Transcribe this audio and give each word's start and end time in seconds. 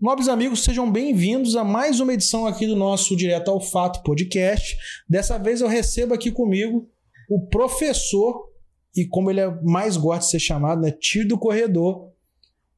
Nobres 0.00 0.28
amigos, 0.28 0.62
sejam 0.62 0.88
bem-vindos 0.88 1.56
a 1.56 1.64
mais 1.64 1.98
uma 1.98 2.14
edição 2.14 2.46
aqui 2.46 2.68
do 2.68 2.76
nosso 2.76 3.16
Direto 3.16 3.50
ao 3.50 3.60
Fato 3.60 4.00
podcast. 4.04 4.76
Dessa 5.08 5.36
vez 5.38 5.60
eu 5.60 5.66
recebo 5.66 6.14
aqui 6.14 6.30
comigo 6.30 6.88
o 7.28 7.48
professor, 7.48 8.48
e 8.96 9.04
como 9.04 9.28
ele 9.28 9.40
é 9.40 9.50
mais 9.64 9.96
gosta 9.96 10.26
de 10.26 10.30
ser 10.30 10.38
chamado, 10.38 10.82
né, 10.82 10.92
tio 10.92 11.26
do 11.26 11.36
corredor, 11.36 12.12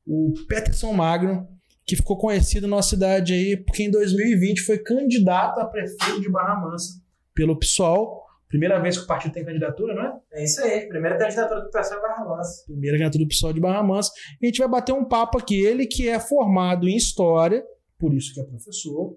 o 0.07 0.33
Peterson 0.49 0.95
Magno, 0.95 1.47
que 1.87 1.95
ficou 1.95 2.17
conhecido 2.17 2.67
na 2.67 2.77
nossa 2.77 2.89
cidade 2.89 3.35
aí, 3.35 3.55
porque 3.55 3.83
em 3.83 3.91
2020 3.91 4.63
foi 4.63 4.79
candidato 4.79 5.61
a 5.61 5.67
prefeito 5.67 6.23
de 6.23 6.31
Barra 6.31 6.59
Mansa 6.59 7.03
pelo 7.35 7.59
PSOL. 7.59 8.30
Primeira 8.51 8.81
vez 8.81 8.99
que 8.99 9.05
o 9.05 9.07
partido 9.07 9.33
tem 9.33 9.45
candidatura, 9.45 9.95
não 9.95 10.03
é? 10.03 10.13
É 10.33 10.45
isso 10.45 10.61
aí, 10.61 10.89
primeira 10.89 11.17
candidatura 11.17 11.61
do 11.61 11.71
PSOL 11.71 11.97
de 11.97 12.03
Barra 12.03 12.25
Mansa. 12.25 12.65
Primeira 12.67 12.97
candidatura 12.97 13.25
do 13.25 13.29
PSOL 13.29 13.53
de 13.53 13.61
Barra 13.61 13.83
Mansa. 13.85 14.11
E 14.43 14.45
a 14.45 14.49
gente 14.49 14.59
vai 14.59 14.69
bater 14.69 14.93
um 14.93 15.05
papo 15.05 15.39
aqui. 15.39 15.65
Ele 15.65 15.87
que 15.87 16.09
é 16.09 16.19
formado 16.19 16.89
em 16.89 16.97
História, 16.97 17.63
por 17.97 18.13
isso 18.13 18.35
que 18.35 18.41
é 18.41 18.45
professor, 18.45 19.17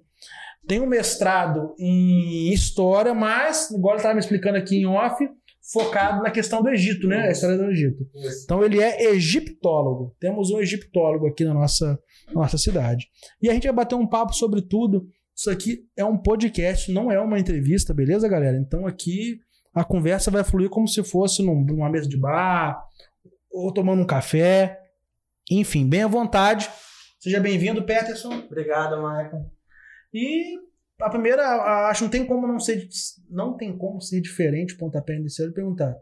tem 0.68 0.80
um 0.80 0.86
mestrado 0.86 1.74
em 1.80 2.54
História, 2.54 3.12
mas, 3.16 3.72
igual 3.72 3.96
ele 3.96 4.02
estava 4.02 4.14
me 4.14 4.20
explicando 4.20 4.58
aqui 4.58 4.78
em 4.78 4.86
off, 4.86 5.28
focado 5.72 6.22
na 6.22 6.30
questão 6.30 6.62
do 6.62 6.70
Egito, 6.70 7.08
né? 7.08 7.28
A 7.28 7.32
história 7.32 7.58
do 7.58 7.72
Egito. 7.72 8.04
Isso. 8.16 8.44
Então 8.44 8.64
ele 8.64 8.82
é 8.82 9.12
egiptólogo. 9.12 10.16
Temos 10.20 10.52
um 10.52 10.60
egiptólogo 10.60 11.26
aqui 11.26 11.44
na 11.44 11.56
nossa, 11.56 12.00
na 12.28 12.42
nossa 12.42 12.58
cidade. 12.60 13.08
E 13.42 13.50
a 13.50 13.54
gente 13.54 13.64
vai 13.64 13.74
bater 13.74 13.96
um 13.96 14.08
papo 14.08 14.34
sobre 14.34 14.62
tudo. 14.62 15.08
Isso 15.36 15.50
aqui 15.50 15.88
é 15.98 16.06
um 16.06 16.18
podcast, 16.18 16.92
não 16.92 17.12
é 17.12 17.20
uma 17.20 17.40
entrevista, 17.40 17.94
beleza, 17.94 18.28
galera? 18.30 18.58
Então 18.58 18.86
aqui 18.86 19.40
a 19.74 19.84
conversa 19.84 20.30
vai 20.30 20.44
fluir 20.44 20.70
como 20.70 20.88
se 20.88 21.04
fosse 21.04 21.44
num- 21.44 21.64
numa 21.66 21.90
mesa 21.90 22.08
de 22.08 22.18
bar 22.18 22.80
ou 23.52 23.74
tomando 23.74 24.02
um 24.02 24.06
café. 24.08 24.80
Enfim, 25.50 25.88
bem 25.90 26.04
à 26.04 26.08
vontade. 26.08 26.70
Seja 27.20 27.40
bem-vindo, 27.40 27.84
Peterson. 27.84 28.34
Obrigado, 28.46 28.98
Michael. 28.98 29.50
E 30.14 30.58
a 31.02 31.10
primeira, 31.10 31.44
acho 31.90 32.00
que 32.00 32.04
não 32.06 32.12
tem 32.12 32.26
como 32.26 32.48
não 32.48 32.60
ser, 32.60 32.88
não 33.30 33.58
tem 33.58 33.76
como 33.76 34.00
ser 34.00 34.22
diferente, 34.22 34.78
pontapé 34.78 35.16
inicial, 35.16 35.50
e 35.50 35.54
perguntar. 35.54 35.96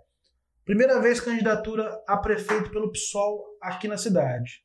Primeira 0.65 0.99
vez 1.01 1.19
candidatura 1.19 1.89
a 2.07 2.17
prefeito 2.17 2.69
pelo 2.69 2.91
PSOL 2.91 3.43
aqui 3.61 3.87
na 3.87 3.97
cidade. 3.97 4.61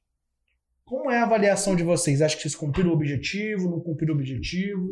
Como 0.89 1.11
é 1.11 1.19
a 1.19 1.25
avaliação 1.25 1.75
de 1.75 1.83
vocês? 1.83 2.23
Acho 2.23 2.37
que 2.37 2.42
vocês 2.42 2.55
cumpriram 2.55 2.91
o 2.91 2.95
objetivo, 2.95 3.69
não 3.69 3.81
cumpriram 3.81 4.15
o 4.15 4.17
objetivo? 4.17 4.87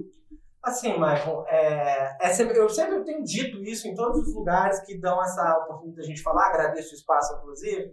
Assim, 0.61 0.93
Michael, 0.95 1.45
é, 1.47 2.17
é 2.21 2.59
eu 2.59 2.69
sempre 2.69 3.05
tenho 3.05 3.23
dito 3.23 3.63
isso 3.63 3.87
em 3.87 3.95
todos 3.95 4.27
os 4.27 4.35
lugares 4.35 4.81
que 4.81 4.99
dão 4.99 5.23
essa 5.23 5.57
oportunidade 5.59 5.97
da 5.97 6.03
gente 6.03 6.23
falar, 6.23 6.49
agradeço 6.49 6.93
o 6.93 6.97
espaço, 6.97 7.37
inclusive, 7.37 7.93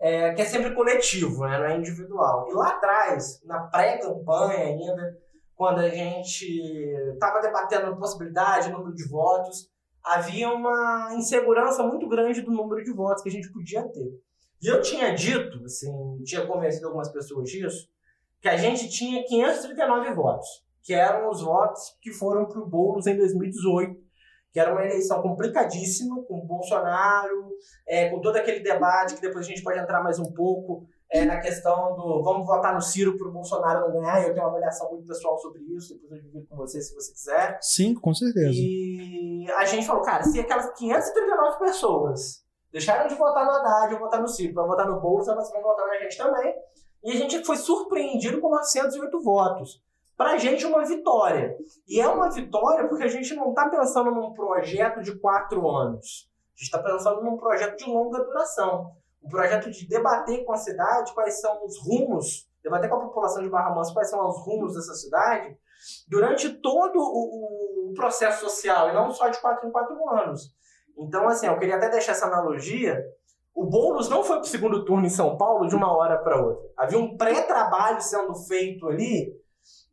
é, 0.00 0.34
que 0.34 0.42
é 0.42 0.44
sempre 0.44 0.74
coletivo, 0.74 1.46
né, 1.46 1.58
não 1.58 1.66
é 1.66 1.76
individual. 1.76 2.48
E 2.50 2.54
lá 2.54 2.70
atrás, 2.70 3.40
na 3.44 3.68
pré-campanha 3.68 4.64
ainda, 4.64 5.16
quando 5.54 5.78
a 5.78 5.88
gente 5.88 6.44
estava 7.12 7.40
debatendo 7.40 7.86
a 7.86 7.96
possibilidade, 7.96 8.72
número 8.72 8.94
de 8.94 9.06
votos, 9.06 9.68
havia 10.04 10.48
uma 10.50 11.14
insegurança 11.14 11.84
muito 11.84 12.08
grande 12.08 12.42
do 12.42 12.50
número 12.50 12.82
de 12.82 12.92
votos 12.92 13.22
que 13.22 13.28
a 13.28 13.32
gente 13.32 13.52
podia 13.52 13.82
ter. 13.82 14.10
E 14.60 14.66
eu 14.66 14.80
tinha 14.80 15.14
dito, 15.14 15.64
assim, 15.64 15.90
tinha 16.24 16.46
convencido 16.46 16.86
algumas 16.86 17.10
pessoas 17.10 17.48
disso, 17.48 17.88
que 18.40 18.48
a 18.48 18.56
gente 18.56 18.88
tinha 18.88 19.24
539 19.24 20.14
votos, 20.14 20.48
que 20.82 20.92
eram 20.92 21.28
os 21.30 21.42
votos 21.42 21.96
que 22.00 22.12
foram 22.12 22.46
para 22.46 22.60
o 22.60 22.66
Boulos 22.66 23.06
em 23.06 23.16
2018, 23.16 24.08
que 24.50 24.58
era 24.58 24.72
uma 24.72 24.84
eleição 24.84 25.20
complicadíssima, 25.22 26.22
com 26.24 26.38
o 26.38 26.46
Bolsonaro, 26.46 27.50
é, 27.86 28.08
com 28.08 28.20
todo 28.20 28.36
aquele 28.36 28.60
debate, 28.60 29.14
que 29.14 29.20
depois 29.20 29.46
a 29.46 29.48
gente 29.48 29.62
pode 29.62 29.78
entrar 29.78 30.02
mais 30.02 30.18
um 30.18 30.32
pouco 30.32 30.86
é, 31.10 31.24
na 31.24 31.40
questão 31.40 31.94
do 31.94 32.22
vamos 32.22 32.46
votar 32.46 32.74
no 32.74 32.80
Ciro 32.80 33.16
para 33.16 33.28
o 33.28 33.32
Bolsonaro 33.32 33.80
não 33.80 34.00
ganhar, 34.00 34.22
eu 34.22 34.34
tenho 34.34 34.44
uma 34.44 34.50
avaliação 34.50 34.90
muito 34.90 35.06
pessoal 35.06 35.38
sobre 35.38 35.62
isso, 35.62 35.94
depois 35.94 36.20
eu 36.20 36.26
divido 36.26 36.46
com 36.46 36.56
você 36.56 36.80
se 36.80 36.94
você 36.94 37.12
quiser. 37.12 37.58
Sim, 37.62 37.94
com 37.94 38.14
certeza. 38.14 38.50
E 38.52 39.46
a 39.56 39.64
gente 39.64 39.86
falou, 39.86 40.02
cara, 40.02 40.22
se 40.22 40.38
aquelas 40.40 40.70
539 40.76 41.58
pessoas 41.58 42.44
deixaram 42.72 43.08
de 43.08 43.14
votar 43.14 43.44
no 43.44 43.52
Haddad 43.52 43.94
ou 43.94 44.00
votar 44.00 44.20
no 44.20 44.28
Ciro 44.28 44.54
para 44.54 44.66
votar 44.66 44.86
no 44.86 45.00
Bolsa, 45.00 45.32
elas 45.32 45.50
vão 45.50 45.62
votar 45.62 45.86
na 45.86 45.98
gente 45.98 46.16
também. 46.16 46.54
E 47.02 47.12
a 47.12 47.16
gente 47.16 47.44
foi 47.44 47.56
surpreendido 47.56 48.40
com 48.40 48.50
908 48.50 49.20
votos. 49.22 49.82
Pra 50.16 50.36
gente, 50.36 50.66
uma 50.66 50.84
vitória. 50.84 51.56
E 51.86 52.00
é 52.00 52.08
uma 52.08 52.28
vitória 52.28 52.88
porque 52.88 53.04
a 53.04 53.08
gente 53.08 53.34
não 53.34 53.54
tá 53.54 53.68
pensando 53.68 54.10
num 54.10 54.32
projeto 54.32 55.00
de 55.00 55.16
quatro 55.16 55.68
anos. 55.68 56.28
A 56.56 56.60
gente 56.60 56.72
tá 56.72 56.82
pensando 56.82 57.22
num 57.22 57.36
projeto 57.36 57.76
de 57.76 57.88
longa 57.88 58.24
duração. 58.24 58.92
Um 59.22 59.28
projeto 59.28 59.70
de 59.70 59.86
debater 59.86 60.44
com 60.44 60.52
a 60.52 60.56
cidade 60.56 61.14
quais 61.14 61.40
são 61.40 61.64
os 61.64 61.78
rumos, 61.86 62.48
debater 62.62 62.90
com 62.90 62.96
a 62.96 63.06
população 63.06 63.42
de 63.42 63.48
Barra 63.48 63.74
Mansa 63.74 63.92
quais 63.92 64.10
são 64.10 64.28
os 64.28 64.44
rumos 64.44 64.74
dessa 64.74 64.94
cidade 64.94 65.56
durante 66.08 66.50
todo 66.60 66.98
o, 66.98 67.90
o 67.90 67.94
processo 67.94 68.40
social, 68.40 68.88
e 68.88 68.94
não 68.94 69.12
só 69.12 69.28
de 69.28 69.40
quatro 69.40 69.68
em 69.68 69.70
quatro 69.70 69.96
anos. 70.10 70.52
Então, 70.98 71.28
assim, 71.28 71.46
eu 71.46 71.58
queria 71.58 71.76
até 71.76 71.88
deixar 71.88 72.12
essa 72.12 72.26
analogia. 72.26 73.00
O 73.54 73.64
Boulos 73.66 74.08
não 74.08 74.22
foi 74.22 74.36
para 74.36 74.44
o 74.44 74.48
segundo 74.48 74.84
turno 74.84 75.06
em 75.06 75.10
São 75.10 75.36
Paulo 75.36 75.68
de 75.68 75.74
uma 75.74 75.96
hora 75.96 76.18
para 76.18 76.40
outra. 76.40 76.64
Havia 76.76 76.98
um 76.98 77.16
pré-trabalho 77.16 78.00
sendo 78.00 78.34
feito 78.34 78.86
ali 78.86 79.32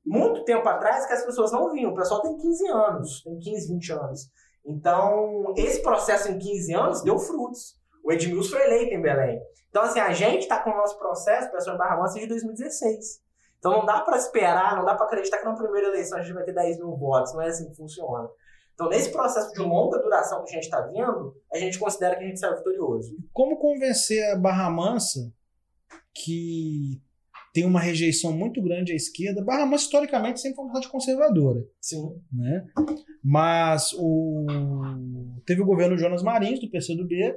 muito 0.06 0.44
tempo 0.44 0.68
atrás 0.70 1.06
que 1.06 1.14
as 1.14 1.26
pessoas 1.26 1.52
não 1.52 1.72
viam. 1.72 1.92
O 1.92 1.96
pessoal 1.96 2.22
tem 2.22 2.38
15 2.38 2.68
anos, 2.68 3.24
tem 3.24 3.38
15, 3.38 3.74
20 3.74 3.92
anos. 3.94 4.22
Então, 4.66 5.54
esse 5.58 5.82
processo 5.82 6.32
em 6.32 6.38
15 6.38 6.74
anos 6.74 7.02
deu 7.04 7.18
frutos. 7.18 7.76
O 8.04 8.12
Edmilson 8.12 8.52
foi 8.52 8.66
eleito 8.66 8.94
em 8.94 9.02
Belém. 9.02 9.40
Então, 9.70 9.84
assim, 9.84 10.00
a 10.00 10.14
gente 10.14 10.44
está 10.44 10.60
com 10.60 10.70
o 10.70 10.78
nosso 10.78 10.98
processo, 10.98 11.52
pessoal 11.52 11.78
Barra 11.78 11.98
Mansa, 11.98 12.20
de 12.20 12.28
2016. 12.28 13.24
Então, 13.58 13.80
não 13.80 13.86
dá 13.86 14.02
para 14.02 14.18
esperar, 14.18 14.76
não 14.76 14.86
dá 14.86 14.94
para 14.94 15.08
acreditar 15.08 15.40
que 15.40 15.46
na 15.46 15.56
primeira 15.56 15.88
eleição 15.88 16.20
a 16.20 16.22
gente 16.22 16.34
vai 16.34 16.44
ter 16.44 16.54
10 16.54 16.78
mil 16.78 16.96
votos. 16.96 17.34
Não 17.34 17.42
é 17.42 17.48
assim 17.48 17.68
que 17.68 17.76
funciona. 17.76 18.30
Então, 18.76 18.90
nesse 18.90 19.10
processo 19.10 19.54
de 19.54 19.60
longa 19.60 19.98
duração 20.00 20.44
que 20.44 20.52
a 20.52 20.56
gente 20.56 20.66
está 20.66 20.82
vendo, 20.82 21.34
a 21.52 21.58
gente 21.58 21.80
considera 21.80 22.18
que 22.18 22.26
a 22.26 22.28
gente 22.28 22.40
saiu 22.40 22.58
vitorioso. 22.58 23.18
Como 23.32 23.58
convencer 23.58 24.22
a 24.32 24.36
Barra 24.36 24.70
Mansa, 24.70 25.34
que 26.14 27.02
tem 27.54 27.66
uma 27.66 27.80
rejeição 27.80 28.34
muito 28.34 28.62
grande 28.62 28.92
à 28.92 28.96
esquerda? 28.96 29.42
Barra 29.42 29.66
Mansa, 29.66 29.86
historicamente, 29.86 30.42
sempre 30.42 30.58
foi 30.58 30.66
uma 30.66 30.74
cidade 30.74 30.92
conservadora. 30.92 31.66
Sim. 31.80 32.22
né? 32.30 32.68
Mas 33.24 33.94
o 33.98 34.46
teve 35.46 35.62
o 35.62 35.66
governo 35.66 35.98
Jonas 35.98 36.22
Marins 36.22 36.60
do 36.60 36.70
PCdoB 36.70 37.34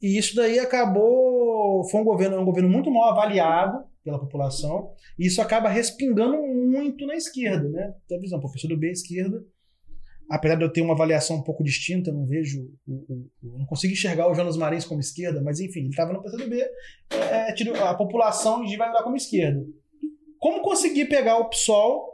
e 0.00 0.16
isso 0.16 0.36
daí 0.36 0.58
acabou 0.60 1.82
foi 1.90 2.00
um 2.00 2.04
governo 2.04 2.40
um 2.40 2.44
governo 2.44 2.68
muito 2.68 2.90
mal 2.90 3.10
avaliado 3.10 3.84
pela 4.04 4.18
população 4.18 4.92
e 5.18 5.26
isso 5.26 5.42
acaba 5.42 5.68
respingando 5.68 6.36
muito 6.36 7.04
na 7.04 7.16
esquerda, 7.16 7.68
né? 7.68 7.94
Da 8.08 8.18
visão, 8.18 8.38
pô, 8.38 8.46
o 8.46 8.52
PCdoB 8.52 8.86
é 8.86 8.92
esquerda. 8.92 9.44
Apesar 10.34 10.54
de 10.56 10.64
eu 10.64 10.72
ter 10.72 10.80
uma 10.80 10.94
avaliação 10.94 11.36
um 11.36 11.42
pouco 11.42 11.62
distinta, 11.62 12.08
eu 12.08 12.14
não 12.14 12.24
vejo, 12.26 12.58
o, 12.88 13.28
não 13.42 13.66
consigo 13.66 13.92
enxergar 13.92 14.30
o 14.30 14.34
Jonas 14.34 14.56
Marins 14.56 14.86
como 14.86 14.98
esquerda, 15.00 15.42
mas 15.42 15.60
enfim, 15.60 15.80
ele 15.80 15.88
estava 15.90 16.12
no 16.12 16.22
PCdoB, 16.22 16.58
é, 17.10 17.52
tirou- 17.52 17.76
a 17.76 17.94
população 17.94 18.60
vai 18.78 18.88
olhar 18.90 19.02
como 19.02 19.14
esquerda. 19.16 19.62
Como 20.38 20.62
conseguir 20.62 21.04
pegar 21.04 21.36
o 21.36 21.50
PSOL 21.50 22.08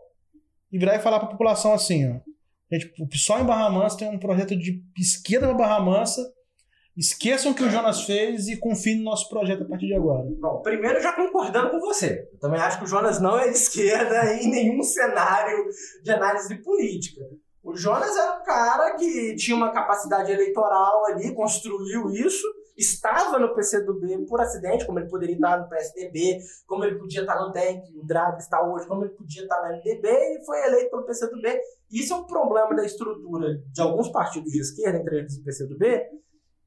e 0.72 0.78
virar 0.78 0.96
e 0.96 1.00
falar 1.00 1.20
para 1.20 1.28
a 1.28 1.30
população 1.30 1.72
assim, 1.72 2.10
ó, 2.10 2.16
Gente, 2.70 2.92
o 3.00 3.06
PSOL 3.08 3.40
em 3.40 3.44
Barra 3.46 3.70
Mansa 3.70 3.96
tem 3.96 4.08
um 4.10 4.18
projeto 4.18 4.54
de 4.54 4.82
esquerda 4.98 5.46
para 5.46 5.56
Barra 5.56 5.80
Mansa. 5.80 6.20
Esqueçam 6.94 7.52
o 7.52 7.54
que 7.54 7.62
o 7.62 7.70
Jonas 7.70 8.02
fez 8.02 8.48
e 8.48 8.56
confiem 8.58 8.98
no 8.98 9.04
nosso 9.04 9.26
projeto 9.30 9.62
a 9.62 9.66
partir 9.66 9.86
de 9.86 9.94
agora. 9.94 10.28
Bom, 10.38 10.60
primeiro 10.60 11.00
já 11.00 11.14
concordando 11.14 11.70
com 11.70 11.78
você. 11.80 12.28
Eu 12.32 12.38
também 12.40 12.60
acho 12.60 12.78
que 12.78 12.84
o 12.84 12.86
Jonas 12.88 13.20
não 13.22 13.38
é 13.38 13.44
de 13.44 13.54
esquerda 13.56 14.34
em 14.34 14.50
nenhum 14.50 14.82
cenário 14.82 15.64
de 16.02 16.10
análise 16.10 16.54
política. 16.56 17.22
O 17.68 17.76
Jonas 17.76 18.16
era 18.16 18.40
um 18.40 18.42
cara 18.42 18.94
que 18.96 19.36
tinha 19.36 19.54
uma 19.54 19.70
capacidade 19.70 20.32
eleitoral 20.32 21.04
ali, 21.04 21.34
construiu 21.34 22.08
isso, 22.08 22.46
estava 22.74 23.38
no 23.38 23.54
PCdoB 23.54 24.24
por 24.26 24.40
acidente, 24.40 24.86
como 24.86 24.98
ele 24.98 25.10
poderia 25.10 25.34
estar 25.34 25.60
no 25.60 25.68
PSDB, 25.68 26.38
como 26.66 26.82
ele 26.84 26.98
podia 26.98 27.20
estar 27.20 27.38
no 27.38 27.52
que 27.52 27.98
o 27.98 28.06
Drag 28.06 28.38
está 28.38 28.66
hoje, 28.66 28.86
como 28.86 29.04
ele 29.04 29.12
podia 29.12 29.42
estar 29.42 29.60
no 29.60 29.76
MDB 29.76 30.08
e 30.08 30.46
foi 30.46 30.64
eleito 30.64 30.90
pelo 30.90 31.04
PCdoB. 31.04 31.60
Isso 31.92 32.14
é 32.14 32.16
um 32.16 32.24
problema 32.24 32.74
da 32.74 32.86
estrutura 32.86 33.60
de 33.70 33.82
alguns 33.82 34.08
partidos 34.08 34.50
de 34.50 34.60
esquerda, 34.60 35.00
entre 35.00 35.18
eles 35.18 35.36
o 35.36 35.44
PCdoB, 35.44 36.06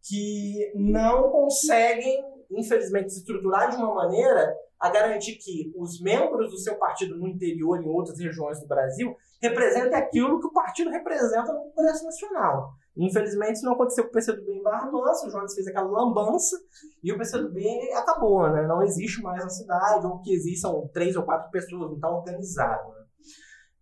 que 0.08 0.72
não 0.75 1.31
conseguem, 1.31 2.24
infelizmente, 2.51 3.12
se 3.12 3.19
estruturar 3.19 3.69
de 3.69 3.77
uma 3.77 3.94
maneira 3.94 4.53
a 4.80 4.89
garantir 4.89 5.36
que 5.36 5.71
os 5.77 6.01
membros 6.01 6.50
do 6.50 6.57
seu 6.57 6.75
partido 6.75 7.15
no 7.15 7.27
interior, 7.27 7.81
em 7.81 7.88
outras 7.88 8.19
regiões 8.19 8.59
do 8.59 8.68
Brasil, 8.68 9.15
representem 9.42 9.94
aquilo 9.94 10.39
que 10.39 10.48
o 10.48 10.53
partido 10.53 10.89
representa 10.89 11.53
no 11.53 11.71
Congresso 11.71 12.03
Nacional. 12.03 12.71
Infelizmente, 12.98 13.53
isso 13.53 13.65
não 13.65 13.74
aconteceu 13.74 14.03
com 14.03 14.09
o 14.09 14.13
PCdoB 14.13 14.51
em 14.51 14.63
Barra 14.63 14.92
Mansa, 14.92 15.27
o 15.27 15.30
Jonas 15.30 15.53
fez 15.53 15.68
aquela 15.68 15.88
lambança 15.88 16.57
e 17.03 17.12
o 17.12 17.18
PCdoB 17.18 17.92
acabou, 17.94 18.50
né? 18.50 18.68
Não 18.68 18.81
existe 18.81 19.21
mais 19.21 19.44
na 19.44 19.50
cidade, 19.50 20.06
ou 20.06 20.19
que 20.19 20.33
existe 20.33 20.62
são 20.62 20.89
três 20.92 21.15
ou 21.15 21.24
quatro 21.24 21.50
pessoas, 21.51 21.89
não 21.89 21.95
está 21.95 22.09
organizado. 22.09 22.89
Né? 22.89 23.01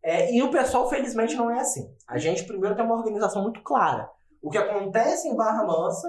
É, 0.04 0.33
e 0.33 0.42
o 0.44 0.51
pessoal, 0.51 0.89
felizmente, 0.89 1.36
não 1.36 1.50
é 1.50 1.60
assim. 1.60 1.89
A 2.07 2.18
gente, 2.18 2.45
primeiro, 2.45 2.75
tem 2.75 2.86
uma 2.86 2.95
organização 2.95 3.42
muito 3.42 3.62
clara. 3.63 4.10
O 4.42 4.50
que 4.50 4.57
acontece 4.57 5.27
em 5.27 5.36
Barra 5.36 5.66
Mansa 5.66 6.07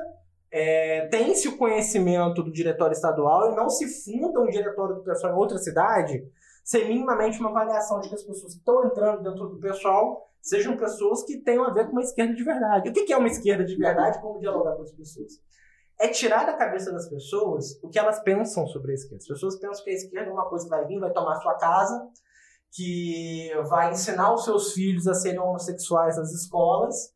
é, 0.52 1.06
tem-se 1.06 1.46
o 1.46 1.56
conhecimento 1.56 2.42
do 2.42 2.50
diretório 2.50 2.92
estadual 2.92 3.52
e 3.52 3.56
não 3.56 3.68
se 3.68 3.86
funda 4.02 4.40
um 4.40 4.48
diretório 4.48 4.96
do 4.96 5.02
pessoal 5.02 5.32
em 5.32 5.36
outra 5.36 5.58
cidade 5.58 6.24
ser 6.64 6.86
minimamente 6.86 7.38
uma 7.40 7.50
avaliação 7.50 8.00
de 8.00 8.08
que 8.08 8.14
as 8.14 8.22
pessoas 8.22 8.54
que 8.54 8.58
estão 8.58 8.84
entrando 8.84 9.22
dentro 9.22 9.48
do 9.48 9.58
pessoal 9.58 10.28
sejam 10.42 10.76
pessoas 10.76 11.22
que 11.22 11.38
tenham 11.38 11.64
a 11.64 11.72
ver 11.72 11.86
com 11.86 11.92
uma 11.92 12.02
esquerda 12.02 12.34
de 12.34 12.42
verdade. 12.42 12.90
O 12.90 12.92
que 12.92 13.12
é 13.12 13.16
uma 13.16 13.28
esquerda 13.28 13.64
de 13.64 13.76
verdade? 13.76 14.20
Como 14.20 14.40
dialogar 14.40 14.74
com 14.74 14.82
as 14.82 14.92
pessoas? 14.92 15.32
É 15.98 16.08
tirar 16.08 16.46
da 16.46 16.54
cabeça 16.54 16.90
das 16.90 17.08
pessoas 17.08 17.78
o 17.82 17.88
que 17.88 17.98
elas 17.98 18.20
pensam 18.20 18.66
sobre 18.66 18.92
a 18.92 18.94
esquerda. 18.94 19.22
As 19.22 19.28
pessoas 19.28 19.58
pensam 19.58 19.84
que 19.84 19.90
a 19.90 19.94
esquerda 19.94 20.30
é 20.30 20.32
uma 20.32 20.48
coisa 20.48 20.64
que 20.64 20.70
vai 20.70 20.84
vir, 20.86 20.98
vai 20.98 21.12
tomar 21.12 21.36
sua 21.36 21.54
casa, 21.56 22.08
que 22.72 23.50
vai 23.68 23.92
ensinar 23.92 24.32
os 24.32 24.44
seus 24.44 24.72
filhos 24.72 25.06
a 25.06 25.14
serem 25.14 25.38
homossexuais 25.38 26.16
nas 26.16 26.32
escolas 26.32 27.14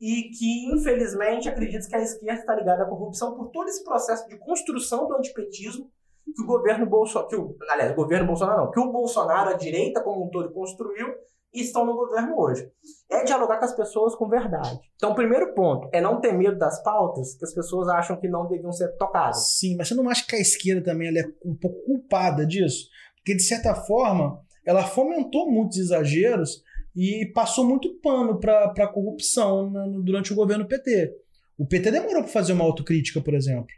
e 0.00 0.30
que, 0.30 0.72
infelizmente, 0.72 1.48
acredita 1.48 1.86
que 1.86 1.94
a 1.94 2.00
esquerda 2.00 2.40
está 2.40 2.54
ligada 2.54 2.84
à 2.84 2.86
corrupção 2.86 3.36
por 3.36 3.50
todo 3.50 3.68
esse 3.68 3.84
processo 3.84 4.26
de 4.28 4.38
construção 4.38 5.06
do 5.06 5.16
antipetismo 5.16 5.90
que 6.34 6.42
o 6.42 6.46
governo 6.46 6.86
Bolsonaro, 6.86 7.28
que 7.28 7.36
o, 7.36 7.56
aliás, 7.68 7.92
o 7.92 7.96
governo 7.96 8.26
Bolsonaro 8.26 8.64
não, 8.64 8.70
que 8.70 8.80
o 8.80 8.90
Bolsonaro, 8.90 9.50
a 9.50 9.54
direita 9.54 10.00
como 10.00 10.24
um 10.24 10.30
todo, 10.30 10.52
construiu 10.52 11.08
e 11.52 11.62
estão 11.62 11.84
no 11.84 11.94
governo 11.94 12.38
hoje. 12.38 12.70
É 13.10 13.24
dialogar 13.24 13.58
com 13.58 13.64
as 13.64 13.74
pessoas 13.74 14.14
com 14.14 14.28
verdade. 14.28 14.78
Então, 14.94 15.10
o 15.10 15.14
primeiro 15.14 15.52
ponto 15.54 15.88
é 15.92 16.00
não 16.00 16.20
ter 16.20 16.32
medo 16.32 16.56
das 16.56 16.82
pautas 16.82 17.34
que 17.34 17.44
as 17.44 17.52
pessoas 17.52 17.88
acham 17.88 18.16
que 18.16 18.28
não 18.28 18.46
deviam 18.46 18.72
ser 18.72 18.96
tocadas. 18.96 19.58
Sim, 19.58 19.76
mas 19.76 19.88
você 19.88 19.94
não 19.94 20.08
acha 20.08 20.24
que 20.26 20.36
a 20.36 20.40
esquerda 20.40 20.84
também 20.84 21.08
é 21.08 21.24
um 21.44 21.56
pouco 21.56 21.84
culpada 21.84 22.46
disso? 22.46 22.88
Porque, 23.16 23.34
de 23.34 23.42
certa 23.42 23.74
forma, 23.74 24.40
ela 24.64 24.84
fomentou 24.84 25.50
muitos 25.50 25.78
exageros 25.78 26.62
e 26.94 27.30
passou 27.32 27.64
muito 27.64 27.98
pano 28.00 28.38
para 28.38 28.72
a 28.76 28.92
corrupção 28.92 29.72
durante 30.02 30.32
o 30.32 30.36
governo 30.36 30.66
PT. 30.66 31.12
O 31.56 31.66
PT 31.66 31.90
demorou 31.90 32.22
para 32.22 32.32
fazer 32.32 32.52
uma 32.52 32.64
autocrítica, 32.64 33.20
por 33.20 33.34
exemplo. 33.34 33.68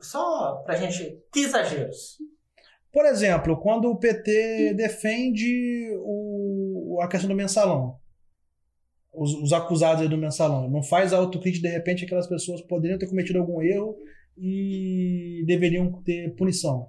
Só 0.00 0.62
para 0.64 0.76
gente. 0.76 1.18
Que 1.32 1.40
exageros? 1.40 2.16
Por 2.92 3.04
exemplo, 3.06 3.60
quando 3.60 3.88
o 3.90 3.98
PT 3.98 4.74
defende 4.74 5.90
o, 6.00 6.98
a 7.00 7.06
questão 7.06 7.28
do 7.28 7.36
mensalão, 7.36 7.96
os, 9.12 9.34
os 9.34 9.52
acusados 9.52 10.08
do 10.08 10.18
mensalão, 10.18 10.68
não 10.68 10.82
faz 10.82 11.12
autocrítica, 11.12 11.68
de 11.68 11.74
repente 11.74 12.04
aquelas 12.04 12.26
pessoas 12.26 12.60
poderiam 12.62 12.98
ter 12.98 13.08
cometido 13.08 13.38
algum 13.38 13.62
erro 13.62 13.96
e 14.36 15.44
deveriam 15.46 15.92
ter 16.02 16.34
punição. 16.34 16.88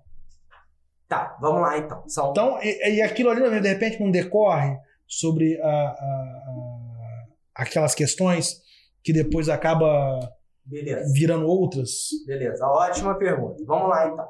Tá, 1.07 1.37
vamos 1.41 1.61
lá 1.61 1.77
então. 1.77 2.07
São... 2.07 2.31
Então, 2.31 2.57
e, 2.63 2.95
e 2.95 3.01
aquilo 3.01 3.29
ali, 3.29 3.59
de 3.59 3.67
repente, 3.67 3.99
não 3.99 4.09
decorre 4.09 4.75
sobre 5.11 5.59
a, 5.61 5.67
a, 5.67 5.91
a, 5.91 7.25
aquelas 7.55 7.93
questões 7.93 8.61
que 9.03 9.11
depois 9.11 9.49
acaba 9.49 10.17
Beleza. 10.63 11.11
virando 11.13 11.45
outras? 11.47 12.07
Beleza, 12.25 12.65
ótima 12.65 13.17
pergunta. 13.17 13.61
Vamos 13.65 13.89
lá 13.89 14.07
então. 14.07 14.27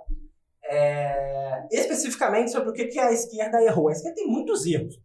É... 0.64 1.68
Especificamente 1.72 2.50
sobre 2.50 2.70
o 2.70 2.74
que 2.74 2.98
a 2.98 3.12
esquerda 3.12 3.62
errou. 3.62 3.90
A 3.90 3.92
esquerda 3.92 4.16
tem 4.16 4.28
muitos 4.28 4.66
erros. 4.66 5.00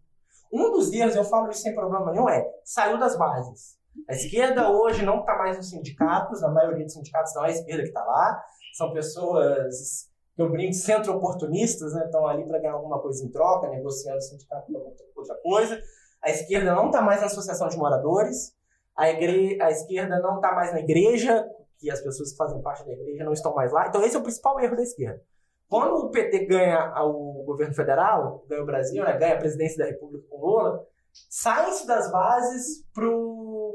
Um 0.51 0.71
dos 0.71 0.91
erros, 0.93 1.15
eu 1.15 1.25
falo 1.25 1.51
isso 1.51 1.61
sem 1.61 1.75
problema 1.75 2.11
nenhum, 2.11 2.29
é 2.29 2.43
saiu 2.65 2.99
das 2.99 3.19
bases. 3.19 3.77
A 4.09 4.15
esquerda 4.15 4.71
hoje 4.71 5.05
não 5.05 5.21
está 5.21 5.37
mais 5.37 5.57
nos 5.59 5.69
sindicatos, 5.69 6.43
a 6.43 6.51
maioria 6.51 6.85
dos 6.85 6.95
sindicatos 6.95 7.35
não 7.35 7.45
é 7.45 7.49
a 7.49 7.51
esquerda 7.51 7.83
que 7.83 7.89
está 7.89 8.05
lá. 8.05 8.43
São 8.75 8.93
pessoas 8.93 10.09
eu 10.37 10.51
brinco, 10.51 10.75
centro-oportunistas, 10.75 11.95
né, 11.95 12.05
estão 12.05 12.27
ali 12.27 12.45
para 12.45 12.59
ganhar 12.59 12.75
alguma 12.75 13.01
coisa 13.01 13.25
em 13.25 13.31
troca, 13.31 13.69
negociando 13.69 14.19
o 14.19 14.21
sindicato 14.21 14.71
para 14.71 14.81
outra 15.17 15.37
coisa. 15.43 15.81
A 16.23 16.31
esquerda 16.31 16.75
não 16.75 16.87
está 16.87 17.01
mais 17.01 17.21
na 17.21 17.27
associação 17.27 17.69
de 17.69 17.77
moradores, 17.77 18.55
a, 18.95 19.11
igre... 19.11 19.61
a 19.61 19.71
esquerda 19.71 20.19
não 20.21 20.37
está 20.37 20.53
mais 20.53 20.73
na 20.73 20.81
igreja, 20.81 21.47
que 21.79 21.91
as 21.91 22.01
pessoas 22.01 22.33
que 22.33 22.37
fazem 22.37 22.61
parte 22.63 22.85
da 22.85 22.93
igreja 22.93 23.25
não 23.25 23.33
estão 23.33 23.55
mais 23.55 23.73
lá. 23.73 23.89
Então, 23.89 24.03
esse 24.03 24.17
é 24.17 24.19
o 24.19 24.23
principal 24.23 24.59
erro 24.61 24.77
da 24.77 24.83
esquerda. 24.83 25.23
Quando 25.69 25.97
o 25.97 26.11
PT 26.11 26.47
ganha 26.47 26.93
o 27.03 27.43
governo 27.45 27.75
federal, 27.75 28.45
ganha 28.49 28.63
o 28.63 28.67
Brasil, 28.67 29.03
né, 29.05 29.17
ganha 29.19 29.35
a 29.35 29.39
presidência 29.39 29.79
da 29.79 29.91
República 29.91 30.27
com 30.31 30.41
Lula, 30.41 30.87
saem-se 31.29 31.87
das 31.87 32.11
bases 32.11 32.85
para 32.95 33.09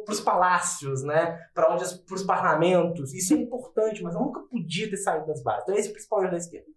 os 0.07 0.19
palácios, 0.19 1.03
né? 1.03 1.39
Para 1.53 1.73
onde 1.73 1.83
para 2.05 2.15
os 2.15 2.23
parlamentos. 2.23 3.13
Isso 3.13 3.33
é 3.33 3.37
importante, 3.37 4.01
mas 4.03 4.13
nunca 4.13 4.41
podia 4.41 4.89
ter 4.89 4.97
saído 4.97 5.27
das 5.27 5.43
bases. 5.43 5.63
Então 5.63 5.75
esse 5.75 5.87
é 5.87 5.91
o 5.91 5.93
principal 5.93 6.21
erro 6.21 6.31
da 6.31 6.37
esquerda. 6.37 6.67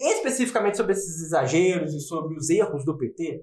Especificamente 0.00 0.76
sobre 0.76 0.92
esses 0.92 1.22
exageros 1.22 1.94
e 1.94 2.00
sobre 2.00 2.36
os 2.36 2.50
erros 2.50 2.84
do 2.84 2.96
PT, 2.96 3.42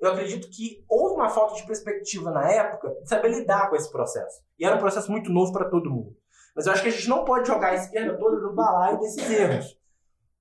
eu 0.00 0.10
acredito 0.10 0.48
que 0.48 0.84
houve 0.88 1.16
uma 1.16 1.28
falta 1.28 1.54
de 1.56 1.66
perspectiva 1.66 2.30
na 2.30 2.50
época 2.50 2.94
de 3.02 3.08
saber 3.08 3.28
lidar 3.28 3.68
com 3.68 3.76
esse 3.76 3.90
processo. 3.90 4.40
E 4.58 4.64
era 4.64 4.76
um 4.76 4.80
processo 4.80 5.10
muito 5.10 5.30
novo 5.30 5.52
para 5.52 5.68
todo 5.68 5.90
mundo. 5.90 6.16
Mas 6.54 6.66
eu 6.66 6.72
acho 6.72 6.82
que 6.82 6.88
a 6.88 6.92
gente 6.92 7.08
não 7.08 7.24
pode 7.24 7.46
jogar 7.46 7.70
a 7.70 7.74
esquerda 7.74 8.16
toda 8.18 8.40
no 8.40 8.54
balaio 8.54 8.98
desses 8.98 9.30
erros. 9.30 9.78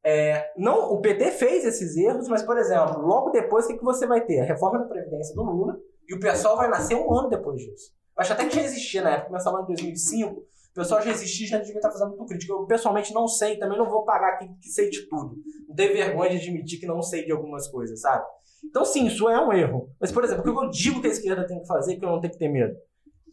É, 0.04 0.52
não, 0.58 0.94
o 0.94 1.02
PT 1.02 1.32
fez 1.32 1.66
esses 1.66 1.98
erros, 1.98 2.28
mas, 2.30 2.42
por 2.42 2.58
exemplo, 2.58 3.02
logo 3.02 3.32
depois, 3.32 3.66
o 3.66 3.68
que, 3.68 3.78
que 3.78 3.84
você 3.84 4.08
vai 4.08 4.22
ter? 4.22 4.40
A 4.40 4.46
reforma 4.46 4.80
da 4.80 4.86
Previdência 4.86 5.36
do 5.36 5.44
Lula, 5.44 5.78
e 6.08 6.16
o 6.16 6.20
pessoal 6.20 6.56
vai 6.56 6.70
nascer 6.70 6.96
um 6.96 7.14
ano 7.14 7.30
depois 7.30 7.62
disso. 7.62 7.94
Acho 8.20 8.34
até 8.34 8.46
que 8.46 8.56
já 8.56 8.62
existia 8.62 9.02
na 9.02 9.12
época, 9.12 9.28
começava 9.28 9.58
lá 9.58 9.64
em 9.64 9.68
2005, 9.68 10.34
o 10.36 10.74
pessoal 10.74 11.02
já 11.02 11.12
existia 11.12 11.48
já 11.48 11.58
devia 11.58 11.78
estar 11.78 11.90
fazendo 11.90 12.10
muito 12.10 12.26
crítica. 12.26 12.52
Eu 12.52 12.66
pessoalmente 12.66 13.14
não 13.14 13.28
sei, 13.28 13.58
também 13.58 13.78
não 13.78 13.90
vou 13.90 14.04
pagar 14.04 14.34
aqui 14.34 14.50
que 14.62 14.70
sei 14.70 14.90
de 14.90 15.08
tudo. 15.08 15.38
Não 15.68 15.74
tenho 15.76 15.94
vergonha 15.94 16.32
de 16.32 16.38
admitir 16.38 16.80
que 16.80 16.86
não 16.86 17.02
sei 17.02 17.26
de 17.26 17.32
algumas 17.32 17.68
coisas, 17.70 18.02
sabe? 18.02 18.26
Então, 18.64 18.84
sim, 18.84 19.08
isso 19.08 19.30
é 19.30 19.42
um 19.42 19.54
erro. 19.54 19.90
Mas, 20.00 20.12
por 20.12 20.24
exemplo, 20.24 20.42
o 20.42 20.44
que 20.44 20.66
eu 20.66 20.70
digo 20.70 21.02
que 21.02 21.08
a 21.08 21.12
esquerda 21.12 21.48
tem 21.48 21.62
que 21.62 21.68
fazer 21.68 21.96
que 21.96 22.04
eu 22.04 22.10
não 22.10 22.20
tenho 22.20 22.34
que 22.34 22.40
ter 22.40 22.50
medo? 22.50 22.76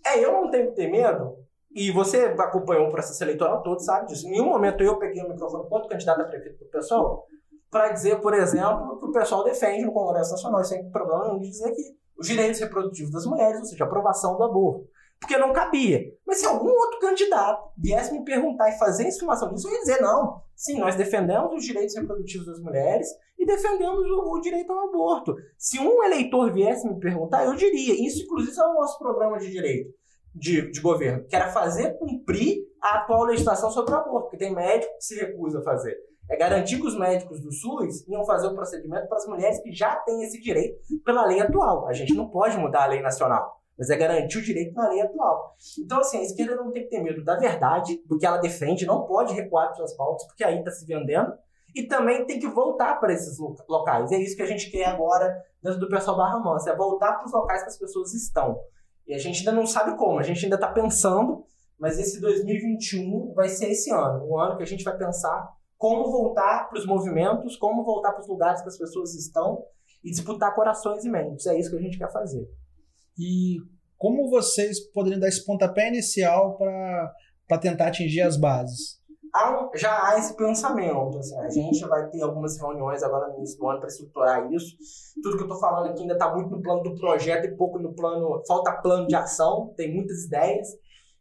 É, 0.04 0.24
eu 0.24 0.32
não 0.32 0.50
tenho 0.50 0.68
que 0.68 0.76
ter 0.76 0.88
medo 0.88 1.36
e 1.74 1.90
você 1.90 2.24
acompanhou 2.38 2.86
o 2.86 2.90
processo 2.90 3.22
eleitoral 3.24 3.62
todo, 3.62 3.80
sabe 3.80 4.06
disso. 4.06 4.26
Em 4.28 4.30
nenhum 4.30 4.46
momento 4.46 4.82
eu 4.82 4.98
peguei 4.98 5.22
o 5.22 5.28
microfone 5.28 5.68
quanto 5.68 5.88
candidato 5.88 6.20
a 6.20 6.24
prefeito 6.24 6.64
do 6.64 6.70
pessoal 6.70 7.26
para 7.70 7.92
dizer, 7.92 8.20
por 8.20 8.32
exemplo, 8.32 8.98
que 8.98 9.04
o 9.04 9.12
pessoal 9.12 9.42
defende 9.42 9.84
no 9.84 9.92
Congresso 9.92 10.30
Nacional, 10.30 10.64
sem 10.64 10.88
problema 10.90 11.24
nenhum 11.24 11.40
de 11.40 11.50
dizer 11.50 11.70
que 11.72 11.82
os 12.18 12.26
direitos 12.26 12.60
reprodutivos 12.60 13.12
das 13.12 13.26
mulheres, 13.26 13.60
ou 13.60 13.66
seja, 13.66 13.84
a 13.84 13.86
aprovação 13.86 14.36
do 14.36 14.44
aborto. 14.44 14.88
Porque 15.18 15.36
não 15.38 15.52
cabia. 15.52 16.02
Mas 16.26 16.38
se 16.38 16.46
algum 16.46 16.68
outro 16.68 16.98
candidato 17.00 17.70
viesse 17.76 18.12
me 18.12 18.24
perguntar 18.24 18.68
e 18.68 18.78
fazer 18.78 19.08
informação 19.08 19.52
disso, 19.52 19.68
eu 19.68 19.72
ia 19.72 19.80
dizer, 19.80 20.00
não, 20.00 20.42
sim, 20.54 20.78
nós 20.78 20.94
defendemos 20.94 21.52
os 21.52 21.64
direitos 21.64 21.96
reprodutivos 21.96 22.46
das 22.46 22.60
mulheres 22.60 23.08
e 23.38 23.46
defendemos 23.46 24.04
o, 24.10 24.34
o 24.34 24.40
direito 24.40 24.72
ao 24.72 24.88
aborto. 24.88 25.34
Se 25.56 25.78
um 25.78 26.02
eleitor 26.04 26.52
viesse 26.52 26.86
me 26.86 27.00
perguntar, 27.00 27.44
eu 27.44 27.54
diria. 27.54 27.94
Isso, 28.06 28.24
inclusive, 28.24 28.58
é 28.58 28.64
o 28.64 28.74
nosso 28.74 28.98
programa 28.98 29.38
de 29.38 29.50
direito 29.50 29.90
de, 30.34 30.70
de 30.70 30.80
governo, 30.80 31.24
que 31.26 31.34
era 31.34 31.50
fazer 31.50 31.96
cumprir 31.98 32.66
a 32.82 32.98
atual 32.98 33.24
legislação 33.24 33.70
sobre 33.70 33.94
o 33.94 33.96
aborto, 33.96 34.28
porque 34.28 34.36
tem 34.36 34.54
médico 34.54 34.92
que 34.98 35.04
se 35.04 35.16
recusa 35.16 35.60
a 35.60 35.62
fazer. 35.62 35.96
É 36.28 36.36
garantir 36.36 36.80
que 36.80 36.86
os 36.86 36.98
médicos 36.98 37.40
do 37.40 37.52
SUS 37.52 38.06
iam 38.08 38.24
fazer 38.24 38.48
o 38.48 38.54
procedimento 38.54 39.08
para 39.08 39.18
as 39.18 39.26
mulheres 39.26 39.60
que 39.60 39.72
já 39.72 39.94
têm 39.96 40.22
esse 40.24 40.40
direito 40.40 40.78
pela 41.04 41.24
lei 41.24 41.40
atual. 41.40 41.86
A 41.86 41.92
gente 41.92 42.14
não 42.14 42.28
pode 42.28 42.56
mudar 42.58 42.84
a 42.84 42.86
lei 42.86 43.00
nacional, 43.00 43.60
mas 43.78 43.90
é 43.90 43.96
garantir 43.96 44.38
o 44.38 44.42
direito 44.42 44.74
na 44.74 44.88
lei 44.88 45.00
atual. 45.00 45.54
Então, 45.78 46.00
assim, 46.00 46.18
a 46.18 46.22
esquerda 46.22 46.56
não 46.56 46.72
tem 46.72 46.82
que 46.82 46.90
ter 46.90 47.00
medo 47.00 47.22
da 47.22 47.36
verdade, 47.36 48.02
do 48.06 48.18
que 48.18 48.26
ela 48.26 48.38
defende, 48.38 48.86
não 48.86 49.06
pode 49.06 49.34
recuar 49.34 49.72
suas 49.74 49.94
pautas, 49.94 50.26
porque 50.26 50.42
aí 50.42 50.58
está 50.58 50.70
se 50.70 50.84
vendendo. 50.84 51.32
E 51.74 51.82
também 51.86 52.24
tem 52.24 52.40
que 52.40 52.48
voltar 52.48 52.98
para 52.98 53.12
esses 53.12 53.38
locais. 53.68 54.10
É 54.10 54.16
isso 54.16 54.34
que 54.34 54.42
a 54.42 54.46
gente 54.46 54.70
quer 54.70 54.86
agora 54.86 55.30
dentro 55.62 55.80
do 55.80 55.88
pessoal 55.88 56.16
Barra 56.16 56.38
Mansa, 56.38 56.70
é 56.70 56.76
voltar 56.76 57.14
para 57.14 57.26
os 57.26 57.32
locais 57.32 57.62
que 57.62 57.68
as 57.68 57.78
pessoas 57.78 58.14
estão. 58.14 58.58
E 59.06 59.14
a 59.14 59.18
gente 59.18 59.40
ainda 59.40 59.52
não 59.52 59.66
sabe 59.66 59.96
como, 59.96 60.18
a 60.18 60.22
gente 60.22 60.44
ainda 60.44 60.56
está 60.56 60.68
pensando, 60.68 61.44
mas 61.78 61.98
esse 61.98 62.20
2021 62.20 63.34
vai 63.34 63.48
ser 63.48 63.70
esse 63.70 63.92
ano, 63.92 64.24
o 64.24 64.38
ano 64.38 64.56
que 64.56 64.62
a 64.62 64.66
gente 64.66 64.82
vai 64.82 64.96
pensar 64.96 65.55
como 65.76 66.10
voltar 66.10 66.68
para 66.68 66.78
os 66.78 66.86
movimentos, 66.86 67.56
como 67.56 67.84
voltar 67.84 68.12
para 68.12 68.22
os 68.22 68.28
lugares 68.28 68.62
que 68.62 68.68
as 68.68 68.78
pessoas 68.78 69.14
estão 69.14 69.62
e 70.02 70.10
disputar 70.10 70.54
corações 70.54 71.04
e 71.04 71.10
mentes. 71.10 71.46
É 71.46 71.58
isso 71.58 71.70
que 71.70 71.76
a 71.76 71.80
gente 71.80 71.98
quer 71.98 72.12
fazer. 72.12 72.48
E 73.18 73.58
como 73.96 74.28
vocês 74.28 74.80
poderiam 74.92 75.20
dar 75.20 75.28
esse 75.28 75.44
pontapé 75.44 75.88
inicial 75.88 76.56
para 76.56 77.58
tentar 77.58 77.88
atingir 77.88 78.22
as 78.22 78.36
bases? 78.36 79.00
há, 79.36 79.70
já 79.74 80.08
há 80.08 80.18
esse 80.18 80.34
pensamento. 80.34 81.18
Assim, 81.18 81.38
a 81.38 81.50
gente 81.50 81.86
vai 81.86 82.08
ter 82.08 82.22
algumas 82.22 82.58
reuniões 82.58 83.02
agora 83.02 83.28
no 83.28 83.38
início 83.38 83.58
do 83.58 83.68
ano 83.68 83.80
para 83.80 83.88
estruturar 83.88 84.52
isso. 84.52 84.76
Tudo 85.22 85.36
que 85.36 85.42
eu 85.42 85.46
estou 85.46 85.60
falando 85.60 85.90
aqui 85.90 86.02
ainda 86.02 86.14
está 86.14 86.32
muito 86.32 86.50
no 86.50 86.62
plano 86.62 86.82
do 86.82 86.94
projeto 86.94 87.46
e 87.46 87.56
pouco 87.56 87.78
no 87.78 87.94
plano. 87.94 88.40
Falta 88.46 88.72
plano 88.80 89.06
de 89.06 89.14
ação, 89.14 89.72
tem 89.76 89.94
muitas 89.94 90.24
ideias. 90.24 90.68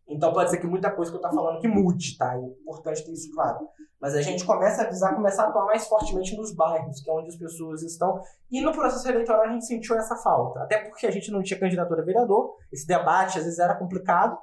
Então 0.08 0.32
pode 0.32 0.50
ser 0.50 0.58
que 0.58 0.68
muita 0.68 0.92
coisa 0.92 1.12
que 1.12 1.18
eu 1.18 1.22
estou 1.22 1.34
falando 1.34 1.60
que 1.60 1.68
mude, 1.68 2.18
tá? 2.18 2.36
É 2.36 2.40
importante 2.40 3.04
ter 3.04 3.12
isso 3.12 3.34
claro. 3.34 3.68
Mas 4.00 4.14
a 4.14 4.22
gente 4.22 4.46
começa 4.46 4.84
a 4.84 4.86
avisar, 4.86 5.16
começar 5.16 5.46
a 5.46 5.50
atuar 5.50 5.66
mais 5.66 5.88
fortemente 5.88 6.36
nos 6.38 6.54
bairros, 6.54 7.02
que 7.02 7.10
é 7.10 7.14
onde 7.14 7.30
as 7.30 7.36
pessoas 7.36 7.82
estão. 7.82 8.22
E 8.52 8.62
no 8.62 8.72
processo 8.72 9.08
eleitoral 9.08 9.44
a 9.44 9.48
gente 9.48 9.66
sentiu 9.66 9.96
essa 9.98 10.16
falta. 10.18 10.62
Até 10.62 10.78
porque 10.78 11.08
a 11.08 11.12
gente 11.12 11.32
não 11.32 11.42
tinha 11.42 11.60
candidatura 11.60 12.02
a 12.02 12.06
vereador, 12.06 12.56
esse 12.72 12.86
debate 12.86 13.40
às 13.40 13.46
vezes 13.46 13.58
era 13.58 13.74
complicado 13.76 14.38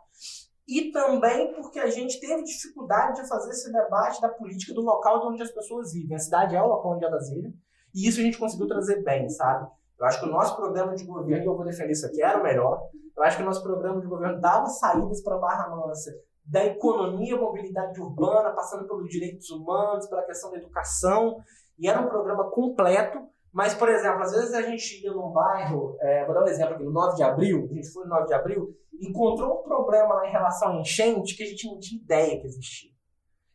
e 0.67 0.91
também 0.91 1.53
porque 1.55 1.79
a 1.79 1.91
gente 1.91 2.21
teve 2.21 2.43
dificuldade 2.45 3.21
de 3.21 3.29
fazer 3.29 3.51
esse 3.51 3.71
debate 3.71 4.21
da 4.21 4.29
política 4.29 4.73
do 4.73 4.81
local 4.81 5.29
onde 5.29 5.43
as 5.43 5.51
pessoas 5.51 5.93
vivem. 5.93 6.17
A 6.17 6.21
cidade 6.21 6.57
é 6.57 6.63
o 6.63 6.67
local 6.67 6.95
onde 6.95 7.05
elas 7.05 7.29
vivem, 7.31 7.53
e 7.95 8.09
isso 8.09 8.21
a 8.21 8.23
gente 8.23 8.39
conseguiu 8.39 8.67
trazer 8.67 9.03
bem, 9.03 9.29
sabe? 9.29 9.69
Eu 10.03 10.09
acho 10.09 10.19
que 10.19 10.27
o 10.27 10.33
nosso 10.33 10.57
programa 10.57 10.97
de 10.97 11.05
governo, 11.05 11.45
eu 11.45 11.55
vou 11.55 11.65
defender 11.65 11.93
isso 11.93 12.05
aqui, 12.05 12.21
era 12.21 12.41
o 12.41 12.43
melhor. 12.43 12.89
Eu 13.17 13.23
acho 13.23 13.37
que 13.37 13.43
o 13.45 13.47
nosso 13.47 13.63
programa 13.63 14.01
de 14.01 14.07
governo 14.09 14.41
dava 14.41 14.67
saídas 14.67 15.23
para 15.23 15.39
Barra 15.39 15.69
Mansa, 15.77 16.11
da 16.45 16.65
economia, 16.65 17.37
mobilidade 17.37 18.01
urbana, 18.01 18.51
passando 18.51 18.85
pelos 18.89 19.09
direitos 19.09 19.49
humanos, 19.51 20.09
pela 20.09 20.25
questão 20.25 20.51
da 20.51 20.59
educação, 20.59 21.37
e 21.79 21.89
era 21.89 22.01
um 22.01 22.09
programa 22.09 22.51
completo 22.51 23.21
Mas, 23.53 23.75
por 23.75 23.89
exemplo, 23.89 24.23
às 24.23 24.33
vezes 24.33 24.53
a 24.55 24.63
gente 24.63 25.05
ia 25.05 25.13
num 25.13 25.31
bairro, 25.31 25.97
é, 26.01 26.25
vou 26.25 26.35
dar 26.35 26.43
um 26.43 26.49
exemplo 26.49 26.75
aqui, 26.75 26.83
no 26.83 26.91
9 26.91 27.15
de 27.15 27.23
abril, 27.23 27.69
a 27.71 27.75
gente 27.75 27.93
foi 27.93 28.03
no 28.03 28.11
9 28.11 28.27
de 28.27 28.35
abril, 28.35 28.75
encontrou 29.01 29.61
um 29.61 29.63
problema 29.63 30.15
lá 30.15 30.27
em 30.27 30.33
relação 30.33 30.73
à 30.73 30.81
enchente 30.81 31.37
que 31.37 31.45
a 31.45 31.47
gente 31.47 31.69
não 31.69 31.79
tinha 31.79 32.03
ideia 32.03 32.41
que 32.41 32.47
existia. 32.47 32.91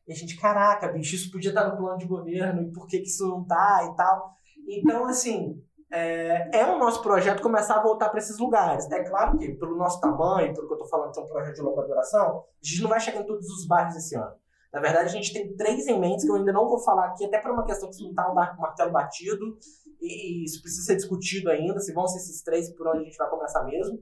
E 0.08 0.14
a 0.14 0.16
gente, 0.16 0.40
caraca, 0.40 0.88
bicho, 0.94 1.16
isso 1.16 1.30
podia 1.30 1.50
estar 1.50 1.68
no 1.68 1.76
plano 1.76 1.98
de 1.98 2.08
governo, 2.08 2.62
e 2.62 2.72
por 2.72 2.88
que, 2.88 3.00
que 3.00 3.08
isso 3.08 3.28
não 3.28 3.44
tá 3.44 3.90
e 3.92 3.96
tal. 3.98 4.32
Então, 4.70 5.06
assim, 5.06 5.62
é, 5.92 6.60
é 6.60 6.66
o 6.66 6.78
nosso 6.78 7.02
projeto 7.02 7.42
começar 7.42 7.76
a 7.76 7.82
voltar 7.82 8.10
para 8.10 8.20
esses 8.20 8.38
lugares. 8.38 8.90
É 8.92 9.04
claro 9.04 9.38
que, 9.38 9.54
pelo 9.54 9.76
nosso 9.76 10.00
tamanho, 10.02 10.54
pelo 10.54 10.68
que 10.68 10.74
eu 10.74 10.78
estou 10.78 10.90
falando 10.90 11.14
que 11.14 11.20
é 11.20 11.24
um 11.24 11.28
projeto 11.28 11.56
de 11.56 11.62
longa 11.62 11.84
duração, 11.84 12.44
a 12.62 12.68
gente 12.68 12.82
não 12.82 12.90
vai 12.90 13.00
chegar 13.00 13.22
em 13.22 13.26
todos 13.26 13.48
os 13.48 13.66
bairros 13.66 13.96
esse 13.96 14.16
ano. 14.16 14.36
Na 14.72 14.82
verdade, 14.82 15.06
a 15.06 15.12
gente 15.12 15.32
tem 15.32 15.56
três 15.56 15.88
em 15.88 16.00
mente 16.00 16.26
que 16.26 16.32
eu 16.32 16.36
ainda 16.36 16.52
não 16.52 16.68
vou 16.68 16.80
falar 16.80 17.08
aqui, 17.08 17.26
até 17.26 17.40
por 17.40 17.52
uma 17.52 17.66
questão 17.66 17.90
que 17.90 18.04
não 18.04 18.10
está 18.10 18.30
um 18.30 18.36
martelo 18.36 18.92
batido, 18.92 19.58
e 20.02 20.44
isso 20.44 20.62
precisa 20.62 20.86
ser 20.86 20.96
discutido 20.98 21.50
ainda, 21.50 21.80
se 21.80 21.94
vão 21.94 22.06
ser 22.08 22.18
esses 22.18 22.44
três 22.44 22.70
por 22.70 22.88
onde 22.88 23.00
a 23.00 23.04
gente 23.04 23.18
vai 23.18 23.30
começar 23.30 23.64
mesmo. 23.64 23.98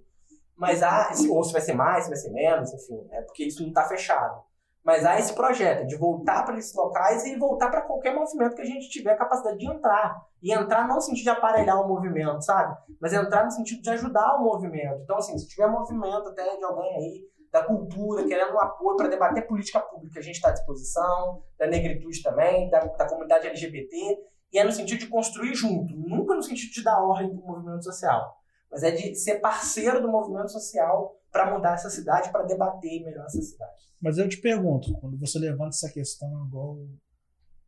Mas 0.57 0.81
há, 0.81 1.11
ou 1.29 1.43
se 1.43 1.53
vai 1.53 1.61
ser 1.61 1.73
mais, 1.73 2.05
se 2.05 2.09
vai 2.09 2.17
ser 2.17 2.31
menos, 2.31 2.73
enfim, 2.73 3.07
é 3.11 3.21
porque 3.21 3.45
isso 3.45 3.61
não 3.61 3.69
está 3.69 3.83
fechado. 3.83 4.41
Mas 4.85 5.03
há 5.03 5.17
esse 5.17 5.33
projeto 5.33 5.87
de 5.87 5.95
voltar 5.95 6.45
para 6.45 6.59
esses 6.59 6.75
locais 6.75 7.25
e 7.25 7.35
voltar 7.35 7.71
para 7.71 7.81
qualquer 7.81 8.13
movimento 8.13 8.55
que 8.55 8.61
a 8.61 8.65
gente 8.65 8.87
tiver 8.87 9.13
a 9.13 9.17
capacidade 9.17 9.57
de 9.57 9.65
entrar. 9.65 10.15
E 10.43 10.53
entrar 10.53 10.87
não 10.87 10.97
no 10.97 11.01
sentido 11.01 11.23
de 11.23 11.29
aparelhar 11.31 11.81
o 11.81 11.87
movimento, 11.87 12.45
sabe? 12.45 12.77
Mas 13.01 13.11
entrar 13.11 13.45
no 13.45 13.49
sentido 13.49 13.81
de 13.81 13.89
ajudar 13.89 14.35
o 14.35 14.43
movimento. 14.43 15.01
Então, 15.01 15.17
assim, 15.17 15.35
se 15.39 15.47
tiver 15.47 15.65
movimento 15.67 16.29
até 16.29 16.55
de 16.55 16.63
alguém 16.63 16.95
aí 16.97 17.25
da 17.51 17.63
cultura, 17.63 18.27
querendo 18.27 18.53
um 18.53 18.59
apoio 18.59 18.95
para 18.95 19.07
debater 19.07 19.47
política 19.47 19.79
pública, 19.79 20.19
a 20.19 20.21
gente 20.21 20.35
está 20.35 20.49
à 20.49 20.53
disposição, 20.53 21.41
da 21.57 21.65
negritude 21.65 22.21
também, 22.21 22.69
da, 22.69 22.81
da 22.81 23.07
comunidade 23.07 23.47
LGBT, 23.47 24.19
e 24.53 24.59
é 24.59 24.63
no 24.63 24.71
sentido 24.71 24.99
de 24.99 25.07
construir 25.07 25.55
junto, 25.55 25.95
nunca 25.95 26.35
no 26.35 26.43
sentido 26.43 26.71
de 26.71 26.83
dar 26.83 27.01
ordem 27.01 27.29
para 27.29 27.43
o 27.43 27.47
movimento 27.47 27.83
social, 27.83 28.37
mas 28.69 28.83
é 28.83 28.91
de 28.91 29.15
ser 29.15 29.39
parceiro 29.39 30.01
do 30.01 30.11
movimento 30.11 30.51
social 30.51 31.17
para 31.35 31.53
mudar 31.53 31.73
essa 31.73 31.89
cidade, 31.89 32.31
para 32.31 32.45
debater 32.45 33.03
melhor 33.03 33.25
essa 33.25 33.41
cidade. 33.41 33.73
Mas 34.01 34.17
eu 34.17 34.29
te 34.29 34.37
pergunto, 34.37 34.97
quando 35.01 35.19
você 35.19 35.37
levanta 35.37 35.75
essa 35.75 35.91
questão, 35.91 36.45
igual 36.47 36.77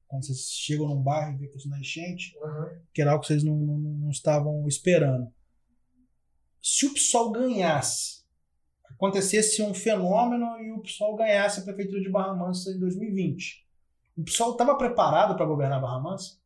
quando 0.07 0.25
vocês 0.25 0.49
chegam 0.51 0.87
num 0.87 1.03
bairro 1.03 1.33
e 1.33 1.37
vê 1.37 1.47
que 1.49 1.57
isso 1.57 1.67
não 1.67 1.75
é 1.75 1.81
enchente, 1.81 2.33
uhum. 2.37 2.79
que 2.93 3.01
era 3.01 3.11
algo 3.11 3.21
que 3.21 3.27
vocês 3.27 3.43
não, 3.43 3.57
não, 3.57 3.77
não 3.77 4.09
estavam 4.09 4.65
esperando. 4.69 5.29
Se 6.63 6.85
o 6.85 6.93
PSOL 6.93 7.29
ganhasse, 7.33 8.23
acontecesse 8.89 9.61
um 9.61 9.73
fenômeno 9.73 10.45
e 10.61 10.71
o 10.71 10.79
PSOL 10.79 11.17
ganhasse 11.17 11.59
a 11.59 11.63
prefeitura 11.63 11.99
de 11.99 12.09
Barra 12.09 12.33
Mansa 12.33 12.71
em 12.71 12.79
2020, 12.79 13.67
o 14.17 14.23
PSOL 14.23 14.53
estava 14.53 14.77
preparado 14.77 15.35
para 15.35 15.45
governar 15.45 15.81
Barra 15.81 15.99
Mansa? 15.99 16.37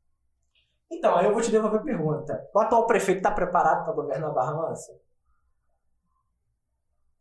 Então, 0.91 1.15
aí 1.15 1.27
eu 1.27 1.33
vou 1.33 1.41
te 1.41 1.51
devolver 1.51 1.81
a 1.81 1.83
pergunta. 1.83 2.49
O 2.51 2.59
atual 2.59 2.87
prefeito 2.87 3.19
está 3.19 3.29
preparado 3.29 3.85
para 3.85 3.93
governar 3.93 4.33
Barra 4.33 4.55
Mansa? 4.55 4.99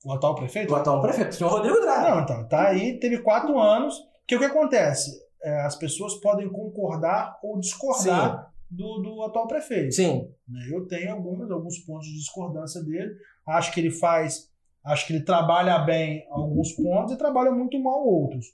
O 0.05 0.13
atual 0.13 0.35
prefeito? 0.35 0.73
O 0.73 0.77
atual 0.77 1.03
prefeito, 1.03 1.31
o 1.31 1.35
senhor 1.35 1.51
Rodrigo 1.51 1.81
Drago. 1.81 2.11
Não, 2.11 2.21
então, 2.23 2.49
tá 2.49 2.69
aí, 2.69 2.99
teve 2.99 3.19
quatro 3.19 3.59
anos. 3.59 3.95
Que 4.27 4.37
o 4.37 4.39
que 4.39 4.45
acontece? 4.45 5.11
É, 5.43 5.63
as 5.63 5.77
pessoas 5.77 6.15
podem 6.21 6.49
concordar 6.49 7.39
ou 7.43 7.59
discordar 7.59 8.51
do, 8.71 8.99
do 8.99 9.23
atual 9.23 9.49
prefeito. 9.49 9.95
Sim. 9.95 10.29
Né, 10.49 10.61
eu 10.71 10.87
tenho 10.87 11.13
alguns, 11.13 11.51
alguns 11.51 11.79
pontos 11.81 12.07
de 12.07 12.15
discordância 12.15 12.83
dele. 12.83 13.13
Acho 13.47 13.73
que 13.73 13.81
ele 13.81 13.91
faz, 13.91 14.49
acho 14.85 15.07
que 15.07 15.13
ele 15.13 15.25
trabalha 15.25 15.79
bem 15.81 16.25
alguns 16.31 16.73
pontos 16.73 17.13
e 17.13 17.19
trabalha 17.19 17.51
muito 17.51 17.79
mal 17.83 18.07
outros. 18.07 18.47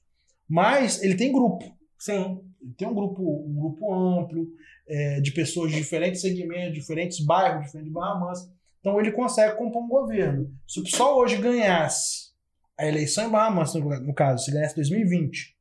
Mas 0.49 1.03
ele 1.03 1.17
tem 1.17 1.33
grupo. 1.33 1.65
Sim. 1.99 2.41
Ele 2.63 2.75
tem 2.75 2.89
um 2.89 2.95
grupo, 2.95 3.23
um 3.23 3.55
grupo 3.55 3.93
amplo 3.93 4.47
é, 4.89 5.21
de 5.21 5.33
pessoas 5.33 5.71
de 5.71 5.77
diferentes 5.77 6.21
segmentos, 6.21 6.75
diferentes 6.75 7.25
bairros, 7.25 7.67
diferentes 7.67 7.93
Barra 7.93 8.19
Mansa. 8.19 8.56
Então 8.87 9.01
ele 9.01 9.11
consegue 9.11 9.57
compor 9.57 9.83
um 9.83 9.89
governo. 9.89 10.49
Se 10.65 10.79
o 10.79 10.85
PSOL 10.85 11.19
hoje 11.19 11.39
ganhasse 11.39 12.31
a 12.79 12.87
eleição 12.87 13.25
em 13.27 13.31
Barra 13.31 13.51
Mansa, 13.51 13.81
no 13.81 14.15
caso, 14.15 14.45
se 14.45 14.53
ganhasse 14.53 14.77
2020, 14.77 15.57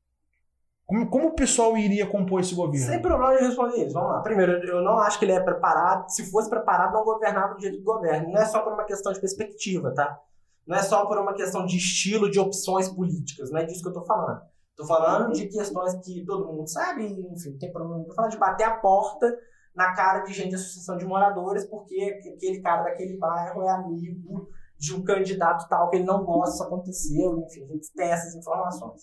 como, 0.86 1.10
como 1.10 1.29
o 1.29 1.34
pessoal 1.34 1.75
iria 1.75 2.05
compor 2.05 2.41
esse 2.41 2.53
governo? 2.53 2.86
Sem 2.86 3.01
problema 3.01 3.36
de 3.36 3.46
responder 3.46 3.84
isso. 3.84 3.94
Vamos 3.94 4.12
lá. 4.12 4.22
Primeiro, 4.22 4.51
eu 4.67 4.84
não 4.84 5.00
acho 5.00 5.17
que 5.17 5.25
ele 5.25 5.32
é 5.32 5.39
preparado. 5.39 6.08
Se 6.08 6.29
fosse 6.29 6.48
preparado, 6.51 6.94
não 6.94 7.03
governava 7.03 7.55
do 7.55 7.62
jeito 7.62 7.79
que 7.79 7.84
governa. 7.84 8.27
Não 8.27 8.39
é 8.39 8.46
só 8.46 8.62
por 8.62 8.74
uma 8.74 8.84
questão 8.84 9.12
de 9.12 9.20
perspectiva, 9.20 9.91
tá? 9.91 10.20
Não 10.67 10.77
é 10.77 10.84
só 10.84 11.03
por 11.08 11.17
uma 11.17 11.34
questão 11.34 11.65
de 11.65 11.77
estilo, 11.77 12.29
de 12.29 12.39
opções 12.39 12.88
políticas. 12.88 13.50
Não 13.50 13.60
é 13.60 13.65
disso 13.65 13.82
que 13.82 13.89
eu 13.89 13.94
tô 13.94 14.03
falando. 14.03 14.41
Tô 14.75 14.86
falando 14.86 15.34
de 15.34 15.48
questões 15.48 15.96
que 16.05 16.24
todo 16.25 16.46
mundo 16.46 16.67
sabe, 16.67 17.08
enfim, 17.08 17.58
tem 17.58 17.72
problema. 17.72 18.03
Tô 18.05 18.13
falando 18.13 18.32
de 18.32 18.38
bater 18.38 18.65
a 18.65 18.75
porta 18.75 19.36
na 19.75 19.94
cara 19.94 20.22
de 20.22 20.34
gente 20.34 20.50
de 20.50 20.55
associação 20.55 20.98
de 20.98 21.05
moradores, 21.05 21.65
porque 21.65 22.20
aquele 22.36 22.62
cara 22.62 22.84
daquele 22.84 23.17
bairro 23.17 23.62
é 23.62 23.70
amigo 23.70 24.50
de 24.77 24.94
um 24.94 25.03
candidato 25.03 25.67
tal 25.67 25.89
que 25.89 25.98
ele 25.98 26.05
não 26.05 26.24
gosta, 26.24 26.55
isso 26.55 26.63
aconteceu, 26.63 27.39
enfim, 27.39 27.63
a 27.63 27.74
gente 27.74 27.91
tem 27.94 28.10
essas 28.10 28.36
informações. 28.36 29.01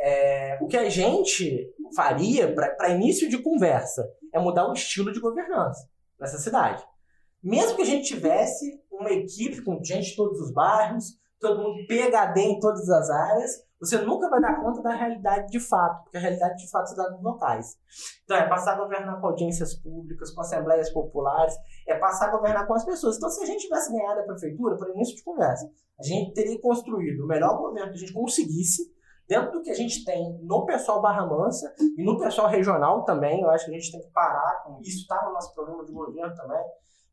É, 0.00 0.58
o 0.60 0.66
que 0.66 0.76
a 0.76 0.88
gente 0.88 1.74
faria 1.94 2.54
para 2.54 2.90
início 2.90 3.28
de 3.28 3.42
conversa 3.42 4.08
é 4.32 4.38
mudar 4.38 4.68
o 4.68 4.72
estilo 4.72 5.12
de 5.12 5.20
governança 5.20 5.88
nessa 6.20 6.38
cidade. 6.38 6.84
Mesmo 7.42 7.76
que 7.76 7.82
a 7.82 7.86
gente 7.86 8.06
tivesse 8.06 8.80
uma 8.90 9.10
equipe 9.10 9.62
com 9.62 9.82
gente 9.82 10.10
de 10.10 10.16
todos 10.16 10.40
os 10.40 10.52
bairros, 10.52 11.18
todo 11.40 11.62
mundo 11.62 11.86
PHD 11.86 12.40
em 12.40 12.60
todas 12.60 12.88
as 12.88 13.10
áreas, 13.10 13.67
você 13.80 13.98
nunca 13.98 14.28
vai 14.28 14.40
dar 14.40 14.60
conta 14.60 14.82
da 14.82 14.94
realidade 14.94 15.48
de 15.48 15.60
fato, 15.60 16.02
porque 16.04 16.16
a 16.16 16.20
realidade 16.20 16.56
de 16.56 16.70
fato 16.70 16.88
se 16.88 16.96
dá 16.96 17.04
locais. 17.20 17.76
Então, 18.24 18.36
é 18.36 18.48
passar 18.48 18.74
a 18.74 18.78
governar 18.78 19.20
com 19.20 19.28
audiências 19.28 19.74
públicas, 19.74 20.32
com 20.32 20.40
assembleias 20.40 20.90
populares, 20.90 21.54
é 21.86 21.96
passar 21.96 22.28
a 22.28 22.30
governar 22.32 22.66
com 22.66 22.74
as 22.74 22.84
pessoas. 22.84 23.16
Então, 23.16 23.30
se 23.30 23.42
a 23.42 23.46
gente 23.46 23.62
tivesse 23.62 23.92
ganhado 23.92 24.20
a 24.20 24.24
prefeitura, 24.24 24.76
por 24.76 24.90
início 24.90 25.16
de 25.16 25.22
conversa, 25.22 25.70
a 25.98 26.02
gente 26.02 26.32
teria 26.34 26.60
construído 26.60 27.24
o 27.24 27.26
melhor 27.26 27.56
governo 27.56 27.90
que 27.90 27.96
a 27.96 28.00
gente 28.00 28.12
conseguisse, 28.12 28.82
dentro 29.28 29.52
do 29.52 29.62
que 29.62 29.70
a 29.70 29.74
gente 29.74 30.04
tem 30.04 30.40
no 30.42 30.64
pessoal 30.64 31.02
Barra 31.02 31.26
Mansa 31.26 31.72
e 31.96 32.02
no 32.02 32.18
pessoal 32.18 32.48
regional 32.48 33.04
também. 33.04 33.42
Eu 33.42 33.50
acho 33.50 33.66
que 33.66 33.70
a 33.70 33.74
gente 33.74 33.92
tem 33.92 34.00
que 34.00 34.10
parar 34.10 34.64
com 34.64 34.80
isso, 34.80 35.02
está 35.02 35.22
no 35.24 35.34
nosso 35.34 35.54
programa 35.54 35.84
de 35.84 35.92
governo 35.92 36.34
também, 36.34 36.64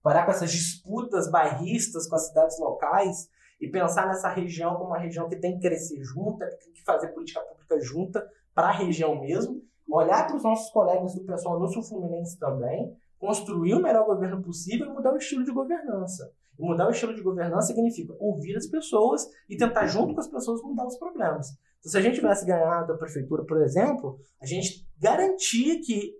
parar 0.01 0.25
com 0.25 0.31
essas 0.31 0.51
disputas 0.51 1.29
bairristas 1.29 2.07
com 2.07 2.15
as 2.15 2.27
cidades 2.27 2.57
locais 2.59 3.27
e 3.59 3.69
pensar 3.69 4.07
nessa 4.07 4.29
região 4.29 4.75
como 4.75 4.89
uma 4.89 4.99
região 4.99 5.27
que 5.27 5.35
tem 5.35 5.55
que 5.55 5.61
crescer 5.61 6.01
junta, 6.03 6.47
que 6.47 6.65
tem 6.65 6.73
que 6.73 6.83
fazer 6.83 7.09
política 7.09 7.39
pública 7.41 7.79
junta 7.79 8.25
para 8.53 8.67
a 8.67 8.71
região 8.71 9.19
mesmo, 9.19 9.61
olhar 9.89 10.27
para 10.27 10.35
os 10.35 10.43
nossos 10.43 10.71
colegas 10.71 11.13
do 11.15 11.23
pessoal 11.23 11.59
no 11.59 11.67
Sul 11.67 11.83
Fluminense 11.83 12.37
também, 12.39 12.95
construir 13.17 13.73
o 13.73 13.81
melhor 13.81 14.05
governo 14.05 14.41
possível 14.41 14.87
e 14.87 14.89
mudar 14.89 15.13
o 15.13 15.17
estilo 15.17 15.43
de 15.43 15.51
governança. 15.51 16.31
E 16.57 16.63
mudar 16.63 16.87
o 16.87 16.91
estilo 16.91 17.13
de 17.13 17.21
governança 17.21 17.67
significa 17.67 18.13
ouvir 18.19 18.55
as 18.55 18.67
pessoas 18.67 19.27
e 19.49 19.57
tentar, 19.57 19.87
junto 19.87 20.13
com 20.13 20.19
as 20.19 20.27
pessoas, 20.27 20.61
mudar 20.61 20.85
os 20.85 20.97
problemas. 20.97 21.49
Então, 21.79 21.91
se 21.91 21.97
a 21.97 22.01
gente 22.01 22.15
tivesse 22.15 22.45
ganhado 22.45 22.93
a 22.93 22.97
prefeitura, 22.97 23.43
por 23.45 23.61
exemplo, 23.61 24.19
a 24.41 24.45
gente 24.45 24.87
garantia 24.99 25.79
que 25.81 26.13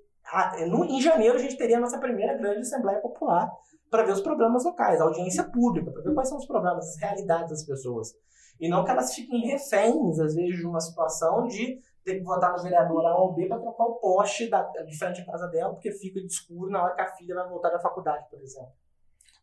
em 0.89 1.01
janeiro 1.01 1.35
a 1.35 1.41
gente 1.41 1.57
teria 1.57 1.77
a 1.77 1.79
nossa 1.79 1.99
primeira 1.99 2.37
grande 2.37 2.61
Assembleia 2.61 2.99
Popular 2.99 3.49
para 3.95 4.03
ver 4.03 4.11
os 4.11 4.21
problemas 4.21 4.65
locais, 4.65 4.99
audiência 4.99 5.43
pública, 5.45 5.89
para 5.89 6.01
ver 6.01 6.13
quais 6.13 6.27
são 6.27 6.37
os 6.37 6.45
problemas, 6.45 6.85
as 6.85 6.97
realidades 6.99 7.49
das 7.49 7.63
pessoas. 7.63 8.13
E 8.59 8.67
não 8.67 8.83
que 8.83 8.91
elas 8.91 9.15
fiquem 9.15 9.47
reféns, 9.47 10.19
às 10.19 10.35
vezes, 10.35 10.57
de 10.57 10.65
uma 10.65 10.81
situação 10.81 11.47
de 11.47 11.79
ter 12.03 12.15
que 12.15 12.23
votar 12.23 12.51
no 12.51 12.61
vereador 12.61 13.05
A 13.05 13.17
ou 13.17 13.33
B 13.33 13.47
para 13.47 13.57
trocar 13.57 13.85
o 13.85 13.95
poste 13.95 14.49
da, 14.49 14.63
de 14.63 14.97
frente 14.97 15.21
à 15.21 15.25
casa 15.25 15.47
dela, 15.47 15.73
porque 15.73 15.91
fica 15.93 16.19
de 16.19 16.27
escuro 16.27 16.69
na 16.69 16.83
hora 16.83 16.95
que 16.95 17.01
a 17.01 17.15
filha 17.15 17.35
vai 17.35 17.47
voltar 17.47 17.69
da 17.69 17.79
faculdade, 17.79 18.25
por 18.29 18.41
exemplo. 18.41 18.73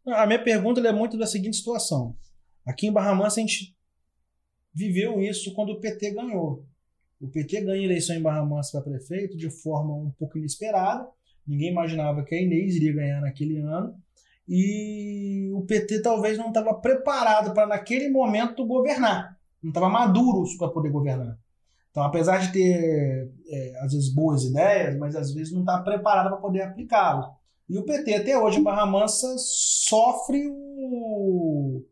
A 0.07 0.27
minha 0.27 0.43
pergunta 0.43 0.81
é 0.87 0.93
muito 0.93 1.17
da 1.17 1.27
seguinte 1.27 1.57
situação. 1.57 2.15
Aqui 2.67 2.89
em 2.89 2.93
Barra 2.93 3.15
Mansa 3.15 3.41
a 3.41 3.43
gente 3.43 3.75
viveu 4.75 5.19
isso 5.21 5.55
quando 5.55 5.71
o 5.71 5.81
PT 5.81 6.11
ganhou. 6.11 6.67
O 7.19 7.29
PT 7.29 7.63
ganha 7.63 7.85
eleição 7.85 8.15
em 8.15 8.23
Barra 8.23 8.45
Mansa 8.45 8.73
para 8.73 8.91
prefeito 8.91 9.35
de 9.35 9.49
forma 9.49 9.95
um 9.95 10.11
pouco 10.11 10.37
inesperada. 10.37 11.09
Ninguém 11.47 11.71
imaginava 11.71 12.23
que 12.23 12.35
a 12.35 12.41
Inês 12.41 12.77
iria 12.77 12.95
ganhar 12.95 13.21
naquele 13.23 13.59
ano 13.59 13.99
e 14.49 15.51
o 15.55 15.63
PT 15.63 16.03
talvez 16.03 16.37
não 16.37 16.49
estava 16.49 16.75
preparado 16.75 17.55
para 17.55 17.67
naquele 17.67 18.09
momento 18.11 18.67
governar, 18.67 19.39
não 19.63 19.71
estava 19.71 19.89
maduro 19.89 20.45
para 20.59 20.69
poder 20.69 20.91
governar. 20.91 21.39
Então, 21.91 22.03
apesar 22.03 22.39
de 22.39 22.53
ter 22.53 23.31
é, 23.49 23.79
às 23.83 23.93
vezes 23.93 24.13
boas 24.13 24.45
ideias, 24.45 24.97
mas 24.99 25.15
às 25.15 25.33
vezes 25.33 25.53
não 25.53 25.61
está 25.61 25.79
preparado 25.79 26.31
para 26.31 26.39
poder 26.39 26.63
aplicá-las. 26.63 27.27
E 27.69 27.79
o 27.79 27.85
PT 27.85 28.15
até 28.15 28.39
hoje 28.39 28.59
em 28.59 28.63
Barra 28.63 28.87
Mansa 28.87 29.35
sofre 29.39 30.49
o, 30.49 31.83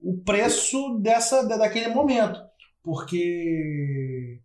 o 0.00 0.18
preço 0.24 0.98
dessa 0.98 1.46
daquele 1.46 1.88
momento, 1.94 2.40
porque 2.82 4.40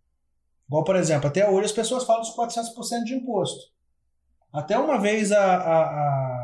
igual 0.67 0.83
por 0.83 0.95
exemplo, 0.95 1.27
até 1.27 1.49
hoje 1.49 1.67
as 1.67 1.71
pessoas 1.71 2.03
falam 2.03 2.21
dos 2.21 2.35
400% 2.35 3.03
de 3.05 3.15
imposto. 3.15 3.71
Até 4.51 4.77
uma 4.77 4.99
vez 4.99 5.31
a, 5.31 5.43
a, 5.43 5.81
a 5.81 6.38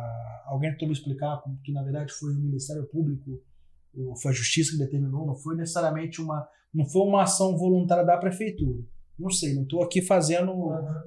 alguém 0.46 0.72
tentou 0.72 0.88
me 0.88 0.94
explicar 0.94 1.42
que 1.64 1.72
na 1.72 1.84
verdade 1.84 2.12
foi 2.14 2.32
o 2.32 2.40
Ministério 2.40 2.86
Público, 2.86 3.42
foi 4.22 4.32
a 4.32 4.34
Justiça 4.34 4.72
que 4.72 4.78
determinou, 4.78 5.26
não 5.26 5.36
foi 5.36 5.56
necessariamente 5.56 6.22
uma, 6.22 6.48
não 6.74 6.86
foi 6.86 7.02
uma 7.04 7.24
ação 7.24 7.58
voluntária 7.58 8.06
da 8.06 8.18
prefeitura. 8.18 8.84
Não 9.18 9.30
sei, 9.30 9.54
não 9.54 9.64
estou 9.64 9.82
aqui 9.82 10.02
fazendo 10.02 10.52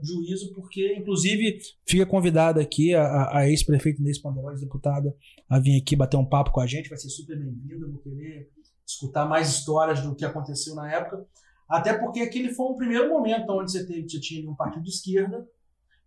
juízo, 0.02 0.54
porque, 0.54 0.97
inclusive, 0.97 1.59
fica 1.87 2.07
convidada 2.07 2.59
aqui 2.59 2.95
a, 2.95 3.37
a 3.37 3.50
ex-prefeita 3.50 4.00
Inês 4.00 4.18
Panderóis, 4.18 4.62
deputada, 4.62 5.14
a 5.47 5.59
vir 5.59 5.78
aqui 5.78 5.95
bater 5.95 6.16
um 6.16 6.25
papo 6.25 6.50
com 6.50 6.61
a 6.61 6.66
gente, 6.66 6.88
vai 6.88 6.97
ser 6.97 7.11
super 7.11 7.38
bem-vinda, 7.38 7.87
vou 7.87 7.99
querer 7.99 8.50
escutar 8.87 9.26
mais 9.26 9.50
histórias 9.50 10.00
do 10.00 10.14
que 10.14 10.25
aconteceu 10.25 10.75
na 10.75 10.90
época. 10.90 11.26
Até 11.68 11.99
porque 11.99 12.21
aquele 12.21 12.54
foi 12.54 12.73
um 12.73 12.76
primeiro 12.76 13.11
momento 13.11 13.50
onde 13.50 13.71
você, 13.71 13.87
teve, 13.87 14.09
você 14.09 14.18
tinha 14.18 14.50
um 14.50 14.57
partido 14.57 14.83
de 14.83 14.88
esquerda, 14.88 15.47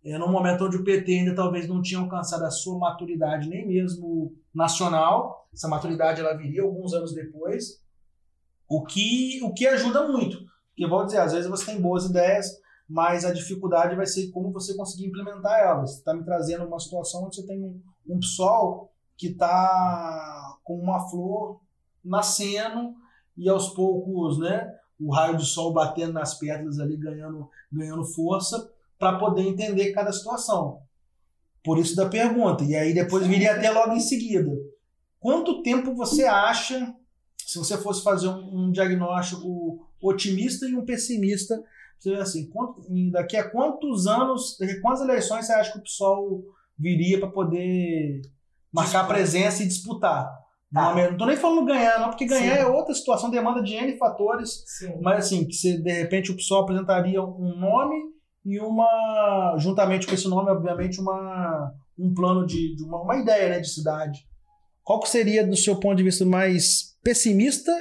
é, 0.04 0.18
num 0.18 0.30
momento 0.30 0.64
onde 0.64 0.76
o 0.76 0.84
PT 0.84 1.12
ainda 1.12 1.34
talvez 1.34 1.68
não 1.68 1.80
tinha 1.80 2.00
alcançado 2.00 2.44
a 2.44 2.50
sua 2.50 2.78
maturidade 2.78 3.48
nem 3.48 3.66
mesmo 3.66 4.34
nacional. 4.54 5.48
Essa 5.52 5.68
maturidade 5.68 6.20
ela 6.20 6.36
viria 6.36 6.62
alguns 6.62 6.92
anos 6.92 7.14
depois, 7.14 7.80
o 8.68 8.84
que, 8.84 9.40
o 9.42 9.52
que 9.52 9.66
ajuda 9.66 10.08
muito. 10.08 10.38
Porque, 10.70 10.86
vou 10.86 11.04
dizer, 11.04 11.18
às 11.18 11.32
vezes 11.32 11.48
você 11.48 11.66
tem 11.66 11.80
boas 11.80 12.06
ideias, 12.06 12.46
mas 12.88 13.24
a 13.24 13.32
dificuldade 13.32 13.94
vai 13.94 14.06
ser 14.06 14.30
como 14.30 14.50
você 14.50 14.74
conseguir 14.74 15.06
implementar 15.06 15.60
elas. 15.60 15.98
Está 15.98 16.14
me 16.14 16.24
trazendo 16.24 16.64
uma 16.64 16.80
situação 16.80 17.24
onde 17.24 17.36
você 17.36 17.46
tem 17.46 17.62
um, 17.62 17.80
um 18.08 18.18
PSOL 18.18 18.90
que 19.16 19.28
está 19.28 20.56
com 20.64 20.78
uma 20.78 21.08
flor 21.08 21.60
nascendo 22.04 22.94
e 23.36 23.48
aos 23.48 23.68
poucos, 23.70 24.38
né, 24.38 24.74
o 24.98 25.12
raio 25.12 25.36
do 25.36 25.44
sol 25.44 25.72
batendo 25.72 26.12
nas 26.12 26.34
pedras 26.38 26.78
ali, 26.78 26.96
ganhando, 26.96 27.48
ganhando 27.70 28.04
força, 28.04 28.70
para 29.02 29.18
poder 29.18 29.42
entender 29.42 29.90
cada 29.90 30.12
situação. 30.12 30.78
Por 31.64 31.76
isso 31.76 31.96
da 31.96 32.08
pergunta. 32.08 32.62
E 32.62 32.76
aí 32.76 32.94
depois 32.94 33.26
viria 33.26 33.56
até 33.56 33.68
logo 33.68 33.94
em 33.94 34.00
seguida. 34.00 34.48
Quanto 35.18 35.60
tempo 35.60 35.92
você 35.92 36.24
acha, 36.24 36.94
se 37.44 37.58
você 37.58 37.76
fosse 37.76 38.04
fazer 38.04 38.28
um, 38.28 38.66
um 38.66 38.70
diagnóstico 38.70 39.84
otimista 40.00 40.66
e 40.66 40.76
um 40.76 40.84
pessimista, 40.84 41.60
você 41.98 42.14
assim, 42.14 42.48
quanto, 42.48 42.80
daqui 43.10 43.36
a 43.36 43.50
quantos 43.50 44.06
anos, 44.06 44.56
daqui 44.56 44.74
a 44.74 44.80
quantas 44.80 45.00
eleições 45.00 45.46
você 45.46 45.52
acha 45.52 45.72
que 45.72 45.78
o 45.78 45.82
PSOL 45.82 46.44
viria 46.78 47.18
para 47.18 47.28
poder 47.28 48.22
marcar 48.72 49.08
presença 49.08 49.64
e 49.64 49.66
disputar? 49.66 50.26
Tá. 50.72 50.94
Não, 50.94 51.16
tô 51.16 51.26
nem 51.26 51.36
falando 51.36 51.66
ganhar, 51.66 51.98
não, 51.98 52.10
porque 52.10 52.24
ganhar 52.24 52.54
Sim. 52.54 52.62
é 52.62 52.66
outra 52.66 52.94
situação, 52.94 53.30
demanda 53.30 53.60
de 53.60 53.74
N 53.74 53.98
fatores. 53.98 54.62
Sim. 54.64 54.94
Mas 55.02 55.26
assim, 55.26 55.44
que 55.44 55.54
você, 55.54 55.76
de 55.76 55.90
repente 55.90 56.30
o 56.30 56.36
PSOL 56.36 56.62
apresentaria 56.62 57.20
um 57.20 57.58
nome 57.58 58.11
e 58.44 58.60
uma. 58.60 59.56
juntamente 59.58 60.06
com 60.06 60.14
esse 60.14 60.28
nome, 60.28 60.50
obviamente, 60.50 61.00
uma, 61.00 61.72
um 61.98 62.12
plano 62.12 62.46
de, 62.46 62.74
de 62.76 62.84
uma, 62.84 63.02
uma 63.02 63.16
ideia 63.16 63.48
né, 63.48 63.60
de 63.60 63.68
cidade. 63.68 64.20
Qual 64.82 65.00
que 65.00 65.08
seria, 65.08 65.46
do 65.46 65.56
seu 65.56 65.78
ponto 65.78 65.96
de 65.96 66.02
vista, 66.02 66.24
mais 66.24 66.96
pessimista 67.04 67.72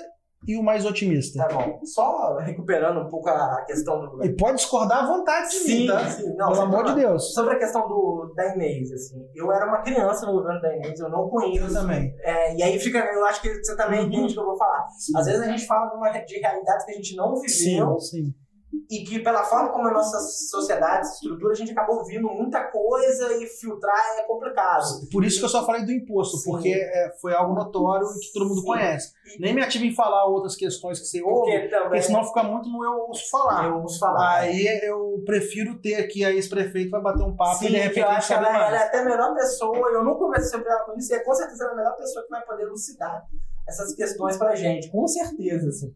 e 0.48 0.58
o 0.58 0.64
mais 0.64 0.86
otimista. 0.86 1.48
Tá 1.48 1.54
bom. 1.54 1.80
Só 1.84 2.38
recuperando 2.38 3.02
um 3.02 3.10
pouco 3.10 3.30
a 3.30 3.64
questão 3.66 4.00
do. 4.00 4.24
E 4.24 4.36
pode 4.36 4.58
discordar 4.58 5.04
à 5.04 5.08
vontade 5.08 5.50
de 5.50 5.56
sim, 5.56 5.80
mim, 5.82 5.88
tá? 5.88 6.10
Sim, 6.10 6.36
não, 6.36 6.52
Pelo 6.52 6.62
amor 6.62 6.86
de 6.86 6.96
Deus. 6.96 7.34
Sobre 7.34 7.56
a 7.56 7.60
questão 7.60 7.88
do, 7.88 8.34
da 8.36 8.56
Inês, 8.56 8.92
assim. 8.92 9.24
Eu 9.36 9.52
era 9.52 9.68
uma 9.68 9.82
criança 9.82 10.26
no 10.26 10.34
governo 10.34 10.62
da 10.62 10.76
Inês, 10.76 11.00
eu 11.00 11.10
não 11.10 11.30
conheço. 11.30 11.68
Eu 11.68 11.74
também. 11.74 12.16
É, 12.22 12.56
e 12.56 12.64
aí 12.64 12.80
fica. 12.80 13.00
Eu 13.00 13.24
acho 13.26 13.42
que 13.42 13.54
você 13.54 13.76
também 13.76 14.00
uhum. 14.00 14.08
entende 14.08 14.32
o 14.32 14.34
que 14.34 14.40
eu 14.40 14.46
vou 14.46 14.58
falar. 14.58 14.88
Sim. 14.98 15.18
Às 15.18 15.26
vezes 15.26 15.42
a 15.42 15.50
gente 15.50 15.66
fala 15.66 15.90
de, 15.90 15.96
uma, 15.96 16.10
de 16.10 16.40
realidades 16.40 16.86
que 16.86 16.92
a 16.92 16.96
gente 16.96 17.16
não 17.16 17.36
viveu. 17.36 18.00
Sim, 18.00 18.24
sim 18.24 18.41
e 18.90 19.04
que 19.04 19.20
pela 19.20 19.44
forma 19.44 19.70
como 19.70 19.88
a 19.88 19.92
nossa 19.92 20.20
sociedade 20.20 21.08
se 21.08 21.14
estrutura, 21.16 21.54
a 21.54 21.56
gente 21.56 21.72
acaba 21.72 21.94
ouvindo 21.94 22.28
muita 22.30 22.64
coisa 22.64 23.34
e 23.38 23.48
filtrar 23.48 23.96
é 24.18 24.24
complicado. 24.24 24.84
Por 25.12 25.26
isso 25.26 25.40
que 25.40 25.46
eu 25.46 25.50
só 25.50 25.66
falei 25.66 25.84
do 25.84 25.92
imposto, 25.92 26.38
Sim. 26.38 26.52
porque 26.52 26.70
é, 26.70 27.14
foi 27.22 27.34
algo 27.34 27.54
notório 27.54 28.08
e 28.08 28.20
que 28.20 28.34
todo 28.34 28.48
mundo 28.48 28.62
Sim. 28.62 28.68
conhece. 28.68 29.14
E... 29.38 29.42
Nem 29.42 29.54
me 29.54 29.62
ative 29.62 29.88
em 29.88 29.96
falar 29.96 30.26
outras 30.26 30.56
questões 30.56 31.00
que 31.00 31.06
você 31.06 31.22
ouve, 31.22 31.52
porque, 31.52 31.68
também... 31.68 31.90
porque 31.90 32.02
senão 32.02 32.24
fica 32.24 32.44
muito 32.44 32.70
no 32.70 32.84
eu 32.84 33.08
ouço 33.08 33.30
falar. 33.30 33.68
Eu 33.68 33.82
ouço 33.82 34.00
falar. 34.00 34.40
Aí 34.40 34.68
é. 34.68 34.90
eu 34.90 35.22
prefiro 35.26 35.80
ter 35.80 35.96
aqui 35.96 36.24
a 36.24 36.32
ex-prefeito 36.32 36.92
vai 36.92 37.02
bater 37.02 37.24
um 37.24 37.36
papo 37.36 37.60
Sim, 37.60 37.68
e 37.68 37.70
de 37.72 37.78
repente 37.78 38.00
eu 38.00 38.10
acho 38.10 38.34
ela, 38.34 38.48
ela, 38.48 38.78
é 38.78 38.84
até 38.88 39.00
a 39.00 39.06
melhor 39.06 39.34
pessoa, 39.36 39.90
eu 39.90 40.04
não 40.04 40.16
conversei 40.16 40.50
sobre 40.50 40.70
ela 40.70 40.84
com 40.86 40.98
isso, 40.98 41.14
e 41.14 41.16
é 41.16 41.20
com 41.20 41.34
certeza 41.34 41.64
ela 41.64 41.72
é 41.72 41.74
a 41.74 41.78
melhor 41.78 41.96
pessoa 41.96 42.24
que 42.24 42.30
vai 42.30 42.42
poder 42.46 42.64
elucidar 42.64 43.26
essas 43.68 43.94
questões 43.96 44.38
pra 44.38 44.56
gente, 44.56 44.90
com 44.90 45.08
certeza, 45.08 45.70
assim. 45.70 45.94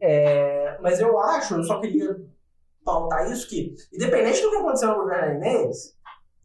É, 0.00 0.78
mas 0.80 1.00
eu 1.00 1.18
acho, 1.18 1.54
eu 1.54 1.64
só 1.64 1.80
queria 1.80 2.16
pautar 2.84 3.30
isso 3.30 3.48
que, 3.48 3.74
independente 3.92 4.42
do 4.42 4.50
que 4.50 4.56
aconteceu 4.56 4.88
no 4.90 5.02
governo 5.02 5.40
da 5.40 5.48
Inês, 5.48 5.96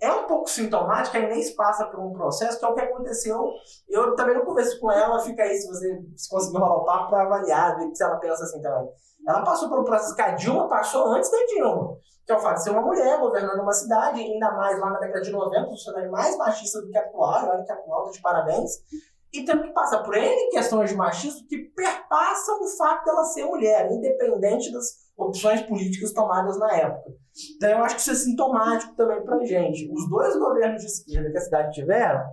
é 0.01 0.11
um 0.11 0.25
pouco 0.25 0.49
sintomático, 0.49 1.15
a 1.15 1.19
Inês 1.19 1.51
passa 1.51 1.85
por 1.85 1.99
um 1.99 2.11
processo 2.11 2.57
que 2.57 2.65
é 2.65 2.67
o 2.67 2.73
que 2.73 2.81
aconteceu. 2.81 3.47
Eu 3.87 4.15
também 4.15 4.35
não 4.35 4.43
converso 4.43 4.79
com 4.79 4.91
ela, 4.91 5.19
fica 5.19 5.43
aí 5.43 5.55
se 5.55 5.67
você 5.67 6.03
se 6.15 6.27
conseguir 6.27 6.57
rolar 6.57 6.77
o 6.77 6.85
papo 6.85 7.09
para 7.11 7.23
avaliar, 7.23 7.77
ver 7.77 7.93
se 7.93 8.03
ela 8.03 8.17
pensa 8.17 8.43
assim 8.43 8.59
também. 8.61 8.89
Ela 9.27 9.43
passou 9.43 9.69
por 9.69 9.79
um 9.79 9.83
processo 9.83 10.15
que 10.15 10.21
a 10.21 10.31
Dilma 10.31 10.67
passou 10.67 11.05
antes 11.13 11.29
da 11.29 11.37
Dilma, 11.45 11.95
que 12.25 12.31
é 12.31 12.35
o 12.35 12.39
fato 12.39 12.55
de 12.55 12.63
ser 12.63 12.71
uma 12.71 12.81
mulher 12.81 13.19
governando 13.19 13.61
uma 13.61 13.73
cidade, 13.73 14.19
ainda 14.19 14.51
mais 14.53 14.79
lá 14.79 14.89
na 14.89 14.99
década 14.99 15.21
de 15.21 15.31
90, 15.31 15.67
uma 15.67 15.77
sociedade 15.77 16.09
mais 16.09 16.35
machista 16.35 16.81
do 16.81 16.89
que 16.89 16.97
a 16.97 17.01
atual, 17.01 17.49
olha 17.49 17.63
que 17.63 17.71
a 17.71 17.75
atual 17.75 18.05
tá 18.05 18.11
de 18.11 18.21
parabéns, 18.21 18.71
e 19.33 19.43
que 19.43 19.73
passar 19.73 20.03
por 20.03 20.15
N 20.15 20.49
questões 20.49 20.89
de 20.89 20.95
machismo 20.95 21.47
que 21.47 21.57
perpassam 21.57 22.61
o 22.61 22.67
fato 22.67 23.05
dela 23.05 23.23
ser 23.23 23.45
mulher, 23.45 23.89
independente 23.91 24.71
das 24.71 25.09
opções 25.17 25.61
políticas 25.61 26.11
tomadas 26.11 26.57
na 26.59 26.73
época. 26.75 27.13
Então 27.55 27.69
eu 27.69 27.83
acho 27.83 27.95
que 27.95 28.01
isso 28.01 28.11
é 28.11 28.15
sintomático 28.15 28.95
também 28.95 29.23
pra 29.23 29.43
gente. 29.45 29.89
Os 29.91 30.09
dois 30.09 30.35
governos 30.35 30.81
de 30.81 30.87
esquerda 30.87 31.31
que 31.31 31.37
a 31.37 31.41
cidade 31.41 31.73
tiveram, 31.73 32.23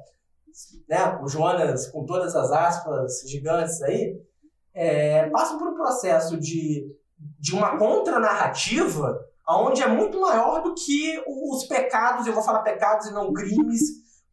né, 0.88 1.20
o 1.22 1.28
Jonas 1.28 1.88
com 1.88 2.04
todas 2.04 2.34
as 2.34 2.50
aspas 2.50 3.22
gigantes 3.28 3.80
aí, 3.82 4.20
é, 4.74 5.28
passam 5.30 5.58
por 5.58 5.68
um 5.68 5.74
processo 5.74 6.36
de, 6.36 6.84
de 7.38 7.54
uma 7.54 7.78
contranarrativa 7.78 9.24
onde 9.48 9.82
é 9.82 9.88
muito 9.88 10.20
maior 10.20 10.62
do 10.62 10.74
que 10.74 11.22
os 11.26 11.64
pecados, 11.64 12.26
eu 12.26 12.34
vou 12.34 12.42
falar 12.42 12.62
pecados 12.62 13.06
e 13.06 13.12
não 13.14 13.32
crimes, 13.32 13.80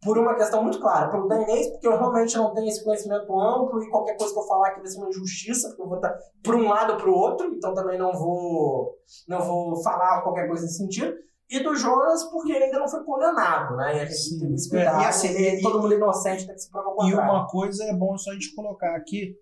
por 0.05 0.19
uma 0.19 0.35
questão 0.35 0.61
muito 0.61 0.79
clara. 0.79 1.09
Pelo 1.09 1.27
Dainês, 1.27 1.67
porque 1.69 1.87
eu 1.87 1.97
realmente 1.97 2.37
não 2.37 2.53
tenho 2.53 2.67
esse 2.67 2.83
conhecimento 2.83 3.37
amplo 3.41 3.83
e 3.83 3.89
qualquer 3.89 4.15
coisa 4.15 4.31
que 4.31 4.39
eu 4.39 4.43
falar 4.43 4.67
aqui 4.67 4.79
vai 4.79 4.87
ser 4.87 4.99
uma 4.99 5.09
injustiça, 5.09 5.67
porque 5.69 5.81
eu 5.81 5.87
vou 5.87 5.95
estar 5.95 6.15
para 6.43 6.55
um 6.55 6.69
lado 6.69 6.93
ou 6.93 6.97
para 6.97 7.09
o 7.09 7.13
outro, 7.13 7.51
então 7.55 7.73
também 7.73 7.97
não 7.97 8.13
vou, 8.13 8.95
não 9.27 9.41
vou 9.41 9.81
falar 9.81 10.21
qualquer 10.21 10.47
coisa 10.47 10.61
nesse 10.61 10.77
sentido. 10.77 11.11
E 11.49 11.59
do 11.59 11.75
Jonas, 11.75 12.23
porque 12.25 12.51
ele 12.51 12.65
ainda 12.65 12.79
não 12.79 12.87
foi 12.87 13.03
condenado, 13.03 13.75
né? 13.75 13.97
E 13.97 13.99
a 14.01 14.05
gente 14.05 14.17
Sim. 14.17 14.39
tem 14.39 14.49
que 14.49 14.55
esperar. 14.55 15.01
É, 15.01 15.03
e 15.03 15.07
assim, 15.07 15.27
e, 15.29 15.61
todo 15.61 15.81
mundo 15.81 15.93
inocente 15.93 16.45
tem 16.45 16.55
que 16.55 16.61
se 16.61 16.71
provar 16.71 17.07
E 17.07 17.13
uma 17.13 17.47
coisa 17.47 17.83
é 17.83 17.93
bom 17.93 18.17
só 18.17 18.29
a 18.31 18.33
gente 18.33 18.53
colocar 18.55 18.95
aqui, 18.95 19.35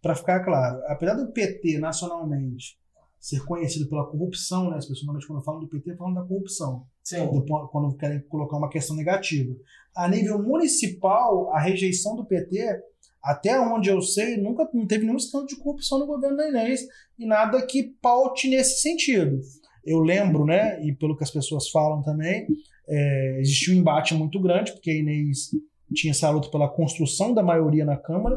para 0.00 0.14
ficar 0.14 0.44
claro: 0.44 0.80
apesar 0.88 1.14
do 1.14 1.32
PT 1.32 1.78
nacionalmente 1.78 2.81
ser 3.22 3.44
conhecido 3.44 3.88
pela 3.88 4.04
corrupção, 4.04 4.68
né? 4.68 4.78
As 4.78 4.84
pessoas 4.84 5.06
normalmente 5.06 5.28
quando 5.28 5.44
falam 5.44 5.60
do 5.60 5.68
PT 5.68 5.94
falam 5.94 6.12
da 6.12 6.24
corrupção. 6.24 6.84
Do, 7.30 7.68
quando 7.68 7.96
querem 7.96 8.20
colocar 8.22 8.56
uma 8.56 8.68
questão 8.68 8.96
negativa. 8.96 9.54
A 9.94 10.08
nível 10.08 10.42
municipal, 10.42 11.54
a 11.54 11.60
rejeição 11.60 12.16
do 12.16 12.26
PT, 12.26 12.82
até 13.22 13.60
onde 13.60 13.88
eu 13.88 14.02
sei, 14.02 14.38
nunca 14.38 14.68
não 14.74 14.88
teve 14.88 15.04
nenhum 15.04 15.16
escândalo 15.16 15.46
de 15.46 15.56
corrupção 15.56 16.00
no 16.00 16.06
governo 16.06 16.36
da 16.36 16.48
Inês 16.48 16.80
e 17.16 17.24
nada 17.24 17.64
que 17.64 17.94
paute 18.02 18.48
nesse 18.48 18.80
sentido. 18.80 19.38
Eu 19.84 20.00
lembro, 20.00 20.44
né, 20.44 20.84
e 20.84 20.92
pelo 20.92 21.16
que 21.16 21.22
as 21.22 21.30
pessoas 21.30 21.68
falam 21.70 22.02
também, 22.02 22.48
é, 22.88 23.38
existiu 23.40 23.74
um 23.74 23.78
embate 23.78 24.14
muito 24.14 24.40
grande, 24.40 24.72
porque 24.72 24.90
a 24.90 24.96
Inês 24.96 25.50
tinha 25.94 26.10
essa 26.10 26.28
luta 26.28 26.50
pela 26.50 26.68
construção 26.68 27.32
da 27.32 27.42
maioria 27.42 27.84
na 27.84 27.96
Câmara, 27.96 28.36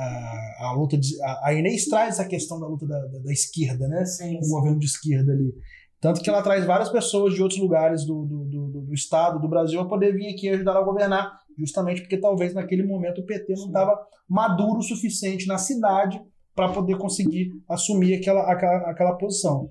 a, 0.00 0.68
a 0.68 0.72
luta 0.72 0.96
de, 0.96 1.20
a, 1.22 1.48
a, 1.48 1.54
Inês 1.54 1.86
traz 1.86 2.14
essa 2.14 2.24
questão 2.24 2.58
da 2.58 2.66
luta 2.66 2.86
da, 2.86 2.98
da, 3.06 3.18
da 3.18 3.32
esquerda, 3.32 3.86
né? 3.88 4.04
Sim, 4.04 4.38
o 4.42 4.48
governo 4.48 4.78
de 4.78 4.86
esquerda 4.86 5.32
ali. 5.32 5.54
Tanto 6.00 6.22
que 6.22 6.30
ela 6.30 6.42
traz 6.42 6.64
várias 6.64 6.88
pessoas 6.88 7.34
de 7.34 7.42
outros 7.42 7.60
lugares 7.60 8.06
do, 8.06 8.24
do, 8.24 8.44
do, 8.44 8.80
do 8.86 8.94
estado, 8.94 9.38
do 9.38 9.48
Brasil, 9.48 9.78
a 9.80 9.86
poder 9.86 10.14
vir 10.14 10.32
aqui 10.32 10.48
ajudar 10.48 10.76
a 10.76 10.82
governar, 10.82 11.38
justamente 11.58 12.00
porque 12.00 12.16
talvez 12.16 12.54
naquele 12.54 12.82
momento 12.82 13.20
o 13.20 13.26
PT 13.26 13.52
não 13.54 13.66
estava 13.66 13.98
maduro 14.26 14.78
o 14.78 14.82
suficiente 14.82 15.46
na 15.46 15.58
cidade 15.58 16.20
para 16.54 16.72
poder 16.72 16.96
conseguir 16.96 17.52
assumir 17.68 18.14
aquela, 18.14 18.50
aquela, 18.50 18.90
aquela 18.90 19.12
posição. 19.14 19.70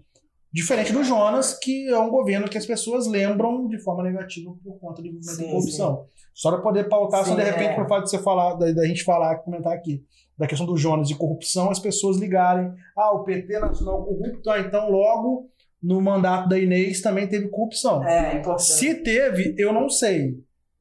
Diferente 0.51 0.91
do 0.91 1.03
Jonas, 1.03 1.53
que 1.53 1.88
é 1.88 1.99
um 1.99 2.09
governo 2.09 2.49
que 2.49 2.57
as 2.57 2.65
pessoas 2.65 3.05
lembram 3.05 3.67
de 3.67 3.77
forma 3.83 4.03
negativa 4.03 4.51
por 4.63 4.79
conta 4.79 5.01
do 5.01 5.05
movimento 5.05 5.35
sim, 5.35 5.45
de 5.45 5.51
corrupção. 5.51 5.97
Sim. 5.97 6.12
Só 6.33 6.51
para 6.51 6.62
poder 6.62 6.89
pautar, 6.89 7.23
sim, 7.23 7.31
só 7.31 7.35
de 7.35 7.43
repente, 7.43 7.71
é. 7.71 7.75
por 7.75 7.88
fato 7.88 8.05
de 8.05 8.09
você 8.09 8.19
falar, 8.19 8.55
da, 8.55 8.71
da, 8.71 8.85
gente 8.85 9.03
falar, 9.03 9.38
comentar 9.39 9.73
aqui, 9.73 10.03
da 10.38 10.47
questão 10.47 10.65
do 10.65 10.75
Jonas 10.75 11.09
e 11.12 11.15
corrupção, 11.15 11.69
as 11.69 11.79
pessoas 11.79 12.17
ligarem, 12.17 12.71
ah, 12.97 13.12
o 13.12 13.23
PT 13.23 13.59
nacional 13.59 14.03
corrupto, 14.03 14.49
ah, 14.49 14.59
então 14.59 14.89
logo 14.89 15.49
no 15.81 16.01
mandato 16.01 16.49
da 16.49 16.57
Inês 16.57 17.01
também 17.01 17.27
teve 17.27 17.49
corrupção. 17.49 18.03
É, 18.03 18.38
importante. 18.38 18.71
Se 18.71 18.95
teve, 18.95 19.53
eu 19.57 19.71
não 19.71 19.88
sei. 19.88 20.35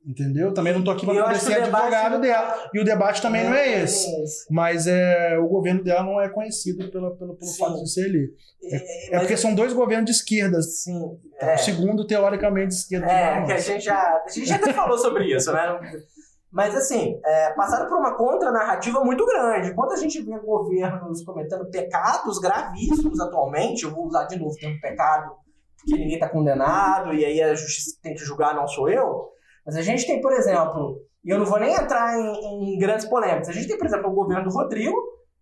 Entendeu? 0.09 0.55
Também 0.55 0.73
não 0.73 0.81
estou 0.81 0.94
aqui 0.94 1.05
para 1.05 1.23
poder 1.23 1.38
ser 1.38 1.61
advogado 1.61 2.18
dela. 2.18 2.71
E 2.73 2.81
o 2.81 2.85
debate 2.85 3.21
também 3.21 3.44
não, 3.44 3.51
não 3.51 3.57
é, 3.59 3.75
é 3.75 3.83
esse. 3.83 4.09
Mas 4.51 4.87
é, 4.87 5.37
o 5.38 5.47
governo 5.47 5.85
dela 5.85 6.03
não 6.03 6.18
é 6.18 6.31
conhecido 6.31 6.90
pela, 6.90 7.14
pelo, 7.14 7.37
pelo 7.37 7.53
fato 7.59 7.85
de 7.85 7.92
ser 7.92 8.07
ali. 8.07 8.33
É, 8.62 9.16
é 9.16 9.18
porque 9.18 9.37
são 9.37 9.55
dois 9.55 9.75
governos 9.75 10.07
de 10.07 10.12
esquerda. 10.12 10.62
Sim. 10.62 11.18
É. 11.38 11.57
O 11.57 11.59
segundo, 11.59 12.07
teoricamente, 12.07 12.68
de 12.68 12.75
esquerda. 12.77 13.07
É, 13.07 13.44
que 13.44 13.53
a 13.53 13.59
gente 13.59 13.85
já. 13.85 14.23
A 14.27 14.31
gente 14.31 14.49
já 14.49 14.57
até 14.57 14.73
falou 14.73 14.97
sobre 14.97 15.27
isso, 15.27 15.53
né? 15.53 15.79
Mas, 16.51 16.75
assim, 16.75 17.21
é, 17.23 17.53
passaram 17.53 17.87
por 17.87 17.99
uma 17.99 18.16
contranarrativa 18.16 19.05
muito 19.05 19.27
grande. 19.27 19.75
Quando 19.75 19.92
a 19.92 19.97
gente 19.97 20.23
vê 20.23 20.38
governos 20.38 21.23
cometendo 21.23 21.68
pecados 21.71 22.38
gravíssimos 22.38 23.21
atualmente, 23.21 23.85
eu 23.85 23.90
vou 23.90 24.07
usar 24.07 24.25
de 24.25 24.38
novo 24.38 24.55
o 24.55 24.59
termo 24.59 24.81
pecado, 24.81 25.33
porque 25.77 26.01
ninguém 26.01 26.14
está 26.14 26.31
condenado, 26.31 27.12
e 27.12 27.27
aí 27.27 27.42
a 27.42 27.55
justiça 27.55 27.99
tem 28.03 28.14
que 28.14 28.25
julgar, 28.25 28.55
não 28.55 28.66
sou 28.66 28.88
eu. 28.88 29.37
Mas 29.68 29.76
a 29.76 29.83
gente 29.83 30.07
tem, 30.07 30.18
por 30.18 30.33
exemplo, 30.33 30.98
e 31.22 31.28
eu 31.28 31.38
não 31.38 31.44
vou 31.44 31.61
nem 31.61 31.74
entrar 31.74 32.18
em, 32.18 32.74
em 32.74 32.78
grandes 32.78 33.07
polêmicas, 33.07 33.50
a 33.50 33.52
gente 33.52 33.68
tem, 33.68 33.76
por 33.76 33.87
exemplo, 33.87 34.11
o 34.11 34.14
governo 34.14 34.44
do 34.44 34.50
Rodrigo, 34.50 34.96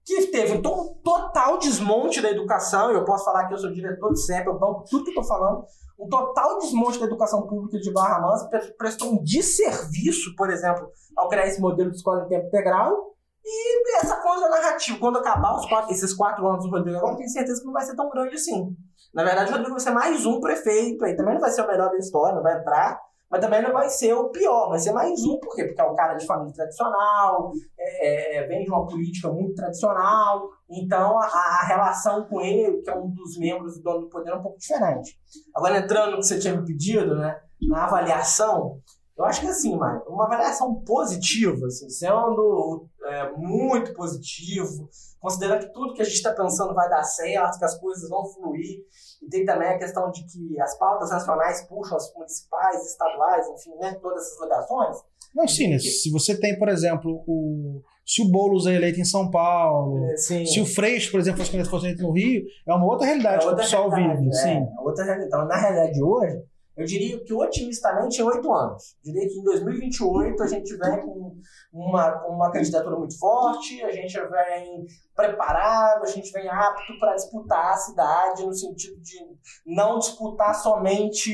que 0.04 0.26
teve 0.26 0.58
um 0.58 0.60
total 0.60 1.58
desmonte 1.58 2.20
da 2.20 2.28
educação, 2.28 2.90
eu 2.90 3.04
posso 3.04 3.24
falar 3.24 3.46
que 3.46 3.54
eu 3.54 3.58
sou 3.58 3.72
diretor 3.72 4.08
do 4.08 4.16
CEP, 4.16 4.48
eu 4.48 4.58
banco 4.58 4.82
tudo 4.90 5.04
que 5.04 5.10
eu 5.10 5.22
estou 5.22 5.24
falando, 5.24 5.64
um 5.96 6.08
total 6.08 6.58
desmonte 6.58 6.98
da 6.98 7.06
educação 7.06 7.46
pública 7.46 7.78
de 7.78 7.92
Barra 7.92 8.20
Mansa, 8.20 8.50
prestou 8.76 9.12
um 9.12 9.22
desserviço, 9.22 10.34
por 10.34 10.50
exemplo, 10.50 10.90
ao 11.16 11.28
criar 11.28 11.46
esse 11.46 11.60
modelo 11.60 11.90
de 11.90 11.96
escola 11.96 12.24
em 12.24 12.28
tempo 12.28 12.48
integral, 12.48 13.14
e 13.44 13.96
essa 13.98 14.16
coisa 14.16 14.48
narrativa, 14.48 14.98
quando 14.98 15.18
acabar 15.18 15.56
quatro, 15.68 15.92
esses 15.92 16.12
quatro 16.12 16.48
anos 16.48 16.64
do 16.64 16.70
Rodrigo, 16.72 16.98
agora 16.98 17.16
tenho 17.16 17.30
certeza 17.30 17.60
que 17.60 17.66
não 17.66 17.72
vai 17.72 17.84
ser 17.84 17.94
tão 17.94 18.10
grande 18.10 18.34
assim. 18.34 18.74
Na 19.14 19.22
verdade, 19.22 19.50
o 19.50 19.52
Rodrigo 19.52 19.70
vai 19.70 19.80
ser 19.80 19.92
mais 19.92 20.26
um 20.26 20.40
prefeito, 20.40 21.04
aí 21.04 21.14
também 21.14 21.34
não 21.34 21.40
vai 21.40 21.50
ser 21.50 21.62
o 21.62 21.68
melhor 21.68 21.90
da 21.90 21.96
história, 21.96 22.34
não 22.34 22.42
vai 22.42 22.58
entrar, 22.58 23.00
mas 23.30 23.40
também 23.40 23.60
não 23.62 23.72
vai 23.72 23.88
ser 23.88 24.14
o 24.14 24.30
pior, 24.30 24.68
vai 24.68 24.78
ser 24.78 24.92
mais 24.92 25.24
um, 25.24 25.38
por 25.38 25.54
quê? 25.54 25.64
Porque 25.64 25.80
é 25.80 25.84
um 25.84 25.94
cara 25.94 26.14
de 26.14 26.26
família 26.26 26.52
tradicional, 26.52 27.52
é, 27.78 28.36
é, 28.36 28.46
vem 28.46 28.64
de 28.64 28.70
uma 28.70 28.86
política 28.86 29.30
muito 29.32 29.54
tradicional, 29.54 30.48
então 30.70 31.18
a, 31.20 31.26
a, 31.26 31.66
relação 31.66 32.24
com 32.26 32.40
ele, 32.40 32.82
que 32.82 32.90
é 32.90 32.96
um 32.96 33.10
dos 33.10 33.36
membros 33.36 33.76
do 33.76 33.82
dono 33.82 34.00
do 34.02 34.08
poder, 34.08 34.30
é 34.30 34.34
um 34.34 34.42
pouco 34.42 34.58
diferente. 34.58 35.18
Agora, 35.54 35.78
entrando 35.78 36.12
no 36.12 36.18
que 36.18 36.26
você 36.26 36.38
tinha 36.38 36.56
me 36.56 36.64
pedido, 36.64 37.16
né, 37.16 37.40
na 37.62 37.84
avaliação, 37.84 38.80
eu 39.18 39.24
acho 39.24 39.40
que 39.40 39.46
assim, 39.46 39.74
Mário, 39.76 40.02
uma 40.06 40.26
avaliação 40.26 40.74
positiva, 40.82 41.66
assim, 41.66 41.88
sendo 41.88 42.86
é, 43.02 43.32
muito 43.32 43.94
positivo, 43.94 44.88
considerando 45.20 45.66
que 45.66 45.72
tudo 45.72 45.94
que 45.94 46.02
a 46.02 46.04
gente 46.04 46.16
está 46.16 46.32
pensando 46.32 46.74
vai 46.74 46.88
dar 46.88 47.02
certo, 47.02 47.58
que 47.58 47.64
as 47.64 47.78
coisas 47.78 48.08
vão 48.08 48.24
fluir, 48.26 48.84
e 49.22 49.28
tem 49.28 49.44
também 49.44 49.68
a 49.68 49.78
questão 49.78 50.10
de 50.10 50.24
que 50.24 50.60
as 50.60 50.78
pautas 50.78 51.10
nacionais 51.10 51.66
puxam 51.68 51.96
as 51.96 52.12
municipais, 52.14 52.84
estaduais, 52.86 53.46
enfim, 53.48 53.76
né, 53.80 53.98
todas 54.00 54.22
essas 54.24 54.40
ligações. 54.42 54.96
Não, 55.34 55.46
sim, 55.46 55.68
né? 55.68 55.78
se 55.78 56.10
você 56.10 56.38
tem, 56.38 56.58
por 56.58 56.68
exemplo, 56.68 57.22
o, 57.26 57.82
se 58.06 58.22
o 58.22 58.30
Boulos 58.30 58.66
é 58.66 58.74
eleito 58.74 59.00
em 59.00 59.04
São 59.04 59.30
Paulo, 59.30 60.02
é, 60.10 60.16
se 60.16 60.60
o 60.60 60.64
Freixo, 60.64 61.10
por 61.10 61.20
exemplo, 61.20 61.44
fosse 61.66 61.86
eleito 61.86 62.02
no 62.02 62.12
Rio, 62.12 62.44
é 62.66 62.72
uma 62.72 62.86
outra 62.86 63.06
realidade 63.06 63.44
é 63.44 63.48
outra 63.48 63.56
que 63.56 63.60
o 63.60 63.64
pessoal 63.64 63.90
vive. 63.90 64.28
É, 64.28 64.32
sim. 64.32 64.48
É 64.48 64.80
outra 64.80 65.04
realidade. 65.04 65.28
Então, 65.28 65.46
na 65.46 65.56
realidade 65.56 66.02
hoje, 66.02 66.42
eu 66.76 66.84
diria 66.84 67.24
que 67.24 67.32
otimistamente 67.32 68.20
em 68.20 68.24
oito 68.24 68.52
anos. 68.52 68.96
Eu 69.04 69.12
diria 69.12 69.28
que 69.28 69.38
em 69.38 69.42
2028 69.42 70.42
a 70.42 70.46
gente 70.46 70.76
vem 70.76 71.00
com 71.00 71.36
uma, 71.72 72.26
uma 72.26 72.52
candidatura 72.52 72.96
muito 72.96 73.18
forte, 73.18 73.82
a 73.82 73.90
gente 73.90 74.14
vem 74.18 74.86
preparado, 75.14 76.02
a 76.02 76.06
gente 76.06 76.30
vem 76.32 76.48
apto 76.48 76.98
para 77.00 77.14
disputar 77.14 77.72
a 77.72 77.76
cidade, 77.76 78.44
no 78.44 78.52
sentido 78.52 79.00
de 79.00 79.16
não 79.64 79.98
disputar 79.98 80.54
somente 80.54 81.32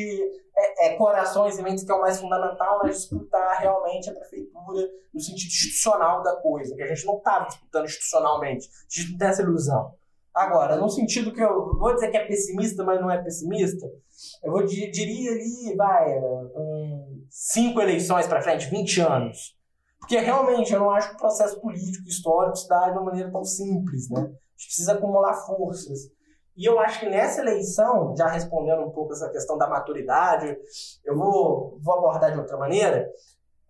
é, 0.56 0.86
é, 0.86 0.96
corações 0.96 1.58
e 1.58 1.62
mentes, 1.62 1.82
que 1.82 1.90
é 1.90 1.94
o 1.94 2.00
mais 2.00 2.20
fundamental, 2.20 2.80
mas 2.82 2.98
disputar 2.98 3.58
realmente 3.58 4.10
a 4.10 4.14
prefeitura 4.14 4.88
no 5.12 5.20
sentido 5.20 5.48
institucional 5.48 6.22
da 6.22 6.36
coisa, 6.36 6.74
que 6.76 6.82
a 6.82 6.86
gente 6.86 7.04
não 7.04 7.16
estava 7.18 7.46
disputando 7.46 7.86
institucionalmente, 7.86 8.68
a 8.68 9.00
gente 9.00 9.12
não 9.12 9.18
tem 9.18 9.28
essa 9.28 9.42
ilusão. 9.42 9.94
Agora, 10.34 10.76
no 10.76 10.88
sentido 10.88 11.32
que 11.32 11.42
eu 11.42 11.76
vou 11.78 11.94
dizer 11.94 12.10
que 12.10 12.16
é 12.16 12.26
pessimista, 12.26 12.82
mas 12.84 13.00
não 13.00 13.10
é 13.10 13.22
pessimista, 13.22 13.86
eu 14.42 14.50
vou, 14.50 14.64
diria 14.64 15.30
ali, 15.30 15.76
vai, 15.76 16.18
um, 16.18 17.26
cinco 17.28 17.80
eleições 17.80 18.26
para 18.26 18.40
frente, 18.40 18.70
20 18.70 19.00
anos. 19.00 19.56
Porque 19.98 20.18
realmente 20.18 20.72
eu 20.72 20.80
não 20.80 20.90
acho 20.90 21.10
que 21.10 21.14
o 21.14 21.18
processo 21.18 21.60
político 21.60 22.08
histórico 22.08 22.56
se 22.56 22.66
dá 22.66 22.90
de 22.90 22.98
uma 22.98 23.04
maneira 23.04 23.30
tão 23.30 23.44
simples, 23.44 24.08
né? 24.10 24.20
A 24.20 24.24
gente 24.24 24.66
precisa 24.66 24.94
acumular 24.94 25.34
forças. 25.34 26.10
E 26.56 26.68
eu 26.68 26.78
acho 26.80 27.00
que 27.00 27.08
nessa 27.08 27.40
eleição, 27.40 28.14
já 28.16 28.26
respondendo 28.26 28.82
um 28.82 28.90
pouco 28.90 29.12
essa 29.12 29.30
questão 29.30 29.56
da 29.56 29.68
maturidade, 29.68 30.56
eu 31.04 31.16
vou, 31.16 31.78
vou 31.80 31.94
abordar 31.94 32.32
de 32.32 32.38
outra 32.38 32.56
maneira. 32.56 33.08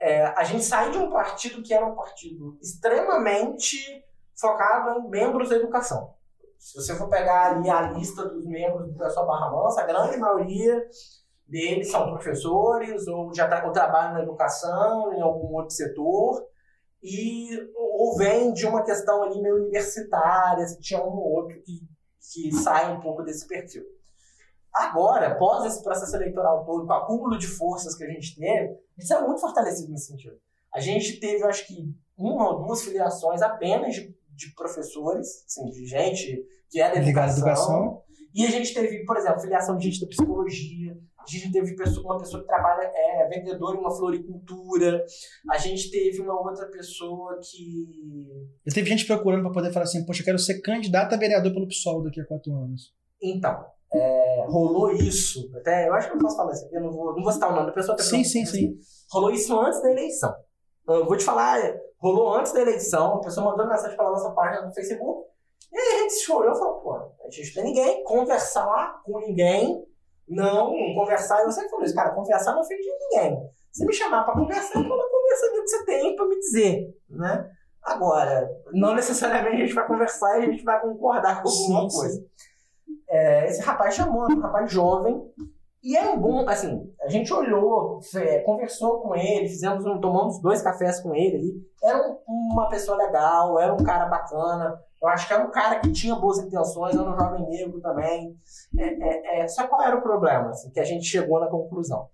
É, 0.01 0.25
a 0.25 0.43
gente 0.43 0.65
sai 0.65 0.91
de 0.91 0.99
um 0.99 1.11
partido 1.11 1.63
que 1.63 1.73
era 1.73 1.87
um 1.87 1.95
partido 1.95 2.59
extremamente 2.61 4.05
focado 4.35 5.01
em 5.01 5.09
membros 5.09 5.51
da 5.51 5.57
educação. 5.57 6.15
Se 6.63 6.81
você 6.81 6.95
for 6.95 7.09
pegar 7.09 7.57
ali 7.57 7.69
a 7.69 7.91
lista 7.91 8.25
dos 8.25 8.47
membros 8.47 8.87
do 8.87 8.97
pessoal 8.97 9.27
Barra 9.27 9.51
Mansa, 9.51 9.81
a 9.81 9.87
grande 9.87 10.17
maioria 10.17 10.81
deles 11.45 11.91
são 11.91 12.09
professores 12.13 13.09
ou 13.09 13.35
já 13.35 13.67
ou 13.67 13.73
trabalham 13.73 14.15
na 14.15 14.23
educação, 14.23 15.13
em 15.13 15.21
algum 15.21 15.53
outro 15.57 15.75
setor, 15.75 16.47
e 17.03 17.49
ou 17.75 18.17
vem 18.17 18.53
de 18.53 18.65
uma 18.65 18.85
questão 18.85 19.25
ali 19.25 19.43
meio 19.43 19.57
universitária, 19.57 20.65
se 20.69 20.79
tinha 20.79 21.01
um 21.01 21.09
ou 21.09 21.33
outro 21.33 21.61
que, 21.63 21.81
que 22.33 22.53
sai 22.53 22.97
um 22.97 23.01
pouco 23.01 23.25
desse 23.25 23.45
perfil. 23.49 23.83
Agora, 24.73 25.33
após 25.33 25.65
esse 25.65 25.83
processo 25.83 26.15
eleitoral 26.15 26.65
todo, 26.65 26.87
com 26.87 26.93
o 26.93 26.97
acúmulo 26.97 27.39
de 27.39 27.49
forças 27.49 27.97
que 27.97 28.05
a 28.05 28.09
gente 28.09 28.37
teve, 28.39 28.71
a 28.71 29.01
gente 29.01 29.09
saiu 29.09 29.27
muito 29.27 29.41
fortalecido 29.41 29.91
nesse 29.91 30.07
sentido. 30.07 30.39
A 30.73 30.79
gente 30.79 31.19
teve, 31.19 31.43
acho 31.43 31.67
que, 31.67 31.93
uma 32.17 32.51
ou 32.51 32.63
duas 32.63 32.83
filiações 32.83 33.43
apenas 33.43 33.97
de 33.97 34.17
de 34.35 34.55
professores, 34.55 35.45
assim, 35.47 35.71
de 35.71 35.87
gente 35.87 36.45
que 36.71 36.81
é 36.81 36.91
da 36.91 37.03
educação. 37.03 37.39
educação. 37.39 38.03
E 38.35 38.47
a 38.47 38.51
gente 38.51 38.73
teve, 38.73 39.05
por 39.05 39.17
exemplo, 39.17 39.41
filiação 39.41 39.77
de 39.77 39.91
gente 39.91 40.01
da 40.01 40.07
psicologia, 40.07 40.97
a 41.19 41.31
gente 41.31 41.53
teve 41.53 41.77
uma 42.01 42.19
pessoa 42.19 42.43
que 42.43 42.49
trabalha, 42.49 42.91
é 42.95 43.29
vendedor 43.29 43.77
em 43.77 43.79
uma 43.79 43.95
floricultura, 43.95 45.05
a 45.51 45.59
gente 45.59 45.91
teve 45.91 46.21
uma 46.21 46.41
outra 46.41 46.67
pessoa 46.67 47.39
que. 47.41 48.27
E 48.67 48.73
teve 48.73 48.89
gente 48.89 49.07
procurando 49.07 49.43
para 49.43 49.53
poder 49.53 49.73
falar 49.73 49.85
assim: 49.85 50.05
Poxa, 50.05 50.23
eu 50.23 50.25
quero 50.25 50.39
ser 50.39 50.61
candidato 50.61 51.15
a 51.15 51.19
vereador 51.19 51.53
pelo 51.53 51.69
PSOL 51.69 52.03
daqui 52.03 52.21
a 52.21 52.27
quatro 52.27 52.53
anos. 52.57 52.93
Então, 53.23 53.65
é, 53.95 54.47
rolou 54.49 54.91
isso. 54.91 55.49
Até, 55.55 55.89
eu 55.89 55.95
acho 55.95 56.09
que 56.09 56.15
eu 56.15 56.17
não 56.17 56.25
posso 56.25 56.37
falar 56.37 56.53
isso 56.53 56.65
aqui, 56.65 56.75
eu 56.75 56.83
não 56.83 56.91
vou, 56.91 57.15
não 57.15 57.23
vou 57.23 57.33
citar 57.33 57.53
o 57.53 57.55
nome 57.55 57.67
da 57.67 57.73
pessoa. 57.73 57.99
Sim, 57.99 58.25
sim, 58.25 58.45
sim. 58.45 58.75
Rolou 59.13 59.31
isso 59.31 59.59
antes 59.61 59.81
da 59.81 59.91
eleição. 59.91 60.35
Eu 60.89 61.05
vou 61.05 61.17
te 61.17 61.23
falar, 61.23 61.61
rolou 62.03 62.35
antes 62.35 62.53
da 62.53 62.61
eleição, 62.61 63.15
a 63.15 63.21
pessoa 63.21 63.49
mandou 63.51 63.69
mensagem 63.69 63.97
pela 63.97 64.11
nossa 64.11 64.31
página 64.33 64.67
do 64.67 64.75
Facebook, 64.75 65.31
e 65.73 65.79
aí 65.79 65.95
a 65.95 65.99
gente 66.01 66.15
se 66.15 66.33
olhou 66.33 66.53
e 66.53 66.59
falou, 66.59 66.81
pô, 66.81 66.95
a 66.97 67.31
gente 67.31 67.57
não 67.57 67.63
tem 67.63 67.73
ninguém, 67.73 68.05
conversar 68.05 69.01
com 69.05 69.21
ninguém, 69.21 69.87
não, 70.29 70.73
conversar, 70.95 71.43
eu 71.43 71.53
sempre 71.53 71.71
falo 71.71 71.85
isso, 71.85 71.95
cara, 71.95 72.15
conversar 72.15 72.53
não 72.53 72.63
é 72.63 72.67
feito 72.67 72.83
de 72.83 72.91
ninguém. 72.91 73.51
Se 73.71 73.87
me 73.87 73.93
chamar 73.93 74.25
para 74.25 74.35
conversar, 74.35 74.81
eu 74.81 74.89
vou 74.89 74.99
conversar 74.99 75.47
o 75.47 75.53
que 75.53 75.69
você 75.69 75.85
tem 75.85 76.17
para 76.17 76.27
me 76.27 76.39
dizer, 76.41 76.95
né? 77.09 77.51
Agora, 77.83 78.49
não 78.73 78.95
necessariamente 78.95 79.57
a 79.57 79.67
gente 79.67 79.75
vai 79.75 79.87
conversar 79.87 80.39
e 80.39 80.45
a 80.45 80.51
gente 80.51 80.63
vai 80.63 80.81
concordar 80.81 81.43
com 81.43 81.49
alguma 81.49 81.89
sim, 81.89 81.97
coisa. 81.97 82.15
Sim. 82.15 82.29
É, 83.09 83.47
esse 83.47 83.61
rapaz 83.63 83.95
chamou, 83.95 84.31
um 84.31 84.41
rapaz 84.41 84.71
jovem, 84.71 85.21
e 85.83 85.97
é 85.97 86.09
um 86.11 86.21
bom, 86.21 86.49
assim, 86.49 86.89
a 87.03 87.09
gente 87.09 87.33
olhou, 87.33 87.99
conversou 88.45 89.01
com 89.01 89.17
ele, 89.17 89.49
fizemos 89.49 89.85
um, 89.85 90.01
tomamos 90.01 90.41
dois 90.41 90.63
cafés 90.63 91.01
com 91.01 91.13
ele 91.13 91.37
ali. 91.37 91.67
Era 91.83 91.99
um, 92.09 92.19
uma 92.53 92.69
pessoa 92.69 92.97
legal, 92.97 93.59
era 93.59 93.75
um 93.75 93.83
cara 93.83 94.07
bacana. 94.07 94.79
Eu 95.03 95.09
acho 95.09 95.27
que 95.27 95.35
era 95.35 95.45
um 95.45 95.51
cara 95.51 95.81
que 95.81 95.91
tinha 95.91 96.15
boas 96.15 96.39
intenções, 96.39 96.95
era 96.95 97.03
um 97.03 97.19
jovem 97.19 97.49
negro 97.49 97.81
também. 97.81 98.37
É, 98.79 98.85
é, 98.85 99.41
é, 99.41 99.49
só 99.49 99.67
qual 99.67 99.83
era 99.83 99.97
o 99.97 100.03
problema, 100.03 100.51
assim, 100.51 100.71
que 100.71 100.79
a 100.79 100.85
gente 100.85 101.05
chegou 101.05 101.41
na 101.41 101.49
conclusão? 101.49 102.09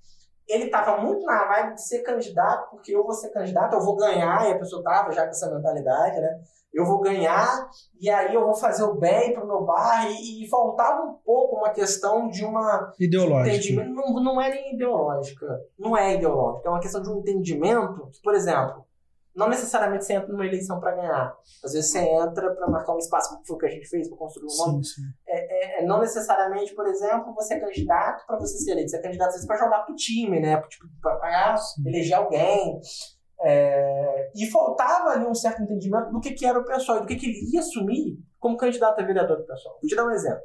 Ele 0.49 0.65
estava 0.65 1.03
muito 1.03 1.27
na 1.27 1.45
vibe 1.45 1.75
de 1.75 1.87
ser 1.87 1.99
candidato, 1.99 2.71
porque 2.71 2.97
eu 2.97 3.05
vou 3.05 3.13
ser 3.13 3.29
candidato, 3.29 3.75
eu 3.75 3.85
vou 3.85 3.97
ganhar, 3.97 4.49
e 4.49 4.53
a 4.53 4.59
pessoa 4.59 4.81
estava 4.81 5.13
já 5.13 5.25
com 5.25 5.31
essa 5.31 5.55
mentalidade, 5.55 6.19
né? 6.19 6.41
Eu 6.73 6.85
vou 6.85 7.01
ganhar 7.01 7.69
e 8.01 8.11
aí 8.11 8.35
eu 8.35 8.45
vou 8.45 8.55
fazer 8.55 8.83
o 8.85 8.95
bem 8.95 9.33
para 9.33 9.45
o 9.45 9.47
meu 9.47 9.65
bairro 9.65 10.11
e, 10.11 10.45
e, 10.45 10.49
faltava 10.49 11.03
um 11.03 11.15
pouco 11.25 11.57
uma 11.57 11.71
questão 11.71 12.29
de 12.29 12.45
uma 12.45 12.93
ideológica. 12.99 13.85
não, 13.85 14.23
não 14.23 14.41
é 14.41 14.51
nem 14.51 14.75
ideológica 14.75 15.47
não 15.79 15.97
é 15.97 16.15
ideológica 16.15 16.69
é 16.69 16.71
uma 16.71 16.81
questão 16.81 17.03
de 17.03 17.09
um 17.09 17.19
entendimento 17.19 18.09
que 18.13 18.21
por 18.23 18.35
exemplo 18.35 18.87
não 19.39 19.49
necessariamente 19.49 20.05
você 20.05 20.15
entra 20.15 20.33
numa 20.33 20.45
eleição 20.45 20.81
para 20.81 20.97
ganhar. 20.97 21.33
Às 21.65 21.73
vezes 21.73 21.93
você 21.93 22.01
entra 22.01 22.53
para 22.57 22.69
marcar 22.69 22.93
um 22.93 22.99
espaço 22.99 23.39
que 23.39 23.47
foi 23.47 23.55
o 23.55 23.59
que 23.61 23.67
a 23.67 23.71
gente 23.71 23.89
fez 23.89 24.09
para 24.09 24.19
construir 24.19 24.49
um 24.53 24.67
nome. 24.67 24.85
sim, 24.85 24.95
sim. 24.95 25.09
É, 25.29 25.79
é, 25.79 25.81
é, 25.81 25.87
não 25.87 26.01
necessariamente 26.01 26.75
por 26.75 26.89
exemplo 26.89 27.33
você 27.33 27.55
é 27.55 27.61
candidato 27.61 28.27
para 28.27 28.37
você 28.37 28.59
ser 28.59 28.73
eleito 28.73 28.91
você 28.91 28.97
é 28.97 29.03
candidato 29.03 29.29
às 29.29 29.35
vezes 29.35 29.47
para 29.47 29.57
jogar 29.57 29.85
pro 29.85 29.95
time 29.95 30.41
né? 30.41 30.61
Tipo 30.63 30.89
para 31.01 31.55
eleger 31.87 32.15
alguém 32.15 32.81
é, 33.43 34.31
e 34.35 34.47
faltava 34.51 35.11
ali 35.11 35.27
um 35.27 35.35
certo 35.35 35.63
entendimento 35.63 36.11
do 36.11 36.21
que, 36.21 36.33
que 36.33 36.45
era 36.45 36.59
o 36.59 36.65
pessoal 36.65 36.99
e 36.99 37.01
do 37.03 37.07
que, 37.07 37.17
que 37.17 37.27
ele 37.27 37.51
ia 37.53 37.61
assumir 37.61 38.19
como 38.39 38.57
candidato 38.57 39.01
a 39.01 39.05
vereador 39.05 39.39
do 39.39 39.47
pessoal. 39.47 39.79
Vou 39.81 39.89
te 39.89 39.97
dar 39.97 40.07
um 40.07 40.11
exemplo. 40.11 40.43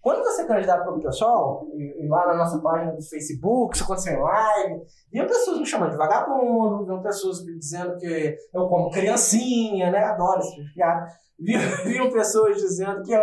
Quando 0.00 0.22
você 0.22 0.42
é 0.42 0.46
candidato 0.46 0.84
para 0.84 0.94
o 0.94 1.02
pessoal, 1.02 1.66
e, 1.74 2.04
e, 2.04 2.08
lá 2.08 2.28
na 2.28 2.36
nossa 2.36 2.58
página 2.60 2.92
do 2.92 3.02
Facebook, 3.02 3.74
isso 3.74 3.84
aconteceu 3.84 4.14
em 4.14 4.22
live, 4.22 4.82
viam 5.12 5.26
pessoas 5.26 5.58
me 5.58 5.66
chamando 5.66 5.90
de 5.90 5.96
vagabundo, 5.96 6.86
viam 6.86 7.02
pessoas 7.02 7.44
me 7.44 7.58
dizendo 7.58 7.96
que 7.96 8.36
eu 8.54 8.68
como 8.68 8.90
criancinha, 8.90 9.90
né? 9.90 9.98
Adoro 10.04 10.38
esse 10.38 10.54
tipo 10.54 10.74
piada. 10.74 11.06
Viam, 11.38 12.10
pessoas 12.10 12.56
dizendo 12.56 13.02
que 13.02 13.12
eu, 13.12 13.20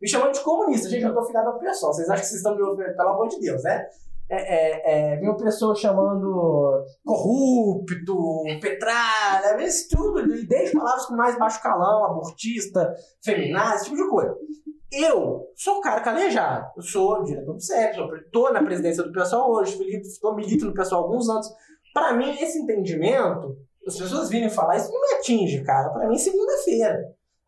me 0.00 0.08
chamando 0.08 0.32
de 0.32 0.40
comunista. 0.40 0.88
Gente, 0.88 1.04
eu 1.04 1.14
tô 1.14 1.24
filhado 1.24 1.50
ao 1.50 1.58
pessoal. 1.58 1.92
Vocês 1.92 2.08
acham 2.08 2.22
que 2.22 2.28
vocês 2.28 2.40
estão 2.40 2.56
me 2.56 2.62
ouvindo? 2.62 2.96
Pelo 2.96 3.08
amor 3.10 3.28
de 3.28 3.38
Deus, 3.38 3.62
né? 3.62 3.86
É, 4.30 4.36
é, 4.36 5.14
é, 5.14 5.20
uma 5.20 5.36
pessoa 5.36 5.74
chamando 5.74 6.84
corrupto, 7.04 8.42
petralha, 8.60 9.62
isso 9.62 9.88
tudo, 9.90 10.22
desde 10.46 10.72
palavras 10.72 11.06
com 11.06 11.14
mais 11.14 11.38
baixo 11.38 11.62
calão, 11.62 12.06
abortista, 12.06 12.94
feminaz, 13.22 13.82
esse 13.82 13.90
tipo 13.90 14.02
de 14.02 14.08
coisa. 14.08 14.34
Eu 14.90 15.46
sou 15.56 15.80
cara 15.80 16.02
calejado. 16.02 16.70
Eu 16.76 16.82
sou 16.82 17.22
diretor 17.24 17.54
do 17.54 17.60
CEP, 17.60 17.96
estou 18.24 18.52
na 18.52 18.62
presidência 18.62 19.02
do 19.02 19.12
pessoal 19.12 19.50
hoje, 19.50 19.78
estou 20.00 20.34
militando 20.34 20.70
no 20.70 20.74
pessoal 20.74 21.02
há 21.02 21.04
alguns 21.04 21.28
anos. 21.28 21.48
Para 21.94 22.14
mim, 22.14 22.30
esse 22.38 22.58
entendimento, 22.58 23.56
as 23.86 23.96
pessoas 23.96 24.28
virem 24.28 24.50
falar, 24.50 24.76
isso 24.76 24.92
não 24.92 25.00
me 25.00 25.14
atinge, 25.14 25.62
cara. 25.62 25.90
Para 25.90 26.08
mim, 26.08 26.18
segunda-feira. 26.18 26.98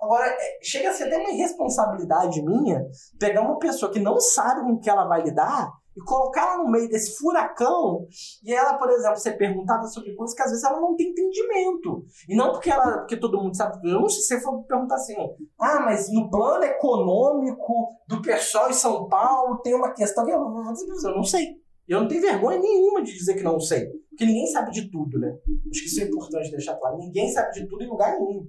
Agora, 0.01 0.27
é, 0.27 0.59
chega 0.63 0.91
a 0.91 0.93
ser 0.93 1.05
até 1.05 1.19
uma 1.19 1.31
irresponsabilidade 1.31 2.43
minha 2.43 2.85
pegar 3.19 3.43
uma 3.43 3.59
pessoa 3.59 3.93
que 3.93 4.01
não 4.01 4.19
sabe 4.21 4.61
com 4.63 4.79
que 4.79 4.89
ela 4.89 5.07
vai 5.07 5.23
lidar 5.23 5.71
e 5.97 6.01
colocar 6.03 6.55
ela 6.55 6.65
no 6.65 6.71
meio 6.71 6.89
desse 6.89 7.17
furacão 7.17 8.07
e 8.43 8.53
ela, 8.53 8.75
por 8.75 8.91
exemplo, 8.91 9.17
ser 9.17 9.33
perguntada 9.33 9.87
sobre 9.87 10.15
coisas 10.15 10.35
que 10.35 10.43
às 10.43 10.51
vezes 10.51 10.65
ela 10.65 10.81
não 10.81 10.97
tem 10.97 11.11
entendimento. 11.11 12.05
E 12.29 12.37
não 12.37 12.53
porque 12.53 12.71
ela, 12.71 12.99
porque 12.99 13.17
todo 13.17 13.41
mundo 13.41 13.57
sabe. 13.57 13.79
Sei 13.81 14.09
se 14.09 14.23
você 14.23 14.41
for 14.41 14.63
perguntar 14.65 14.97
assim, 14.97 15.15
ah, 15.59 15.81
mas 15.81 16.13
no 16.13 16.31
plano 16.31 16.65
econômico 16.65 17.89
do 18.09 18.21
pessoal 18.23 18.71
em 18.71 18.75
São 18.75 19.09
Paulo 19.09 19.59
tem 19.59 19.75
uma 19.75 19.93
questão 19.93 20.25
que 20.25 20.33
eu, 20.33 20.39
eu 20.39 21.17
não 21.17 21.25
sei. 21.25 21.65
Eu 21.87 22.01
não 22.01 22.09
tenho 22.09 22.23
vergonha 22.23 22.59
nenhuma 22.59 23.03
de 23.03 23.13
dizer 23.13 23.35
que 23.35 23.43
não 23.43 23.61
sei. 23.61 23.87
Porque 24.09 24.25
ninguém 24.25 24.47
sabe 24.47 24.71
de 24.71 24.91
tudo, 24.91 25.19
né? 25.19 25.37
Acho 25.71 25.81
que 25.81 25.89
isso 25.89 26.01
é 26.01 26.05
importante 26.05 26.51
deixar 26.51 26.77
claro. 26.77 26.97
Ninguém 26.97 27.31
sabe 27.31 27.53
de 27.53 27.69
tudo 27.69 27.83
em 27.83 27.89
lugar 27.89 28.19
nenhum. 28.19 28.47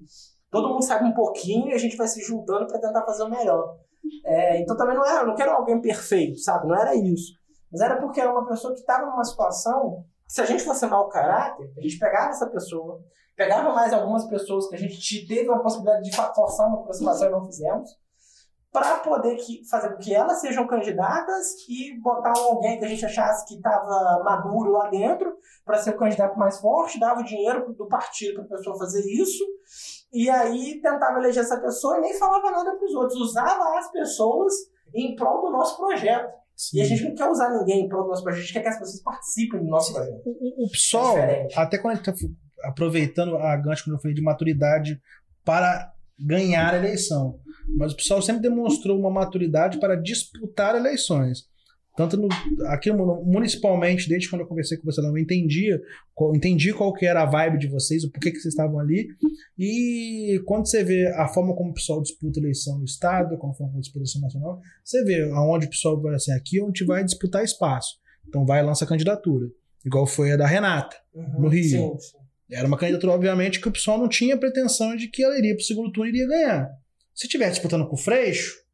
Todo 0.50 0.70
mundo 0.70 0.84
sabe 0.84 1.06
um 1.06 1.14
pouquinho 1.14 1.68
e 1.68 1.74
a 1.74 1.78
gente 1.78 1.98
vai 1.98 2.08
se 2.08 2.22
juntando 2.22 2.68
para 2.68 2.80
tentar 2.80 3.04
fazer 3.04 3.24
o 3.24 3.30
melhor. 3.30 3.76
É, 4.26 4.62
então 4.62 4.76
também 4.76 4.96
não 4.96 5.06
era, 5.06 5.22
eu 5.22 5.28
não 5.28 5.36
quero 5.36 5.52
alguém 5.52 5.82
perfeito, 5.82 6.40
sabe? 6.40 6.68
Não 6.68 6.76
era 6.76 6.96
isso. 6.96 7.34
Mas 7.72 7.82
era 7.82 7.98
porque 7.98 8.22
era 8.22 8.32
uma 8.32 8.48
pessoa 8.48 8.74
que 8.74 8.80
estava 8.80 9.06
numa 9.06 9.24
situação 9.24 10.06
se 10.28 10.42
a 10.42 10.46
gente 10.46 10.64
fosse 10.64 10.86
mau 10.88 11.08
caráter, 11.08 11.72
a 11.78 11.82
gente 11.82 12.00
pegava 12.00 12.30
essa 12.30 12.48
pessoa, 12.48 13.00
pegava 13.36 13.74
mais 13.74 13.94
algumas 13.94 14.26
pessoas 14.26 14.68
que 14.68 14.76
a 14.76 14.80
gente 14.80 15.28
teve 15.28 15.52
a 15.52 15.60
possibilidade 15.60 16.10
de 16.10 16.16
forçar 16.16 16.68
uma 16.68 16.80
aproximação 16.80 17.28
e 17.28 17.32
não 17.32 17.46
fizemos, 17.46 17.90
para 18.72 19.00
poder 19.00 19.38
que, 19.38 19.66
fazer 19.70 19.92
com 19.92 19.98
que 20.00 20.14
elas 20.14 20.42
sejam 20.42 20.68
candidatas 20.68 21.54
e 21.70 21.98
botar 22.02 22.34
alguém 22.38 22.78
que 22.78 22.84
a 22.84 22.88
gente 22.88 23.06
achasse 23.06 23.46
que 23.46 23.56
estava 23.56 24.22
maduro 24.24 24.72
lá 24.72 24.90
dentro 24.90 25.38
para 25.64 25.78
ser 25.78 25.92
o 25.92 25.98
candidato 25.98 26.38
mais 26.38 26.60
forte, 26.60 27.00
dava 27.00 27.22
o 27.22 27.24
dinheiro 27.24 27.74
do 27.74 27.88
partido 27.88 28.36
para 28.36 28.44
a 28.44 28.58
pessoa 28.58 28.78
fazer 28.78 29.06
isso, 29.06 29.46
e 30.16 30.30
aí 30.30 30.80
tentava 30.82 31.20
eleger 31.20 31.44
essa 31.44 31.60
pessoa 31.60 31.98
e 31.98 32.02
nem 32.02 32.14
falava 32.18 32.50
nada 32.50 32.76
para 32.76 32.86
os 32.86 32.94
outros, 32.94 33.20
usava 33.20 33.78
as 33.78 33.92
pessoas 33.92 34.54
em 34.94 35.16
prol 35.16 35.42
do 35.42 35.52
nosso 35.52 35.78
projeto. 35.78 36.34
Sim. 36.56 36.78
E 36.78 36.82
a 36.82 36.86
gente 36.86 37.04
não 37.04 37.16
quer 37.16 37.30
usar 37.30 37.50
ninguém 37.50 37.82
em 37.82 37.90
prol 37.90 38.04
do 38.04 38.10
nosso 38.10 38.24
projeto, 38.24 38.40
a 38.40 38.46
gente 38.46 38.54
quer 38.54 38.62
que 38.62 38.70
as 38.70 38.80
pessoas 38.80 39.02
participem 39.02 39.60
do 39.60 39.68
nosso 39.68 39.94
projeto. 39.94 40.22
O, 40.26 40.66
o 40.66 40.72
PSOL, 40.72 41.18
é 41.18 41.48
até 41.54 41.78
quando 41.78 41.94
a 41.94 41.96
gente 41.98 42.10
está 42.10 42.28
aproveitando 42.64 43.36
a 43.36 43.58
gancho 43.58 43.84
que 43.84 43.92
eu 43.92 44.00
falei 44.00 44.16
de 44.16 44.22
maturidade 44.22 45.02
para 45.44 45.92
ganhar 46.18 46.74
a 46.74 46.78
eleição. 46.78 47.40
Mas 47.78 47.92
o 47.92 47.96
pessoal 47.98 48.22
sempre 48.22 48.42
demonstrou 48.42 48.98
uma 48.98 49.12
maturidade 49.12 49.80
para 49.80 49.96
disputar 49.96 50.76
eleições. 50.76 51.44
Tanto 51.96 52.18
no, 52.18 52.28
aqui 52.68 52.92
municipalmente, 52.92 54.10
desde 54.10 54.30
quando 54.30 54.42
eu 54.42 54.48
conversei 54.48 54.78
com 54.78 54.84
você, 54.84 55.00
eu 55.00 55.18
entendia, 55.18 55.82
entendi 56.34 56.74
qual 56.74 56.94
que 56.94 57.06
era 57.06 57.22
a 57.22 57.26
vibe 57.26 57.58
de 57.58 57.68
vocês, 57.68 58.04
o 58.04 58.12
porquê 58.12 58.32
que 58.32 58.40
vocês 58.40 58.54
estavam 58.54 58.80
ali. 58.80 59.08
E 59.58 60.42
quando 60.46 60.68
você 60.68 60.84
vê 60.84 61.08
a 61.08 61.28
forma 61.28 61.56
como 61.56 61.72
o 61.72 61.74
pessoal 61.74 62.02
disputa 62.02 62.40
eleição 62.40 62.78
no 62.78 62.86
estado, 62.86 63.38
como 63.38 63.54
a 63.54 63.56
forma 63.56 63.72
como 63.72 63.82
disputa 63.82 64.00
eleição 64.00 64.22
nacional, 64.22 64.60
você 64.84 65.04
vê 65.06 65.24
aonde 65.32 65.68
o 65.68 65.70
pessoal 65.70 66.02
vai 66.02 66.16
assim, 66.16 66.34
aqui 66.34 66.60
é 66.60 66.64
onde 66.64 66.84
vai 66.84 67.04
disputar 67.04 67.44
espaço. 67.44 67.96
Então 68.28 68.46
vai 68.46 68.60
e 68.60 68.64
lança 68.64 68.86
candidatura. 68.86 69.48
Igual 69.86 70.06
foi 70.06 70.32
a 70.32 70.38
da 70.38 70.48
Renata, 70.48 70.98
uhum, 71.14 71.42
no 71.44 71.48
Rio. 71.48 71.64
Sim, 71.64 72.00
sim. 72.00 72.18
Era 72.52 72.68
uma 72.68 72.78
candidatura, 72.78 73.14
obviamente, 73.14 73.60
que 73.60 73.68
o 73.68 73.72
pessoal 73.72 73.98
não 73.98 74.10
tinha 74.10 74.38
pretensão 74.38 74.96
de 74.96 75.08
que 75.08 75.24
ela 75.24 75.38
iria 75.38 75.56
para 75.56 75.62
o 75.62 75.66
segundo 75.66 75.92
turno 75.92 76.10
e 76.10 76.14
iria 76.14 76.28
ganhar. 76.28 76.70
Se 77.14 77.28
tivesse 77.28 77.54
disputando 77.54 77.88
com 77.88 77.96
o 77.96 78.00
Freixo, 78.00 78.65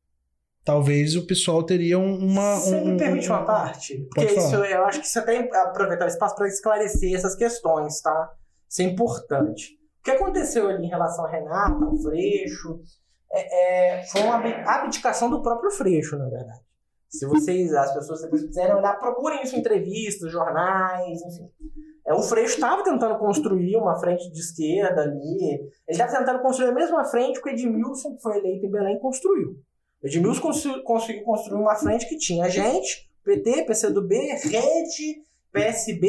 talvez 0.63 1.15
o 1.15 1.25
pessoal 1.25 1.63
teria 1.63 1.97
uma. 1.99 2.55
Você 2.55 2.75
um, 2.75 2.91
me 2.91 2.97
permite 2.97 3.29
uma 3.29 3.45
parte? 3.45 4.07
Porque 4.13 4.33
isso, 4.33 4.55
eu 4.55 4.85
acho 4.85 5.01
que 5.01 5.07
você 5.07 5.21
tem 5.23 5.47
que 5.47 5.55
aproveitar 5.55 6.05
o 6.05 6.07
espaço 6.07 6.35
para 6.35 6.47
esclarecer 6.47 7.15
essas 7.15 7.35
questões, 7.35 8.01
tá? 8.01 8.31
Isso 8.69 8.81
é 8.81 8.85
importante. 8.85 9.77
O 9.99 10.03
que 10.03 10.11
aconteceu 10.11 10.67
ali 10.67 10.85
em 10.85 10.89
relação 10.89 11.25
a 11.25 11.29
Renata, 11.29 11.85
ao 11.85 11.95
Freixo, 11.97 12.79
é, 13.31 13.99
é, 13.99 14.03
foi 14.07 14.21
uma 14.21 14.37
abdicação 14.65 15.29
do 15.29 15.41
próprio 15.41 15.71
Freixo, 15.71 16.17
na 16.17 16.27
verdade. 16.27 16.59
Se 17.07 17.25
vocês, 17.25 17.73
as 17.73 17.93
pessoas 17.93 18.21
depois 18.21 18.41
quiserem 18.41 18.73
olhar, 18.73 18.97
procurem 18.97 19.43
isso 19.43 19.55
em 19.55 19.59
entrevistas, 19.59 20.31
jornais, 20.31 21.21
enfim. 21.21 21.51
É, 22.05 22.13
o 22.13 22.21
Freixo 22.21 22.55
estava 22.55 22.83
tentando 22.83 23.19
construir 23.19 23.75
uma 23.75 23.99
frente 23.99 24.31
de 24.31 24.39
esquerda 24.39 25.01
ali. 25.01 25.37
Ele 25.43 25.69
estava 25.89 26.17
tentando 26.17 26.41
construir 26.41 26.69
a 26.69 26.73
mesma 26.73 27.03
frente 27.03 27.41
que 27.41 27.49
o 27.49 27.51
Edmilson, 27.51 28.15
que 28.15 28.21
foi 28.21 28.37
eleito 28.37 28.65
em 28.65 28.71
Belém, 28.71 28.99
construiu. 28.99 29.57
O 30.03 30.07
Edmilson 30.07 30.41
conseguiu 30.83 31.23
construir 31.23 31.61
uma 31.61 31.75
frente 31.75 32.07
que 32.07 32.17
tinha 32.17 32.49
gente, 32.49 33.09
PT, 33.23 33.65
PCdoB, 33.65 34.15
Rede, 34.15 35.21
PSB 35.51 36.07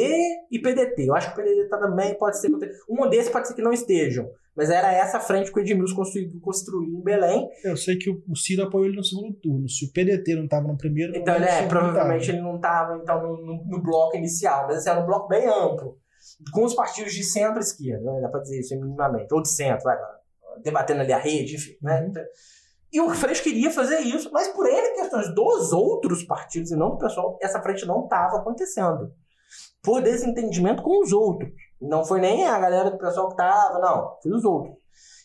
e 0.49 0.59
PDT. 0.59 1.07
Eu 1.07 1.15
acho 1.15 1.33
que 1.33 1.41
o 1.41 1.43
PDT 1.43 1.69
tá 1.69 1.77
também 1.77 2.15
pode 2.15 2.39
ser. 2.39 2.49
Um 2.89 3.07
desses 3.09 3.29
pode 3.29 3.47
ser 3.47 3.53
que 3.53 3.61
não 3.61 3.73
estejam. 3.73 4.29
Mas 4.55 4.69
era 4.69 4.91
essa 4.91 5.19
frente 5.19 5.51
que 5.51 5.59
o 5.59 5.61
Edmilson 5.61 5.95
conseguiu 5.95 6.39
construir 6.39 6.87
em 6.87 7.01
Belém. 7.01 7.49
Eu 7.63 7.75
sei 7.75 7.97
que 7.97 8.09
o 8.09 8.35
Ciro 8.35 8.63
apoiou 8.63 8.85
ele 8.85 8.97
no 8.97 9.03
segundo 9.03 9.33
turno. 9.33 9.67
Se 9.67 9.85
o 9.85 9.91
PDT 9.91 10.35
não 10.35 10.45
estava 10.45 10.67
no 10.67 10.77
primeiro. 10.77 11.15
Então, 11.15 11.35
ele 11.35 11.45
é, 11.45 11.67
provavelmente 11.67 12.29
ele 12.29 12.41
não 12.41 12.55
estava 12.55 12.97
então, 13.01 13.21
no, 13.21 13.45
no, 13.45 13.65
no, 13.65 13.81
bloco 13.81 14.15
inicial. 14.15 14.67
Mas 14.67 14.77
esse 14.77 14.89
era 14.89 14.99
um 14.99 15.05
bloco 15.05 15.27
bem 15.27 15.47
amplo. 15.47 15.97
Com 16.51 16.63
os 16.63 16.75
partidos 16.75 17.13
de 17.13 17.23
centro-esquerda, 17.23 18.11
né? 18.11 18.21
dá 18.21 18.29
para 18.29 18.41
dizer 18.41 18.59
isso 18.59 18.79
minimamente. 18.79 19.33
Ou 19.33 19.41
de 19.41 19.49
centro, 19.49 19.83
vai, 19.83 19.97
debatendo 20.63 21.01
ali 21.01 21.13
a 21.13 21.17
rede, 21.17 21.55
enfim. 21.55 21.75
Né? 21.81 22.01
Uhum. 22.01 22.13
E 22.93 23.01
o 23.01 23.09
Freixo 23.09 23.41
queria 23.41 23.71
fazer 23.71 24.01
isso, 24.01 24.29
mas 24.31 24.49
por 24.49 24.67
ele 24.67 24.89
questões 24.91 25.33
dos 25.33 25.73
outros 25.73 26.23
partidos 26.23 26.69
e 26.69 26.75
não 26.75 26.91
do 26.91 26.97
pessoal, 26.99 27.39
essa 27.41 27.59
frente 27.59 27.87
não 27.87 28.03
estava 28.03 28.37
acontecendo. 28.37 29.11
Por 29.81 29.99
desentendimento 29.99 30.83
com 30.83 31.01
os 31.01 31.11
outros. 31.11 31.51
Não 31.81 32.05
foi 32.05 32.21
nem 32.21 32.47
a 32.47 32.59
galera 32.59 32.91
do 32.91 32.97
pessoal 32.99 33.27
que 33.29 33.33
estava, 33.33 33.79
não, 33.79 34.15
foi 34.21 34.31
os 34.31 34.45
outros. 34.45 34.75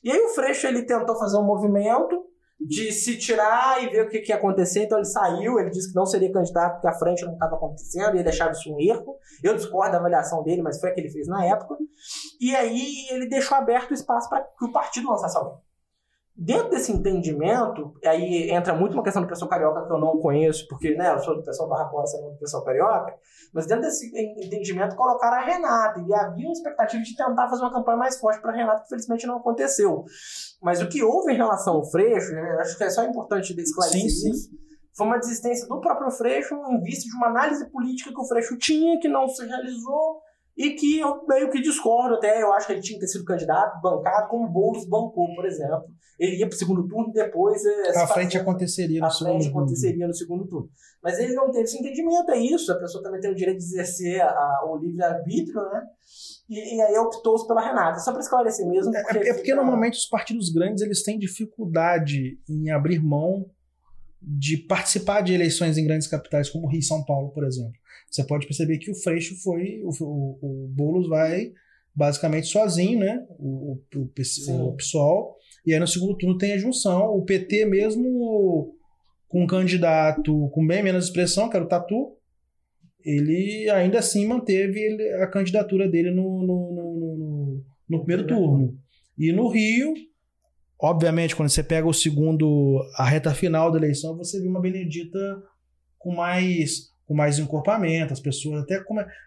E 0.02 0.10
aí 0.10 0.18
o 0.18 0.30
Freixo 0.30 0.66
ele 0.66 0.86
tentou 0.86 1.14
fazer 1.18 1.36
um 1.36 1.44
movimento 1.44 2.24
de 2.58 2.90
se 2.90 3.18
tirar 3.18 3.84
e 3.84 3.88
ver 3.88 4.06
o 4.06 4.08
que, 4.08 4.20
que 4.20 4.32
ia 4.32 4.36
acontecer. 4.36 4.84
Então 4.84 4.96
ele 4.96 5.04
saiu, 5.04 5.60
ele 5.60 5.68
disse 5.68 5.90
que 5.90 5.94
não 5.94 6.06
seria 6.06 6.32
candidato 6.32 6.74
porque 6.74 6.88
a 6.88 6.98
frente 6.98 7.22
não 7.24 7.34
estava 7.34 7.54
acontecendo, 7.54 8.16
ia 8.16 8.24
deixar 8.24 8.50
isso 8.50 8.72
um 8.72 8.80
erro. 8.80 9.16
Eu 9.44 9.54
discordo 9.54 9.92
da 9.92 9.98
avaliação 9.98 10.42
dele, 10.42 10.62
mas 10.62 10.80
foi 10.80 10.88
a 10.88 10.94
que 10.94 11.00
ele 11.00 11.10
fez 11.10 11.28
na 11.28 11.44
época. 11.44 11.76
E 12.40 12.56
aí 12.56 13.06
ele 13.10 13.28
deixou 13.28 13.58
aberto 13.58 13.90
o 13.90 13.94
espaço 13.94 14.28
para 14.30 14.40
que 14.42 14.64
o 14.64 14.72
partido 14.72 15.08
lançasse 15.08 15.36
alguém. 15.36 15.67
Dentro 16.40 16.70
desse 16.70 16.92
entendimento, 16.92 17.92
aí 18.04 18.48
entra 18.52 18.72
muito 18.72 18.94
uma 18.94 19.02
questão 19.02 19.20
do 19.20 19.26
pessoal 19.26 19.50
carioca 19.50 19.84
que 19.84 19.92
eu 19.92 19.98
não 19.98 20.20
conheço, 20.20 20.68
porque 20.68 20.94
né, 20.94 21.12
eu 21.12 21.18
sou 21.18 21.34
do 21.34 21.42
pessoal 21.42 21.68
barra 21.68 21.90
você 21.90 22.16
não 22.20 22.30
do 22.30 22.38
pessoal 22.38 22.62
carioca, 22.62 23.12
mas 23.52 23.66
dentro 23.66 23.82
desse 23.82 24.06
entendimento 24.16 24.94
colocaram 24.94 25.38
a 25.38 25.44
Renata, 25.44 25.98
e 25.98 26.14
havia 26.14 26.46
uma 26.46 26.52
expectativa 26.52 27.02
de 27.02 27.16
tentar 27.16 27.48
fazer 27.48 27.62
uma 27.62 27.72
campanha 27.72 27.98
mais 27.98 28.20
forte 28.20 28.40
para 28.40 28.52
a 28.52 28.54
Renata, 28.54 28.82
que 28.82 28.88
felizmente 28.88 29.26
não 29.26 29.38
aconteceu. 29.38 30.04
Mas 30.62 30.80
o 30.80 30.88
que 30.88 31.02
houve 31.02 31.32
em 31.32 31.36
relação 31.36 31.74
ao 31.74 31.90
Freixo, 31.90 32.32
acho 32.60 32.78
que 32.78 32.84
é 32.84 32.90
só 32.90 33.02
importante 33.02 33.60
esclarecer 33.60 34.02
sim, 34.02 34.08
sim. 34.08 34.30
isso, 34.30 34.50
foi 34.96 35.08
uma 35.08 35.18
desistência 35.18 35.66
do 35.66 35.80
próprio 35.80 36.08
Freixo 36.12 36.54
em 36.54 36.80
vista 36.84 37.10
de 37.10 37.16
uma 37.16 37.30
análise 37.30 37.68
política 37.68 38.10
que 38.14 38.20
o 38.20 38.28
Freixo 38.28 38.56
tinha, 38.56 39.00
que 39.00 39.08
não 39.08 39.26
se 39.26 39.44
realizou, 39.44 40.20
e 40.58 40.70
que 40.70 40.98
eu 40.98 41.24
meio 41.28 41.48
que 41.50 41.62
discordo 41.62 42.16
até, 42.16 42.42
eu 42.42 42.52
acho 42.52 42.66
que 42.66 42.72
ele 42.72 42.82
tinha 42.82 42.98
que 42.98 43.06
ter 43.06 43.12
sido 43.12 43.24
candidato, 43.24 43.80
bancado, 43.80 44.26
como 44.26 44.44
o 44.44 44.50
Boulos 44.50 44.84
bancou, 44.88 45.32
por 45.36 45.46
exemplo. 45.46 45.84
Ele 46.18 46.36
ia 46.36 46.48
para 46.48 46.56
o 46.56 46.58
segundo 46.58 46.88
turno, 46.88 47.12
depois... 47.12 47.64
Eh, 47.64 47.96
a 47.96 48.08
frente 48.08 48.36
aconteceria 48.36 49.00
no 49.00 49.08
segundo 49.08 49.30
frente 49.34 49.48
aconteceria 49.48 50.08
no 50.08 50.12
segundo 50.12 50.48
turno. 50.48 50.68
Mas 51.00 51.16
ele 51.20 51.32
não 51.34 51.48
teve 51.52 51.62
esse 51.62 51.78
entendimento, 51.78 52.28
é 52.32 52.38
isso, 52.38 52.72
a 52.72 52.74
pessoa 52.80 53.00
também 53.04 53.20
tem 53.20 53.30
o 53.30 53.36
direito 53.36 53.58
de 53.58 53.64
exercer 53.66 54.20
a, 54.20 54.64
o 54.66 54.76
livre-arbítrio, 54.78 55.62
né? 55.62 55.82
E, 56.50 56.76
e, 56.76 56.82
aí 56.82 56.98
optou 56.98 57.46
pela 57.46 57.60
Renata, 57.60 58.00
só 58.00 58.10
para 58.10 58.20
esclarecer 58.20 58.66
mesmo. 58.66 58.92
É, 58.96 59.02
porque, 59.04 59.18
é, 59.18 59.28
é 59.28 59.34
porque 59.34 59.54
normalmente 59.54 59.96
os 59.96 60.06
partidos 60.06 60.50
grandes 60.50 60.82
eles 60.82 61.04
têm 61.04 61.20
dificuldade 61.20 62.40
em 62.48 62.70
abrir 62.70 63.00
mão 63.00 63.46
de 64.20 64.56
participar 64.56 65.20
de 65.20 65.34
eleições 65.34 65.78
em 65.78 65.84
grandes 65.84 66.08
capitais 66.08 66.50
como 66.50 66.66
Rio 66.66 66.80
e 66.80 66.82
São 66.82 67.04
Paulo, 67.04 67.30
por 67.30 67.44
exemplo. 67.44 67.77
Você 68.10 68.24
pode 68.24 68.46
perceber 68.46 68.78
que 68.78 68.90
o 68.90 68.94
Freixo 68.94 69.34
foi. 69.42 69.82
O, 69.82 69.90
o, 70.00 70.38
o 70.42 70.68
Boulos 70.68 71.08
vai 71.08 71.52
basicamente 71.94 72.46
sozinho, 72.46 73.00
né? 73.00 73.26
O, 73.38 73.72
o, 73.72 73.98
o, 73.98 74.68
o 74.68 74.76
PSOL. 74.76 75.36
E 75.66 75.74
aí 75.74 75.80
no 75.80 75.86
segundo 75.86 76.16
turno 76.16 76.38
tem 76.38 76.52
a 76.52 76.58
junção. 76.58 77.14
O 77.14 77.24
PT 77.24 77.66
mesmo 77.66 78.74
com 79.28 79.42
um 79.42 79.46
candidato 79.46 80.48
com 80.50 80.66
bem 80.66 80.82
menos 80.82 81.04
expressão, 81.04 81.50
que 81.50 81.56
era 81.56 81.64
o 81.64 81.68
Tatu, 81.68 82.16
ele 83.04 83.68
ainda 83.70 83.98
assim 83.98 84.26
manteve 84.26 84.80
a 85.22 85.26
candidatura 85.26 85.88
dele 85.88 86.10
no, 86.10 86.42
no, 86.42 86.72
no, 86.72 87.16
no, 87.16 87.64
no 87.88 87.98
primeiro 88.04 88.26
turno. 88.26 88.76
E 89.16 89.32
no 89.32 89.48
Rio, 89.48 89.92
obviamente, 90.80 91.36
quando 91.36 91.50
você 91.50 91.62
pega 91.62 91.86
o 91.86 91.92
segundo, 91.92 92.80
a 92.96 93.04
reta 93.04 93.34
final 93.34 93.70
da 93.70 93.78
eleição, 93.78 94.16
você 94.16 94.40
viu 94.40 94.50
uma 94.50 94.60
Benedita 94.60 95.18
com 95.98 96.14
mais 96.14 96.88
com 97.08 97.14
mais 97.14 97.38
encorpamento, 97.38 98.12
as 98.12 98.20
pessoas 98.20 98.62
até, 98.62 98.84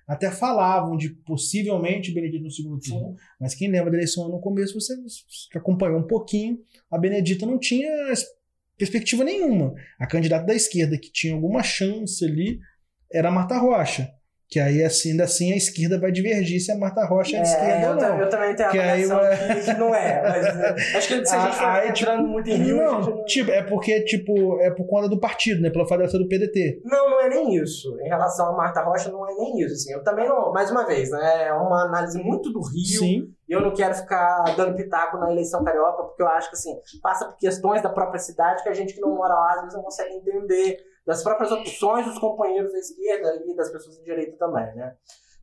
até 0.08 0.30
falavam 0.30 0.96
de 0.96 1.10
possivelmente 1.10 2.14
Benedito 2.14 2.44
no 2.44 2.52
segundo 2.52 2.80
turno. 2.80 3.16
Mas 3.40 3.56
quem 3.56 3.72
lembra 3.72 3.90
da 3.90 3.98
eleição 3.98 4.30
no 4.30 4.40
começo, 4.40 4.80
você, 4.80 4.96
você 5.02 5.58
acompanhou 5.58 5.98
um 5.98 6.06
pouquinho, 6.06 6.60
a 6.92 6.98
Benedita 7.00 7.44
não 7.44 7.58
tinha 7.58 7.90
perspectiva 8.78 9.24
nenhuma. 9.24 9.74
A 10.00 10.06
candidata 10.06 10.46
da 10.46 10.54
esquerda 10.54 10.96
que 10.96 11.12
tinha 11.12 11.34
alguma 11.34 11.64
chance 11.64 12.24
ali 12.24 12.60
era 13.12 13.30
a 13.30 13.32
Marta 13.32 13.58
Rocha. 13.58 14.14
Que 14.52 14.60
aí, 14.60 14.84
assim, 14.84 15.12
ainda 15.12 15.24
assim, 15.24 15.54
a 15.54 15.56
esquerda 15.56 15.98
vai 15.98 16.12
divergir 16.12 16.60
se 16.60 16.74
a 16.74 16.78
Marta 16.78 17.06
Rocha 17.06 17.38
é, 17.38 17.40
é 17.40 17.42
de 17.42 17.48
esquerda 17.48 17.90
ou 17.92 17.96
não. 17.96 18.20
Eu 18.20 18.28
também 18.30 18.54
tenho 18.54 18.68
a 18.68 18.72
que 18.74 18.80
aí, 18.80 19.04
que, 19.64 19.74
não 19.76 19.96
é. 19.96 20.22
Mas, 20.22 20.46
é, 20.46 20.70
acho 20.98 21.08
que 21.08 21.26
se 21.26 21.34
a 21.34 21.40
gente 21.40 21.64
aí, 21.64 21.94
tipo, 21.94 22.18
muito 22.18 22.50
em 22.50 22.56
Rio... 22.56 22.76
Não, 22.76 23.00
não, 23.00 23.24
tipo, 23.24 23.50
é 23.50 23.64
porque, 23.64 24.02
tipo, 24.02 24.60
é 24.60 24.70
por 24.70 24.86
conta 24.86 25.08
do 25.08 25.18
partido, 25.18 25.62
né? 25.62 25.70
Pela 25.70 25.88
federação 25.88 26.20
do 26.20 26.28
PDT. 26.28 26.82
Não, 26.84 27.12
não 27.12 27.22
é 27.22 27.30
nem 27.30 27.56
isso. 27.56 27.98
Em 28.02 28.10
relação 28.10 28.50
a 28.50 28.58
Marta 28.58 28.84
Rocha, 28.84 29.10
não 29.10 29.26
é 29.26 29.34
nem 29.36 29.62
isso. 29.62 29.74
Assim. 29.74 29.94
Eu 29.94 30.04
também 30.04 30.28
não... 30.28 30.52
Mais 30.52 30.70
uma 30.70 30.86
vez, 30.86 31.10
né? 31.12 31.48
É 31.48 31.54
uma 31.54 31.86
análise 31.86 32.22
muito 32.22 32.52
do 32.52 32.60
Rio. 32.60 33.00
Sim. 33.00 33.34
E 33.48 33.54
eu 33.54 33.62
não 33.62 33.74
quero 33.74 33.94
ficar 33.94 34.44
dando 34.58 34.76
pitaco 34.76 35.16
na 35.16 35.32
eleição 35.32 35.64
carioca, 35.64 36.04
porque 36.04 36.24
eu 36.24 36.28
acho 36.28 36.50
que, 36.50 36.58
assim, 36.58 36.76
passa 37.02 37.24
por 37.24 37.38
questões 37.38 37.82
da 37.82 37.90
própria 37.90 38.20
cidade 38.20 38.64
que 38.64 38.70
a 38.70 38.74
gente 38.74 38.94
que 38.94 39.00
não 39.00 39.16
mora 39.16 39.34
lá, 39.34 39.54
às 39.54 39.62
vezes, 39.62 39.76
não 39.76 39.84
consegue 39.84 40.14
entender 40.14 40.91
das 41.06 41.24
próprias 41.24 41.52
opções 41.52 42.06
dos 42.06 42.20
companheiros 42.20 42.72
da 42.72 42.80
esquerda 42.80 43.44
e 43.46 43.56
das 43.56 43.70
pessoas 43.72 43.98
da 43.98 44.04
direita 44.04 44.38
também, 44.38 44.76
né? 44.76 44.96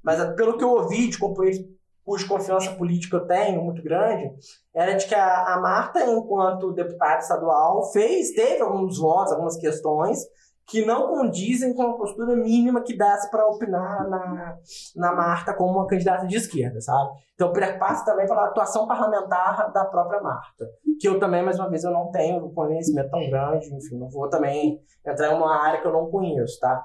Mas 0.02 0.22
pelo 0.34 0.56
que 0.56 0.64
eu 0.64 0.70
ouvi 0.70 1.08
de 1.08 1.18
companheiros 1.18 1.66
cuja 2.08 2.26
confiança 2.26 2.74
política 2.74 3.18
eu 3.18 3.26
tenho 3.26 3.62
muito 3.62 3.82
grande, 3.82 4.32
era 4.74 4.94
de 4.94 5.06
que 5.06 5.14
a, 5.14 5.54
a 5.54 5.60
Marta, 5.60 6.02
enquanto 6.06 6.72
deputada 6.72 7.18
estadual, 7.18 7.92
fez, 7.92 8.30
teve 8.30 8.62
alguns 8.62 8.98
votos, 8.98 9.32
algumas 9.32 9.58
questões 9.58 10.20
que 10.68 10.85
não 10.85 11.09
condizem 11.09 11.72
com 11.72 11.83
a 11.83 11.96
postura 11.96 12.37
mínima 12.37 12.83
que 12.83 12.96
desse 12.96 13.31
para 13.31 13.48
opinar 13.48 14.07
na, 14.09 14.59
na 14.94 15.14
Marta 15.14 15.54
como 15.54 15.78
uma 15.78 15.87
candidata 15.87 16.26
de 16.26 16.37
esquerda, 16.37 16.78
sabe? 16.81 17.11
Então, 17.35 17.52
passa 17.78 18.04
também 18.04 18.26
pela 18.26 18.46
atuação 18.46 18.87
parlamentar 18.87 19.72
da 19.72 19.85
própria 19.87 20.20
Marta, 20.20 20.66
que 21.00 21.09
eu 21.09 21.18
também, 21.18 21.42
mais 21.42 21.59
uma 21.59 21.70
vez, 21.70 21.85
eu 21.85 21.90
não 21.90 22.11
tenho 22.11 22.50
conhecimento 22.50 23.11
tão 23.11 23.31
grande, 23.31 23.74
enfim, 23.74 23.96
não 23.96 24.11
vou 24.11 24.28
também 24.28 24.78
entrar 25.07 25.33
em 25.33 25.37
uma 25.37 25.57
área 25.57 25.81
que 25.81 25.87
eu 25.87 25.92
não 25.92 26.11
conheço, 26.11 26.61
tá? 26.61 26.85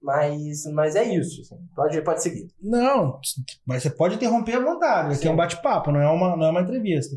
Mas, 0.00 0.64
mas 0.72 0.94
é 0.94 1.02
isso, 1.02 1.40
assim. 1.40 1.56
pode, 1.74 2.00
pode 2.02 2.22
seguir. 2.22 2.46
Não, 2.62 3.18
mas 3.66 3.82
você 3.82 3.90
pode 3.90 4.14
interromper 4.14 4.56
à 4.56 4.60
vontade, 4.60 5.14
aqui 5.14 5.26
é 5.26 5.30
um 5.30 5.36
bate-papo, 5.36 5.90
não, 5.90 6.00
é 6.00 6.08
uma, 6.08 6.36
não 6.36 6.46
é 6.46 6.50
uma 6.50 6.60
entrevista. 6.60 7.16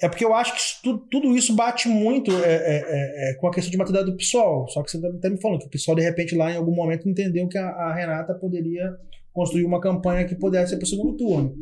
É 0.00 0.08
porque 0.08 0.24
eu 0.24 0.32
acho 0.32 0.54
que 0.54 0.82
tudo, 0.82 0.98
tudo 1.10 1.36
isso 1.36 1.54
bate 1.56 1.88
muito 1.88 2.30
é, 2.30 2.54
é, 2.54 2.84
é, 2.86 3.30
é, 3.30 3.34
com 3.34 3.48
a 3.48 3.52
questão 3.52 3.70
de 3.70 3.76
maturidade 3.76 4.10
do 4.10 4.16
PSOL. 4.16 4.68
Só 4.68 4.82
que 4.82 4.90
você 4.90 4.98
está 4.98 5.28
me 5.28 5.40
falando 5.40 5.60
que 5.60 5.66
o 5.66 5.70
PSOL, 5.70 5.96
de 5.96 6.02
repente, 6.02 6.36
lá 6.36 6.52
em 6.52 6.56
algum 6.56 6.74
momento 6.74 7.08
entendeu 7.08 7.48
que 7.48 7.58
a, 7.58 7.66
a 7.66 7.94
Renata 7.94 8.32
poderia 8.34 8.96
construir 9.32 9.64
uma 9.64 9.80
campanha 9.80 10.24
que 10.24 10.36
pudesse 10.36 10.70
ser 10.70 10.76
para 10.76 10.84
o 10.84 10.88
segundo 10.88 11.16
turno. 11.16 11.54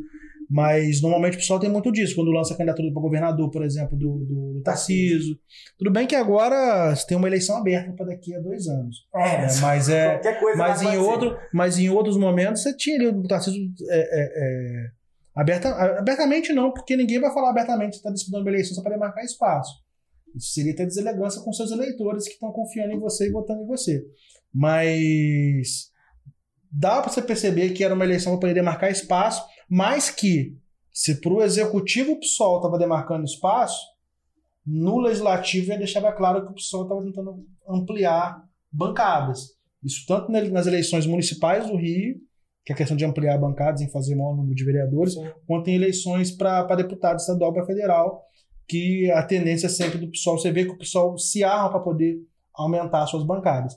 Mas 0.49 1.03
normalmente 1.03 1.35
o 1.35 1.39
pessoal 1.39 1.59
tem 1.59 1.69
muito 1.69 1.91
disso, 1.91 2.15
quando 2.15 2.31
lança 2.31 2.55
candidatura 2.55 2.93
para 2.93 3.03
governador, 3.03 3.51
por 3.51 3.65
exemplo, 3.65 3.97
do, 3.97 4.19
do, 4.19 4.53
do 4.55 4.63
Tarciso. 4.63 5.37
Tudo 5.77 5.91
bem 5.91 6.07
que 6.07 6.15
agora 6.15 6.95
você 6.95 7.07
tem 7.07 7.17
uma 7.17 7.27
eleição 7.27 7.57
aberta 7.57 7.93
para 7.93 8.07
daqui 8.07 8.35
a 8.35 8.39
dois 8.39 8.69
anos. 8.69 9.07
É, 9.15 9.45
é 9.45 9.61
mas 9.61 9.89
é. 9.89 10.21
Mas 10.57 10.83
em, 10.83 10.97
outro, 10.97 11.37
mas 11.53 11.79
em 11.79 11.89
outros 11.89 12.17
momentos 12.17 12.63
você 12.63 12.77
tinha 12.77 12.97
ali 12.97 13.09
o 13.09 13.23
Tarciso 13.25 13.59
é, 13.91 13.99
é, 13.99 14.85
é 14.85 14.96
Aberta, 15.37 15.69
abertamente 15.99 16.51
não, 16.55 16.73
porque 16.73 16.97
ninguém 16.97 17.21
vai 17.21 17.33
falar 17.33 17.51
abertamente 17.51 17.91
que 17.91 17.97
está 17.97 18.11
disputando 18.11 18.41
uma 18.41 18.51
eleição 18.51 18.75
só 18.75 18.83
para 18.83 18.95
demarcar 18.95 19.23
espaço. 19.23 19.75
Isso 20.35 20.53
seria 20.53 20.75
ter 20.75 20.87
deselegância 20.87 21.43
com 21.43 21.53
seus 21.53 21.71
eleitores 21.71 22.25
que 22.25 22.33
estão 22.33 22.51
confiando 22.51 22.95
em 22.95 22.99
você 22.99 23.29
e 23.29 23.33
votando 23.33 23.63
em 23.63 23.67
você. 23.67 24.03
Mas 24.53 25.91
dá 26.73 27.03
para 27.03 27.13
você 27.13 27.21
perceber 27.21 27.71
que 27.71 27.85
era 27.85 27.95
uma 27.95 28.05
eleição 28.05 28.33
para 28.33 28.41
poder 28.41 28.55
demarcar 28.55 28.91
espaço, 28.91 29.45
mas 29.69 30.11
que 30.11 30.57
se 30.91 31.21
para 31.21 31.33
o 31.35 31.43
executivo 31.43 32.13
o 32.13 32.21
PSOL 32.21 32.57
estava 32.57 32.79
demarcando 32.79 33.25
espaço, 33.25 33.79
no 34.65 34.99
legislativo 34.99 35.67
já 35.67 35.77
deixava 35.77 36.13
claro 36.13 36.47
que 36.47 36.53
o 36.53 36.55
PSOL 36.55 36.85
estava 36.85 37.05
tentando 37.05 37.47
ampliar 37.69 38.43
bancadas. 38.73 39.55
Isso 39.83 40.05
tanto 40.07 40.33
nas 40.33 40.67
eleições 40.67 41.07
municipais 41.07 41.67
do 41.67 41.77
Rio, 41.77 42.17
que 42.67 42.73
é 42.73 42.75
a 42.75 42.77
questão 42.77 42.97
de 42.97 43.05
ampliar 43.05 43.39
bancadas 43.39 43.81
em 43.81 43.89
fazer 43.89 44.17
maior 44.17 44.35
número 44.35 44.57
de 44.57 44.65
vereadores, 44.65 45.15
Sim. 45.15 45.31
quanto 45.47 45.71
em 45.71 45.77
eleições 45.77 46.33
para 46.33 46.75
deputado 46.75 47.17
estadual 47.17 47.53
para 47.53 47.65
federal, 47.65 48.25
que 48.69 49.09
a 49.13 49.23
tendência 49.23 49.69
é 49.69 49.71
sempre 49.71 49.99
do 49.99 50.11
pessoal, 50.11 50.37
você 50.37 50.51
vê 50.51 50.65
que 50.65 50.73
o 50.73 50.79
pessoal 50.79 51.17
se 51.17 51.45
arma 51.45 51.71
para 51.71 51.81
poder 51.81 52.17
aumentar 52.53 53.07
suas 53.07 53.25
bancadas. 53.25 53.77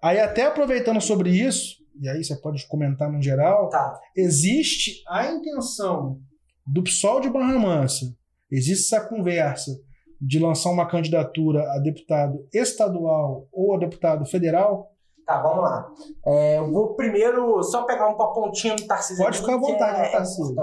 Aí 0.00 0.20
até 0.20 0.44
aproveitando 0.46 1.00
sobre 1.00 1.30
isso, 1.30 1.78
e 2.00 2.08
aí 2.08 2.22
você 2.22 2.36
pode 2.36 2.64
comentar 2.68 3.10
no 3.10 3.20
geral, 3.20 3.68
tá. 3.68 3.98
existe 4.16 5.02
a 5.08 5.32
intenção 5.32 6.20
do 6.64 6.84
PSOL 6.84 7.20
de 7.20 7.28
Barra 7.28 7.58
Mansa, 7.58 8.06
existe 8.48 8.94
essa 8.94 9.08
conversa 9.08 9.72
de 10.20 10.38
lançar 10.38 10.70
uma 10.70 10.86
candidatura 10.86 11.62
a 11.72 11.80
deputado 11.80 12.46
estadual 12.52 13.48
ou 13.52 13.74
a 13.74 13.78
deputado 13.78 14.24
federal, 14.24 14.93
Tá, 15.26 15.40
vamos 15.40 15.64
lá. 15.64 15.90
É, 16.26 16.58
eu 16.58 16.70
vou 16.70 16.94
primeiro 16.94 17.62
só 17.62 17.84
pegar 17.84 18.08
um 18.08 18.14
pontinho 18.14 18.76
do 18.76 18.86
Tarcísio. 18.86 19.24
Pode 19.24 19.38
ficar 19.38 19.54
à 19.54 19.58
vontade, 19.58 20.00
é, 20.00 20.10
Tarcísio. 20.10 20.54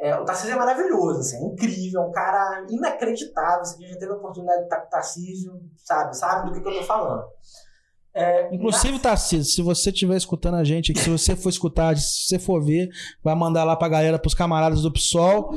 É, 0.00 0.16
o 0.16 0.24
Tarcísio 0.24 0.54
é 0.54 0.56
maravilhoso, 0.56 1.20
assim, 1.20 1.36
é 1.36 1.46
incrível, 1.46 2.02
é 2.02 2.06
um 2.06 2.12
cara 2.12 2.66
inacreditável. 2.68 3.60
Assim, 3.60 3.84
gente 3.84 3.98
teve 3.98 4.12
a 4.12 4.16
oportunidade 4.16 4.58
de 4.58 4.64
estar 4.64 4.80
com 4.80 4.86
o 4.86 4.90
Tarcísio, 4.90 5.60
sabe, 5.76 6.16
sabe 6.16 6.48
do 6.48 6.54
que, 6.54 6.60
que 6.60 6.68
eu 6.68 6.78
tô 6.78 6.84
falando. 6.84 7.24
É, 8.14 8.52
Inclusive. 8.52 8.98
Tarcísio, 8.98 9.44
se 9.44 9.62
você 9.62 9.90
estiver 9.90 10.16
escutando 10.16 10.56
a 10.56 10.64
gente, 10.64 10.96
se 10.98 11.08
você 11.08 11.36
for 11.36 11.50
escutar, 11.50 11.96
se 11.96 12.26
você 12.26 12.38
for 12.38 12.60
ver, 12.60 12.88
vai 13.22 13.34
mandar 13.34 13.62
lá 13.62 13.76
pra 13.76 13.88
galera, 13.88 14.18
pros 14.18 14.34
camaradas 14.34 14.82
do 14.82 14.92
PSOL. 14.92 15.52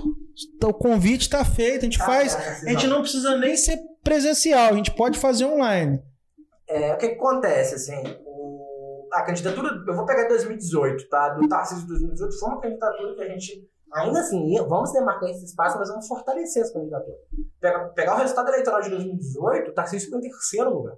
Então, 0.55 0.69
o 0.69 0.73
convite 0.73 1.27
tá 1.27 1.43
feito, 1.43 1.79
a 1.79 1.83
gente 1.83 2.01
ah, 2.01 2.05
faz. 2.05 2.35
É, 2.35 2.69
a 2.69 2.73
gente 2.73 2.87
não 2.87 3.01
precisa 3.01 3.35
nem 3.37 3.55
ser 3.57 3.79
presencial, 4.03 4.69
a 4.69 4.75
gente 4.75 4.91
pode 4.91 5.17
fazer 5.17 5.45
online. 5.45 5.99
É, 6.71 6.93
o 6.93 6.97
que, 6.97 7.09
que 7.09 7.15
acontece, 7.15 7.75
assim, 7.75 8.01
o, 8.25 9.07
a 9.11 9.23
candidatura, 9.23 9.69
eu 9.85 9.95
vou 9.95 10.05
pegar 10.05 10.27
2018, 10.29 11.09
tá? 11.09 11.29
Do 11.29 11.47
Tarcísio 11.47 11.83
de 11.83 11.89
2018, 11.89 12.39
foi 12.39 12.49
uma 12.49 12.61
candidatura 12.61 13.15
que 13.15 13.21
a 13.21 13.29
gente, 13.29 13.69
ainda 13.93 14.19
assim, 14.19 14.55
vamos 14.67 14.93
demarcar 14.93 15.29
esse 15.29 15.45
espaço, 15.45 15.77
mas 15.77 15.89
vamos 15.89 16.07
fortalecer 16.07 16.63
essa 16.63 16.73
candidatura. 16.73 17.17
Pegar, 17.59 17.89
pegar 17.89 18.15
o 18.15 18.17
resultado 18.19 18.47
eleitoral 18.47 18.81
de 18.81 18.89
2018, 18.89 19.71
o 19.71 19.73
Tarcísio 19.73 20.05
ficou 20.05 20.19
em 20.19 20.23
terceiro 20.23 20.69
lugar. 20.73 20.95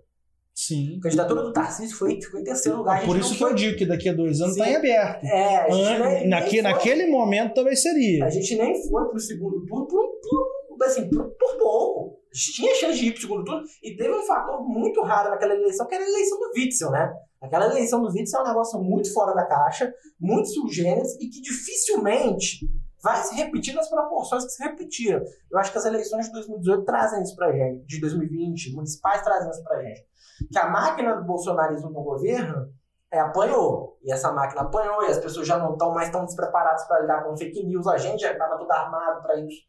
Sim. 0.53 0.97
A 0.99 1.01
candidatura 1.01 1.41
do 1.41 1.51
Tarcísio 1.51 1.97
foi, 1.97 2.21
ficou 2.21 2.39
em 2.39 2.43
terceiro 2.43 2.77
lugar. 2.77 3.03
Por 3.03 3.17
isso 3.17 3.33
que 3.33 3.39
foi... 3.39 3.51
eu 3.51 3.55
digo 3.55 3.77
que 3.77 3.87
daqui 3.87 4.07
a 4.07 4.13
dois 4.13 4.39
anos 4.39 4.55
está 4.55 4.69
em 4.69 4.75
aberto. 4.75 5.23
É, 5.25 5.57
a 5.57 5.69
gente 5.71 5.99
nem, 5.99 6.29
naque, 6.29 6.51
nem 6.51 6.61
naquele 6.61 7.07
momento 7.07 7.55
talvez 7.55 7.81
seria. 7.81 8.25
A 8.25 8.29
gente 8.29 8.55
nem 8.55 8.87
foi 8.87 9.09
pro 9.09 9.19
segundo 9.19 9.65
turno 9.65 9.87
por, 9.87 10.05
por, 10.21 10.47
assim, 10.81 11.09
por, 11.09 11.29
por 11.31 11.57
pouco 11.57 12.23
tinha 12.33 12.73
chance 12.75 12.97
de 12.97 13.07
ir 13.07 13.11
pro 13.11 13.21
segundo 13.21 13.43
turno 13.43 13.63
e 13.81 13.95
teve 13.95 14.11
um 14.11 14.23
fator 14.23 14.61
muito 14.63 15.01
raro 15.03 15.29
naquela 15.29 15.53
eleição, 15.53 15.85
que 15.85 15.93
era 15.93 16.03
a 16.03 16.07
eleição 16.07 16.39
do 16.39 16.51
Witzel, 16.55 16.91
né? 16.91 17.13
Aquela 17.41 17.67
eleição 17.67 18.01
do 18.01 18.09
Witzel 18.09 18.39
é 18.39 18.43
um 18.43 18.47
negócio 18.47 18.81
muito 18.81 19.13
fora 19.13 19.33
da 19.33 19.45
caixa, 19.45 19.93
muito 20.19 20.49
sugêneres 20.49 21.13
e 21.19 21.27
que 21.29 21.41
dificilmente 21.41 22.67
vai 23.03 23.21
se 23.21 23.35
repetir 23.35 23.75
nas 23.75 23.89
proporções 23.89 24.45
que 24.45 24.51
se 24.51 24.63
repetiram. 24.63 25.21
Eu 25.51 25.59
acho 25.59 25.71
que 25.71 25.77
as 25.77 25.85
eleições 25.85 26.25
de 26.25 26.31
2018 26.31 26.85
trazem 26.85 27.21
isso 27.21 27.35
pra 27.35 27.51
gente, 27.51 27.85
de 27.85 27.99
2020, 27.99 28.73
municipais 28.73 29.21
trazem 29.21 29.51
isso 29.51 29.63
pra 29.63 29.83
gente. 29.83 30.05
Que 30.51 30.57
a 30.57 30.69
máquina 30.69 31.15
do 31.15 31.25
bolsonarismo 31.25 31.89
no 31.89 32.01
governo 32.01 32.73
é, 33.11 33.19
apanhou. 33.19 33.99
E 34.01 34.11
essa 34.11 34.31
máquina 34.31 34.61
apanhou 34.61 35.03
e 35.03 35.07
as 35.07 35.19
pessoas 35.19 35.45
já 35.45 35.59
não 35.59 35.73
estão 35.73 35.93
mais 35.93 36.09
tão 36.09 36.25
despreparadas 36.25 36.85
para 36.87 37.01
lidar 37.01 37.23
com 37.23 37.37
fake 37.37 37.63
news, 37.65 37.85
a 37.87 37.97
gente 37.97 38.21
já 38.21 38.31
estava 38.31 38.57
tudo 38.57 38.71
armado 38.71 39.21
para 39.21 39.39
isso. 39.41 39.61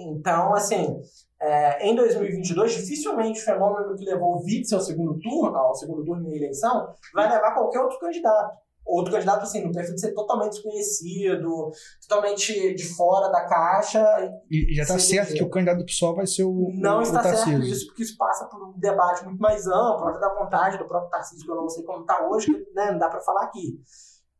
Então, 0.00 0.54
assim, 0.54 1.00
é, 1.40 1.86
em 1.86 1.94
2022, 1.94 2.72
dificilmente 2.72 3.40
o 3.40 3.44
fenômeno 3.44 3.96
que 3.96 4.04
levou 4.04 4.36
o 4.36 4.44
Witzel 4.44 4.78
ao 4.78 4.84
segundo 4.84 5.18
turno, 5.18 5.56
ao 5.56 5.74
segundo 5.74 6.04
turno 6.04 6.28
em 6.28 6.36
eleição, 6.36 6.88
vai 7.14 7.30
levar 7.30 7.54
qualquer 7.54 7.80
outro 7.80 7.98
candidato. 7.98 8.56
Outro 8.84 9.12
candidato, 9.12 9.42
assim, 9.42 9.64
no 9.64 9.72
perfil 9.72 9.94
de 9.94 10.00
ser 10.00 10.12
totalmente 10.12 10.52
desconhecido, 10.54 11.70
totalmente 12.08 12.74
de 12.74 12.84
fora 12.94 13.28
da 13.28 13.46
caixa. 13.46 14.04
E, 14.50 14.72
e 14.72 14.74
já 14.74 14.82
está 14.82 14.98
certo 14.98 15.34
que 15.34 15.42
o 15.42 15.50
candidato 15.50 15.78
do 15.78 15.84
PSOL 15.84 16.16
vai 16.16 16.26
ser 16.26 16.42
o. 16.44 16.72
Não 16.74 16.98
o, 16.98 17.02
está 17.02 17.20
o 17.20 17.22
certo 17.22 17.62
isso, 17.62 17.86
porque 17.86 18.02
isso 18.02 18.16
passa 18.16 18.46
por 18.46 18.60
um 18.68 18.72
debate 18.76 19.24
muito 19.24 19.40
mais 19.40 19.66
amplo, 19.66 20.08
até 20.08 20.18
da 20.18 20.34
vontade 20.34 20.76
do 20.76 20.86
próprio 20.86 21.10
Tarcísio, 21.10 21.44
que 21.44 21.50
eu 21.50 21.56
não 21.56 21.68
sei 21.68 21.84
como 21.84 22.00
está 22.00 22.26
hoje, 22.26 22.46
que 22.46 22.74
né, 22.74 22.90
não 22.90 22.98
dá 22.98 23.08
para 23.08 23.20
falar 23.20 23.44
aqui. 23.44 23.80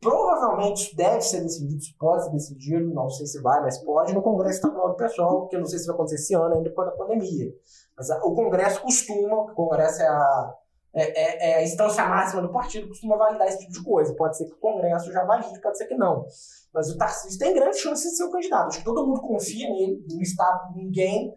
Provavelmente 0.00 0.96
deve 0.96 1.20
ser 1.20 1.42
decidido, 1.42 1.78
pode 1.98 2.24
ser 2.24 2.30
decidido, 2.30 2.94
não 2.94 3.10
sei 3.10 3.26
se 3.26 3.40
vai, 3.42 3.60
mas 3.60 3.76
pode, 3.78 4.14
no 4.14 4.22
Congresso 4.22 4.56
Estadual 4.56 4.88
do 4.88 4.96
Pessoal, 4.96 5.46
que 5.46 5.56
eu 5.56 5.60
não 5.60 5.66
sei 5.66 5.78
se 5.78 5.86
vai 5.86 5.94
acontecer 5.94 6.14
esse 6.16 6.34
ano 6.34 6.54
ainda 6.54 6.70
depois 6.70 6.88
da 6.88 6.96
pandemia. 6.96 7.52
Mas 7.96 8.08
o 8.08 8.34
Congresso 8.34 8.80
costuma, 8.80 9.42
o 9.42 9.54
Congresso 9.54 10.00
é 10.00 10.08
a, 10.08 10.54
é, 10.94 11.02
é, 11.02 11.50
é, 11.50 11.54
a 11.56 11.62
instância 11.62 12.04
máxima 12.08 12.42
do 12.42 12.50
partido, 12.50 12.88
costuma 12.88 13.16
validar 13.16 13.46
esse 13.46 13.58
tipo 13.58 13.72
de 13.72 13.84
coisa. 13.84 14.14
Pode 14.14 14.36
ser 14.36 14.46
que 14.46 14.54
o 14.54 14.58
Congresso 14.58 15.12
já 15.12 15.22
valide, 15.24 15.60
pode 15.60 15.76
ser 15.76 15.86
que 15.86 15.94
não. 15.94 16.24
Mas 16.72 16.90
o 16.90 16.96
Tarcísio 16.96 17.38
tem 17.38 17.54
grande 17.54 17.76
chance 17.78 18.08
de 18.08 18.16
ser 18.16 18.24
o 18.24 18.30
candidato. 18.30 18.68
Acho 18.68 18.78
que 18.78 18.84
todo 18.84 19.06
mundo 19.06 19.20
confia 19.20 19.68
nele, 19.68 20.04
no 20.08 20.22
Estado, 20.22 20.74
ninguém 20.74 21.34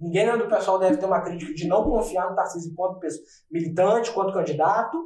Ninguém 0.00 0.38
do 0.38 0.48
pessoal 0.48 0.78
deve 0.78 0.96
ter 0.96 1.06
uma 1.06 1.20
crítica 1.20 1.52
de 1.52 1.66
não 1.66 1.82
confiar 1.82 2.30
no 2.30 2.36
Tarcísio 2.36 2.70
enquanto 2.70 3.00
militante, 3.50 4.12
quanto 4.12 4.32
candidato. 4.32 4.96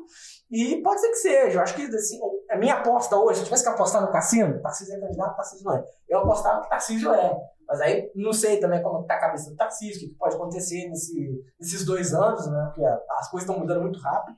E 0.51 0.83
pode 0.83 1.01
ser 1.01 1.09
que 1.09 1.17
seja. 1.17 1.59
Eu 1.59 1.63
acho 1.63 1.75
que 1.75 1.83
assim, 1.83 2.21
a 2.51 2.59
minha 2.59 2.75
aposta 2.75 3.17
hoje, 3.17 3.37
se 3.37 3.41
eu 3.41 3.45
tivesse 3.47 3.65
que 3.65 3.71
apostar 3.71 4.03
no 4.03 4.13
Cassino, 4.13 4.61
Tarcísio 4.61 4.95
é 4.95 5.01
candidato, 5.01 5.37
Tarcísio 5.37 5.65
não 5.65 5.77
é. 5.77 5.85
Eu 6.09 6.19
apostava 6.19 6.61
que 6.61 6.69
Tarcísio 6.69 7.13
é. 7.13 7.37
Mas 7.67 7.81
aí 7.81 8.11
não 8.15 8.35
sei 8.35 8.61
também 8.61 8.83
como 8.83 9.01
está 9.01 9.15
a 9.15 9.21
cabeça 9.21 9.51
do 9.51 9.57
Tarcísio, 9.57 10.07
o 10.07 10.11
que 10.11 10.17
pode 10.17 10.35
acontecer 10.35 10.87
nesse, 10.89 11.43
nesses 11.59 11.87
dois 11.87 12.13
anos, 12.13 12.47
né? 12.47 12.65
Porque 12.67 12.85
as 12.85 13.31
coisas 13.31 13.49
estão 13.49 13.59
mudando 13.59 13.81
muito 13.81 13.99
rápido. 13.99 14.37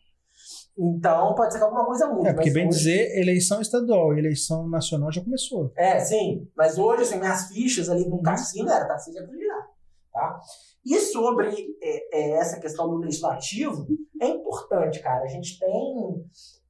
Então, 0.77 1.35
pode 1.35 1.53
ser 1.53 1.59
que 1.59 1.65
alguma 1.65 1.85
coisa 1.85 2.07
mude. 2.09 2.29
É, 2.29 2.33
porque 2.33 2.51
bem 2.51 2.69
hoje... 2.69 2.79
dizer, 2.79 3.19
eleição 3.19 3.61
estadual, 3.61 4.17
eleição 4.17 4.69
nacional 4.69 5.11
já 5.11 5.23
começou. 5.23 5.73
É, 5.77 5.99
sim. 6.01 6.49
Mas 6.57 6.79
hoje, 6.79 7.03
assim, 7.03 7.19
minhas 7.19 7.49
fichas 7.49 7.89
ali 7.89 8.09
no 8.09 8.21
cassino 8.23 8.71
era 8.71 8.87
Tarcísio 8.87 9.21
é 9.21 9.27
candidato. 9.27 9.74
Tá? 10.15 10.39
E 10.87 10.97
sobre 11.01 11.49
é, 11.83 12.17
é, 12.17 12.31
essa 12.39 12.61
questão 12.61 12.89
do 12.89 12.99
legislativo, 12.99 13.85
é 14.23 14.29
importante, 14.29 15.03
cara. 15.03 15.25
A 15.25 15.27
gente 15.27 15.59
tem. 15.59 16.25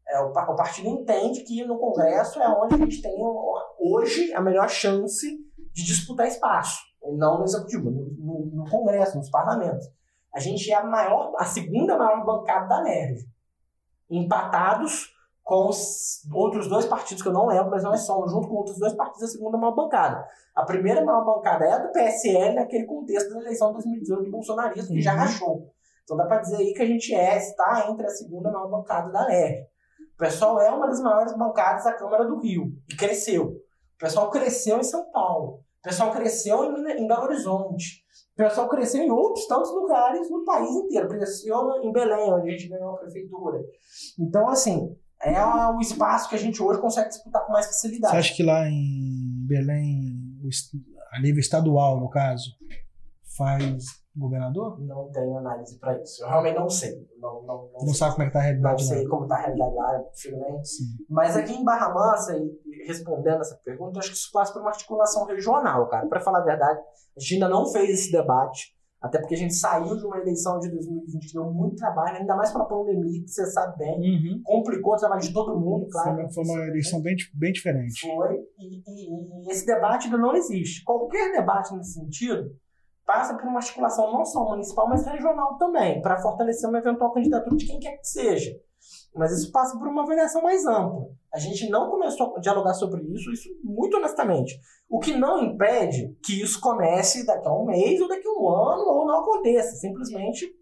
É, 0.08 0.20
o, 0.20 0.30
o, 0.30 0.56
partido 0.56 0.88
entende 0.88 1.42
que 1.42 1.62
no 1.66 1.78
Congresso 1.78 2.40
é 2.40 2.48
onde 2.48 2.74
a 2.74 2.78
gente 2.78 3.02
tem 3.02 3.14
hoje 3.78 4.32
a 4.32 4.40
melhor 4.40 4.70
chance 4.70 5.26
de 5.74 5.84
disputar 5.84 6.26
espaço. 6.26 6.80
Não 7.18 7.38
no 7.38 7.44
Executivo, 7.44 7.90
no, 7.90 8.10
no, 8.16 8.46
no 8.46 8.70
Congresso, 8.70 9.18
nos 9.18 9.28
parlamentos. 9.28 9.86
A 10.34 10.40
gente 10.40 10.70
é 10.70 10.74
a 10.74 10.82
maior, 10.82 11.34
a 11.36 11.44
segunda 11.44 11.98
maior 11.98 12.24
bancada 12.24 12.66
da 12.66 12.82
NERV. 12.82 13.26
Empatados 14.10 15.13
com 15.44 15.68
os 15.68 16.22
outros 16.32 16.68
dois 16.68 16.86
partidos 16.86 17.22
que 17.22 17.28
eu 17.28 17.32
não 17.32 17.46
lembro, 17.46 17.70
mas 17.70 17.84
nós 17.84 18.00
somos, 18.00 18.32
junto 18.32 18.48
com 18.48 18.54
outros 18.54 18.78
dois 18.78 18.94
partidos, 18.94 19.24
a 19.24 19.32
segunda 19.32 19.58
maior 19.58 19.74
bancada. 19.74 20.26
A 20.54 20.64
primeira 20.64 21.04
maior 21.04 21.22
bancada 21.22 21.66
é 21.66 21.72
a 21.72 21.78
do 21.78 21.92
PSL, 21.92 22.54
naquele 22.54 22.86
contexto 22.86 23.28
da 23.34 23.40
eleição 23.40 23.68
de 23.68 23.74
2018 23.74 24.24
do 24.24 24.30
bolsonarismo, 24.30 24.94
que 24.96 25.02
já 25.02 25.12
uhum. 25.12 25.18
rachou. 25.18 25.70
Então 26.02 26.16
dá 26.16 26.24
para 26.24 26.40
dizer 26.40 26.56
aí 26.56 26.72
que 26.72 26.82
a 26.82 26.86
gente 26.86 27.14
é, 27.14 27.36
está 27.36 27.86
entre 27.90 28.06
a 28.06 28.10
segunda 28.10 28.50
maior 28.50 28.70
bancada 28.70 29.12
da 29.12 29.26
LERJ. 29.26 29.66
O 30.14 30.16
pessoal 30.16 30.60
é 30.60 30.70
uma 30.70 30.86
das 30.86 31.00
maiores 31.00 31.36
bancadas 31.36 31.84
da 31.84 31.92
Câmara 31.92 32.24
do 32.24 32.38
Rio, 32.38 32.72
e 32.90 32.96
cresceu. 32.96 33.44
O 33.44 33.98
pessoal 33.98 34.30
cresceu 34.30 34.78
em 34.78 34.84
São 34.84 35.10
Paulo. 35.10 35.60
O 35.80 35.82
pessoal 35.82 36.10
cresceu 36.10 36.64
em, 36.64 37.02
em 37.02 37.06
Belo 37.06 37.24
Horizonte. 37.24 38.02
O 38.32 38.36
pessoal 38.36 38.68
cresceu 38.68 39.02
em 39.02 39.10
outros 39.10 39.46
tantos 39.46 39.70
lugares 39.70 40.30
no 40.30 40.44
país 40.44 40.70
inteiro. 40.70 41.08
Cresceu 41.08 41.82
em 41.82 41.92
Belém, 41.92 42.32
onde 42.32 42.48
a 42.48 42.50
gente 42.52 42.68
ganhou 42.68 42.94
a 42.94 42.98
prefeitura. 42.98 43.60
Então, 44.18 44.48
assim, 44.48 44.96
é 45.24 45.44
o 45.72 45.80
espaço 45.80 46.28
que 46.28 46.34
a 46.34 46.38
gente 46.38 46.62
hoje 46.62 46.80
consegue 46.80 47.08
disputar 47.08 47.44
com 47.46 47.52
mais 47.52 47.66
facilidade. 47.66 48.12
Você 48.12 48.18
acha 48.18 48.34
que 48.34 48.42
lá 48.42 48.68
em 48.68 49.46
Belém, 49.46 50.38
a 51.12 51.20
nível 51.20 51.40
estadual, 51.40 52.00
no 52.00 52.08
caso, 52.08 52.50
faz 53.36 53.84
governador? 54.16 54.80
Não 54.80 55.10
tenho 55.10 55.36
análise 55.38 55.78
para 55.78 56.00
isso. 56.00 56.22
Eu 56.22 56.28
realmente 56.28 56.56
não 56.56 56.68
sei. 56.68 56.92
Não, 57.18 57.42
não, 57.42 57.70
não, 57.72 57.86
não 57.86 57.94
sabe 57.94 58.12
como 58.12 58.24
é 58.24 58.26
que 58.26 58.32
tá 58.32 58.38
a 58.38 58.42
realidade 58.42 58.82
Não 58.82 58.88
sei 58.88 59.08
como 59.08 59.22
está 59.24 59.34
a 59.34 59.40
realidade 59.40 59.74
lá, 59.74 59.98
prefiro 60.00 60.38
nem. 60.40 60.62
Mas 61.08 61.36
aqui 61.36 61.52
em 61.52 61.64
Barra 61.64 61.92
Mansa, 61.92 62.36
e 62.36 62.86
respondendo 62.86 63.40
essa 63.40 63.56
pergunta, 63.64 63.98
acho 63.98 64.10
que 64.10 64.16
isso 64.16 64.30
passa 64.32 64.52
por 64.52 64.60
uma 64.60 64.70
articulação 64.70 65.26
regional, 65.26 65.88
cara. 65.88 66.06
Para 66.06 66.20
falar 66.20 66.40
a 66.40 66.44
verdade, 66.44 66.80
a 67.16 67.20
gente 67.20 67.34
ainda 67.34 67.48
não 67.48 67.70
fez 67.70 67.90
esse 67.90 68.12
debate. 68.12 68.73
Até 69.04 69.18
porque 69.18 69.34
a 69.34 69.38
gente 69.38 69.52
saiu 69.52 69.98
de 69.98 70.06
uma 70.06 70.16
eleição 70.16 70.58
de 70.58 70.70
2020 70.70 71.26
que 71.26 71.34
deu 71.34 71.52
muito 71.52 71.76
trabalho, 71.76 72.16
ainda 72.16 72.34
mais 72.34 72.50
para 72.50 72.62
a 72.62 72.64
pandemia, 72.64 73.22
que 73.22 73.28
você 73.28 73.44
sabe 73.44 73.76
bem. 73.76 74.00
Uhum. 74.00 74.42
Complicou 74.42 74.94
o 74.94 74.96
trabalho 74.96 75.20
de 75.20 75.30
todo 75.30 75.60
mundo, 75.60 75.86
claro. 75.90 76.22
Foi, 76.32 76.32
foi 76.32 76.44
uma 76.44 76.66
eleição 76.68 77.02
bem, 77.02 77.14
bem 77.34 77.52
diferente. 77.52 78.00
Foi, 78.00 78.34
e, 78.58 78.82
e, 78.86 79.46
e, 79.46 79.50
esse 79.50 79.66
debate 79.66 80.06
ainda 80.06 80.16
não 80.16 80.34
existe. 80.34 80.82
Qualquer 80.84 81.32
debate 81.32 81.76
nesse 81.76 81.92
sentido 81.92 82.50
passa 83.04 83.34
por 83.36 83.46
uma 83.46 83.58
articulação 83.58 84.12
não 84.12 84.24
só 84.24 84.48
municipal, 84.48 84.88
mas 84.88 85.04
regional 85.06 85.56
também, 85.56 86.00
para 86.00 86.20
fortalecer 86.20 86.68
uma 86.68 86.78
eventual 86.78 87.12
candidatura 87.12 87.56
de 87.56 87.66
quem 87.66 87.78
quer 87.78 87.96
que 87.98 88.06
seja. 88.06 88.50
Mas 89.14 89.32
isso 89.32 89.52
passa 89.52 89.78
por 89.78 89.86
uma 89.88 90.02
avaliação 90.02 90.42
mais 90.42 90.66
ampla. 90.66 91.08
A 91.32 91.38
gente 91.38 91.68
não 91.68 91.90
começou 91.90 92.36
a 92.36 92.40
dialogar 92.40 92.74
sobre 92.74 93.02
isso, 93.12 93.30
isso 93.32 93.48
muito 93.62 93.96
honestamente. 93.96 94.58
O 94.88 94.98
que 94.98 95.16
não 95.16 95.42
impede 95.42 96.16
que 96.24 96.42
isso 96.42 96.60
comece 96.60 97.24
daqui 97.24 97.46
a 97.46 97.52
um 97.52 97.64
mês, 97.64 98.00
ou 98.00 98.08
daqui 98.08 98.26
a 98.26 98.32
um 98.32 98.48
ano, 98.48 98.84
ou 98.86 99.06
não 99.06 99.20
aconteça. 99.20 99.76
Simplesmente 99.76 100.52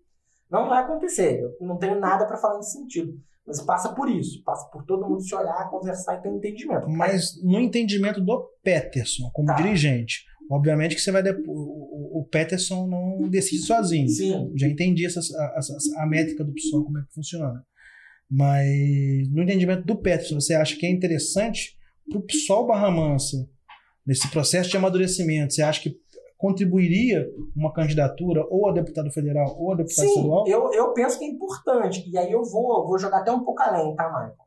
não 0.51 0.69
vai 0.69 0.83
acontecer. 0.83 1.41
Eu 1.41 1.67
não 1.67 1.79
tenho 1.79 1.99
nada 1.99 2.27
para 2.27 2.37
falar 2.37 2.57
nesse 2.57 2.73
sentido. 2.73 3.13
Mas 3.47 3.61
passa 3.61 3.93
por 3.93 4.09
isso, 4.09 4.43
passa 4.45 4.69
por 4.71 4.85
todo 4.85 5.09
mundo 5.09 5.21
se 5.21 5.35
olhar, 5.35 5.69
conversar 5.69 6.15
e 6.15 6.23
ter 6.23 6.29
um 6.29 6.37
entendimento. 6.37 6.89
Mas 6.89 7.43
no 7.43 7.59
entendimento 7.59 8.21
do 8.21 8.49
Peterson, 8.63 9.31
como 9.33 9.49
tá. 9.49 9.55
dirigente, 9.55 10.25
obviamente 10.51 10.95
que 10.95 11.01
você 11.01 11.11
vai. 11.11 11.23
O, 11.47 12.21
o 12.21 12.29
Peterson 12.31 12.87
não 12.87 13.29
decide 13.29 13.63
sozinho. 13.63 14.09
Sim. 14.09 14.53
Já 14.57 14.69
entendi 14.69 15.07
essa, 15.07 15.21
a, 15.21 15.61
a, 16.01 16.03
a 16.03 16.07
métrica 16.07 16.45
do 16.45 16.53
PSOL, 16.53 16.85
como 16.85 16.99
é 16.99 17.03
que 17.03 17.15
funciona. 17.15 17.65
Mas 18.31 19.29
no 19.31 19.43
entendimento 19.43 19.85
do 19.85 19.97
Peterson, 19.97 20.41
você 20.41 20.55
acha 20.55 20.77
que 20.77 20.87
é 20.87 20.91
interessante 20.91 21.77
para 22.09 22.19
o 22.19 22.23
PSOL 22.23 22.67
Barra 22.67 22.91
Mansa, 22.91 23.49
nesse 24.07 24.29
processo 24.31 24.71
de 24.71 24.77
amadurecimento, 24.77 25.55
você 25.55 25.63
acha 25.63 25.83
que 25.83 25.97
contribuiria 26.37 27.31
uma 27.55 27.73
candidatura 27.73 28.45
ou 28.51 28.69
a 28.69 28.73
deputado 28.73 29.13
federal 29.13 29.57
ou 29.57 29.73
a 29.73 29.77
deputado 29.77 30.07
Sim, 30.07 30.11
estadual? 30.11 30.49
Eu, 30.49 30.73
eu 30.73 30.93
penso 30.93 31.19
que 31.19 31.25
é 31.25 31.29
importante. 31.29 32.05
E 32.11 32.19
aí 32.19 32.33
eu 32.33 32.43
vou, 32.43 32.87
vou 32.87 32.99
jogar 32.99 33.19
até 33.19 33.31
um 33.31 33.45
pouco 33.45 33.63
além, 33.63 33.95
tá, 33.95 34.09
Michael? 34.09 34.42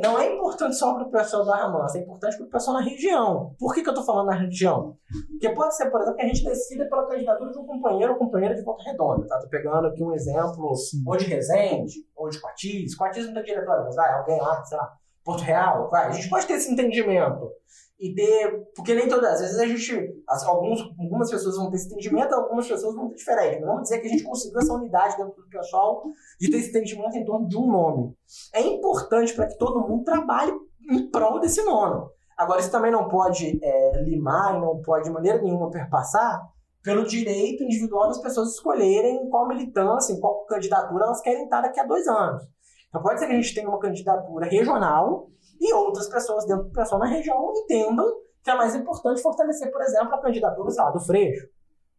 É, 0.00 0.06
não 0.06 0.18
é 0.18 0.34
importante 0.34 0.76
só 0.76 0.94
para 0.94 1.04
o 1.04 1.10
pessoal 1.10 1.44
da 1.44 1.56
Ramansa, 1.56 1.98
é 1.98 2.02
importante 2.02 2.36
para 2.36 2.46
o 2.46 2.50
pessoal 2.50 2.78
na 2.78 2.82
região. 2.82 3.54
Por 3.58 3.74
que, 3.74 3.82
que 3.82 3.88
eu 3.88 3.92
estou 3.92 4.04
falando 4.04 4.26
na 4.26 4.34
região? 4.34 4.96
Porque 5.30 5.50
pode 5.50 5.76
ser, 5.76 5.90
por 5.90 6.00
exemplo, 6.00 6.16
que 6.16 6.22
a 6.22 6.28
gente 6.28 6.44
decida 6.44 6.88
pela 6.88 7.06
candidatura 7.06 7.50
de 7.50 7.58
um 7.58 7.66
companheiro 7.66 8.12
ou 8.12 8.18
companheira 8.18 8.54
de 8.54 8.62
Volta 8.62 8.82
Redonda. 8.84 9.26
Tá? 9.26 9.38
Tô 9.38 9.48
pegando 9.48 9.86
aqui 9.86 10.02
um 10.02 10.12
exemplo, 10.12 10.74
Sim. 10.74 11.02
ou 11.06 11.16
de 11.16 11.26
Resende, 11.26 11.94
ou 12.16 12.28
de 12.28 12.40
Quatis. 12.40 12.96
Quatis 12.96 13.26
não 13.26 13.34
tem 13.34 13.44
diretório, 13.44 13.84
mas 13.84 13.94
vai, 13.94 14.12
alguém 14.12 14.40
lá, 14.40 14.62
sei 14.64 14.78
lá, 14.78 14.92
Porto 15.24 15.42
Real, 15.42 15.88
vai. 15.90 16.08
A 16.08 16.10
gente 16.10 16.28
pode 16.28 16.46
ter 16.46 16.54
esse 16.54 16.72
entendimento 16.72 17.50
e 17.98 18.14
ter. 18.14 18.64
Porque 18.74 18.94
nem 18.94 19.08
todas 19.08 19.34
as 19.34 19.40
vezes 19.40 19.58
a 19.58 19.66
gente. 19.66 20.22
Alguns, 20.46 20.80
algumas 20.98 21.30
pessoas 21.30 21.56
vão 21.56 21.70
ter 21.70 21.76
esse 21.76 21.86
entendimento, 21.86 22.34
algumas 22.34 22.66
pessoas 22.66 22.94
vão 22.94 23.08
ter 23.08 23.16
diferente. 23.16 23.60
Mas 23.60 23.68
vamos 23.68 23.82
dizer 23.82 23.98
que 24.00 24.06
a 24.06 24.10
gente 24.10 24.24
conseguiu 24.24 24.60
essa 24.60 24.72
unidade 24.72 25.16
dentro 25.16 25.34
do 25.34 25.48
pessoal 25.48 26.02
de 26.40 26.50
ter 26.50 26.56
esse 26.56 26.70
entendimento 26.70 27.16
em 27.16 27.24
torno 27.24 27.46
de 27.46 27.56
um 27.56 27.66
nome. 27.66 28.14
É 28.54 28.62
importante 28.62 29.34
para 29.34 29.46
que 29.46 29.58
todo 29.58 29.86
mundo 29.86 30.04
trabalhe 30.04 30.52
em 30.90 31.10
prol 31.10 31.38
desse 31.38 31.62
nome. 31.62 32.08
Agora, 32.36 32.60
isso 32.60 32.70
também 32.70 32.90
não 32.90 33.06
pode 33.06 33.60
é, 33.62 34.02
limar 34.02 34.56
e 34.56 34.60
não 34.60 34.80
pode 34.80 35.04
de 35.04 35.10
maneira 35.10 35.42
nenhuma 35.42 35.70
perpassar 35.70 36.40
pelo 36.82 37.04
direito 37.04 37.62
individual 37.62 38.08
das 38.08 38.18
pessoas 38.18 38.54
escolherem 38.54 39.28
qual 39.28 39.46
militância, 39.46 40.14
em 40.14 40.20
qual 40.20 40.46
candidatura 40.46 41.04
elas 41.04 41.20
querem 41.20 41.44
estar 41.44 41.60
daqui 41.60 41.78
a 41.78 41.84
dois 41.84 42.06
anos. 42.08 42.42
Então 42.90 43.02
pode 43.02 43.18
ser 43.18 43.26
que 43.26 43.32
a 43.32 43.36
gente 43.36 43.54
tenha 43.54 43.68
uma 43.68 43.78
candidatura 43.78 44.46
regional 44.46 45.28
e 45.60 45.72
outras 45.72 46.08
pessoas 46.08 46.44
dentro 46.44 46.64
do 46.64 46.72
pessoal 46.72 47.00
na 47.00 47.06
região 47.06 47.52
entendam 47.56 48.06
que 48.42 48.50
é 48.50 48.54
mais 48.56 48.74
importante 48.74 49.22
fortalecer, 49.22 49.70
por 49.70 49.80
exemplo, 49.82 50.14
a 50.14 50.20
candidatura 50.20 50.70
lá, 50.76 50.90
do 50.90 51.00
Freixo 51.00 51.46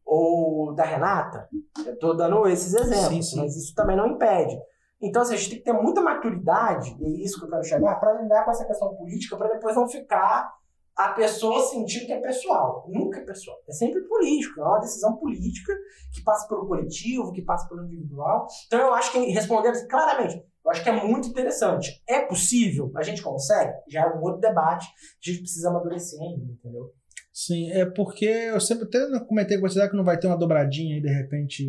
ou 0.06 0.74
da 0.76 0.84
Renata. 0.84 1.48
Eu 1.86 1.94
estou 1.94 2.16
dando 2.16 2.46
esses 2.48 2.74
exemplos, 2.74 3.08
sim, 3.08 3.22
sim. 3.22 3.40
mas 3.40 3.56
isso 3.56 3.74
também 3.74 3.96
não 3.96 4.08
impede. 4.08 4.58
Então, 5.02 5.22
assim, 5.22 5.34
a 5.34 5.38
gente 5.38 5.50
tem 5.50 5.60
que 5.60 5.64
ter 5.64 5.74
muita 5.74 6.02
maturidade, 6.02 6.96
e 7.00 7.06
é 7.06 7.26
isso 7.26 7.40
que 7.40 7.46
eu 7.46 7.50
quero 7.50 7.64
chegar, 7.64 7.96
para 7.96 8.22
lidar 8.22 8.44
com 8.44 8.52
essa 8.52 8.66
questão 8.66 8.94
política, 8.96 9.38
para 9.38 9.54
depois 9.54 9.76
não 9.76 9.88
ficar 9.88 10.52
a 10.96 11.10
pessoa 11.14 11.60
sentir 11.68 12.06
que 12.06 12.14
é 12.14 12.20
pessoal. 12.20 12.86
Nunca 12.88 13.20
é 13.20 13.24
pessoal. 13.24 13.58
É 13.68 13.72
sempre 13.72 14.02
político. 14.02 14.60
É 14.60 14.64
uma 14.64 14.80
decisão 14.80 15.16
política 15.16 15.74
que 16.14 16.22
passa 16.24 16.48
pelo 16.48 16.68
coletivo, 16.68 17.32
que 17.32 17.42
passa 17.42 17.68
pelo 17.68 17.86
individual. 17.86 18.46
Então, 18.68 18.80
eu 18.80 18.94
acho 18.94 19.12
que 19.12 19.20
respondendo 19.32 19.76
claramente, 19.88 20.46
eu 20.64 20.72
acho 20.72 20.84
que 20.84 20.90
é 20.90 21.06
muito 21.06 21.28
interessante. 21.28 22.02
É 22.08 22.22
possível? 22.22 22.92
A 22.96 23.02
gente 23.02 23.22
consegue? 23.22 23.74
Já 23.90 24.04
é 24.04 24.16
um 24.16 24.22
outro 24.22 24.40
debate. 24.40 24.86
A 24.86 25.30
gente 25.30 25.42
precisa 25.42 25.70
amadurecer 25.70 26.20
ainda, 26.22 26.52
entendeu? 26.52 26.94
Sim, 27.34 27.72
é 27.72 27.86
porque 27.86 28.26
eu 28.26 28.60
sempre 28.60 28.86
até 28.86 29.20
comentei 29.26 29.58
com 29.58 29.68
você 29.68 29.88
que 29.90 29.96
não 29.96 30.04
vai 30.04 30.20
ter 30.20 30.28
uma 30.28 30.38
dobradinha 30.38 30.96
aí, 30.96 31.02
de 31.02 31.10
repente. 31.10 31.68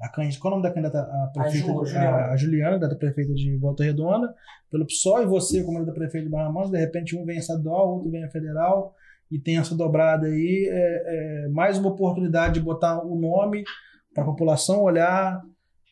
A 0.00 0.08
qual 0.08 0.24
é 0.24 0.28
o 0.28 0.50
nome 0.50 0.62
da 0.62 0.72
candidata? 0.72 0.98
A, 0.98 1.30
prefeita, 1.32 1.70
a, 1.70 1.84
Juliana. 1.84 2.16
A, 2.16 2.32
a 2.32 2.36
Juliana, 2.36 2.78
da 2.78 2.94
prefeita 2.96 3.32
de 3.32 3.56
Volta 3.58 3.84
Redonda, 3.84 4.34
pelo 4.70 4.86
PSOL, 4.86 5.22
e 5.22 5.26
você, 5.26 5.62
como 5.62 5.84
da 5.84 5.92
prefeita 5.92 6.26
de 6.26 6.30
Barra 6.30 6.50
Mansa, 6.50 6.72
de 6.72 6.78
repente 6.78 7.16
um 7.16 7.24
vem 7.24 7.38
estadual, 7.38 7.94
outro 7.94 8.10
vem 8.10 8.24
a 8.24 8.30
federal, 8.30 8.94
e 9.30 9.38
tem 9.38 9.58
essa 9.58 9.74
dobrada 9.74 10.26
aí. 10.26 10.68
É, 10.70 11.44
é 11.44 11.48
mais 11.48 11.78
uma 11.78 11.90
oportunidade 11.90 12.54
de 12.54 12.60
botar 12.60 13.04
o 13.04 13.18
nome 13.18 13.64
para 14.12 14.24
a 14.24 14.26
população 14.26 14.82
olhar 14.82 15.40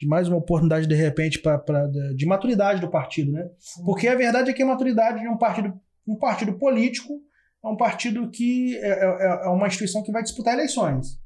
de 0.03 0.09
mais 0.09 0.27
uma 0.27 0.39
oportunidade, 0.39 0.89
de 0.89 0.97
repente, 0.97 1.39
pra, 1.39 1.57
pra, 1.57 1.87
de 1.87 2.27
maturidade 2.27 2.81
do 2.81 2.91
partido, 2.91 3.31
né? 3.31 3.49
Porque 3.85 4.09
a 4.09 4.17
verdade 4.17 4.51
é 4.51 4.53
que 4.53 4.61
a 4.61 4.67
maturidade 4.67 5.21
de 5.21 5.29
um 5.29 5.39
partido, 5.39 5.73
um 6.09 6.17
partido 6.17 6.55
político 6.55 7.21
é 7.65 7.69
um 7.69 7.77
partido 7.77 8.29
que 8.29 8.77
é, 8.79 8.89
é, 8.89 9.05
é, 9.05 9.47
é 9.47 9.49
uma 9.49 9.69
instituição 9.69 10.03
que 10.03 10.11
vai 10.11 10.25
disputar 10.25 10.55
eleições. 10.55 11.21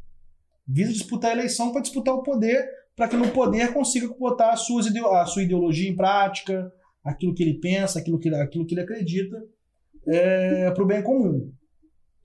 Visa 0.68 0.93
disputar 0.93 1.31
a 1.31 1.35
eleição 1.35 1.72
para 1.72 1.81
disputar 1.81 2.14
o 2.14 2.22
poder, 2.22 2.68
para 2.95 3.09
que 3.09 3.16
no 3.16 3.31
poder 3.31 3.72
consiga 3.72 4.09
botar 4.09 4.51
a, 4.51 4.57
suas, 4.57 4.95
a 4.95 5.24
sua 5.24 5.43
ideologia 5.43 5.89
em 5.89 5.97
prática, 5.97 6.70
aquilo 7.03 7.33
que 7.33 7.43
ele 7.43 7.59
pensa, 7.59 7.99
aquilo 7.99 8.18
que, 8.18 8.29
aquilo 8.29 8.66
que 8.66 8.74
ele 8.74 8.83
acredita, 8.83 9.43
é, 10.07 10.70
para 10.70 10.85
o 10.85 10.87
bem 10.87 11.03
comum. 11.03 11.51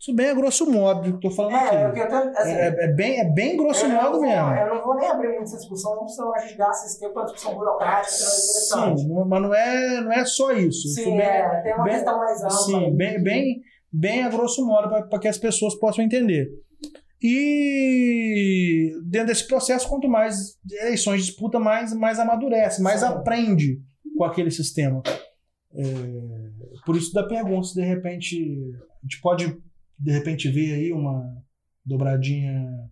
Isso 0.01 0.15
bem 0.15 0.29
a 0.31 0.33
grosso 0.33 0.65
modo 0.65 1.11
do 1.11 1.19
que 1.19 1.27
eu 1.27 1.29
tô 1.29 1.35
falando 1.35 1.55
É, 1.57 1.85
aqui. 1.85 2.07
tenho, 2.07 2.37
assim, 2.37 2.51
É, 2.53 2.67
é 2.85 2.87
bem, 2.87 3.19
é 3.19 3.23
bem 3.31 3.55
grosso 3.55 3.87
modo 3.87 4.13
vou- 4.13 4.21
mesmo. 4.21 4.49
Eu 4.55 4.75
não 4.75 4.83
vou 4.83 4.95
nem 4.95 5.07
abrir 5.07 5.27
muito 5.27 5.43
essa 5.43 5.57
discussão, 5.57 5.95
não, 5.95 6.07
senão 6.07 6.33
a 6.33 6.39
gente 6.39 6.55
gasta 6.57 6.87
esse 6.87 6.99
tempo 6.99 7.13
para 7.13 7.23
discussão 7.25 7.53
burocrática, 7.53 8.11
é. 8.15 8.95
Sim, 8.97 9.07
mas 9.27 9.41
não 9.43 9.53
é, 9.53 10.01
não 10.01 10.11
é 10.11 10.25
só 10.25 10.51
isso. 10.53 10.87
Sim, 10.87 11.17
bem- 11.17 11.21
é, 11.21 11.61
tem 11.61 11.73
uma 11.75 11.83
bem- 11.83 11.93
questão 11.93 12.17
mais 12.17 12.39
ampla. 12.39 12.49
Sim, 12.57 12.95
bem, 12.95 13.21
bem, 13.21 13.61
bem 13.93 14.23
a 14.23 14.29
grosso 14.29 14.65
modo 14.65 14.89
para 15.07 15.19
que 15.19 15.27
as 15.27 15.37
pessoas 15.37 15.75
possam 15.75 16.03
entender. 16.03 16.49
E 17.21 18.91
dentro 19.03 19.27
desse 19.27 19.47
processo, 19.47 19.87
quanto 19.87 20.07
mais 20.09 20.55
eleições 20.81 21.23
disputa, 21.25 21.59
mais, 21.59 21.93
mais 21.93 22.17
amadurece, 22.17 22.81
mais 22.81 23.01
Sim. 23.01 23.05
aprende 23.05 23.79
com 24.17 24.23
aquele 24.23 24.49
sistema. 24.49 25.03
É, 25.75 25.83
por 26.85 26.95
isso 26.95 27.13
da 27.13 27.23
pergunta, 27.27 27.67
se 27.67 27.75
de 27.75 27.81
repente 27.83 28.35
a 28.81 29.05
gente 29.05 29.21
pode 29.21 29.55
de 30.01 30.11
repente 30.11 30.49
ver 30.49 30.73
aí 30.73 30.91
uma 30.91 31.23
dobradinha 31.85 32.89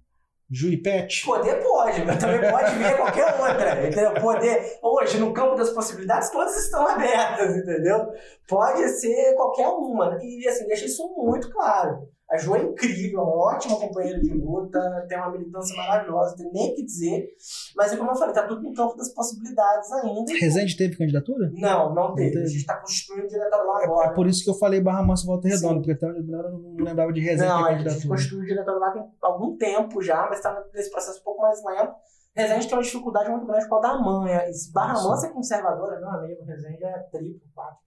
Ju 0.51 0.70
e 0.70 0.78
Pet. 0.82 1.24
Poder 1.26 1.62
pode, 1.62 2.03
mas 2.05 2.18
também 2.18 2.49
pode 2.49 2.76
vir 2.76 2.97
qualquer 2.97 3.39
outra, 3.39 3.88
entendeu? 3.88 4.14
Poder, 4.16 4.80
hoje, 4.82 5.20
no 5.20 5.32
campo 5.32 5.55
das 5.55 5.70
possibilidades, 5.70 6.32
todas 6.32 6.57
estão 6.57 6.88
abertas, 6.88 7.55
entendeu? 7.55 8.07
Pode 8.47 8.88
ser 8.89 9.36
qualquer 9.36 9.68
uma. 9.68 10.18
E, 10.22 10.47
assim, 10.47 10.66
deixa 10.66 10.86
isso 10.86 11.07
muito 11.18 11.51
claro. 11.51 12.10
A 12.32 12.38
Ju 12.38 12.55
é 12.55 12.61
incrível, 12.63 13.21
uma 13.23 13.55
ótima 13.55 13.75
companheira 13.80 14.19
de 14.19 14.32
luta, 14.34 14.80
tem 15.09 15.17
uma 15.17 15.32
militância 15.32 15.75
maravilhosa, 15.75 16.36
tem 16.36 16.51
nem 16.51 16.71
o 16.71 16.75
que 16.75 16.86
dizer. 16.86 17.27
Mas, 17.75 17.91
é 17.91 17.97
como 17.97 18.11
eu 18.11 18.15
falei, 18.15 18.36
tá 18.36 18.45
tudo 18.47 18.61
no 18.61 18.71
campo 18.73 18.95
das 18.95 19.09
possibilidades 19.13 19.91
ainda. 19.91 20.32
Rezende 20.39 20.77
teve 20.77 20.95
candidatura? 20.95 21.49
Não, 21.53 21.93
não 21.95 22.13
teve. 22.13 22.32
teve. 22.34 22.43
A 22.45 22.47
gente 22.47 22.65
tá 22.67 22.75
constituindo 22.77 23.25
o 23.25 23.27
diretório 23.27 23.65
lá 23.67 23.82
É, 23.82 23.86
agora. 23.86 24.11
é 24.11 24.13
por 24.13 24.27
isso 24.27 24.43
que 24.43 24.49
eu 24.51 24.53
falei 24.53 24.80
Barra 24.80 25.01
Mansa 25.01 25.23
e 25.23 25.25
Volta 25.25 25.47
Redonda, 25.47 25.75
porque 25.75 25.91
até 25.91 26.05
eu 26.05 26.23
não 26.23 26.75
lembrava 26.84 27.11
de 27.11 27.19
Rezende 27.19 27.49
Não, 27.49 27.57
ter 27.63 27.63
a 27.63 27.71
gente 27.71 27.84
candidatura. 27.86 28.07
constituiu 28.09 28.43
o 28.43 28.45
diretório 28.45 28.80
lá 28.80 28.91
tem 28.91 29.11
algum 29.23 29.57
tempo 29.57 30.01
já, 30.01 30.27
mas 30.27 30.38
está 30.38 30.63
nesse 30.73 30.91
processo 30.91 31.19
um 31.19 31.23
pouco 31.23 31.41
mais 31.41 31.59
lento. 31.65 31.93
Resende 32.36 32.67
tem 32.67 32.77
uma 32.77 32.84
dificuldade 32.84 33.30
muito 33.32 33.47
grande 33.47 33.63
por 33.67 33.82
causa 33.82 33.88
da 33.97 34.03
manha. 34.03 34.47
E 34.47 34.53
se 34.53 34.71
Barra. 34.71 34.93
Mansa 35.01 35.25
é 35.25 35.30
conservadora, 35.32 35.99
meu 35.99 36.09
amigo, 36.09 36.43
Resende 36.45 36.84
é 36.84 36.99
triplo, 37.11 37.41
quatro. 37.55 37.77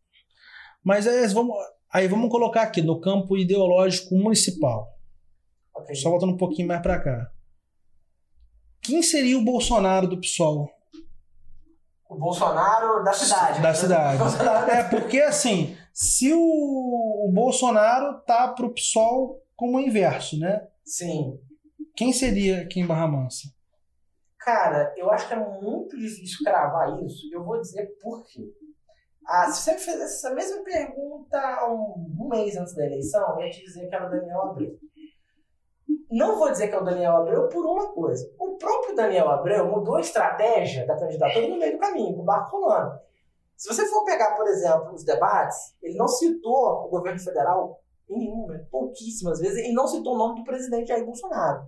Mas 0.85 1.07
é, 1.07 1.29
vamos, 1.29 1.55
aí 1.93 2.09
vamos 2.09 2.31
colocar 2.31 2.63
aqui 2.63 2.83
no 2.83 3.01
campo 3.01 3.37
ideológico 3.37 4.15
municipal. 4.15 4.89
Ok. 5.75 5.95
Só 5.95 6.11
voltando 6.11 6.33
um 6.33 6.37
pouquinho 6.37 6.69
mais 6.69 6.83
pra 6.83 7.01
cá. 7.01 7.31
Quem 8.81 9.03
seria 9.03 9.39
o 9.39 9.45
Bolsonaro 9.45 10.09
do 10.09 10.21
PSOL? 10.21 10.69
O 12.09 12.17
Bolsonaro 12.17 13.03
da 13.05 13.13
cidade. 13.13 13.63
Da 13.63 13.69
né? 13.69 13.75
cidade. 13.75 14.19
Bolsonaro 14.23 14.71
É, 14.71 14.85
porque 14.85 15.21
assim, 15.21 15.77
se 15.93 16.33
o, 16.33 16.39
o 16.39 17.33
Bolsonaro 17.33 18.21
tá 18.23 18.49
pro 18.49 18.75
PSOL 18.75 19.41
como 19.55 19.79
o 19.79 19.81
inverso, 19.81 20.39
né? 20.39 20.67
Sim. 20.85 21.39
Quem 21.95 22.13
seria 22.13 22.63
aqui 22.63 22.81
em 22.81 22.87
Barra 22.87 23.07
Mansa? 23.07 23.49
Cara, 24.39 24.93
eu 24.97 25.11
acho 25.11 25.29
que 25.29 25.35
é 25.35 25.61
muito 25.61 25.97
difícil 25.97 26.39
cravar 26.43 27.01
isso. 27.05 27.29
Eu 27.33 27.45
vou 27.45 27.61
dizer 27.61 27.87
por 28.03 28.25
quê. 28.27 28.43
Ah, 29.27 29.51
se 29.51 29.63
você 29.63 29.95
me 29.95 30.03
essa 30.03 30.31
mesma 30.35 30.63
pergunta 30.65 31.39
um, 31.71 32.29
mês 32.29 32.57
antes 32.57 32.75
da 32.75 32.85
eleição, 32.85 33.39
eu 33.39 33.47
ia 33.47 33.51
te 33.51 33.65
dizer 33.65 33.89
que 33.89 33.95
era 33.95 34.07
o 34.07 34.11
Daniel 34.11 34.43
Abreu. 34.43 34.79
Não 36.11 36.39
vou 36.39 36.51
dizer 36.51 36.69
que 36.69 36.75
é 36.75 36.79
o 36.79 36.85
Daniel 36.85 37.17
Abreu 37.17 37.49
por 37.49 37.65
uma 37.65 37.93
coisa. 37.93 38.31
O 38.39 38.57
próprio 38.59 38.95
Daniel 38.95 39.31
Abreu 39.31 39.67
mudou 39.67 39.97
a 39.97 40.01
estratégia 40.01 40.87
da 40.87 40.99
candidatura 40.99 41.49
no 41.49 41.59
meio 41.59 41.73
do 41.73 41.79
caminho, 41.79 42.17
com 42.17 42.23
o 42.23 42.25
barco 42.25 42.59
rolando. 42.59 42.99
Se 43.57 43.73
você 43.73 43.87
for 43.87 44.05
pegar, 44.05 44.35
por 44.37 44.47
exemplo, 44.49 44.93
os 44.93 45.05
debates, 45.05 45.57
ele 45.81 45.97
não 45.97 46.09
citou 46.09 46.85
o 46.85 46.89
governo 46.89 47.21
federal 47.21 47.81
em 48.11 48.19
nenhuma, 48.19 48.61
pouquíssimas 48.71 49.39
vezes, 49.39 49.65
e 49.65 49.73
não 49.73 49.87
citou 49.87 50.15
o 50.15 50.19
nome 50.19 50.41
do 50.41 50.45
presidente 50.45 50.89
Jair 50.89 51.07
Bolsonaro. 51.07 51.63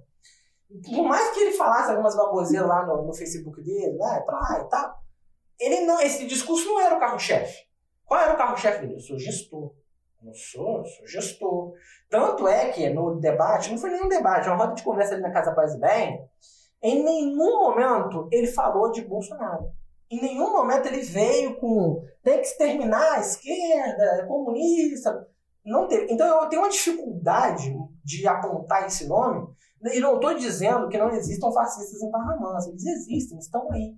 Por 0.84 1.04
mais 1.04 1.30
que 1.30 1.40
ele 1.40 1.52
falasse 1.52 1.90
algumas 1.90 2.16
baboseiras 2.16 2.68
lá 2.68 2.84
no, 2.84 3.06
no 3.06 3.14
Facebook 3.14 3.62
dele, 3.62 3.96
né, 3.96 4.20
pra 4.26 4.38
lá 4.40 4.60
e 4.60 4.68
tal, 4.68 5.03
ele 5.58 5.80
não, 5.82 6.00
esse 6.00 6.26
discurso 6.26 6.66
não 6.66 6.80
era 6.80 6.96
o 6.96 7.00
carro-chefe. 7.00 7.64
Qual 8.04 8.20
era 8.20 8.34
o 8.34 8.36
carro-chefe 8.36 8.80
dele? 8.80 8.94
Eu 8.94 9.00
sou 9.00 9.18
gestor. 9.18 9.72
Não 10.22 10.32
sou, 10.34 10.78
eu 10.78 10.84
sou 10.84 11.06
gestor. 11.06 11.72
Tanto 12.08 12.48
é 12.48 12.70
que 12.70 12.88
no 12.90 13.20
debate, 13.20 13.70
não 13.70 13.78
foi 13.78 13.90
nenhum 13.90 14.08
debate, 14.08 14.48
uma 14.48 14.56
roda 14.56 14.74
de 14.74 14.82
conversa 14.82 15.14
ali 15.14 15.22
na 15.22 15.32
Casa 15.32 15.52
Paz 15.52 15.74
e 15.74 15.78
Bem, 15.78 16.26
em 16.82 17.02
nenhum 17.02 17.60
momento 17.60 18.28
ele 18.30 18.46
falou 18.46 18.90
de 18.90 19.02
Bolsonaro. 19.02 19.70
Em 20.10 20.20
nenhum 20.20 20.52
momento 20.52 20.86
ele 20.86 21.02
veio 21.02 21.56
com 21.56 22.02
tem 22.22 22.40
que 22.40 22.46
exterminar 22.46 23.14
a 23.14 23.20
esquerda, 23.20 24.02
é 24.20 24.26
comunista. 24.26 25.26
Não 25.64 25.88
teve. 25.88 26.12
Então 26.12 26.42
eu 26.42 26.48
tenho 26.48 26.62
uma 26.62 26.70
dificuldade 26.70 27.74
de 28.04 28.26
apontar 28.26 28.86
esse 28.86 29.06
nome. 29.06 29.48
E 29.92 30.00
não 30.00 30.14
estou 30.16 30.34
dizendo 30.34 30.88
que 30.88 30.96
não 30.96 31.10
existam 31.10 31.52
fascistas 31.52 32.00
em 32.02 32.10
Barra 32.10 32.36
Mansa. 32.36 32.70
Eles 32.70 32.84
existem, 32.84 33.38
estão 33.38 33.70
aí. 33.72 33.94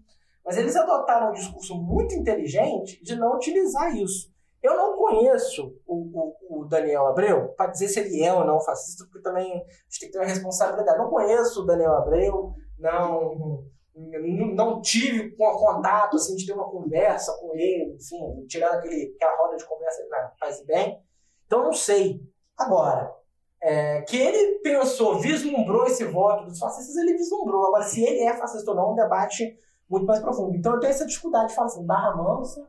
Mas 0.46 0.56
eles 0.56 0.76
adotaram 0.76 1.30
um 1.30 1.32
discurso 1.32 1.74
muito 1.74 2.14
inteligente 2.14 3.02
de 3.02 3.16
não 3.16 3.34
utilizar 3.34 3.96
isso. 3.96 4.32
Eu 4.62 4.76
não 4.76 4.96
conheço 4.96 5.76
o, 5.84 5.96
o, 5.96 6.60
o 6.60 6.64
Daniel 6.66 7.08
Abreu 7.08 7.48
para 7.56 7.70
dizer 7.72 7.88
se 7.88 7.98
ele 7.98 8.22
é 8.22 8.32
ou 8.32 8.44
não 8.44 8.60
fascista, 8.60 9.04
porque 9.04 9.22
também 9.22 9.52
a 9.52 9.56
gente 9.56 10.00
tem 10.00 10.08
que 10.08 10.12
ter 10.12 10.18
uma 10.18 10.26
responsabilidade. 10.26 10.98
Não 10.98 11.10
conheço 11.10 11.62
o 11.62 11.66
Daniel 11.66 11.94
Abreu, 11.94 12.54
não, 12.78 13.64
não, 14.54 14.80
tive 14.80 15.34
contato 15.36 16.16
assim, 16.16 16.36
de 16.36 16.46
ter 16.46 16.52
uma 16.52 16.70
conversa 16.70 17.36
com 17.40 17.52
ele, 17.54 17.96
enfim, 17.96 18.46
tirando 18.46 18.74
aquele, 18.74 19.14
aquela 19.16 19.36
roda 19.36 19.56
de 19.56 19.66
conversa 19.66 20.00
ali 20.00 20.10
na 20.10 20.32
Paz 20.38 20.60
e 20.60 20.64
Bem. 20.64 21.00
Então 21.46 21.64
não 21.64 21.72
sei. 21.72 22.20
Agora, 22.56 23.12
é, 23.60 24.02
que 24.02 24.16
ele 24.16 24.60
pensou, 24.60 25.18
vislumbrou 25.18 25.86
esse 25.86 26.04
voto 26.04 26.44
dos 26.44 26.58
fascistas, 26.58 26.96
ele 26.96 27.16
vislumbrou. 27.16 27.66
Agora, 27.66 27.84
se 27.84 28.02
ele 28.02 28.20
é 28.20 28.36
fascista 28.36 28.70
ou 28.70 28.76
não, 28.76 28.90
é 28.90 28.92
um 28.92 28.94
debate 28.94 29.58
muito 29.88 30.06
mais 30.06 30.20
profundo. 30.20 30.56
Então 30.56 30.74
eu 30.74 30.80
tenho 30.80 30.90
essa 30.90 31.06
dificuldade 31.06 31.48
de 31.48 31.54
falar 31.54 31.66
assim, 31.66 31.84
Barra 31.84 32.16
Mansa 32.16 32.66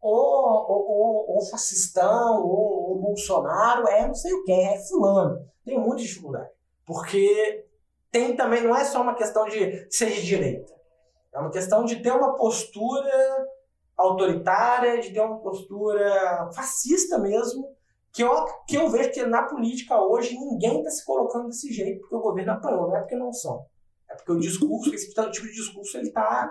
ou, 0.00 0.12
ou, 0.12 0.90
ou, 0.90 1.34
ou 1.34 1.46
fascistão, 1.46 2.42
ou, 2.42 2.90
ou, 2.90 2.98
Bolsonaro, 2.98 3.88
é 3.88 4.06
não 4.06 4.14
sei 4.14 4.34
o 4.34 4.44
que, 4.44 4.52
é 4.52 4.78
fulano. 4.78 5.42
Tem 5.64 5.78
muita 5.78 6.02
dificuldade. 6.02 6.50
Porque 6.84 7.66
tem 8.10 8.36
também, 8.36 8.62
não 8.62 8.76
é 8.76 8.84
só 8.84 9.00
uma 9.00 9.14
questão 9.14 9.46
de 9.46 9.86
ser 9.90 10.10
de 10.10 10.22
direita. 10.22 10.70
É 11.32 11.38
uma 11.38 11.50
questão 11.50 11.86
de 11.86 12.02
ter 12.02 12.12
uma 12.12 12.36
postura 12.36 13.10
autoritária, 13.96 15.00
de 15.00 15.10
ter 15.10 15.20
uma 15.20 15.38
postura 15.38 16.50
fascista 16.54 17.18
mesmo, 17.18 17.74
que 18.12 18.22
eu, 18.22 18.44
que 18.68 18.76
eu 18.76 18.88
vejo 18.90 19.10
que 19.10 19.24
na 19.24 19.44
política 19.44 19.98
hoje 19.98 20.38
ninguém 20.38 20.78
está 20.78 20.90
se 20.90 21.04
colocando 21.04 21.46
desse 21.46 21.72
jeito 21.72 22.00
porque 22.00 22.14
o 22.14 22.20
governo 22.20 22.52
apanhou, 22.52 22.88
não 22.88 22.96
é 22.96 23.00
porque 23.00 23.16
não 23.16 23.32
são. 23.32 23.64
É 24.14 24.16
porque 24.16 24.32
o 24.32 24.38
discurso, 24.38 24.94
esse 24.94 25.12
tipo 25.12 25.46
de 25.46 25.52
discurso, 25.52 25.96
ele 25.96 26.08
está 26.08 26.50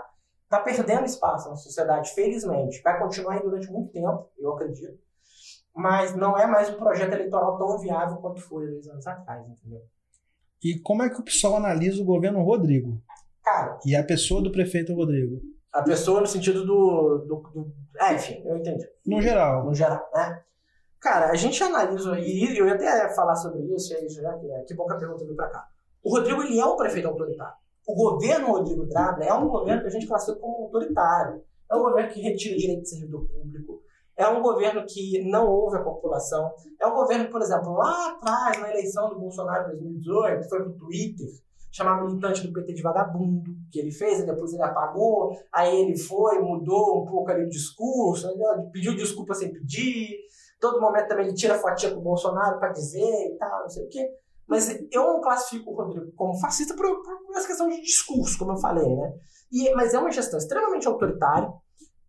tá 0.50 0.60
perdendo 0.60 1.06
espaço 1.06 1.50
na 1.50 1.56
sociedade, 1.56 2.14
felizmente. 2.14 2.82
Vai 2.82 3.00
continuar 3.00 3.36
aí 3.36 3.42
durante 3.42 3.72
muito 3.72 3.90
tempo, 3.92 4.30
eu 4.38 4.54
acredito. 4.54 5.00
Mas 5.76 6.16
não 6.16 6.38
é 6.38 6.46
mais 6.46 6.70
um 6.70 6.76
projeto 6.76 7.14
eleitoral 7.14 7.58
tão 7.58 7.80
viável 7.80 8.18
quanto 8.18 8.42
foi 8.42 8.68
dois 8.68 8.88
anos 8.88 9.08
atrás, 9.08 9.48
entendeu? 9.48 9.82
E 10.64 10.80
como 10.80 11.04
é 11.04 11.10
que 11.10 11.20
o 11.20 11.24
pessoal 11.24 11.56
analisa 11.56 12.02
o 12.02 12.06
governo 12.06 12.44
Rodrigo? 12.44 13.02
Cara, 13.44 13.80
E 13.86 13.96
a 13.96 14.04
pessoa 14.04 14.42
do 14.42 14.52
prefeito 14.52 14.94
Rodrigo? 14.94 15.42
a 15.74 15.82
pessoa 15.82 16.22
no 16.22 16.28
sentido 16.28 16.64
do. 16.66 17.26
do, 17.26 17.36
do 17.52 17.74
é, 18.00 18.14
enfim, 18.14 18.44
eu 18.46 18.58
entendi. 18.58 18.88
No 19.06 19.20
geral. 19.22 19.66
No 19.66 19.74
geral, 19.74 20.08
né? 20.14 20.44
Cara, 21.00 21.32
a 21.32 21.36
gente 21.36 21.62
analisa, 21.62 22.18
e 22.20 22.58
eu 22.58 22.68
ia 22.68 22.76
até 22.76 23.14
falar 23.14 23.36
sobre 23.36 23.64
isso, 23.76 23.92
e 23.92 23.98
aí 23.98 24.08
já 24.08 24.38
que, 24.38 24.48
que 24.68 24.74
bom 24.76 24.86
que 24.86 24.94
a 24.94 24.98
pergunta 24.98 25.26
veio 25.26 25.36
pra 25.36 25.50
cá. 25.50 25.68
O 26.04 26.10
Rodrigo, 26.10 26.44
ele 26.44 26.60
é 26.60 26.66
um 26.66 26.76
prefeito 26.76 27.08
autoritário. 27.08 27.56
O 27.88 27.96
governo 27.96 28.48
Rodrigo 28.48 28.86
Drabla 28.86 29.26
é 29.26 29.34
um 29.34 29.48
governo 29.48 29.82
que 29.82 29.88
a 29.88 29.92
gente 29.92 30.08
classifica 30.08 30.40
como 30.40 30.66
autoritário. 30.66 31.42
É 31.72 31.76
um 31.76 31.82
governo 31.82 32.12
que 32.12 32.22
retira 32.22 32.58
direito 32.58 32.82
de 32.82 32.90
servidor 32.90 33.26
público. 33.26 33.82
É 34.16 34.28
um 34.28 34.42
governo 34.42 34.86
que 34.88 35.24
não 35.30 35.48
ouve 35.48 35.78
a 35.78 35.84
população. 35.84 36.52
É 36.80 36.86
um 36.86 36.94
governo, 36.94 37.30
por 37.30 37.42
exemplo, 37.42 37.74
lá 37.74 38.12
atrás, 38.12 38.60
na 38.60 38.70
eleição 38.70 39.10
do 39.10 39.20
Bolsonaro 39.20 39.68
em 39.68 39.80
2018, 39.80 40.50
foi 40.50 40.64
pro 40.64 40.74
Twitter 40.74 41.28
chamar 41.74 42.04
militante 42.04 42.46
do 42.46 42.54
PT 42.54 42.74
de 42.76 42.84
vagabundo, 42.84 43.52
que 43.72 43.80
ele 43.80 43.92
fez, 43.92 44.20
e 44.20 44.26
depois 44.28 44.54
ele 44.54 44.62
apagou, 44.62 45.36
aí 45.52 45.82
ele 45.82 45.98
foi, 45.98 46.40
mudou 46.40 47.02
um 47.02 47.06
pouco 47.06 47.32
ali 47.32 47.46
o 47.46 47.50
discurso, 47.50 48.28
pediu 48.72 48.96
desculpa 48.96 49.34
sem 49.34 49.52
pedir, 49.52 50.20
todo 50.62 50.80
momento 50.80 51.08
também 51.08 51.26
ele 51.26 51.36
tira 51.36 51.58
fotinha 51.58 51.92
com 51.92 52.00
o 52.00 52.04
Bolsonaro 52.04 52.60
para 52.60 52.72
dizer 52.72 53.02
e 53.02 53.36
tal, 53.40 53.62
não 53.62 53.70
sei 53.70 53.86
o 53.86 53.90
quê. 53.90 54.08
Mas 54.48 54.70
eu 54.92 55.04
não 55.04 55.22
classifico 55.22 55.72
o 55.72 55.76
Rodrigo 55.76 56.12
como 56.16 56.40
fascista 56.40 56.76
por, 56.76 56.86
por 57.02 57.36
essa 57.36 57.48
questão 57.48 57.70
de 57.70 57.82
discurso, 57.82 58.38
como 58.38 58.52
eu 58.52 58.58
falei, 58.58 58.88
né? 58.96 59.14
E, 59.52 59.74
mas 59.74 59.94
é 59.94 60.00
uma 60.00 60.12
gestão 60.12 60.38
extremamente 60.38 60.88
autoritária, 60.88 61.52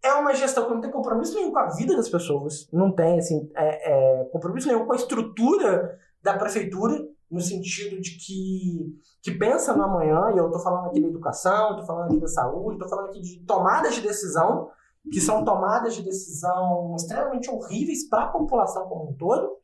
é 0.02 0.12
uma 0.14 0.34
gestão 0.34 0.66
que 0.66 0.74
não 0.74 0.80
tem 0.80 0.90
compromisso 0.90 1.34
nenhum 1.34 1.50
com 1.50 1.58
a 1.58 1.68
vida 1.68 1.96
das 1.96 2.08
pessoas, 2.08 2.68
não 2.72 2.92
tem 2.92 3.18
assim, 3.18 3.50
é, 3.56 3.92
é, 4.20 4.24
compromisso 4.26 4.68
nenhum 4.68 4.84
com 4.84 4.92
a 4.92 4.96
estrutura 4.96 5.98
da 6.22 6.36
prefeitura, 6.36 7.06
no 7.30 7.40
sentido 7.40 8.00
de 8.00 8.16
que, 8.18 8.98
que 9.22 9.38
pensa 9.38 9.74
no 9.74 9.82
amanhã, 9.82 10.30
e 10.34 10.38
eu 10.38 10.46
estou 10.46 10.62
falando 10.62 10.88
aqui 10.88 11.00
da 11.00 11.08
educação, 11.08 11.70
estou 11.70 11.86
falando 11.86 12.06
aqui 12.06 12.20
da 12.20 12.28
saúde, 12.28 12.74
estou 12.74 12.88
falando 12.88 13.08
aqui 13.08 13.20
de 13.20 13.44
tomadas 13.44 13.94
de 13.94 14.02
decisão, 14.02 14.68
que 15.10 15.20
são 15.20 15.44
tomadas 15.44 15.94
de 15.94 16.02
decisão 16.02 16.94
extremamente 16.96 17.50
horríveis 17.50 18.08
para 18.08 18.24
a 18.24 18.28
população 18.28 18.88
como 18.88 19.10
um 19.10 19.14
todo. 19.14 19.56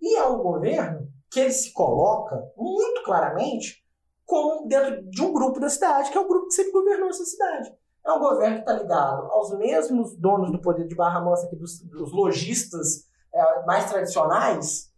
E 0.00 0.16
é 0.16 0.26
um 0.26 0.38
governo 0.38 1.08
que 1.30 1.40
ele 1.40 1.52
se 1.52 1.72
coloca 1.72 2.36
muito 2.56 3.02
claramente 3.04 3.84
como 4.26 4.66
dentro 4.68 5.02
de 5.10 5.22
um 5.22 5.32
grupo 5.32 5.58
da 5.58 5.68
cidade, 5.68 6.10
que 6.10 6.16
é 6.16 6.20
o 6.20 6.28
grupo 6.28 6.46
que 6.46 6.54
sempre 6.54 6.72
governou 6.72 7.08
essa 7.08 7.24
cidade. 7.24 7.72
É 8.06 8.12
um 8.12 8.18
governo 8.18 8.56
que 8.56 8.60
está 8.62 8.72
ligado 8.72 9.26
aos 9.30 9.56
mesmos 9.58 10.16
donos 10.16 10.50
do 10.50 10.60
poder 10.60 10.86
de 10.86 10.94
Barra 10.94 11.20
Mansa, 11.20 11.46
aqui 11.46 11.56
dos, 11.56 11.80
dos 11.82 12.12
lojistas 12.12 13.08
é, 13.34 13.64
mais 13.64 13.90
tradicionais, 13.90 14.90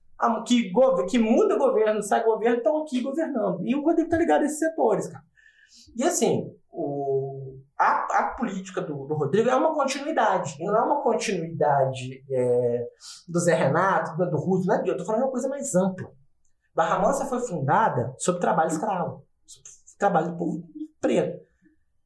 que, 0.46 0.72
que 1.10 1.18
muda 1.18 1.58
governo, 1.58 2.02
sai 2.02 2.22
governo, 2.24 2.58
estão 2.58 2.82
aqui 2.82 3.00
governando. 3.00 3.66
E 3.66 3.74
o 3.74 3.82
Rodrigo 3.82 4.06
está 4.06 4.16
ligado 4.16 4.42
a 4.42 4.44
esses 4.44 4.58
setores, 4.58 5.08
cara. 5.08 5.24
E 5.96 6.04
assim, 6.04 6.54
o, 6.70 7.58
a, 7.78 8.18
a 8.18 8.34
política 8.36 8.80
do, 8.80 9.06
do, 9.06 9.14
Rodrigo 9.14 9.48
é 9.48 9.56
uma 9.56 9.74
continuidade. 9.74 10.56
E 10.60 10.64
não 10.64 10.76
é 10.76 10.82
uma 10.82 11.02
continuidade 11.02 12.22
é, 12.30 12.86
do 13.28 13.40
Zé 13.40 13.54
Renato, 13.54 14.16
do, 14.16 14.30
do 14.30 14.36
Russo, 14.36 14.66
não 14.66 14.76
é, 14.76 14.82
eu 14.86 14.92
estou 14.92 15.06
falando 15.06 15.22
de 15.22 15.26
uma 15.26 15.32
coisa 15.32 15.48
mais 15.48 15.74
ampla. 15.74 16.10
Barra 16.74 16.98
Mansa 16.98 17.26
foi 17.26 17.40
fundada 17.40 18.14
sob 18.18 18.40
trabalho 18.40 18.70
escravo, 18.70 19.24
sob 19.46 19.64
trabalho 19.98 20.32
do 20.32 20.38
povo 20.38 20.62
preto. 21.00 21.42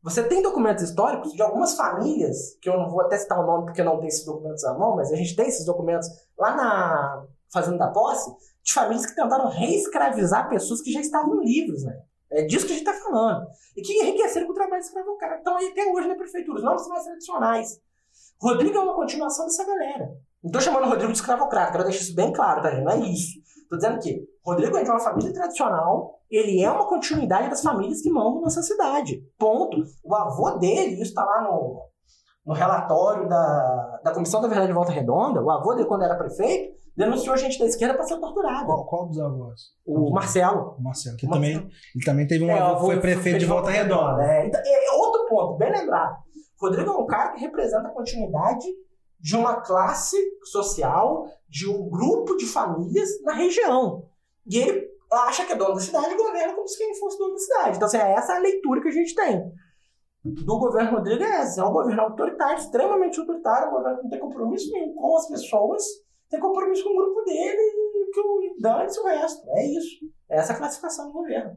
Você 0.02 0.22
tem 0.22 0.40
documentos 0.40 0.84
históricos 0.84 1.32
de 1.32 1.42
algumas 1.42 1.74
famílias, 1.74 2.56
que 2.60 2.68
eu 2.68 2.78
não 2.78 2.88
vou 2.88 3.00
até 3.00 3.18
citar 3.18 3.40
o 3.40 3.46
nome 3.46 3.64
porque 3.66 3.82
não 3.82 3.98
tem 3.98 4.08
esses 4.08 4.24
documentos 4.24 4.64
à 4.64 4.72
mão, 4.72 4.94
mas 4.94 5.12
a 5.12 5.16
gente 5.16 5.34
tem 5.34 5.48
esses 5.48 5.66
documentos 5.66 6.08
lá 6.38 6.54
na 6.56 7.26
Fazenda 7.52 7.78
da 7.78 7.88
Posse, 7.88 8.30
de 8.62 8.72
famílias 8.72 9.06
que 9.06 9.14
tentaram 9.14 9.48
reescravizar 9.48 10.48
pessoas 10.48 10.80
que 10.80 10.92
já 10.92 11.00
estavam 11.00 11.40
livres, 11.40 11.84
né? 11.84 12.00
É 12.30 12.42
disso 12.42 12.66
que 12.66 12.72
a 12.72 12.76
gente 12.76 12.88
está 12.88 13.02
falando. 13.04 13.46
E 13.76 13.82
que 13.82 13.92
enriqueceram 13.92 14.46
com 14.46 14.52
o 14.52 14.56
trabalho 14.56 14.80
escravo. 14.80 15.16
Então, 15.40 15.56
aí 15.56 15.68
até 15.68 15.86
hoje 15.86 16.08
na 16.08 16.16
prefeitura, 16.16 16.58
os 16.58 16.64
nomes 16.64 16.88
mais 16.88 17.04
tradicionais. 17.04 17.80
Rodrigo 18.40 18.76
é 18.76 18.80
uma 18.80 18.94
continuação 18.94 19.46
dessa 19.46 19.64
galera. 19.64 20.06
Não 20.42 20.48
estou 20.48 20.60
chamando 20.60 20.84
o 20.84 20.88
Rodrigo 20.88 21.12
de 21.12 21.18
escravocrata, 21.18 21.72
quero 21.72 21.84
deixar 21.84 22.02
isso 22.02 22.14
bem 22.14 22.32
claro, 22.32 22.62
tá, 22.62 22.70
gente? 22.70 22.84
Não 22.84 22.92
é 22.92 22.98
isso. 22.98 23.38
Estou 23.62 23.78
dizendo 23.78 23.98
que 24.00 24.28
Rodrigo 24.46 24.76
é 24.76 24.84
de 24.84 24.90
uma 24.90 25.00
família 25.00 25.32
tradicional, 25.32 26.20
ele 26.30 26.62
é 26.62 26.70
uma 26.70 26.86
continuidade 26.86 27.50
das 27.50 27.62
famílias 27.62 28.00
que 28.00 28.10
mandam 28.10 28.42
nessa 28.42 28.62
cidade. 28.62 29.20
Ponto. 29.36 29.82
O 30.04 30.14
avô 30.14 30.52
dele, 30.52 30.94
isso 30.94 31.10
está 31.10 31.24
lá 31.24 31.42
no, 31.42 31.82
no 32.46 32.54
relatório 32.54 33.28
da, 33.28 34.00
da 34.04 34.14
Comissão 34.14 34.40
da 34.40 34.46
Verdade 34.46 34.68
de 34.68 34.74
Volta 34.74 34.92
Redonda, 34.92 35.42
o 35.42 35.50
avô 35.50 35.74
dele, 35.74 35.88
quando 35.88 36.04
era 36.04 36.14
prefeito, 36.14 36.76
denunciou 36.96 37.36
gente 37.36 37.58
da 37.58 37.66
esquerda 37.66 37.94
para 37.94 38.04
ser 38.04 38.18
torturado. 38.20 38.66
Qual, 38.66 38.86
qual 38.86 39.06
dos 39.06 39.18
avós? 39.18 39.60
O 39.84 40.12
Marcelo. 40.12 40.76
O 40.78 40.82
Marcelo, 40.82 41.16
que 41.16 41.26
o 41.26 41.28
Marcelo. 41.28 41.54
também, 41.54 41.70
ele 41.94 42.04
também 42.04 42.26
teve 42.28 42.44
um 42.44 42.50
é, 42.50 42.58
avô, 42.60 42.86
foi 42.86 43.00
prefeito 43.00 43.40
de 43.40 43.46
Volta 43.46 43.70
Redonda. 43.70 44.22
É, 44.22 44.46
então, 44.46 44.60
é, 44.64 44.92
outro 44.96 45.26
ponto, 45.28 45.58
bem 45.58 45.72
lembrado. 45.72 46.18
Rodrigo 46.60 46.88
é 46.88 46.96
um 46.96 47.06
cara 47.06 47.32
que 47.32 47.40
representa 47.40 47.88
a 47.88 47.92
continuidade 47.92 48.66
de 49.18 49.34
uma 49.34 49.60
classe 49.60 50.16
social, 50.44 51.26
de 51.48 51.68
um 51.68 51.90
grupo 51.90 52.36
de 52.36 52.46
famílias 52.46 53.08
na 53.22 53.34
região. 53.34 54.04
E 54.48 54.58
ele 54.58 54.88
acha 55.10 55.44
que 55.44 55.52
é 55.52 55.56
dono 55.56 55.74
da 55.74 55.80
cidade 55.80 56.14
e 56.14 56.16
governa 56.16 56.54
como 56.54 56.68
se 56.68 56.78
quem 56.78 56.94
fosse 56.94 57.18
dono 57.18 57.32
da 57.32 57.38
cidade. 57.38 57.76
Então, 57.76 57.86
assim, 57.86 57.98
é 57.98 58.12
essa 58.12 58.34
a 58.34 58.38
leitura 58.38 58.80
que 58.80 58.88
a 58.88 58.92
gente 58.92 59.14
tem 59.14 59.52
do 60.34 60.58
governo 60.58 60.96
Rodrigo 60.96 61.22
é 61.22 61.40
essa. 61.40 61.60
É 61.60 61.64
um 61.64 61.72
governo 61.72 62.02
autoritário, 62.02 62.58
extremamente 62.58 63.20
autoritário, 63.20 63.68
um 63.68 63.72
governo 63.72 63.98
que 63.98 64.02
não 64.04 64.10
tem 64.10 64.20
compromisso 64.20 64.72
nenhum 64.72 64.94
com 64.94 65.16
as 65.16 65.28
pessoas, 65.28 65.84
tem 66.28 66.40
compromisso 66.40 66.82
com 66.82 66.90
o 66.90 66.96
grupo 66.96 67.22
dele 67.24 67.60
e 67.60 68.10
que 68.12 68.20
o 68.20 68.56
dane-se 68.60 68.98
o 68.98 69.04
resto. 69.04 69.48
É 69.50 69.66
isso. 69.66 70.06
É 70.28 70.38
essa 70.38 70.52
a 70.52 70.56
classificação 70.56 71.06
do 71.06 71.12
governo. 71.12 71.56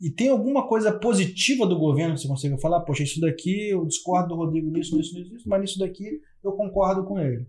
E 0.00 0.10
tem 0.10 0.30
alguma 0.30 0.66
coisa 0.66 0.98
positiva 0.98 1.66
do 1.66 1.78
governo 1.78 2.14
que 2.14 2.22
você 2.22 2.28
consegue 2.28 2.60
falar? 2.60 2.80
Poxa, 2.80 3.02
isso 3.02 3.20
daqui 3.20 3.70
eu 3.70 3.84
discordo 3.84 4.28
do 4.28 4.36
Rodrigo 4.36 4.70
nisso, 4.70 4.96
nisso, 4.96 5.14
nisso, 5.14 5.46
mas 5.46 5.60
nisso 5.60 5.78
daqui 5.78 6.20
eu 6.42 6.52
concordo 6.52 7.04
com 7.04 7.18
ele. 7.18 7.46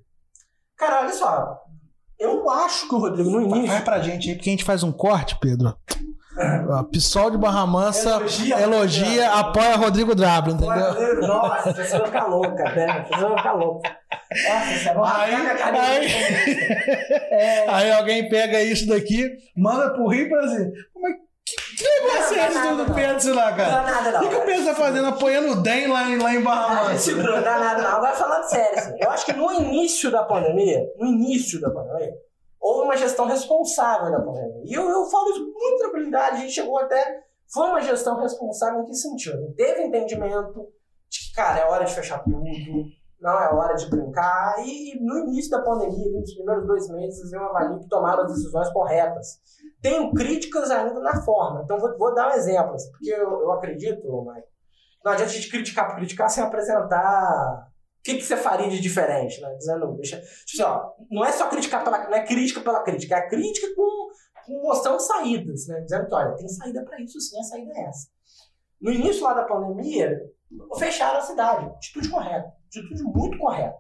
Cara, 0.75 1.01
olha 1.01 1.13
só. 1.13 1.61
Eu 2.21 2.47
acho 2.51 2.87
que 2.87 2.93
o 2.93 2.99
Rodrigo 2.99 3.31
no 3.31 3.41
início. 3.41 3.67
Vai 3.67 3.83
pra 3.83 3.99
gente 3.99 4.29
aí, 4.29 4.35
porque 4.35 4.49
a 4.49 4.53
gente 4.53 4.63
faz 4.63 4.83
um 4.83 4.91
corte, 4.91 5.35
Pedro. 5.41 5.75
A 6.71 6.83
PSOL 6.83 7.31
de 7.31 7.37
Barra 7.37 7.65
Mansa 7.65 8.09
elogia, 8.11 8.61
elogia 8.61 9.31
apoia 9.31 9.75
Rodrigo 9.75 10.15
Drablo, 10.15 10.53
entendeu? 10.53 11.27
Nossa, 11.27 11.73
você 11.73 11.97
vai 11.97 12.07
ficar 12.07 12.25
louca, 12.27 12.63
né? 12.63 13.05
Você 13.09 13.21
vai 13.21 13.37
ficar 13.37 13.53
louca. 13.53 13.97
Nossa, 14.47 14.77
você 14.77 14.93
vai 14.93 15.33
aí, 15.33 15.35
aí, 15.73 16.07
é. 17.31 17.65
aí 17.69 17.91
alguém 17.91 18.29
pega 18.29 18.61
isso 18.63 18.87
daqui, 18.87 19.29
manda 19.57 19.89
pro 19.89 20.07
Rio 20.07 20.29
e 20.29 20.35
assim, 20.35 20.71
mas 20.95 21.15
que 21.81 22.01
negócio 22.01 22.37
é 22.37 22.47
esse 22.47 22.75
do 22.75 22.93
Pedro 22.93 23.35
lá, 23.35 23.55
cara? 23.55 23.71
Não 23.71 23.85
dá 23.85 23.91
nada, 23.91 24.11
não. 24.11 24.25
O 24.25 24.29
que, 24.29 24.35
o 24.35 24.45
Pedro 24.45 24.65
tá 24.65 24.75
fazendo? 24.75 25.07
Apoiando 25.07 25.51
o 25.51 25.55
DEM 25.61 25.87
lá, 25.87 26.01
lá 26.21 26.33
em 26.33 26.41
Barra 26.41 26.83
Mansa? 26.83 27.15
Não 27.15 27.41
dá 27.41 27.59
nada, 27.59 27.81
não. 27.81 27.97
Agora 27.97 28.13
falando 28.13 28.43
sério, 28.43 28.79
assim, 28.79 28.93
eu 28.99 29.09
acho 29.09 29.25
que 29.25 29.33
no 29.33 29.51
início 29.51 30.11
da 30.11 30.23
pandemia, 30.23 30.81
no 30.97 31.07
início 31.07 31.59
da 31.59 31.69
pandemia, 31.69 32.13
houve 32.59 32.85
uma 32.85 32.95
gestão 32.95 33.25
responsável 33.25 34.11
da 34.11 34.21
pandemia. 34.21 34.63
E 34.65 34.73
eu, 34.73 34.87
eu 34.87 35.05
falo 35.05 35.29
isso 35.29 35.51
com 35.51 35.59
muita 35.59 35.79
tranquilidade, 35.79 36.37
a 36.37 36.39
gente 36.39 36.53
chegou 36.53 36.77
até. 36.79 37.21
Foi 37.51 37.67
uma 37.67 37.81
gestão 37.81 38.15
responsável 38.17 38.81
em 38.81 38.85
que 38.85 38.93
sentido? 38.93 39.53
Teve 39.55 39.83
entendimento 39.83 40.67
de 41.09 41.19
que, 41.19 41.35
cara, 41.35 41.59
é 41.59 41.65
hora 41.65 41.83
de 41.83 41.93
fechar 41.93 42.23
tudo, 42.23 42.41
não 43.19 43.39
é 43.39 43.53
hora 43.53 43.75
de 43.75 43.89
brincar. 43.89 44.55
E 44.65 44.97
no 45.01 45.19
início 45.19 45.51
da 45.51 45.61
pandemia, 45.61 46.11
nos 46.11 46.33
primeiros 46.33 46.65
dois 46.65 46.89
meses, 46.89 47.33
eu 47.33 47.43
avalio 47.43 47.79
que 47.79 47.89
tomaram 47.89 48.23
as 48.23 48.31
decisões 48.31 48.69
corretas. 48.71 49.39
Tenho 49.81 50.13
críticas 50.13 50.69
ainda 50.69 50.99
na 50.99 51.21
forma, 51.23 51.61
então 51.63 51.79
vou, 51.79 51.97
vou 51.97 52.13
dar 52.13 52.29
um 52.29 52.35
exemplo, 52.35 52.75
assim, 52.75 52.91
porque 52.91 53.09
eu, 53.09 53.41
eu 53.41 53.51
acredito, 53.53 54.07
Mike, 54.25 54.47
não 55.03 55.11
adianta 55.11 55.31
a 55.31 55.33
gente 55.33 55.49
criticar 55.49 55.87
por 55.87 55.95
criticar 55.95 56.29
sem 56.29 56.43
apresentar 56.43 57.67
o 58.01 58.03
que, 58.03 58.15
que 58.15 58.23
você 58.23 58.37
faria 58.37 58.69
de 58.69 58.79
diferente, 58.79 59.39
né? 59.41 59.53
Dizendo, 59.55 59.95
deixa, 59.95 60.19
tipo 60.45 60.63
assim, 60.63 60.63
ó, 60.63 60.91
não 61.09 61.25
é 61.25 61.31
só 61.31 61.47
criticar 61.49 61.83
pela, 61.83 62.09
não 62.09 62.15
é 62.15 62.25
crítica 62.25 62.61
pela 62.61 62.83
crítica, 62.83 63.15
é 63.15 63.29
crítica 63.29 63.67
com, 63.75 64.07
com 64.45 64.61
mostrando 64.63 64.99
saídas, 64.99 65.67
né? 65.67 65.81
Dizendo 65.81 66.07
que, 66.07 66.13
olha, 66.13 66.35
tem 66.35 66.47
saída 66.47 66.83
para 66.83 67.01
isso 67.01 67.19
sim, 67.19 67.39
a 67.39 67.43
saída 67.43 67.71
é 67.75 67.83
essa. 67.83 68.07
No 68.79 68.91
início 68.91 69.23
lá 69.23 69.33
da 69.33 69.43
pandemia, 69.43 70.19
fecharam 70.77 71.19
a 71.19 71.21
cidade, 71.21 71.65
atitude 71.65 72.09
correta, 72.09 72.51
atitude 72.67 73.03
muito 73.03 73.37
correta. 73.37 73.77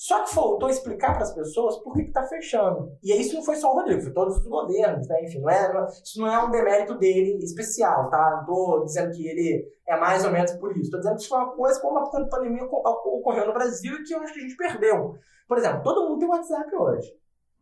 Só 0.00 0.24
que 0.24 0.34
faltou 0.34 0.70
explicar 0.70 1.12
para 1.12 1.24
as 1.24 1.34
pessoas 1.34 1.76
por 1.76 1.92
que 1.92 2.00
está 2.00 2.26
fechando. 2.26 2.90
E 3.02 3.12
isso 3.12 3.34
não 3.34 3.42
foi 3.42 3.56
só 3.56 3.70
o 3.70 3.74
Rodrigo, 3.74 4.00
foi 4.00 4.14
todos 4.14 4.38
os 4.38 4.46
governos, 4.46 5.06
né? 5.06 5.24
Enfim, 5.24 5.40
não 5.40 5.50
é, 5.50 5.74
não, 5.74 5.86
isso 5.88 6.18
não 6.18 6.26
é 6.26 6.42
um 6.42 6.50
demérito 6.50 6.96
dele 6.96 7.36
especial, 7.44 8.08
tá? 8.08 8.30
Não 8.36 8.40
estou 8.40 8.84
dizendo 8.86 9.14
que 9.14 9.28
ele 9.28 9.62
é 9.86 10.00
mais 10.00 10.24
ou 10.24 10.30
menos 10.30 10.52
por 10.52 10.72
isso. 10.72 10.84
Estou 10.84 11.00
dizendo 11.00 11.16
que 11.16 11.20
isso 11.20 11.28
foi 11.28 11.38
uma 11.38 11.54
coisa 11.54 11.78
como 11.82 11.98
a 11.98 12.28
pandemia 12.30 12.64
ocorreu 12.64 13.46
no 13.46 13.52
Brasil 13.52 13.92
e 13.92 14.02
que 14.02 14.14
eu 14.14 14.20
acho 14.20 14.32
que 14.32 14.38
a 14.38 14.42
gente 14.42 14.56
perdeu. 14.56 15.16
Por 15.46 15.58
exemplo, 15.58 15.82
todo 15.82 16.08
mundo 16.08 16.18
tem 16.18 16.28
WhatsApp 16.30 16.74
hoje. 16.74 17.14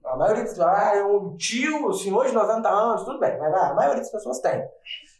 A 0.04 0.16
maioria 0.16 0.44
das 0.44 0.52
pessoas, 0.52 0.68
ah, 0.68 0.94
é 0.94 1.04
um 1.04 1.36
tio, 1.36 1.92
senhor 1.92 2.24
de 2.24 2.34
90 2.34 2.68
anos, 2.68 3.02
tudo 3.02 3.18
bem, 3.18 3.36
mas 3.36 3.52
a 3.52 3.74
maioria 3.74 4.00
das 4.00 4.12
pessoas 4.12 4.38
tem. 4.38 4.64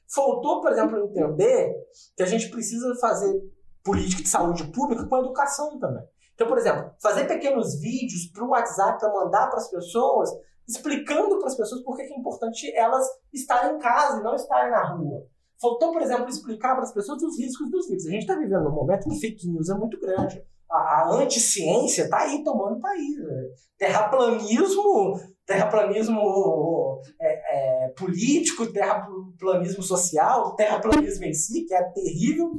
Faltou, 0.06 0.60
por 0.60 0.70
exemplo, 0.70 0.96
entender 0.96 1.74
que 2.16 2.22
a 2.22 2.26
gente 2.26 2.48
precisa 2.48 2.94
fazer 3.00 3.42
política 3.82 4.22
de 4.22 4.28
saúde 4.28 4.70
pública 4.70 5.04
com 5.04 5.18
educação 5.18 5.80
também. 5.80 6.04
Então, 6.38 6.46
por 6.46 6.56
exemplo, 6.56 6.92
fazer 7.02 7.24
pequenos 7.26 7.80
vídeos 7.80 8.26
para 8.26 8.44
o 8.44 8.50
WhatsApp 8.50 9.00
para 9.00 9.12
mandar 9.12 9.48
para 9.48 9.58
as 9.58 9.68
pessoas, 9.68 10.30
explicando 10.68 11.36
para 11.36 11.48
as 11.48 11.56
pessoas 11.56 11.82
por 11.82 11.96
que 11.96 12.02
é 12.02 12.16
importante 12.16 12.72
elas 12.76 13.04
estarem 13.32 13.74
em 13.74 13.78
casa 13.80 14.20
e 14.20 14.22
não 14.22 14.36
estarem 14.36 14.70
na 14.70 14.84
rua. 14.88 15.26
Faltou, 15.60 15.90
por 15.92 16.00
exemplo, 16.00 16.28
explicar 16.28 16.74
para 16.74 16.84
as 16.84 16.94
pessoas 16.94 17.20
os 17.24 17.36
riscos 17.36 17.68
dos 17.68 17.88
vídeos. 17.88 18.06
A 18.06 18.10
gente 18.10 18.20
está 18.20 18.36
vivendo 18.36 18.68
um 18.68 18.72
momento 18.72 19.08
que 19.08 19.18
fake 19.18 19.48
news 19.48 19.68
é 19.68 19.74
muito 19.74 19.98
grande. 19.98 20.40
A, 20.70 20.76
a 20.76 21.14
anticiência 21.16 22.04
está 22.04 22.18
aí 22.18 22.44
tomando 22.44 22.80
país. 22.80 23.18
Né? 23.18 23.48
Terraplanismo, 23.76 25.20
terraplanismo 25.44 27.00
é, 27.20 27.86
é, 27.86 27.88
político, 27.88 28.72
terraplanismo 28.72 29.82
social, 29.82 30.54
terraplanismo 30.54 31.24
em 31.24 31.34
si, 31.34 31.64
que 31.64 31.74
é 31.74 31.82
terrível 31.82 32.52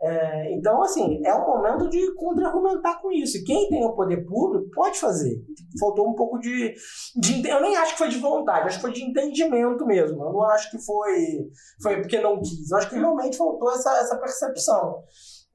é, 0.00 0.54
então, 0.54 0.80
assim, 0.82 1.20
é 1.26 1.34
o 1.34 1.44
momento 1.44 1.88
de 1.88 2.14
contra-argumentar 2.14 3.00
com 3.02 3.10
isso. 3.10 3.36
E 3.36 3.44
quem 3.44 3.68
tem 3.68 3.84
o 3.84 3.96
poder 3.96 4.24
público 4.24 4.70
pode 4.72 4.98
fazer. 4.98 5.42
Faltou 5.78 6.08
um 6.08 6.14
pouco 6.14 6.38
de, 6.38 6.72
de. 7.16 7.48
Eu 7.48 7.60
nem 7.60 7.76
acho 7.76 7.92
que 7.92 7.98
foi 7.98 8.08
de 8.08 8.18
vontade, 8.18 8.66
acho 8.66 8.76
que 8.76 8.82
foi 8.82 8.92
de 8.92 9.02
entendimento 9.02 9.84
mesmo. 9.84 10.22
Eu 10.22 10.32
não 10.32 10.42
acho 10.44 10.70
que 10.70 10.78
foi, 10.78 11.48
foi 11.82 12.00
porque 12.00 12.20
não 12.20 12.38
quis. 12.38 12.70
Eu 12.70 12.78
acho 12.78 12.88
que 12.88 12.96
realmente 12.96 13.36
faltou 13.36 13.72
essa, 13.72 13.90
essa 13.98 14.16
percepção. 14.16 15.02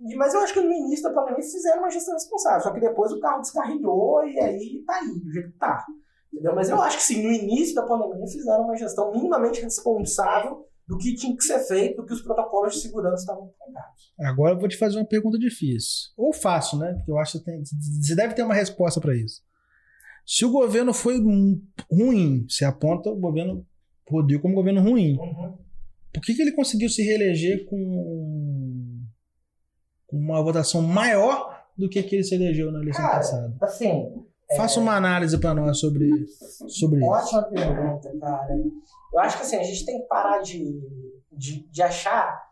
E, 0.02 0.16
mas 0.18 0.34
eu 0.34 0.42
acho 0.42 0.54
que 0.54 0.60
no 0.60 0.74
início 0.74 1.04
da 1.04 1.14
pandemia 1.14 1.42
fizeram 1.42 1.80
uma 1.80 1.90
gestão 1.90 2.14
responsável. 2.14 2.62
Só 2.62 2.72
que 2.74 2.82
depois 2.82 3.14
o 3.14 3.22
carro 3.22 3.40
descarrilhou 3.40 4.26
e 4.26 4.38
aí 4.42 4.84
tá 4.86 4.96
aí, 4.96 5.08
do 5.08 5.32
jeito 5.32 5.52
que 5.54 5.58
tá. 5.58 5.86
Entendeu? 6.34 6.54
Mas 6.54 6.70
eu 6.70 6.82
acho 6.82 6.98
que 6.98 7.04
sim, 7.04 7.24
no 7.24 7.32
início 7.32 7.76
da 7.76 7.84
pandemia 7.84 8.28
fizeram 8.28 8.66
uma 8.66 8.76
gestão 8.76 9.10
minimamente 9.12 9.62
responsável 9.62 10.66
do 10.88 10.98
que 10.98 11.16
tinha 11.16 11.36
que 11.36 11.44
ser 11.44 11.60
feito, 11.60 12.02
do 12.02 12.06
que 12.06 12.14
os 12.14 12.22
protocolos 12.22 12.76
de 12.76 12.82
segurança 12.82 13.22
estavam 13.22 13.52
colocados. 13.58 14.14
Agora 14.20 14.54
eu 14.54 14.60
vou 14.60 14.68
te 14.68 14.78
fazer 14.78 14.98
uma 14.98 15.06
pergunta 15.06 15.38
difícil. 15.38 16.12
Ou 16.18 16.34
fácil, 16.34 16.78
né? 16.78 16.94
Porque 16.94 17.12
eu 17.12 17.18
acho 17.18 17.34
que 17.34 17.38
você, 17.40 17.44
tem, 17.44 17.64
você 17.64 18.16
deve 18.16 18.34
ter 18.34 18.44
uma 18.44 18.54
resposta 18.54 19.00
para 19.00 19.16
isso. 19.16 19.42
Se 20.26 20.46
o 20.46 20.52
governo 20.52 20.94
foi 20.94 21.20
ruim, 21.92 22.46
você 22.48 22.66
aponta 22.66 23.10
o 23.10 23.20
governo 23.20 23.66
Rodrigo 24.08 24.42
como 24.42 24.56
governo 24.56 24.82
ruim. 24.82 25.18
Uhum. 25.18 25.58
Por 26.14 26.22
que, 26.22 26.34
que 26.34 26.42
ele 26.42 26.52
conseguiu 26.52 26.90
se 26.90 27.02
reeleger 27.02 27.66
com, 27.66 29.02
com 30.06 30.18
uma 30.18 30.42
votação 30.44 30.82
maior 30.82 31.66
do 31.78 31.90
que, 31.90 32.04
que 32.04 32.16
ele 32.16 32.24
se 32.24 32.36
elegeu 32.36 32.72
na 32.72 32.82
eleição 32.82 33.04
Cara, 33.04 33.18
passada? 33.18 33.58
Assim, 33.62 34.26
Faça 34.56 34.80
uma 34.80 34.96
análise 34.96 35.38
para 35.38 35.54
nós 35.54 35.80
sobre, 35.80 36.10
sobre 36.68 37.00
isso. 37.00 37.10
Ótima 37.10 37.44
pergunta, 37.44 38.12
cara. 38.20 38.56
Eu 39.14 39.20
acho 39.20 39.38
que 39.38 39.44
assim, 39.44 39.58
a 39.58 39.64
gente 39.64 39.86
tem 39.86 40.02
que 40.02 40.08
parar 40.08 40.40
de, 40.42 40.80
de, 41.32 41.68
de 41.70 41.82
achar 41.82 42.52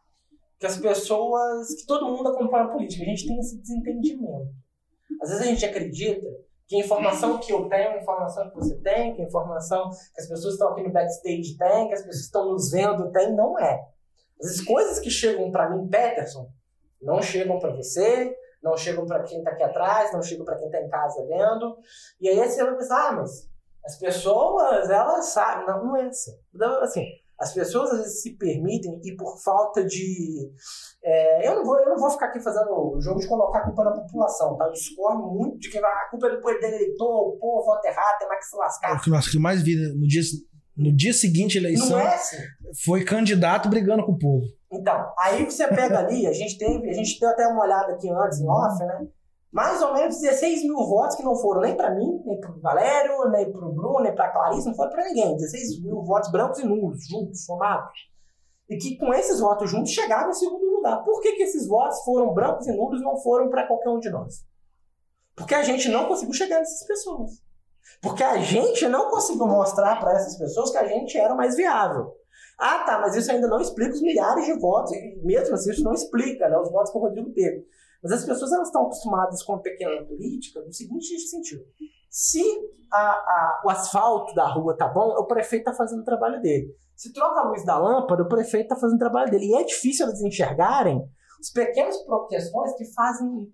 que 0.60 0.66
as 0.66 0.78
pessoas, 0.78 1.74
que 1.74 1.86
todo 1.88 2.06
mundo 2.06 2.30
acompanha 2.30 2.66
a 2.66 2.68
política. 2.68 3.04
A 3.04 3.08
gente 3.08 3.28
tem 3.28 3.40
esse 3.40 3.60
desentendimento. 3.60 4.54
Às 5.22 5.30
vezes 5.30 5.44
a 5.44 5.50
gente 5.50 5.66
acredita 5.66 6.28
que 6.68 6.76
a 6.76 6.80
informação 6.80 7.38
que 7.40 7.52
eu 7.52 7.68
tenho, 7.68 7.92
a 7.92 7.98
informação 7.98 8.50
que 8.50 8.56
você 8.56 8.76
tem, 8.76 9.14
que 9.14 9.22
a 9.22 9.26
informação 9.26 9.90
que 9.90 10.22
as 10.22 10.28
pessoas 10.28 10.54
estão 10.54 10.70
aqui 10.70 10.84
no 10.84 10.92
backstage 10.92 11.58
têm, 11.58 11.88
que 11.88 11.94
as 11.94 12.02
pessoas 12.02 12.26
estão 12.26 12.50
nos 12.50 12.72
vendo 12.72 13.12
têm, 13.12 13.36
não 13.36 13.60
é. 13.60 13.84
As 14.42 14.62
coisas 14.62 15.00
que 15.00 15.10
chegam 15.10 15.52
para 15.52 15.70
mim, 15.70 15.88
Peterson, 15.88 16.48
não 17.02 17.22
chegam 17.22 17.60
para 17.60 17.76
você, 17.76 18.36
não 18.62 18.78
chegam 18.78 19.06
para 19.06 19.24
quem 19.24 19.40
está 19.40 19.52
aqui 19.52 19.64
atrás, 19.64 20.14
não 20.14 20.22
chegam 20.22 20.46
para 20.46 20.58
quem 20.58 20.68
está 20.68 20.82
em 20.82 20.90
casa 20.90 21.26
vendo. 21.28 21.78
E 22.20 22.30
aí 22.30 22.38
você 22.38 22.64
vai 22.64 22.76
pensar, 22.76 23.10
ah, 23.10 23.12
mas 23.14 23.50
as 23.86 23.98
pessoas, 23.98 24.90
elas 24.90 25.26
sabem. 25.28 25.66
Não, 25.66 25.86
não 25.86 25.98
é 25.98 26.08
assim. 26.08 26.32
Então, 26.54 26.82
assim, 26.82 27.06
as 27.40 27.54
pessoas 27.54 27.90
às 27.92 27.98
vezes 28.00 28.22
se 28.22 28.38
permitem 28.38 29.00
e 29.04 29.16
por 29.16 29.42
falta 29.44 29.84
de. 29.84 30.52
É, 31.04 31.48
eu, 31.48 31.56
não 31.56 31.66
vou, 31.66 31.80
eu 31.80 31.90
não 31.90 31.98
vou 31.98 32.12
ficar 32.12 32.28
aqui 32.28 32.40
fazendo 32.40 32.70
o 32.70 33.02
jogo 33.02 33.20
de 33.20 33.28
colocar 33.28 33.60
a 33.60 33.66
culpa 33.66 33.84
na 33.84 33.92
população, 33.94 34.56
tá? 34.58 34.66
Eu 34.66 34.72
discordo 34.72 35.28
muito 35.28 35.58
de 35.58 35.72
que 35.72 35.80
a 35.80 36.10
culpa 36.12 36.28
é 36.28 36.36
do 36.36 36.42
poder 36.42 36.68
eleitor, 36.68 37.30
o 37.30 37.38
povo 37.40 37.66
vota 37.66 37.88
errado, 37.88 38.20
tem 38.20 38.28
mais 38.28 38.42
que 38.42 38.52
se 38.52 38.58
lascar. 38.58 38.96
O 38.96 39.02
que 39.02 39.40
mais 39.40 39.64
vi 39.64 39.76
no 39.76 40.08
dia, 40.08 40.22
no 40.76 40.96
dia 40.96 41.14
seguinte 41.14 41.58
à 41.58 41.62
eleição 41.62 42.00
é 42.00 42.16
assim. 42.16 42.38
foi 42.84 43.04
candidato 43.04 43.70
brigando 43.70 44.06
com 44.06 44.14
o 44.14 44.18
povo. 44.18 44.46
Então, 44.72 45.14
aí 45.20 45.44
você 45.44 45.68
pega 45.68 46.00
ali, 46.00 46.26
a 46.26 46.34
gente 46.34 46.58
teve, 46.58 46.90
a 46.90 46.94
gente 46.94 47.20
deu 47.20 47.30
até 47.30 47.46
uma 47.48 47.64
olhada 47.64 47.94
aqui 47.94 48.10
antes 48.10 48.40
em 48.40 48.48
off, 48.48 48.80
né? 48.86 49.08
Mais 49.52 49.82
ou 49.82 49.94
menos 49.94 50.22
16 50.22 50.64
mil 50.64 50.78
votos 50.78 51.18
que 51.18 51.24
não 51.24 51.36
foram 51.36 51.60
nem 51.62 51.76
para 51.76 51.94
mim, 51.94 52.22
nem 52.26 52.40
para 52.40 52.52
o 52.52 52.62
Valério, 52.62 53.30
nem 53.30 53.52
para 53.52 53.68
o 53.68 53.74
Bruno, 53.74 54.00
nem 54.00 54.16
para 54.16 54.28
a 54.28 54.32
Clarice, 54.32 54.66
não 54.66 54.76
foram 54.76 54.92
para 54.92 55.04
ninguém. 55.04 55.36
16 55.36 55.84
mil 55.84 56.02
votos 56.04 56.32
brancos 56.32 56.60
e 56.60 56.66
nulos, 56.66 57.06
juntos, 57.06 57.44
somados. 57.44 57.92
E 58.70 58.78
que 58.78 58.96
com 58.96 59.14
esses 59.14 59.42
votos 59.42 59.70
juntos 59.70 59.92
chegavam 59.92 60.30
em 60.30 60.34
segundo 60.34 60.64
lugar. 60.64 61.04
Por 61.04 61.20
que, 61.20 61.34
que 61.34 61.44
esses 61.44 61.68
votos 61.68 62.02
foram 62.06 62.34
brancos 62.34 62.66
e 62.66 62.72
nulos 62.72 63.02
e 63.02 63.04
não 63.04 63.18
foram 63.18 63.50
para 63.50 63.68
qualquer 63.68 63.90
um 63.90 64.00
de 64.00 64.10
nós? 64.10 64.46
Porque 65.36 65.54
a 65.54 65.64
gente 65.64 65.90
não 65.90 66.06
conseguiu 66.06 66.34
chegar 66.34 66.60
nessas 66.60 66.88
pessoas. 66.88 67.32
Porque 68.02 68.24
a 68.24 68.38
gente 68.38 68.88
não 68.88 69.10
conseguiu 69.10 69.48
mostrar 69.48 70.00
para 70.00 70.14
essas 70.14 70.38
pessoas 70.38 70.72
que 70.72 70.78
a 70.78 70.88
gente 70.88 71.18
era 71.18 71.36
mais 71.36 71.56
viável. 71.56 72.14
Ah, 72.60 72.84
tá, 72.86 73.00
mas 73.00 73.16
isso 73.16 73.32
ainda 73.32 73.48
não 73.48 73.60
explica 73.60 73.94
os 73.94 74.02
milhares 74.02 74.46
de 74.46 74.60
votos. 74.60 74.92
E 74.92 75.20
mesmo 75.24 75.56
assim, 75.56 75.72
isso 75.72 75.84
não 75.84 75.94
explica 75.94 76.48
né, 76.48 76.58
os 76.58 76.72
votos 76.72 76.92
que 76.92 76.98
o 76.98 77.02
Rodrigo 77.02 77.32
teve. 77.32 77.66
Mas 78.04 78.12
as 78.12 78.26
pessoas 78.26 78.52
elas 78.52 78.68
estão 78.68 78.84
acostumadas 78.84 79.44
com 79.44 79.56
a 79.56 79.60
pequena 79.60 80.04
política 80.06 80.62
no 80.62 80.74
seguinte 80.74 81.18
sentido. 81.20 81.64
Se 82.10 82.44
a, 82.92 82.98
a, 82.98 83.62
o 83.66 83.70
asfalto 83.70 84.34
da 84.34 84.48
rua 84.48 84.76
tá 84.76 84.88
bom, 84.88 85.10
o 85.18 85.26
prefeito 85.26 85.70
está 85.70 85.74
fazendo 85.74 86.02
o 86.02 86.06
trabalho 86.06 86.42
dele. 86.42 86.76
Se 86.96 87.14
troca 87.14 87.40
a 87.40 87.48
luz 87.48 87.64
da 87.66 87.78
lâmpada, 87.78 88.24
o 88.24 88.28
prefeito 88.28 88.66
está 88.66 88.76
fazendo 88.76 88.98
o 88.98 89.00
trabalho 89.00 89.32
dele. 89.32 89.46
E 89.46 89.56
é 89.56 89.64
difícil 89.64 90.08
eles 90.08 90.22
enxergarem 90.22 91.02
as 91.40 91.52
pequenas 91.52 91.96
questões 92.30 92.74
que 92.76 92.86
fazem 92.94 93.52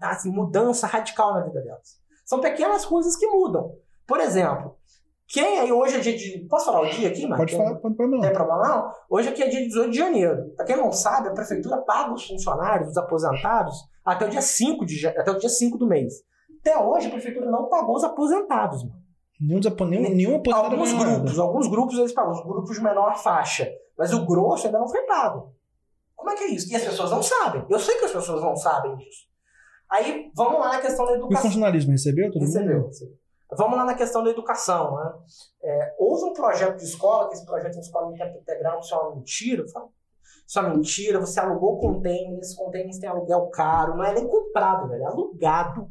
assim, 0.00 0.30
mudança 0.30 0.86
radical 0.86 1.34
na 1.34 1.44
vida 1.44 1.60
delas. 1.60 2.00
São 2.26 2.40
pequenas 2.40 2.84
coisas 2.84 3.16
que 3.16 3.26
mudam. 3.28 3.72
Por 4.04 4.18
exemplo, 4.20 4.76
quem 5.28 5.60
aí 5.60 5.72
hoje 5.72 5.96
é 5.96 6.00
dia 6.00 6.16
de. 6.16 6.46
Posso 6.48 6.66
falar 6.66 6.82
o 6.82 6.90
dia 6.90 7.08
aqui, 7.08 7.24
Marcos? 7.26 7.52
Pode 7.52 7.56
falar, 7.56 7.78
pode 7.78 7.94
problema. 7.94 8.22
Não 8.24 8.28
tem 8.28 8.36
problema 8.36 8.68
não? 8.68 8.92
Hoje 9.08 9.28
aqui 9.28 9.44
é 9.44 9.48
dia 9.48 9.60
18 9.60 9.90
de 9.90 9.96
janeiro. 9.96 10.52
Pra 10.56 10.66
quem 10.66 10.76
não 10.76 10.90
sabe, 10.90 11.28
a 11.28 11.32
prefeitura 11.32 11.78
paga 11.78 12.12
os 12.12 12.26
funcionários, 12.26 12.90
os 12.90 12.96
aposentados, 12.96 13.76
até 14.04 14.26
o 14.26 14.28
dia 14.28 14.42
5, 14.42 14.84
de, 14.84 15.06
até 15.06 15.30
o 15.30 15.38
dia 15.38 15.48
5 15.48 15.78
do 15.78 15.86
mês. 15.86 16.14
Até 16.60 16.76
hoje 16.76 17.06
a 17.06 17.10
prefeitura 17.10 17.48
não 17.48 17.68
pagou 17.68 17.94
os 17.94 18.02
aposentados, 18.02 18.82
mano. 18.82 19.06
Nenhum, 19.40 19.60
nenhum, 19.60 20.14
nenhum 20.16 20.36
aposentado 20.36 20.74
Alguns 20.74 20.92
grupos, 20.92 21.38
alguns 21.38 21.68
grupos 21.68 21.98
eles 21.98 22.12
pagam, 22.12 22.32
os 22.32 22.42
grupos 22.42 22.76
de 22.76 22.82
menor 22.82 23.16
faixa. 23.18 23.70
Mas 23.96 24.12
o 24.12 24.26
grosso 24.26 24.66
ainda 24.66 24.80
não 24.80 24.88
foi 24.88 25.02
pago. 25.02 25.54
Como 26.16 26.30
é 26.30 26.34
que 26.34 26.44
é 26.44 26.48
isso? 26.48 26.72
E 26.72 26.74
as 26.74 26.82
pessoas 26.82 27.10
não 27.10 27.22
sabem. 27.22 27.64
Eu 27.68 27.78
sei 27.78 27.96
que 27.98 28.06
as 28.06 28.12
pessoas 28.12 28.42
não 28.42 28.56
sabem 28.56 28.96
disso. 28.96 29.26
Aí, 29.90 30.30
vamos 30.34 30.58
lá 30.60 30.74
na 30.74 30.80
questão 30.80 31.04
da 31.04 31.12
E 31.12 31.14
o 31.14 31.18
educação. 31.18 31.42
funcionalismo 31.44 31.92
recebeu 31.92 32.30
todo 32.30 32.42
Recebeu, 32.42 32.76
mundo? 32.78 32.86
recebeu. 32.88 33.14
Vamos 33.56 33.76
lá 33.78 33.84
na 33.84 33.94
questão 33.94 34.24
da 34.24 34.30
educação. 34.30 34.94
Né? 34.96 35.12
É, 35.62 35.94
houve 35.98 36.24
um 36.24 36.32
projeto 36.32 36.76
de 36.76 36.84
escola, 36.84 37.28
que 37.28 37.34
esse 37.34 37.46
projeto 37.46 37.74
de 37.74 37.80
escola 37.80 38.12
em 38.12 38.16
tempo 38.16 38.38
integral, 38.38 38.80
isso 38.80 38.94
é 38.94 38.98
uma 38.98 39.14
mentira. 39.14 39.64
Isso 39.64 40.58
é 40.58 40.62
uma 40.62 40.74
mentira, 40.74 41.18
você 41.20 41.40
alugou 41.40 41.78
containers, 41.78 42.54
containers 42.54 42.98
têm 42.98 43.08
aluguel 43.08 43.48
caro, 43.50 43.96
não 43.96 44.04
é 44.04 44.14
nem 44.14 44.28
comprado, 44.28 44.88
velho, 44.88 45.02
é 45.02 45.06
alugado. 45.06 45.90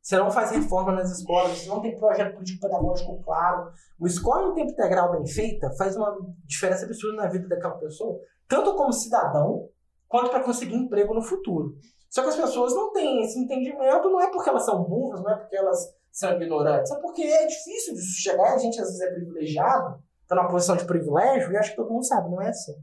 Você 0.00 0.16
não 0.16 0.30
faz 0.30 0.50
reforma 0.52 0.92
nas 0.92 1.10
escolas, 1.10 1.58
você 1.58 1.68
não 1.68 1.80
tem 1.82 1.96
projeto 1.96 2.32
político-pedagógico 2.34 3.20
claro. 3.22 3.70
Uma 3.98 4.08
escola 4.08 4.48
em 4.50 4.54
tempo 4.54 4.70
integral 4.72 5.10
bem 5.12 5.26
feita 5.26 5.70
faz 5.76 5.96
uma 5.96 6.16
diferença 6.46 6.84
absurda 6.86 7.16
na 7.22 7.28
vida 7.28 7.46
daquela 7.48 7.74
pessoa, 7.78 8.18
tanto 8.48 8.74
como 8.76 8.92
cidadão, 8.92 9.68
quanto 10.08 10.30
para 10.30 10.42
conseguir 10.44 10.74
emprego 10.76 11.12
no 11.12 11.22
futuro. 11.22 11.74
Só 12.10 12.22
que 12.22 12.28
as 12.28 12.36
pessoas 12.36 12.74
não 12.74 12.92
têm 12.92 13.22
esse 13.22 13.38
entendimento, 13.38 14.10
não 14.10 14.20
é 14.20 14.30
porque 14.30 14.50
elas 14.50 14.64
são 14.64 14.82
burras, 14.82 15.22
não 15.22 15.30
é 15.30 15.36
porque 15.36 15.56
elas 15.56 15.94
são 16.10 16.32
ignorantes, 16.32 16.90
é 16.90 17.00
porque 17.00 17.22
é 17.22 17.46
difícil 17.46 17.94
de 17.94 18.02
chegar, 18.02 18.52
a 18.52 18.58
gente 18.58 18.80
às 18.80 18.88
vezes 18.88 19.00
é 19.00 19.12
privilegiado, 19.12 20.02
está 20.22 20.34
numa 20.34 20.48
posição 20.48 20.76
de 20.76 20.84
privilégio, 20.84 21.52
e 21.52 21.56
acho 21.56 21.70
que 21.70 21.76
todo 21.76 21.92
mundo 21.92 22.04
sabe, 22.04 22.28
não 22.28 22.42
é 22.42 22.48
assim. 22.48 22.74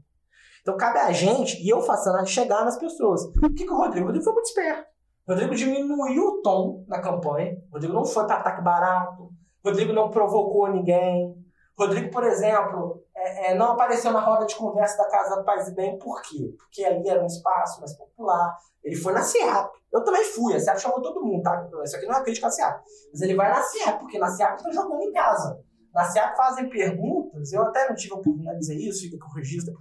Então 0.62 0.76
cabe 0.76 0.98
a 0.98 1.12
gente, 1.12 1.62
e 1.62 1.68
eu 1.68 1.82
faço 1.82 2.08
análise, 2.08 2.32
chegar 2.32 2.64
nas 2.64 2.78
pessoas. 2.78 3.22
O 3.24 3.54
que, 3.54 3.64
que 3.64 3.70
o 3.70 3.76
Rodrigo? 3.76 4.06
Rodrigo 4.06 4.24
foi 4.24 4.32
muito 4.32 4.46
esperto. 4.46 4.88
Rodrigo 5.28 5.54
diminuiu 5.54 6.24
o 6.24 6.42
tom 6.42 6.84
na 6.88 7.02
campanha. 7.02 7.58
Rodrigo 7.70 7.92
não 7.92 8.04
foi 8.04 8.26
para 8.26 8.36
ataque 8.36 8.62
barato. 8.62 9.30
Rodrigo 9.62 9.92
não 9.92 10.10
provocou 10.10 10.72
ninguém. 10.72 11.34
Rodrigo, 11.78 12.10
por 12.10 12.24
exemplo, 12.24 13.04
é, 13.14 13.52
é, 13.52 13.54
não 13.54 13.72
apareceu 13.72 14.12
na 14.12 14.20
roda 14.20 14.46
de 14.46 14.56
conversa 14.56 14.96
da 14.96 15.08
Casa 15.08 15.36
do 15.36 15.44
Paz 15.44 15.68
e 15.68 15.74
Bem. 15.74 15.96
Por 15.98 16.20
quê? 16.22 16.52
Porque 16.58 16.84
ali 16.84 17.08
era 17.08 17.22
um 17.22 17.26
espaço 17.26 17.78
mais 17.78 17.96
popular. 17.96 18.56
Ele 18.82 18.96
foi 18.96 19.12
na 19.12 19.22
SEAP. 19.22 19.72
Eu 19.92 20.02
também 20.02 20.24
fui. 20.24 20.54
A 20.54 20.60
SEAP 20.60 20.80
chamou 20.80 21.00
todo 21.00 21.24
mundo, 21.24 21.42
tá? 21.42 21.68
Isso 21.84 21.96
aqui 21.96 22.06
não 22.06 22.16
é 22.16 22.22
crítica 22.24 22.48
à 22.48 22.50
SEAP. 22.50 22.82
Mas 23.12 23.22
ele 23.22 23.36
vai 23.36 23.48
na 23.48 23.62
SEAP, 23.62 24.00
porque 24.00 24.18
na 24.18 24.28
SEAP 24.28 24.56
estão 24.56 24.72
jogando 24.72 25.02
em 25.02 25.12
casa. 25.12 25.60
Na 25.94 26.04
SEAP 26.04 26.36
fazem 26.36 26.68
perguntas. 26.68 27.52
Eu 27.52 27.62
até 27.62 27.88
não 27.88 27.94
tive 27.94 28.14
a 28.14 28.16
oportunidade 28.16 28.58
de 28.58 28.66
dizer 28.66 28.76
isso, 28.76 29.02
fica 29.02 29.18
com 29.18 29.30
o 29.30 29.34
registro. 29.34 29.74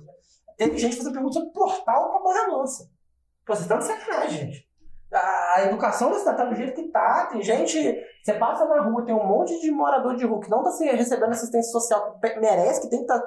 Teve 0.55 0.77
gente 0.77 0.97
fazendo 0.97 1.13
perguntas 1.13 1.35
sobre 1.35 1.51
portal 1.51 2.11
para 2.11 2.23
Barra 2.23 2.47
Mansa. 2.47 2.89
Pô, 3.45 3.53
vocês 3.53 3.61
estão 3.61 3.79
de 3.79 3.85
sacanagem, 3.85 4.37
gente. 4.37 4.66
A, 5.13 5.63
educação 5.63 6.09
da 6.11 6.17
cidade 6.19 6.37
tá 6.37 6.45
do 6.45 6.55
jeito 6.55 6.73
que 6.73 6.89
tá. 6.89 7.27
Tem 7.31 7.41
gente. 7.41 7.97
Você 8.23 8.33
passa 8.33 8.65
na 8.65 8.81
rua, 8.81 9.05
tem 9.05 9.15
um 9.15 9.25
monte 9.25 9.59
de 9.61 9.71
morador 9.71 10.15
de 10.15 10.25
rua 10.25 10.41
que 10.41 10.49
não 10.49 10.63
tá 10.63 10.71
se- 10.71 10.85
recebendo 10.85 11.29
assistência 11.31 11.71
social 11.71 12.19
que 12.21 12.39
merece, 12.39 12.81
que 12.81 12.89
tem 12.89 12.99
que 13.05 13.11
estar 13.11 13.23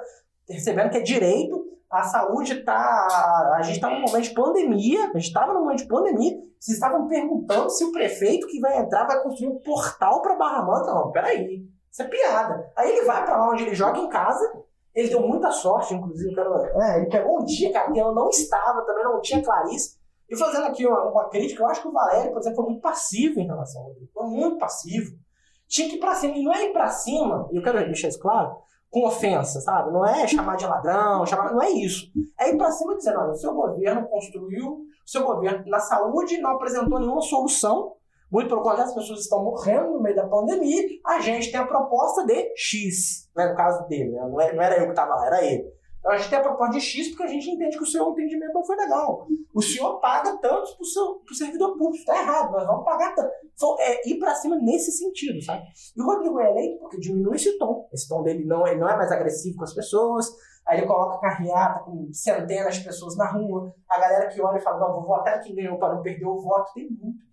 recebendo, 0.47 0.91
que 0.91 0.97
é 0.97 1.01
direito. 1.01 1.65
A 1.89 2.03
saúde 2.03 2.63
tá. 2.63 3.53
A 3.57 3.61
gente 3.63 3.79
tá 3.81 3.89
num 3.89 4.01
momento 4.01 4.21
de 4.23 4.33
pandemia. 4.33 5.11
A 5.13 5.17
gente 5.17 5.33
tava 5.33 5.53
num 5.53 5.61
momento 5.61 5.79
de 5.79 5.87
pandemia. 5.87 6.37
Vocês 6.59 6.77
estavam 6.77 7.07
perguntando 7.07 7.69
se 7.69 7.83
o 7.83 7.91
prefeito 7.91 8.47
que 8.47 8.59
vai 8.59 8.77
entrar 8.77 9.05
vai 9.05 9.21
construir 9.23 9.49
um 9.49 9.59
portal 9.59 10.21
pra 10.21 10.35
Barra 10.35 10.63
Mansa. 10.63 10.93
Não, 10.93 11.11
peraí. 11.11 11.65
Isso 11.91 12.01
é 12.03 12.07
piada. 12.07 12.71
Aí 12.77 12.91
ele 12.91 13.05
vai 13.05 13.25
pra 13.25 13.37
lá 13.37 13.49
onde 13.49 13.63
ele 13.63 13.75
joga 13.75 13.97
em 13.99 14.07
casa. 14.07 14.53
Ele 14.93 15.09
deu 15.09 15.21
muita 15.21 15.51
sorte, 15.51 15.93
inclusive. 15.93 16.33
Quero... 16.35 16.53
É, 16.81 16.97
ele 16.99 17.09
pegou 17.09 17.41
um 17.41 17.43
dia, 17.45 17.73
cara, 17.73 17.91
que 17.91 17.99
eu 17.99 18.13
não 18.13 18.29
estava, 18.29 18.85
também 18.85 19.03
não 19.03 19.19
tinha 19.19 19.43
Clarice. 19.43 19.99
E 20.31 20.37
fazendo 20.37 20.65
aqui 20.67 20.87
uma, 20.87 21.11
uma 21.11 21.29
crítica, 21.29 21.61
eu 21.61 21.67
acho 21.67 21.81
que 21.81 21.89
o 21.89 21.91
Valério, 21.91 22.31
por 22.31 22.39
exemplo, 22.39 22.55
foi 22.55 22.65
muito 22.65 22.81
passivo 22.81 23.39
em 23.39 23.45
relação 23.45 23.81
ao 23.81 23.87
Rodrigo. 23.89 24.11
Foi 24.13 24.27
muito 24.27 24.57
passivo. 24.57 25.11
Tinha 25.67 25.89
que 25.89 25.95
ir 25.95 25.99
pra 25.99 26.15
cima. 26.15 26.37
E 26.37 26.43
não 26.43 26.53
é 26.53 26.65
ir 26.65 26.71
pra 26.71 26.87
cima, 26.87 27.49
e 27.51 27.57
eu 27.57 27.61
quero 27.61 27.77
deixar 27.79 28.07
isso 28.07 28.19
claro, 28.19 28.55
com 28.89 29.05
ofensa, 29.05 29.59
sabe? 29.59 29.91
Não 29.91 30.05
é 30.05 30.25
chamar 30.27 30.55
de 30.55 30.65
ladrão, 30.65 31.25
chamar... 31.25 31.51
não 31.53 31.61
é 31.61 31.69
isso. 31.71 32.07
É 32.39 32.49
ir 32.49 32.57
pra 32.57 32.71
cima 32.71 32.95
dizendo, 32.95 33.19
olha, 33.19 33.31
o 33.31 33.35
seu 33.35 33.53
governo 33.53 34.07
construiu, 34.07 34.69
o 34.69 35.09
seu 35.09 35.23
governo 35.23 35.65
na 35.67 35.79
saúde 35.79 36.37
não 36.39 36.51
apresentou 36.51 36.99
nenhuma 36.99 37.21
solução. 37.21 37.95
Muito 38.31 38.47
pelo 38.47 38.61
contrário, 38.61 38.85
as 38.85 38.93
pessoas 38.93 39.19
estão 39.19 39.43
morrendo 39.43 39.91
no 39.91 40.01
meio 40.01 40.15
da 40.15 40.25
pandemia. 40.27 40.81
A 41.05 41.19
gente 41.19 41.51
tem 41.51 41.59
a 41.59 41.67
proposta 41.67 42.25
de 42.25 42.53
X, 42.55 43.29
né, 43.35 43.49
no 43.49 43.55
caso 43.55 43.85
dele. 43.87 44.11
Né? 44.11 44.21
Não, 44.21 44.39
é- 44.39 44.55
era 44.55 44.77
eu 44.77 44.85
que 44.85 44.91
estava 44.91 45.15
lá, 45.15 45.27
era 45.27 45.43
ele. 45.43 45.65
A 46.05 46.17
gente 46.17 46.29
tem 46.29 46.39
a 46.39 46.41
proposta 46.41 46.73
de 46.73 46.81
X 46.81 47.09
porque 47.09 47.23
a 47.23 47.27
gente 47.27 47.49
entende 47.49 47.77
que 47.77 47.83
o 47.83 47.87
seu 47.87 48.09
entendimento 48.09 48.53
não 48.53 48.65
foi 48.65 48.75
legal. 48.75 49.27
O 49.53 49.61
senhor 49.61 49.99
paga 49.99 50.35
tanto 50.37 50.75
pro, 50.75 50.85
seu, 50.85 51.15
pro 51.25 51.35
servidor 51.35 51.77
público. 51.77 51.97
Está 51.97 52.19
errado, 52.21 52.51
nós 52.51 52.65
vamos 52.65 52.83
pagar 52.83 53.13
tanto. 53.13 53.31
Então, 53.53 53.75
é 53.79 54.09
ir 54.09 54.17
para 54.17 54.33
cima 54.33 54.55
nesse 54.55 54.91
sentido, 54.91 55.39
sabe? 55.43 55.63
E 55.95 56.01
o 56.01 56.05
Rodrigo 56.05 56.39
é 56.39 56.49
eleito 56.49 56.79
porque 56.79 56.97
diminui 56.97 57.35
esse 57.35 57.57
tom. 57.59 57.87
Esse 57.93 58.07
tom 58.07 58.23
dele 58.23 58.45
não, 58.45 58.65
ele 58.65 58.79
não 58.79 58.89
é 58.89 58.97
mais 58.97 59.11
agressivo 59.11 59.57
com 59.57 59.63
as 59.63 59.73
pessoas. 59.73 60.25
Aí 60.65 60.79
ele 60.79 60.87
coloca 60.87 61.19
carreata 61.19 61.83
com 61.83 62.09
centenas 62.11 62.77
de 62.77 62.83
pessoas 62.83 63.15
na 63.15 63.31
rua. 63.31 63.73
A 63.89 63.99
galera 63.99 64.27
que 64.27 64.41
olha 64.41 64.57
e 64.57 64.61
fala, 64.61 64.79
não, 64.79 64.93
vou 64.93 65.05
votar 65.05 65.37
em 65.37 65.41
quem 65.41 65.55
ganhou 65.55 65.77
para 65.77 65.93
não 65.93 66.01
perder 66.01 66.25
o 66.25 66.41
voto. 66.41 66.73
Tem 66.73 66.89
muito. 66.89 67.30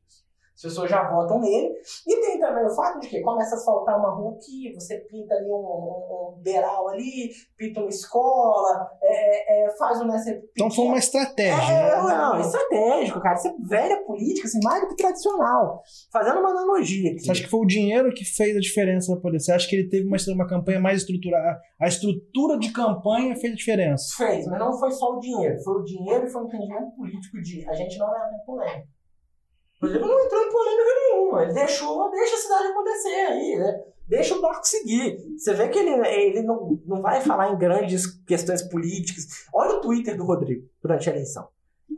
As 0.58 0.62
pessoas 0.62 0.90
já 0.90 1.08
votam 1.08 1.40
nele. 1.40 1.72
E 2.04 2.20
tem 2.20 2.40
também 2.40 2.66
o 2.66 2.74
fato 2.74 2.98
de 2.98 3.08
que 3.08 3.20
começa 3.20 3.54
a 3.54 3.58
asfaltar 3.58 3.96
uma 3.96 4.12
rua 4.12 4.32
aqui, 4.32 4.74
você 4.74 4.98
pinta 5.08 5.32
ali 5.36 5.48
um, 5.48 5.54
um, 5.54 6.34
um 6.34 6.42
beiral 6.42 6.88
ali, 6.88 7.30
pinta 7.56 7.78
uma 7.78 7.88
escola, 7.88 8.90
é, 9.00 9.66
é, 9.66 9.76
faz 9.76 10.00
um 10.00 10.06
nessa. 10.06 10.30
Então 10.50 10.68
foi 10.68 10.84
uma 10.86 10.98
estratégia. 10.98 11.72
É, 11.72 12.02
né? 12.02 12.02
não, 12.02 12.40
estratégico, 12.40 13.20
cara. 13.20 13.36
Isso 13.36 13.46
é 13.46 13.54
velha 13.68 14.02
política, 14.04 14.48
assim, 14.48 14.58
mais 14.64 14.82
do 14.82 14.88
que 14.88 14.96
tradicional. 14.96 15.80
Fazendo 16.12 16.40
uma 16.40 16.50
analogia 16.50 17.12
aqui. 17.12 17.20
Você 17.20 17.30
acha 17.30 17.42
que 17.44 17.50
foi 17.50 17.60
o 17.60 17.66
dinheiro 17.66 18.12
que 18.12 18.24
fez 18.24 18.56
a 18.56 18.60
diferença 18.60 19.12
para 19.12 19.22
poder? 19.22 19.38
Você 19.38 19.52
acha 19.52 19.68
que 19.68 19.76
ele 19.76 19.88
teve 19.88 20.08
uma, 20.08 20.16
uma 20.34 20.48
campanha 20.48 20.80
mais 20.80 21.02
estruturada? 21.02 21.60
A 21.80 21.86
estrutura 21.86 22.58
de 22.58 22.72
campanha 22.72 23.36
fez 23.36 23.52
a 23.52 23.56
diferença? 23.56 24.16
Fez, 24.16 24.44
mas 24.48 24.58
não 24.58 24.76
foi 24.76 24.90
só 24.90 25.12
o 25.12 25.20
dinheiro. 25.20 25.56
Foi 25.62 25.74
o 25.80 25.84
dinheiro 25.84 26.26
e 26.26 26.28
foi 26.28 26.42
o 26.42 26.46
entendimento 26.46 26.96
político 26.96 27.40
de 27.40 27.64
a 27.68 27.74
gente 27.74 27.96
não 27.96 28.08
vai 28.08 28.18
entrar 28.18 28.38
em 28.40 28.44
polêmica. 29.80 30.04
Ele 30.04 30.12
não 30.12 30.24
entrou 30.24 30.42
em 30.42 30.50
polêmica 30.50 30.90
nenhuma. 30.94 31.42
Ele 31.42 31.52
deixou, 31.54 32.10
deixa 32.10 32.34
a 32.34 32.38
cidade 32.38 32.68
acontecer 32.68 33.08
aí, 33.08 33.56
né? 33.56 33.84
Deixa 34.08 34.34
o 34.34 34.40
barco 34.40 34.66
seguir. 34.66 35.18
Você 35.36 35.52
vê 35.52 35.68
que 35.68 35.78
ele, 35.78 35.90
ele 36.08 36.42
não, 36.42 36.80
não 36.86 37.02
vai 37.02 37.20
falar 37.20 37.52
em 37.52 37.58
grandes 37.58 38.06
questões 38.26 38.62
políticas. 38.62 39.46
Olha 39.52 39.76
o 39.76 39.80
Twitter 39.80 40.16
do 40.16 40.24
Rodrigo 40.24 40.66
durante 40.82 41.08
a 41.08 41.12
eleição. 41.12 41.48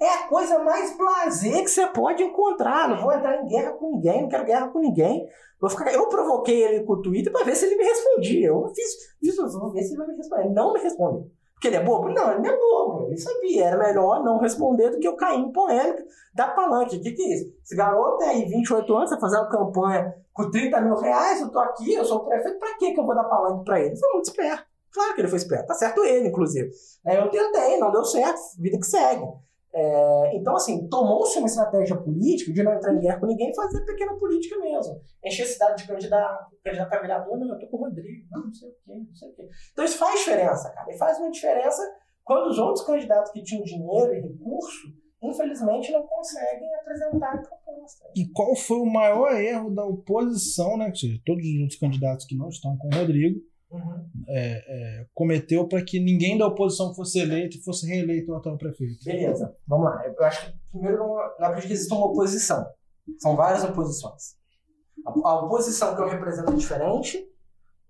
É 0.01 0.15
a 0.15 0.29
coisa 0.29 0.59
mais 0.59 0.97
blazer 0.97 1.63
que 1.63 1.71
você 1.71 1.87
pode 1.87 2.23
encontrar. 2.23 2.89
Não 2.89 3.01
vou 3.01 3.13
entrar 3.13 3.43
em 3.43 3.47
guerra 3.47 3.73
com 3.73 3.93
ninguém, 3.93 4.23
não 4.23 4.29
quero 4.29 4.45
guerra 4.45 4.69
com 4.69 4.81
ninguém. 4.81 5.29
Vou 5.61 5.71
ficar, 5.71 5.93
eu 5.93 6.09
provoquei 6.09 6.63
ele 6.63 6.85
com 6.85 6.95
o 6.95 7.03
Twitter 7.03 7.31
para 7.31 7.45
ver 7.45 7.55
se 7.55 7.67
ele 7.67 7.77
me 7.77 7.85
respondia. 7.85 8.49
Eu 8.49 8.73
fiz, 8.75 9.15
fiz 9.21 9.37
vou 9.37 9.71
ver 9.71 9.83
se 9.83 9.91
ele 9.91 9.99
vai 9.99 10.07
me 10.09 10.17
responder. 10.17 10.49
Não 10.49 10.73
me 10.73 10.81
respondeu. 10.81 11.31
Porque 11.61 11.69
ele 11.69 11.77
é 11.77 11.85
bobo? 11.85 12.09
Não, 12.09 12.33
ele 12.33 12.41
não 12.41 12.51
é 12.51 12.57
bobo. 12.57 13.07
Ele 13.09 13.19
sabia. 13.19 13.67
Era 13.67 13.77
melhor 13.77 14.25
não 14.25 14.39
responder 14.39 14.89
do 14.89 14.99
que 14.99 15.07
eu 15.07 15.15
cair 15.15 15.39
em 15.39 15.53
polêmica 15.53 16.03
da 16.35 16.49
palanque. 16.49 16.97
O 16.97 17.03
que, 17.03 17.13
que 17.13 17.23
é 17.23 17.35
isso? 17.35 17.53
Esse 17.63 17.77
garoto 17.77 18.25
aí, 18.25 18.47
28 18.47 18.97
anos, 18.97 19.11
tá 19.11 19.21
fazendo 19.21 19.47
campanha 19.51 20.15
com 20.33 20.51
30 20.51 20.81
mil 20.81 20.95
reais, 20.95 21.39
eu 21.43 21.51
tô 21.51 21.59
aqui, 21.59 21.93
eu 21.93 22.05
sou 22.05 22.19
o 22.19 22.25
prefeito, 22.25 22.59
pra 22.59 22.79
que 22.79 22.99
eu 22.99 23.05
vou 23.05 23.15
dar 23.15 23.25
palanque 23.25 23.65
pra 23.67 23.79
ele? 23.79 23.91
Ele 23.91 23.97
foi 23.97 24.13
muito 24.15 24.29
esperto. 24.29 24.65
Claro 24.91 25.15
que 25.15 25.21
ele 25.21 25.29
foi 25.29 25.37
esperto. 25.37 25.67
Tá 25.67 25.75
certo 25.75 26.03
ele, 26.03 26.29
inclusive. 26.29 26.71
Eu 27.05 27.29
tentei, 27.29 27.79
não 27.79 27.93
deu 27.93 28.05
certo. 28.05 28.41
Vida 28.59 28.79
que 28.79 28.87
segue. 28.87 29.23
É, 29.73 30.37
então, 30.37 30.57
assim, 30.57 30.89
tomou-se 30.89 31.39
uma 31.39 31.47
estratégia 31.47 31.97
política 31.97 32.53
de 32.53 32.63
não 32.63 32.75
entrar 32.75 32.93
em 32.93 33.01
guerra 33.01 33.21
com 33.21 33.27
ninguém 33.27 33.51
e 33.51 33.55
fazer 33.55 33.85
pequena 33.85 34.15
política 34.19 34.59
mesmo. 34.59 35.01
Encher 35.25 35.45
a 35.45 35.47
cidade 35.47 35.83
de 35.83 35.89
candidato, 35.89 36.57
candidato 36.65 36.93
a 36.93 37.01
vereador, 37.01 37.39
não, 37.39 37.53
eu 37.53 37.59
tô 37.59 37.69
com 37.69 37.77
o 37.77 37.85
Rodrigo, 37.85 38.27
não, 38.31 38.45
não 38.47 38.53
sei 38.53 38.69
o 38.69 38.73
quê, 38.73 38.95
não 38.95 39.15
sei 39.15 39.29
o 39.29 39.35
quê. 39.35 39.49
Então 39.73 39.85
isso 39.85 39.99
faz 39.99 40.19
diferença, 40.19 40.71
cara. 40.71 40.93
E 40.93 40.99
faz 40.99 41.19
uma 41.19 41.31
diferença 41.31 41.83
quando 42.25 42.49
os 42.49 42.59
outros 42.59 42.85
candidatos 42.85 43.31
que 43.33 43.43
tinham 43.43 43.63
dinheiro 43.63 44.13
e 44.13 44.21
recurso, 44.21 44.89
infelizmente, 45.23 45.93
não 45.93 46.05
conseguem 46.07 46.75
apresentar 46.75 47.35
a 47.35 47.39
proposta. 47.39 48.11
E 48.17 48.29
qual 48.33 48.57
foi 48.57 48.79
o 48.79 48.87
maior 48.87 49.33
erro 49.35 49.71
da 49.71 49.85
oposição, 49.85 50.77
né? 50.77 50.89
Ou 50.89 50.95
seja, 50.97 51.21
todos 51.25 51.45
os 51.45 51.61
outros 51.61 51.79
candidatos 51.79 52.27
que 52.27 52.37
não 52.37 52.49
estão 52.49 52.77
com 52.77 52.89
o 52.89 52.99
Rodrigo, 52.99 53.41
Uhum. 53.71 54.05
É, 54.27 55.01
é, 55.01 55.07
cometeu 55.15 55.67
para 55.69 55.83
que 55.83 56.01
ninguém 56.01 56.37
da 56.37 56.47
oposição 56.47 56.93
fosse 56.95 57.21
eleito 57.21 57.57
e 57.57 57.63
fosse 57.63 57.87
reeleito 57.87 58.33
o 58.33 58.37
atual 58.37 58.59
prefeito. 58.59 59.05
Beleza, 59.05 59.55
vamos 59.67 59.87
lá. 59.87 60.03
Eu 60.07 60.25
acho 60.25 60.47
que 60.47 60.59
primeiro 60.73 60.99
não, 60.99 61.15
não 61.39 61.47
acredito 61.47 61.69
que 61.69 61.75
exista 61.75 61.95
uma 61.95 62.07
oposição. 62.07 62.67
São 63.19 63.37
várias 63.37 63.65
oposições. 63.65 64.37
A, 65.07 65.11
a 65.11 65.45
oposição 65.45 65.95
que 65.95 66.03
eu 66.03 66.09
represento 66.09 66.51
é 66.51 66.57
diferente. 66.57 67.27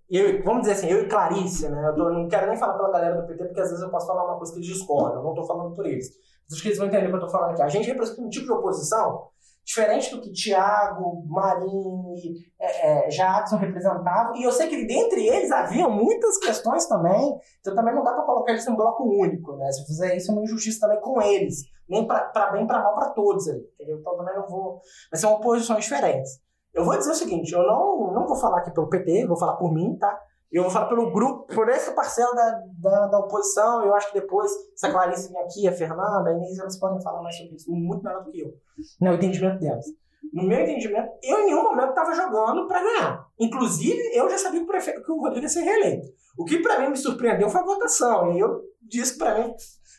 Eu, 0.09 0.43
vamos 0.43 0.61
dizer 0.61 0.73
assim, 0.73 0.87
eu 0.87 1.03
e 1.03 1.07
Clarice, 1.07 1.69
né? 1.69 1.87
Eu 1.87 1.95
tô, 1.95 2.09
não 2.09 2.27
quero 2.27 2.47
nem 2.47 2.57
falar 2.57 2.73
pela 2.73 2.91
galera 2.91 3.21
do 3.21 3.27
PT, 3.27 3.45
porque 3.45 3.61
às 3.61 3.69
vezes 3.69 3.83
eu 3.83 3.89
posso 3.89 4.07
falar 4.07 4.25
uma 4.25 4.37
coisa 4.37 4.51
que 4.51 4.59
eles 4.59 4.67
discordam. 4.67 5.19
Eu 5.19 5.23
não 5.23 5.29
estou 5.31 5.47
falando 5.47 5.73
por 5.73 5.85
eles. 5.85 6.09
Acho 6.51 6.61
que 6.61 6.67
eles 6.67 6.77
vão 6.77 6.87
entender 6.87 7.05
o 7.05 7.09
que 7.09 7.13
eu 7.13 7.19
estou 7.19 7.29
falando 7.29 7.51
aqui. 7.51 7.61
A 7.61 7.69
gente 7.69 7.87
representa 7.87 8.21
um 8.21 8.29
tipo 8.29 8.45
de 8.45 8.51
oposição 8.51 9.29
diferente 9.71 10.11
do 10.11 10.19
que 10.19 10.31
Tiago, 10.31 11.23
Marini, 11.27 12.33
é, 12.59 13.07
é, 13.07 13.09
Jadson 13.09 13.55
representavam. 13.55 14.35
E 14.35 14.43
eu 14.43 14.51
sei 14.51 14.67
que 14.67 14.85
dentre 14.85 15.25
eles 15.25 15.51
havia 15.51 15.87
muitas 15.87 16.37
questões 16.37 16.85
também, 16.87 17.39
então 17.59 17.73
também 17.73 17.95
não 17.95 18.03
dá 18.03 18.13
para 18.13 18.25
colocar 18.25 18.51
eles 18.51 18.67
em 18.67 18.75
bloco 18.75 19.03
único, 19.03 19.55
né? 19.55 19.71
Se 19.71 19.81
eu 19.81 19.85
fizer 19.85 20.15
isso, 20.17 20.29
é 20.31 20.33
uma 20.33 20.43
injustiça 20.43 20.81
também 20.81 20.99
com 20.99 21.21
eles. 21.21 21.63
Nem 21.87 22.05
para 22.05 22.51
bem, 22.51 22.67
para 22.67 22.83
mal, 22.83 22.95
para 22.95 23.09
todos 23.11 23.47
ali, 23.47 23.63
entendeu? 23.73 23.99
Então 23.99 24.17
também 24.17 24.35
não 24.35 24.47
vou. 24.47 24.81
Vai 25.09 25.19
ser 25.19 25.27
uma 25.27 25.39
posições 25.39 25.83
diferentes. 25.83 26.39
Eu 26.73 26.83
vou 26.83 26.97
dizer 26.97 27.11
o 27.11 27.15
seguinte: 27.15 27.53
eu 27.53 27.63
não, 27.63 28.13
não 28.13 28.27
vou 28.27 28.35
falar 28.35 28.59
aqui 28.59 28.71
pelo 28.71 28.89
PT, 28.89 29.25
vou 29.25 29.37
falar 29.37 29.55
por 29.55 29.73
mim, 29.73 29.97
tá? 29.97 30.19
Eu 30.51 30.63
vou 30.63 30.71
falar 30.71 30.87
pelo 30.87 31.11
grupo, 31.11 31.47
por 31.53 31.69
essa 31.69 31.93
parcela 31.93 32.35
da, 32.35 32.61
da, 32.79 33.07
da 33.07 33.19
oposição. 33.19 33.85
Eu 33.85 33.95
acho 33.95 34.11
que 34.11 34.19
depois, 34.19 34.51
se 34.75 34.85
a 34.85 34.91
Clarice 34.91 35.29
vir 35.29 35.37
aqui, 35.37 35.67
a 35.67 35.71
Fernanda, 35.71 36.29
a 36.29 36.33
Inês, 36.33 36.59
elas 36.59 36.77
podem 36.77 37.01
falar 37.01 37.21
mais 37.21 37.37
sobre 37.37 37.55
isso, 37.55 37.71
muito 37.71 38.03
melhor 38.03 38.23
do 38.23 38.31
que 38.31 38.41
eu. 38.41 38.53
No 38.99 39.13
entendimento 39.13 39.59
delas. 39.59 39.85
No 40.33 40.43
meu 40.43 40.59
entendimento, 40.59 41.09
eu 41.23 41.39
em 41.39 41.45
nenhum 41.45 41.63
momento 41.63 41.89
estava 41.89 42.13
jogando 42.13 42.67
para 42.67 42.83
ganhar. 42.83 43.27
Inclusive, 43.39 43.99
eu 44.13 44.29
já 44.29 44.37
sabia 44.37 44.59
que 44.59 44.65
o, 44.65 44.67
prefeito, 44.67 45.03
que 45.03 45.11
o 45.11 45.21
Rodrigo 45.21 45.45
ia 45.45 45.49
ser 45.49 45.61
reeleito. 45.61 46.07
O 46.37 46.45
que 46.45 46.61
para 46.61 46.79
mim 46.79 46.89
me 46.89 46.97
surpreendeu 46.97 47.49
foi 47.49 47.61
a 47.61 47.65
votação. 47.65 48.33
E 48.33 48.39
eu 48.39 48.61
disse 48.81 49.13
que 49.13 49.19
para 49.19 49.39
mim 49.39 49.53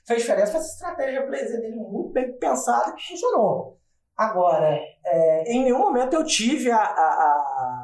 fez 0.06 0.20
diferença, 0.20 0.52
foi 0.52 0.60
essa 0.60 0.72
estratégia 0.72 1.26
dele 1.26 1.76
muito 1.76 2.12
bem 2.12 2.36
pensada 2.38 2.92
que 2.92 3.08
funcionou. 3.08 3.78
Agora, 4.16 4.78
é, 5.04 5.52
em 5.52 5.64
nenhum 5.64 5.78
momento 5.78 6.14
eu 6.14 6.24
tive 6.24 6.70
a, 6.70 6.78
a, 6.78 6.82
a 6.82 7.81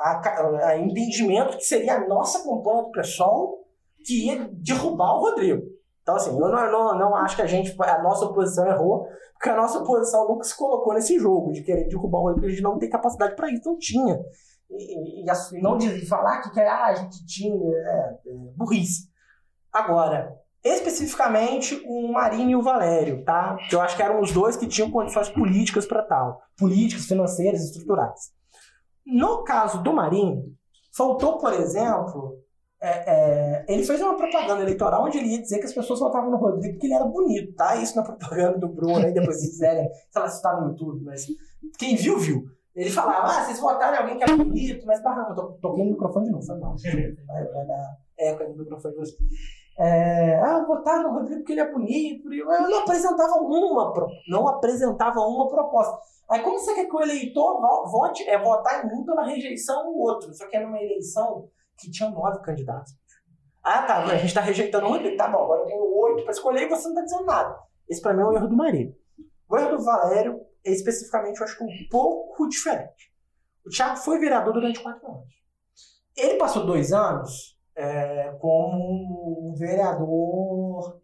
a, 0.00 0.68
a 0.68 0.78
entendimento 0.78 1.56
que 1.56 1.64
seria 1.64 1.96
a 1.96 2.08
nossa 2.08 2.42
campanha 2.42 2.82
do 2.82 2.90
pessoal 2.90 3.58
que 4.04 4.26
ia 4.26 4.48
derrubar 4.52 5.16
o 5.16 5.20
Rodrigo. 5.20 5.62
Então, 6.02 6.16
assim, 6.16 6.30
eu 6.30 6.48
não, 6.48 6.70
não, 6.70 6.98
não 6.98 7.16
acho 7.16 7.34
que 7.34 7.42
a 7.42 7.46
gente, 7.46 7.74
a 7.80 8.02
nossa 8.02 8.26
oposição 8.26 8.66
errou, 8.66 9.08
porque 9.32 9.48
a 9.48 9.56
nossa 9.56 9.78
oposição 9.78 10.28
nunca 10.28 10.44
se 10.44 10.56
colocou 10.56 10.92
nesse 10.92 11.18
jogo 11.18 11.52
de 11.52 11.62
querer 11.62 11.88
derrubar 11.88 12.18
o 12.18 12.22
Rodrigo, 12.24 12.46
a 12.46 12.50
gente 12.50 12.62
não 12.62 12.78
tem 12.78 12.90
capacidade 12.90 13.34
para 13.34 13.50
isso, 13.50 13.64
não 13.64 13.78
tinha. 13.78 14.20
E, 14.70 15.22
e, 15.22 15.24
e 15.24 15.62
não 15.62 15.78
de 15.78 16.06
falar 16.06 16.42
que, 16.42 16.50
que 16.50 16.60
ah, 16.60 16.86
a 16.86 16.94
gente 16.94 17.24
tinha, 17.26 17.54
é, 17.54 18.18
é, 18.26 18.34
burrice. 18.54 19.08
Agora, 19.72 20.36
especificamente 20.62 21.82
o 21.86 22.12
Marinho 22.12 22.50
e 22.50 22.56
o 22.56 22.62
Valério, 22.62 23.24
tá? 23.24 23.56
Que 23.68 23.74
eu 23.74 23.80
acho 23.80 23.96
que 23.96 24.02
eram 24.02 24.20
os 24.20 24.32
dois 24.32 24.56
que 24.56 24.66
tinham 24.66 24.90
condições 24.90 25.28
políticas 25.30 25.86
para 25.86 26.02
tal, 26.02 26.40
políticas, 26.58 27.06
financeiras, 27.06 27.62
estruturais. 27.64 28.32
No 29.06 29.44
caso 29.44 29.82
do 29.82 29.92
Marinho, 29.92 30.54
faltou, 30.92 31.38
por 31.38 31.52
exemplo, 31.52 32.38
é, 32.80 32.88
é, 32.88 33.64
ele 33.68 33.84
fez 33.84 34.00
uma 34.00 34.16
propaganda 34.16 34.62
eleitoral 34.62 35.04
onde 35.04 35.18
ele 35.18 35.28
ia 35.28 35.40
dizer 35.40 35.58
que 35.58 35.66
as 35.66 35.72
pessoas 35.72 36.00
votavam 36.00 36.30
no 36.30 36.36
Rodrigo 36.36 36.74
porque 36.74 36.86
ele 36.86 36.94
era 36.94 37.04
bonito, 37.04 37.54
tá? 37.54 37.76
Isso 37.76 37.96
na 37.96 38.02
propaganda 38.02 38.58
do 38.58 38.68
Bruno, 38.68 39.04
aí 39.04 39.12
depois 39.12 39.40
se 39.40 39.50
quiserem, 39.50 39.88
se 39.88 40.18
ela 40.18 40.28
citar 40.28 40.60
no 40.60 40.68
YouTube, 40.68 41.02
mas 41.04 41.26
quem 41.78 41.96
viu, 41.96 42.18
viu. 42.18 42.44
Ele 42.74 42.90
falava, 42.90 43.28
ah, 43.28 43.44
vocês 43.44 43.60
votaram 43.60 43.94
em 43.94 43.98
alguém 44.00 44.18
que 44.18 44.24
é 44.24 44.36
bonito, 44.36 44.84
mas 44.84 45.02
barra, 45.02 45.28
eu 45.30 45.34
tô, 45.34 45.42
toquei 45.62 45.84
no 45.84 45.92
microfone 45.92 46.26
de 46.26 46.32
novo, 46.32 46.44
foi 46.44 46.58
mal. 46.58 46.74
Vai, 47.26 47.44
vai 47.44 47.66
dar 47.66 47.96
eco 48.18 48.42
aí 48.42 48.48
no 48.50 48.58
microfone 48.58 48.94
de 48.94 49.00
você. 49.00 49.16
É, 49.76 50.36
ah, 50.36 50.64
votaram 50.64 51.10
no 51.10 51.18
Rodrigo 51.18 51.40
porque 51.40 51.52
ele 51.52 51.60
é 51.60 51.70
bonito. 51.70 52.32
Eu 52.32 52.46
não 52.46 52.78
apresentava 52.80 53.34
uma, 53.40 53.92
não 54.28 54.48
apresentava 54.48 55.20
uma 55.20 55.48
proposta. 55.48 55.98
Aí 56.30 56.42
como 56.42 56.58
você 56.58 56.74
quer 56.74 56.86
que 56.86 56.94
o 56.94 57.02
eleitor 57.02 57.60
vote, 57.90 58.26
é 58.28 58.38
votar 58.38 58.84
em 58.84 58.88
mim 58.88 59.04
pela 59.04 59.24
rejeição 59.24 59.84
do 59.84 59.98
outro? 59.98 60.32
Só 60.32 60.46
que 60.48 60.56
é 60.56 60.60
numa 60.64 60.80
eleição 60.80 61.48
que 61.76 61.90
tinha 61.90 62.08
nove 62.08 62.40
candidatos. 62.40 62.92
Ah, 63.62 63.82
tá, 63.82 64.04
a 64.04 64.16
gente 64.16 64.26
está 64.26 64.40
rejeitando 64.40 64.86
o 64.86 64.90
Rodrigo. 64.90 65.16
Tá 65.16 65.28
bom, 65.28 65.44
agora 65.44 65.62
eu 65.62 65.66
tenho 65.66 65.82
oito 65.82 66.22
para 66.22 66.32
escolher 66.32 66.62
e 66.62 66.68
você 66.68 66.84
não 66.84 66.94
está 66.94 67.02
dizendo 67.02 67.24
nada. 67.24 67.58
Esse 67.88 68.00
para 68.00 68.14
mim 68.14 68.22
é 68.22 68.24
o 68.24 68.32
erro 68.32 68.48
do 68.48 68.56
marido. 68.56 68.94
O 69.48 69.56
erro 69.56 69.76
do 69.76 69.84
Valério, 69.84 70.40
é, 70.64 70.70
especificamente, 70.70 71.40
eu 71.40 71.44
acho 71.44 71.58
que 71.58 71.64
um 71.64 71.88
pouco 71.90 72.48
diferente. 72.48 73.12
O 73.66 73.70
Thiago 73.70 73.96
foi 73.96 74.18
vereador 74.18 74.52
durante 74.52 74.82
quatro 74.82 75.06
anos. 75.06 75.34
Ele 76.16 76.36
passou 76.36 76.64
dois 76.64 76.92
anos 76.92 77.53
é, 77.76 78.36
como 78.40 79.54
vereador 79.56 81.00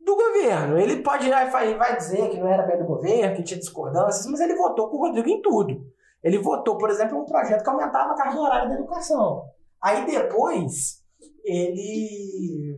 do 0.00 0.16
governo. 0.16 0.78
Ele 0.78 1.02
pode 1.02 1.28
vai 1.30 1.96
dizer 1.96 2.30
que 2.30 2.38
não 2.38 2.48
era 2.48 2.66
bem 2.66 2.78
do 2.78 2.86
governo, 2.86 3.36
que 3.36 3.42
tinha 3.42 3.58
discordâncias, 3.58 4.26
mas 4.26 4.40
ele 4.40 4.56
votou 4.56 4.88
com 4.88 4.96
o 4.96 5.00
Rodrigo 5.00 5.28
em 5.28 5.42
tudo. 5.42 5.86
Ele 6.22 6.38
votou, 6.38 6.78
por 6.78 6.90
exemplo, 6.90 7.20
um 7.20 7.24
projeto 7.24 7.62
que 7.62 7.70
aumentava 7.70 8.12
a 8.12 8.16
carga 8.16 8.40
horária 8.40 8.68
da 8.68 8.74
educação. 8.74 9.44
Aí 9.80 10.04
depois, 10.04 11.04
ele 11.44 12.76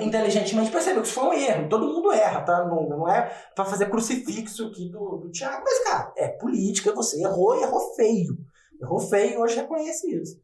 inteligentemente 0.00 0.70
percebeu 0.70 1.02
que 1.02 1.08
isso 1.08 1.18
foi 1.18 1.28
um 1.28 1.32
erro. 1.32 1.68
Todo 1.68 1.86
mundo 1.86 2.12
erra, 2.12 2.42
tá? 2.42 2.64
Não, 2.64 2.88
não 2.88 3.08
é 3.08 3.32
para 3.54 3.64
fazer 3.64 3.90
crucifixo 3.90 4.66
aqui 4.66 4.90
do, 4.90 5.18
do 5.18 5.30
Tiago, 5.30 5.62
mas, 5.64 5.84
cara, 5.84 6.12
é 6.16 6.28
política, 6.28 6.94
você 6.94 7.22
errou 7.22 7.60
errou 7.60 7.94
feio. 7.94 8.36
Errou 8.80 9.00
feio 9.00 9.34
e 9.34 9.38
hoje 9.38 9.56
reconhece 9.56 10.10
isso. 10.14 10.40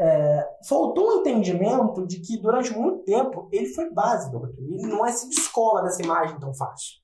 É, 0.00 0.48
faltou 0.68 1.08
um 1.08 1.20
entendimento 1.20 2.06
de 2.06 2.20
que 2.20 2.40
durante 2.40 2.72
muito 2.72 3.02
tempo 3.04 3.48
ele 3.50 3.66
foi 3.66 3.90
base 3.90 4.30
do 4.30 4.38
Rodrigo. 4.38 4.74
Ele 4.74 4.86
não 4.86 5.04
é 5.04 5.10
se 5.10 5.28
descola 5.28 5.82
dessa 5.82 6.02
imagem 6.02 6.38
tão 6.38 6.54
fácil. 6.54 6.98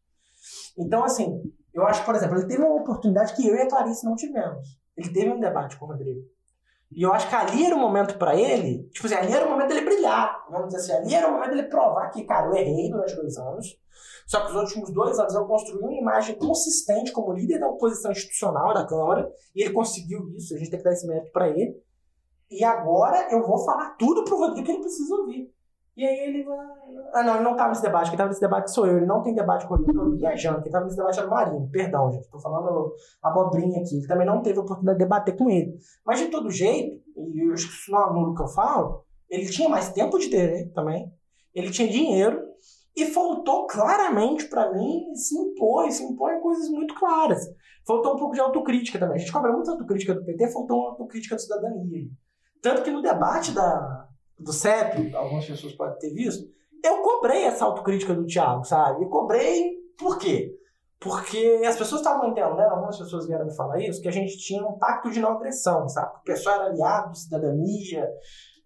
Então, 0.78 1.04
assim, 1.04 1.42
eu 1.72 1.84
acho, 1.86 2.04
por 2.04 2.14
exemplo, 2.14 2.36
ele 2.36 2.46
teve 2.46 2.62
uma 2.62 2.80
oportunidade 2.80 3.34
que 3.34 3.46
eu 3.46 3.56
e 3.56 3.62
a 3.62 3.68
Clarice 3.68 4.04
não 4.04 4.14
tivemos. 4.14 4.78
Ele 4.96 5.12
teve 5.12 5.30
um 5.30 5.40
debate 5.40 5.76
com 5.76 5.86
o 5.86 5.88
Rodrigo. 5.88 6.20
E 6.92 7.02
eu 7.02 7.12
acho 7.12 7.28
que 7.28 7.34
ali 7.34 7.64
era 7.64 7.74
o 7.74 7.78
momento 7.78 8.16
para 8.16 8.36
ele, 8.36 8.88
tipo 8.90 9.06
assim, 9.06 9.16
ali 9.16 9.32
era 9.32 9.46
o 9.46 9.50
momento 9.50 9.68
dele 9.68 9.84
brilhar. 9.84 10.46
Vamos 10.48 10.68
dizer 10.68 10.78
assim, 10.78 10.92
ali 10.92 11.14
era 11.14 11.28
o 11.28 11.32
momento 11.32 11.50
dele 11.50 11.64
provar 11.64 12.08
que, 12.10 12.22
cara, 12.22 12.46
eu 12.46 12.54
errei 12.54 12.88
durante 12.88 13.16
dois 13.16 13.36
anos. 13.36 13.76
Só 14.26 14.40
que 14.40 14.52
os 14.52 14.56
últimos 14.56 14.92
dois 14.92 15.18
anos 15.18 15.34
eu 15.34 15.44
construí 15.46 15.82
uma 15.82 15.92
imagem 15.92 16.36
consistente 16.36 17.10
como 17.10 17.32
líder 17.32 17.58
da 17.58 17.68
oposição 17.68 18.12
institucional 18.12 18.72
da 18.72 18.86
Câmara, 18.86 19.28
e 19.54 19.62
ele 19.62 19.72
conseguiu 19.72 20.28
isso, 20.36 20.54
a 20.54 20.58
gente 20.58 20.70
tem 20.70 20.78
que 20.78 20.84
dar 20.84 20.92
esse 20.92 21.06
mérito 21.06 21.32
para 21.32 21.48
ele. 21.48 21.74
E 22.54 22.62
agora 22.62 23.28
eu 23.32 23.44
vou 23.44 23.58
falar 23.58 23.96
tudo 23.98 24.24
pro 24.24 24.38
Rodrigo 24.38 24.64
que 24.64 24.72
ele 24.72 24.80
precisa 24.80 25.12
ouvir. 25.12 25.52
E 25.96 26.04
aí 26.04 26.28
ele 26.28 26.44
vai. 26.44 26.66
Ah, 27.12 27.22
não, 27.22 27.34
ele 27.34 27.44
não 27.44 27.56
tava 27.56 27.70
nesse 27.70 27.82
debate. 27.82 28.10
Quem 28.10 28.16
tava 28.16 28.28
nesse 28.28 28.40
debate 28.40 28.70
sou 28.70 28.86
eu. 28.86 28.96
Ele 28.96 29.06
não 29.06 29.22
tem 29.22 29.34
debate 29.34 29.66
com 29.66 29.74
o 29.74 29.76
Rodrigo, 29.76 30.16
viajando. 30.16 30.62
Quem 30.62 30.70
tava 30.70 30.84
nesse 30.84 30.96
debate 30.96 31.18
era 31.18 31.26
o 31.26 31.30
Marinho. 31.30 31.68
Perdão, 31.70 32.12
gente. 32.12 32.28
Tô 32.30 32.38
falando 32.38 32.94
abobrinha 33.22 33.80
aqui. 33.80 33.98
Ele 33.98 34.06
também 34.06 34.26
não 34.26 34.40
teve 34.40 34.58
a 34.58 34.62
oportunidade 34.62 34.98
de 34.98 35.04
debater 35.04 35.36
com 35.36 35.50
ele. 35.50 35.76
Mas 36.06 36.20
de 36.20 36.26
todo 36.26 36.50
jeito, 36.50 37.00
e 37.16 37.48
eu 37.48 37.52
acho 37.52 37.66
que 37.66 37.74
isso 37.74 37.90
não 37.90 37.98
anula 37.98 38.30
o 38.30 38.34
que 38.34 38.42
eu 38.42 38.48
falo, 38.48 39.04
ele 39.28 39.46
tinha 39.46 39.68
mais 39.68 39.92
tempo 39.92 40.16
de 40.18 40.30
ter 40.30 40.72
também. 40.72 41.12
Ele 41.52 41.70
tinha 41.70 41.88
dinheiro. 41.88 42.42
E 42.96 43.06
faltou 43.06 43.66
claramente 43.66 44.46
para 44.46 44.72
mim 44.72 45.12
se 45.16 45.36
impor, 45.36 45.90
se 45.90 46.04
impor 46.04 46.40
coisas 46.40 46.68
muito 46.68 46.94
claras. 46.94 47.44
Faltou 47.84 48.14
um 48.14 48.16
pouco 48.16 48.34
de 48.34 48.40
autocrítica 48.40 49.00
também. 49.00 49.16
A 49.16 49.18
gente 49.18 49.32
cobra 49.32 49.52
muito 49.52 49.68
autocrítica 49.68 50.14
do 50.14 50.24
PT, 50.24 50.52
faltou 50.52 50.78
uma 50.78 50.90
autocrítica 50.90 51.34
da 51.34 51.40
cidadania. 51.40 52.08
Tanto 52.64 52.82
que 52.82 52.90
no 52.90 53.02
debate 53.02 53.52
da, 53.52 54.08
do 54.38 54.50
CEP, 54.50 55.14
algumas 55.14 55.44
pessoas 55.44 55.74
podem 55.74 55.98
ter 55.98 56.14
visto, 56.14 56.48
eu 56.82 57.02
cobrei 57.02 57.44
essa 57.44 57.66
autocrítica 57.66 58.14
do 58.14 58.24
Thiago, 58.24 58.64
sabe? 58.64 59.04
E 59.04 59.08
cobrei 59.10 59.70
por 59.98 60.18
quê? 60.18 60.50
Porque 60.98 61.60
as 61.68 61.76
pessoas 61.76 62.00
estavam 62.00 62.30
entendendo, 62.30 62.58
algumas 62.58 62.96
pessoas 62.96 63.26
vieram 63.26 63.44
me 63.44 63.54
falar 63.54 63.80
isso, 63.80 64.00
que 64.00 64.08
a 64.08 64.12
gente 64.12 64.38
tinha 64.38 64.66
um 64.66 64.78
pacto 64.78 65.10
de 65.10 65.20
não 65.20 65.32
agressão, 65.32 65.86
sabe? 65.90 66.16
O 66.16 66.24
pessoal 66.24 66.56
era 66.56 66.70
aliado 66.70 67.14
cidadania. 67.14 68.08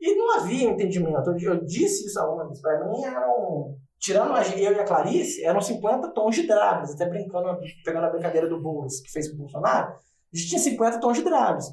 E 0.01 0.15
não 0.15 0.37
havia 0.37 0.71
entendimento. 0.71 1.31
Eu, 1.31 1.55
eu 1.55 1.65
disse 1.65 2.07
isso 2.07 2.21
algumas 2.21 2.47
vezes. 2.47 2.63
Para 2.63 2.87
mim, 2.87 3.03
eram. 3.03 3.75
Tirando 3.99 4.33
eu 4.57 4.73
e 4.75 4.79
a 4.79 4.85
Clarice, 4.85 5.45
eram 5.45 5.61
50 5.61 6.15
tons 6.15 6.37
de 6.37 6.47
dragas. 6.47 6.95
Até 6.95 7.09
brincando, 7.09 7.59
pegando 7.85 8.07
a 8.07 8.11
brincadeira 8.11 8.49
do 8.49 8.63
Boulos, 8.63 9.01
que 9.01 9.11
fez 9.11 9.29
com 9.29 9.35
o 9.35 9.39
Bolsonaro, 9.39 9.89
a 10.33 10.37
gente 10.37 10.51
tinha 10.51 10.61
50 10.61 11.01
tons 11.01 11.17
de 11.17 11.25
dragas. 11.25 11.67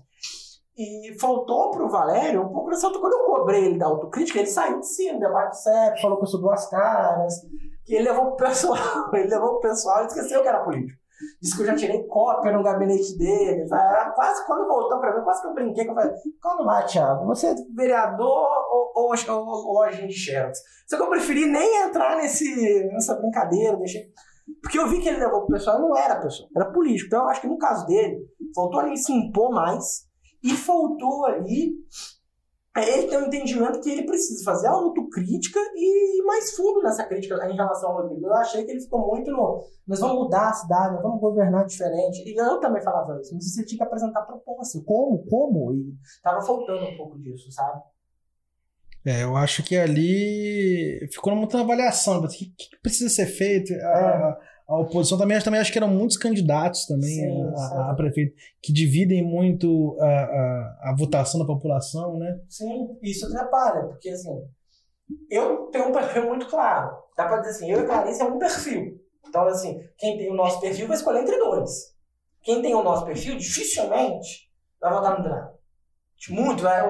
E 0.78 1.18
faltou 1.20 1.72
pro 1.72 1.90
Valério 1.90 2.42
um 2.42 2.50
pouco 2.50 2.70
dessa 2.70 2.90
Quando 2.90 3.14
eu 3.14 3.26
cobrei 3.26 3.66
ele 3.66 3.78
da 3.78 3.86
autocrítica, 3.86 4.40
ele 4.40 4.48
saiu 4.48 4.80
de 4.80 4.88
cima, 4.88 5.20
debate 5.20 5.62
sério, 5.62 6.02
falou 6.02 6.18
que 6.18 6.24
eu 6.24 6.28
sou 6.28 6.42
duas 6.42 6.70
caras, 6.70 7.34
que 7.86 7.96
ele 7.96 8.10
levou 8.10 8.36
pro 8.36 8.48
pessoal, 8.48 8.78
ele 9.14 9.30
levou 9.30 9.60
pro 9.60 9.70
pessoal 9.70 10.04
e 10.04 10.08
esqueceu 10.08 10.42
que 10.42 10.48
era 10.48 10.64
político. 10.64 11.00
Disse 11.42 11.56
que 11.56 11.62
eu 11.62 11.68
já 11.68 11.76
tirei 11.76 12.04
cópia 12.08 12.52
no 12.52 12.62
gabinete 12.62 13.18
dele. 13.18 13.66
Quase 14.16 14.46
quando 14.46 14.68
voltou 14.68 15.00
para 15.00 15.16
mim, 15.16 15.24
quase 15.24 15.42
que 15.42 15.48
eu 15.48 15.54
brinquei, 15.54 15.86
que 15.86 15.92
eu 15.92 15.96
falei, 15.96 16.12
calma 16.42 16.66
lá, 16.66 16.84
Thiago, 16.84 17.26
você 17.26 17.48
é 17.48 17.56
vereador 17.74 18.48
ou, 18.70 18.92
ou, 18.96 19.14
ou, 19.30 19.68
ou 19.68 19.84
agente 19.84 20.14
de? 20.14 20.60
Só 20.88 20.98
que 20.98 21.04
eu 21.04 21.10
preferi 21.10 21.46
nem 21.46 21.84
entrar 21.84 22.18
nesse, 22.18 22.84
nessa 22.92 23.16
brincadeira, 23.16 23.78
deixei. 23.78 24.04
Porque 24.62 24.78
eu 24.78 24.88
vi 24.88 25.00
que 25.00 25.08
ele 25.08 25.20
levou 25.20 25.46
pro 25.46 25.56
pessoal, 25.56 25.80
não 25.80 25.96
era 25.96 26.22
pessoa, 26.22 26.50
era 26.54 26.70
político. 26.72 27.08
Então 27.08 27.24
eu 27.24 27.30
acho 27.30 27.42
que 27.42 27.48
no 27.48 27.58
caso 27.58 27.86
dele, 27.86 28.18
faltou 28.54 28.82
ali 28.82 28.98
se 28.98 29.14
impor 29.14 29.52
mais 29.52 30.05
e 30.46 30.56
faltou 30.56 31.26
ali 31.26 31.74
é, 32.78 32.98
ele 32.98 33.08
ter 33.08 33.18
um 33.18 33.28
entendimento 33.28 33.80
que 33.80 33.90
ele 33.90 34.06
precisa 34.06 34.44
fazer 34.44 34.68
autocrítica 34.68 35.60
e 35.76 36.20
ir 36.20 36.26
mais 36.26 36.54
fundo 36.56 36.84
nessa 36.84 37.06
crítica 37.06 37.36
em 37.50 37.56
relação 37.56 37.90
ao 37.90 38.02
Rodrigo. 38.02 38.28
Eu 38.28 38.34
achei 38.34 38.66
que 38.66 38.72
ele 38.72 38.82
ficou 38.82 39.08
muito 39.08 39.32
no. 39.32 39.64
Nós 39.88 40.00
vamos 40.00 40.26
mudar 40.26 40.50
a 40.50 40.54
cidade, 40.54 40.94
nós 40.94 41.02
vamos 41.02 41.22
governar 41.22 41.66
diferente. 41.66 42.22
E 42.28 42.36
eu 42.38 42.60
também 42.60 42.84
falava 42.84 43.18
isso, 43.22 43.34
mas 43.34 43.50
você 43.50 43.66
tinha 43.66 43.78
que 43.78 43.84
apresentar 43.84 44.24
proposta. 44.24 44.82
Como? 44.86 45.26
Como? 45.26 45.74
E 45.74 45.96
tava 46.22 46.42
faltando 46.42 46.84
um 46.84 46.98
pouco 46.98 47.18
disso, 47.18 47.50
sabe? 47.50 47.82
É, 49.06 49.24
eu 49.24 49.38
acho 49.38 49.64
que 49.64 49.78
ali 49.78 51.08
ficou 51.14 51.34
muita 51.34 51.62
avaliação. 51.62 52.20
O 52.20 52.28
que, 52.28 52.46
que 52.58 52.78
precisa 52.82 53.10
ser 53.10 53.28
feito? 53.28 53.72
É. 53.72 53.84
A, 53.86 54.38
a 54.68 54.80
oposição 54.80 55.18
também, 55.18 55.40
também 55.42 55.60
acho 55.60 55.72
que 55.72 55.78
eram 55.78 55.90
muitos 55.90 56.18
candidatos 56.18 56.86
também 56.86 57.10
Sim, 57.10 57.54
a, 57.56 57.92
a, 57.92 57.96
prefeito 57.96 58.36
que 58.62 58.74
dividem 58.74 59.24
muito 59.24 59.96
a, 60.00 60.06
a, 60.06 60.90
a, 60.90 60.96
votação 60.98 61.40
da 61.40 61.46
população, 61.46 62.18
né? 62.18 62.40
Sim, 62.50 62.98
isso 63.04 63.28
atrapalha, 63.28 63.86
porque 63.88 64.10
assim, 64.10 64.44
eu 65.30 65.68
tenho 65.68 65.90
um 65.90 65.92
perfil 65.92 66.26
muito 66.26 66.48
claro. 66.48 66.98
Dá 67.16 67.28
pra 67.28 67.38
dizer 67.38 67.52
assim, 67.52 67.72
eu 67.72 67.82
e 67.82 67.86
Clarice 67.86 68.22
é 68.22 68.26
um 68.26 68.40
perfil. 68.40 69.00
Então, 69.28 69.44
assim, 69.48 69.80
quem 69.98 70.18
tem 70.18 70.32
o 70.32 70.36
nosso 70.36 70.60
perfil 70.60 70.88
vai 70.88 70.98
escolher 70.98 71.22
entre 71.22 71.38
dois. 71.38 71.94
Quem 72.42 72.62
tem 72.62 72.74
o 72.74 72.84
nosso 72.84 73.06
perfil, 73.06 73.38
dificilmente 73.38 74.52
vai 74.80 74.94
votar 74.94 75.18
no 75.18 75.24
Drago. 75.24 75.56
Muito, 76.30 76.68
é, 76.68 76.82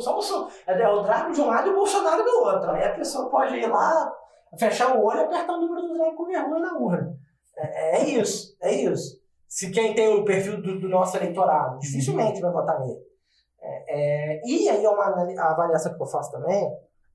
somos, 0.00 0.30
é, 0.66 0.80
é 0.80 0.88
o 0.88 1.02
Drago 1.02 1.32
de 1.32 1.40
um 1.40 1.46
lado 1.46 1.68
e 1.68 1.72
o 1.72 1.76
Bolsonaro 1.76 2.24
do 2.24 2.30
outro. 2.44 2.70
Aí 2.70 2.84
a 2.84 2.94
pessoa 2.94 3.30
pode 3.30 3.54
ir 3.54 3.66
lá, 3.66 4.12
fechar 4.58 4.96
o 4.96 5.04
olho 5.04 5.20
e 5.20 5.24
apertar 5.24 5.54
o 5.54 5.60
número 5.60 5.86
do 5.86 5.94
Drago 5.94 6.16
com 6.16 6.26
vergonha 6.26 6.60
na 6.60 6.78
urna. 6.78 7.16
É, 7.56 7.98
é 7.98 8.08
isso, 8.08 8.56
é 8.60 8.74
isso. 8.74 9.20
Se 9.48 9.70
quem 9.70 9.94
tem 9.94 10.08
o 10.08 10.24
perfil 10.24 10.62
do, 10.62 10.80
do 10.80 10.88
nosso 10.88 11.16
eleitorado, 11.16 11.78
dificilmente 11.78 12.40
vai 12.40 12.52
votar 12.52 12.80
nele. 12.80 13.00
É, 13.60 13.84
é, 13.88 14.40
e 14.44 14.68
aí 14.68 14.84
é 14.84 14.88
uma 14.88 15.06
avaliação 15.06 15.94
que 15.94 16.02
eu 16.02 16.06
faço 16.06 16.30
também, 16.30 16.70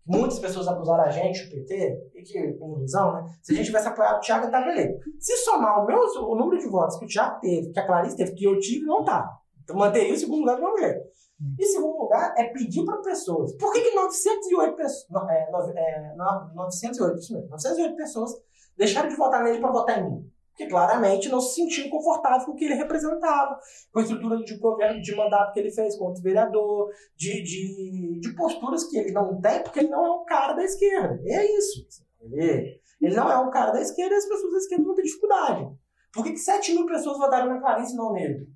muitas 0.05 0.37
pessoas 0.37 0.67
acusaram 0.67 1.03
a 1.03 1.09
gente, 1.09 1.43
o 1.45 1.49
PT, 1.49 2.11
e 2.13 2.21
que, 2.21 2.53
com 2.53 2.77
ilusão, 2.77 3.13
né? 3.13 3.23
Se 3.41 3.53
a 3.53 3.55
gente 3.55 3.65
tivesse 3.65 3.87
apoiado 3.87 4.17
o 4.17 4.19
Thiago, 4.19 4.45
estava 4.45 4.69
eleito. 4.69 4.99
Se 5.19 5.35
somar 5.37 5.83
o, 5.83 5.87
meu, 5.87 5.99
o 5.99 6.35
número 6.35 6.61
de 6.61 6.69
votos 6.69 6.99
que 6.99 7.05
o 7.05 7.07
Thiago 7.07 7.39
teve, 7.39 7.71
que 7.71 7.79
a 7.79 7.85
Clarice 7.85 8.15
teve, 8.15 8.33
que 8.33 8.45
eu 8.45 8.59
tive, 8.59 8.85
não 8.85 9.03
tá. 9.03 9.27
Então 9.63 9.75
manter 9.75 10.03
isso 10.03 10.25
em 10.25 10.27
segundo 10.27 10.41
lugar 10.41 10.57
do 10.57 10.61
meu 10.61 10.77
jeito. 10.77 11.14
E 11.59 11.65
segundo 11.65 11.97
lugar 11.97 12.33
é 12.37 12.45
pedir 12.45 12.85
para 12.85 12.97
pessoas. 12.97 13.53
Por 13.57 13.73
que, 13.73 13.81
que 13.81 13.95
908 13.95 14.75
pessoas. 14.75 15.29
É, 15.29 15.49
é, 15.75 16.15
908, 16.15 17.19
isso 17.19 17.33
mesmo. 17.33 17.49
908 17.49 17.95
pessoas 17.95 18.31
deixaram 18.77 19.09
de 19.09 19.15
votar 19.15 19.43
nele 19.43 19.59
para 19.59 19.71
votar 19.71 19.99
em 19.99 20.09
mim? 20.09 20.31
Porque 20.51 20.67
claramente 20.67 21.27
não 21.27 21.41
se 21.41 21.55
sentiam 21.55 21.89
confortável 21.89 22.45
com 22.45 22.53
o 22.53 22.55
que 22.55 22.63
ele 22.63 22.75
representava, 22.75 23.59
com 23.91 23.99
a 23.99 24.01
estrutura 24.01 24.37
de 24.37 24.57
governo, 24.57 25.01
de 25.01 25.13
mandato 25.13 25.51
que 25.51 25.59
ele 25.59 25.69
fez 25.69 25.97
como 25.97 26.15
vereador, 26.15 26.89
de, 27.17 27.43
de, 27.43 28.19
de 28.21 28.35
posturas 28.35 28.85
que 28.85 28.97
ele 28.97 29.11
não 29.11 29.41
tem, 29.41 29.61
porque 29.61 29.79
ele 29.79 29.89
não 29.89 30.05
é 30.05 30.11
um 30.11 30.23
cara 30.23 30.53
da 30.53 30.63
esquerda. 30.63 31.19
E 31.25 31.33
é 31.33 31.57
isso. 31.57 31.85
Ele, 32.21 32.79
ele 33.01 33.15
não 33.15 33.29
é 33.29 33.37
um 33.37 33.51
cara 33.51 33.71
da 33.71 33.81
esquerda 33.81 34.15
e 34.15 34.17
as 34.17 34.25
pessoas 34.25 34.53
da 34.53 34.57
esquerda 34.59 34.85
vão 34.85 34.95
ter 34.95 35.01
dificuldade. 35.01 35.69
Por 36.13 36.23
que, 36.23 36.31
que 36.31 36.39
7 36.39 36.73
mil 36.73 36.85
pessoas 36.85 37.17
votaram 37.17 37.47
na 37.47 37.59
Clarice 37.59 37.93
e 37.93 37.97
não 37.97 38.13
nele? 38.13 38.47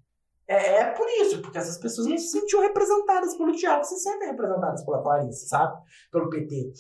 É, 0.50 0.78
é, 0.78 0.86
por 0.94 1.08
isso, 1.22 1.44
porque 1.44 1.60
essas 1.60 1.78
pessoas 1.78 2.08
não 2.08 2.18
se 2.18 2.30
sentiam 2.30 2.64
representadas 2.64 3.38
pelo 3.38 3.52
Tiago, 3.52 3.84
se 3.84 4.00
sentem 4.00 4.30
representadas 4.30 4.84
pela 4.84 5.04
Clarice, 5.04 5.48
sabe? 5.48 5.80
Pelo 6.12 6.28
PT. 6.28 6.74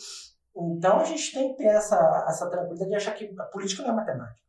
Então 0.57 0.97
a 0.97 1.03
gente 1.03 1.31
tem 1.31 1.51
que 1.51 1.57
ter 1.57 1.67
essa, 1.67 2.25
essa 2.27 2.49
tranquilidade 2.49 2.89
de 2.89 2.95
achar 2.95 3.13
que 3.13 3.31
a 3.37 3.43
política 3.43 3.83
não 3.83 3.91
é 3.91 3.95
matemática. 3.95 4.39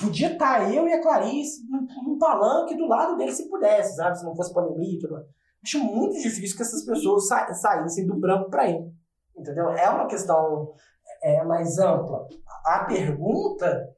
Podia 0.00 0.32
estar 0.32 0.58
tá 0.58 0.68
eu 0.68 0.88
e 0.88 0.92
a 0.92 1.00
Clarice 1.00 1.64
num, 1.70 1.86
num 2.02 2.18
palanque 2.18 2.76
do 2.76 2.88
lado 2.88 3.16
dele 3.16 3.30
se 3.30 3.48
pudesse, 3.48 3.94
sabe? 3.94 4.18
Se 4.18 4.24
não 4.24 4.34
fosse 4.34 4.52
pandemia 4.52 4.96
e 4.96 4.98
tudo. 4.98 5.24
Acho 5.62 5.78
muito 5.78 6.20
difícil 6.20 6.56
que 6.56 6.62
essas 6.62 6.84
pessoas 6.84 7.28
sa 7.28 7.54
saíssem 7.54 8.08
do 8.08 8.18
branco 8.18 8.50
para 8.50 8.68
ele. 8.68 8.92
Entendeu? 9.36 9.70
É 9.70 9.88
uma 9.88 10.08
questão 10.08 10.72
é, 11.22 11.44
mais 11.44 11.78
ampla. 11.78 12.26
A 12.66 12.84
pergunta 12.86 13.88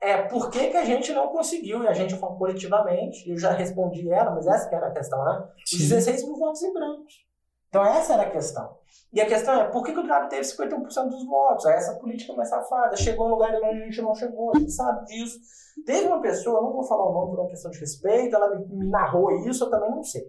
é 0.00 0.22
por 0.22 0.50
que, 0.50 0.68
que 0.68 0.76
a 0.76 0.84
gente 0.84 1.12
não 1.12 1.28
conseguiu, 1.28 1.82
e 1.82 1.88
a 1.88 1.92
gente 1.92 2.16
falou 2.16 2.36
coletivamente, 2.36 3.28
eu 3.28 3.38
já 3.38 3.52
respondi 3.52 4.10
ela, 4.10 4.30
mas 4.30 4.46
essa 4.46 4.68
que 4.68 4.74
era 4.74 4.88
a 4.88 4.92
questão, 4.92 5.24
né? 5.24 5.48
Os 5.72 5.78
16 5.78 6.24
mil 6.24 6.36
votos 6.36 6.62
em 6.62 6.72
brancos. 6.72 7.26
Então 7.68 7.84
essa 7.84 8.14
era 8.14 8.22
a 8.22 8.30
questão. 8.30 8.76
E 9.12 9.20
a 9.20 9.26
questão 9.26 9.60
é, 9.60 9.68
por 9.68 9.84
que, 9.84 9.92
que 9.92 9.98
o 9.98 10.02
Drago 10.02 10.28
teve 10.28 10.42
51% 10.42 11.08
dos 11.08 11.26
votos? 11.26 11.66
Essa 11.66 11.98
política 11.98 12.32
mais 12.34 12.48
safada, 12.48 12.96
chegou 12.96 13.28
no 13.28 13.34
lugar 13.34 13.54
onde 13.54 13.82
a 13.82 13.84
gente 13.84 14.02
não 14.02 14.14
chegou, 14.14 14.52
a 14.54 14.58
gente 14.58 14.72
sabe 14.72 15.04
disso. 15.06 15.38
Teve 15.84 16.06
uma 16.06 16.20
pessoa, 16.20 16.62
não 16.62 16.72
vou 16.72 16.84
falar 16.84 17.08
o 17.08 17.12
nome 17.12 17.30
por 17.30 17.40
uma 17.40 17.48
questão 17.48 17.70
de 17.70 17.78
respeito, 17.78 18.34
ela 18.34 18.54
me, 18.54 18.66
me 18.68 18.88
narrou 18.88 19.30
isso, 19.46 19.64
eu 19.64 19.70
também 19.70 19.90
não 19.90 20.02
sei. 20.02 20.22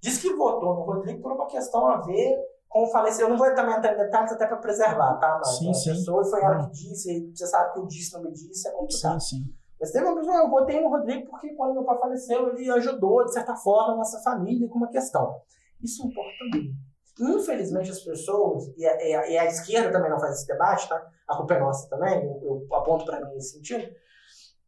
Diz 0.00 0.18
que 0.18 0.32
votou 0.34 0.74
no 0.74 0.82
Rodrigo 0.82 1.20
por 1.20 1.32
uma 1.32 1.46
questão 1.46 1.86
a 1.88 1.98
ver 1.98 2.36
como 2.70 2.86
falei, 2.86 3.12
eu 3.18 3.28
não 3.28 3.36
vou 3.36 3.52
também 3.52 3.76
entrar 3.76 3.94
em 3.94 3.96
detalhes 3.96 4.30
até 4.30 4.46
para 4.46 4.56
preservar, 4.58 5.16
tá? 5.16 5.38
Mas 5.38 5.58
sim, 5.58 5.74
sim. 5.74 5.90
pessoa 5.90 6.24
foi 6.24 6.40
ela 6.40 6.62
que 6.62 6.70
disse, 6.70 7.28
você 7.34 7.46
sabe 7.48 7.72
que 7.72 7.80
eu 7.80 7.86
disse, 7.86 8.14
não 8.14 8.22
me 8.22 8.32
disse, 8.32 8.68
é 8.68 8.70
complicado. 8.70 9.20
Sim, 9.20 9.38
sim. 9.38 9.54
Mas 9.80 9.90
teve 9.90 10.04
uma 10.04 10.14
pessoa, 10.14 10.36
eu 10.36 10.48
votei 10.48 10.80
no 10.80 10.88
Rodrigo 10.88 11.28
porque 11.28 11.52
quando 11.54 11.74
meu 11.74 11.84
pai 11.84 11.98
faleceu, 11.98 12.50
ele 12.50 12.70
ajudou, 12.70 13.24
de 13.24 13.32
certa 13.32 13.56
forma, 13.56 13.94
a 13.94 13.96
nossa 13.96 14.20
família 14.22 14.68
com 14.68 14.76
uma 14.76 14.88
questão. 14.88 15.34
Isso 15.82 16.06
importa 16.06 16.44
muito. 16.52 16.72
Infelizmente, 17.18 17.90
as 17.90 18.00
pessoas, 18.00 18.68
e 18.76 18.86
a, 18.86 19.04
e, 19.04 19.14
a, 19.14 19.30
e 19.30 19.38
a, 19.38 19.46
esquerda 19.46 19.90
também 19.90 20.08
não 20.08 20.20
faz 20.20 20.36
esse 20.36 20.46
debate, 20.46 20.88
tá? 20.88 21.04
A 21.26 21.36
culpa 21.36 21.54
é 21.54 21.58
nossa 21.58 21.88
também, 21.88 22.24
eu, 22.24 22.40
eu 22.70 22.76
aponto 22.76 23.04
para 23.04 23.20
mim 23.20 23.34
nesse 23.34 23.54
sentido, 23.54 23.84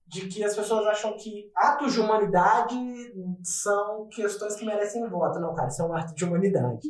de 0.08 0.26
que 0.26 0.42
as 0.42 0.56
pessoas 0.56 0.84
acham 0.88 1.16
que 1.16 1.52
atos 1.54 1.92
de 1.92 2.00
humanidade 2.00 2.74
são 3.44 4.08
questões 4.08 4.56
que 4.56 4.66
merecem 4.66 5.08
voto. 5.08 5.38
Não, 5.38 5.54
cara, 5.54 5.68
isso 5.68 5.82
é 5.82 5.86
um 5.86 5.94
ato 5.94 6.14
de 6.14 6.24
humanidade 6.24 6.88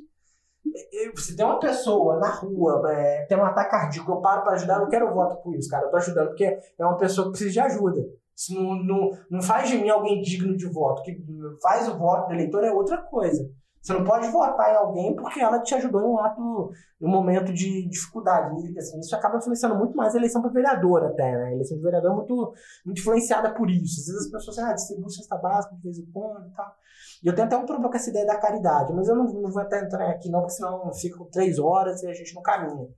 se 1.17 1.37
tem 1.37 1.45
uma 1.45 1.59
pessoa 1.59 2.19
na 2.19 2.31
rua, 2.31 2.83
é, 2.93 3.27
tem 3.27 3.37
um 3.37 3.45
ataque 3.45 3.71
cardíaco, 3.71 4.13
eu 4.13 4.21
paro 4.21 4.43
para 4.43 4.53
ajudar, 4.53 4.75
eu 4.75 4.81
não 4.83 4.89
quero 4.89 5.13
voto 5.13 5.43
por 5.43 5.55
isso, 5.55 5.69
cara. 5.69 5.87
Eu 5.87 5.91
tô 5.91 5.97
ajudando 5.97 6.29
porque 6.29 6.45
é 6.45 6.85
uma 6.85 6.97
pessoa 6.97 7.27
que 7.27 7.33
precisa 7.33 7.51
de 7.51 7.61
ajuda. 7.61 8.05
Isso 8.37 8.55
não, 8.55 8.75
não, 8.77 9.11
não 9.31 9.43
faz 9.43 9.69
de 9.69 9.79
mim 9.79 9.91
alguém 9.91 10.23
digno 10.23 10.57
de 10.57 10.67
voto. 10.67 11.03
que 11.03 11.21
faz 11.61 11.89
o 11.89 11.99
voto 11.99 12.29
do 12.29 12.35
eleitor 12.35 12.65
é 12.65 12.73
outra 12.73 12.99
coisa. 12.99 13.49
Você 13.83 13.93
não 13.95 14.05
pode 14.05 14.29
votar 14.29 14.73
em 14.73 14.77
alguém 14.77 15.17
porque 15.17 15.41
ela 15.41 15.61
te 15.61 15.75
ajudou 15.75 16.01
em 16.01 16.05
um 16.05 16.19
ato, 16.21 16.71
em 17.01 17.05
um 17.05 17.11
momento 17.11 17.53
de 17.53 17.89
dificuldade. 17.89 18.55
E, 18.73 18.79
assim, 18.79 19.01
isso 19.01 19.15
acaba 19.17 19.39
influenciando 19.39 19.75
muito 19.75 19.97
mais 19.97 20.15
a 20.15 20.19
eleição 20.19 20.41
para 20.41 20.53
vereador 20.53 21.05
até, 21.05 21.37
né? 21.37 21.47
A 21.47 21.53
eleição 21.53 21.77
de 21.77 21.83
vereador 21.83 22.13
é 22.13 22.15
muito, 22.15 22.55
muito 22.87 23.01
influenciada 23.01 23.53
por 23.53 23.69
isso. 23.69 24.01
Às 24.01 24.07
vezes 24.07 24.27
as 24.27 24.31
pessoas 24.31 24.59
ah, 24.61 24.73
distribuem 24.73 25.09
cesta 25.09 25.37
básica 25.37 25.75
de 25.75 25.83
vez 25.83 25.99
em 25.99 26.07
quando 26.13 26.47
e 26.47 26.53
tal. 26.53 26.77
E 27.25 27.27
eu 27.27 27.35
tenho 27.35 27.49
até 27.49 27.57
um 27.57 27.67
problema 27.67 27.91
com 27.91 27.97
essa 27.97 28.11
ideia 28.11 28.25
da 28.25 28.39
caridade, 28.39 28.93
mas 28.93 29.09
eu 29.09 29.17
não, 29.17 29.25
não 29.25 29.51
vou 29.51 29.61
até 29.61 29.81
entrar 29.81 30.09
aqui 30.11 30.31
não, 30.31 30.41
porque 30.41 30.55
senão 30.55 30.93
fico 30.93 31.25
três 31.25 31.59
horas 31.59 32.05
e 32.05 32.07
a 32.07 32.15
gente 32.15 32.35
não 32.37 32.43
caminha. 32.43 32.89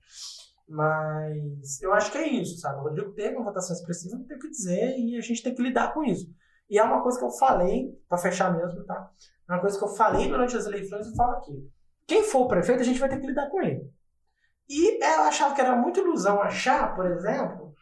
Mas 0.69 1.81
eu 1.83 1.95
acho 1.95 2.13
que 2.13 2.19
é 2.19 2.29
isso, 2.29 2.59
sabe? 2.59 2.81
O 2.81 2.83
Rodrigo 2.83 3.13
teve 3.13 3.37
uma 3.37 3.45
votação 3.45 3.75
expressiva, 3.75 4.17
não 4.17 4.27
tem 4.27 4.37
o 4.37 4.41
que 4.41 4.51
dizer, 4.51 4.99
e 4.99 5.17
a 5.17 5.21
gente 5.23 5.43
tem 5.43 5.55
que 5.55 5.63
lidar 5.63 5.95
com 5.95 6.05
isso. 6.05 6.27
E 6.69 6.79
é 6.79 6.83
uma 6.83 7.03
coisa 7.03 7.19
que 7.19 7.25
eu 7.25 7.31
falei, 7.31 7.99
para 8.09 8.19
fechar 8.19 8.55
mesmo, 8.55 8.85
tá? 8.85 9.11
Uma 9.49 9.61
coisa 9.61 9.79
que 9.79 9.85
eu 9.85 9.89
falei 9.89 10.29
durante 10.29 10.57
as 10.57 10.67
eleições 10.67 11.07
e 11.07 11.17
falo 11.17 11.33
aqui. 11.33 11.71
Quem 12.07 12.23
for 12.23 12.43
o 12.43 12.49
prefeito, 12.49 12.81
a 12.81 12.85
gente 12.85 13.01
vai 13.01 13.09
ter 13.09 13.21
que 13.21 13.27
lidar 13.27 13.49
com 13.51 13.63
ele. 13.63 13.91
E 14.69 15.03
eu 15.03 15.23
achava 15.23 15.55
que 15.55 15.61
era 15.61 15.77
muita 15.77 16.01
ilusão 16.01 16.41
achar, 16.41 16.95
por 16.95 17.07
exemplo, 17.07 17.75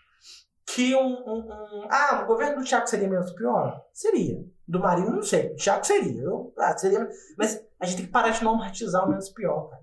que 0.67 0.95
um, 0.95 1.01
um, 1.01 1.39
um, 1.49 1.89
Ah, 1.91 2.23
o 2.25 2.27
governo 2.27 2.59
do 2.59 2.65
Tiago 2.65 2.87
seria 2.87 3.09
menos 3.09 3.33
pior? 3.33 3.85
Seria. 3.93 4.45
Do 4.67 4.81
Marinho, 4.81 5.11
não 5.13 5.23
sei. 5.23 5.53
O 5.53 5.57
Tiago 5.57 5.85
seria. 5.85 6.23
Eu, 6.23 6.53
ah, 6.59 6.77
seria. 6.77 7.09
Mas 7.37 7.63
a 7.79 7.87
gente 7.87 7.97
tem 7.99 8.07
que 8.07 8.13
parar 8.13 8.31
de 8.31 8.43
normatizar 8.43 9.05
o 9.05 9.09
menos 9.09 9.29
pior, 9.31 9.69
cara. 9.69 9.83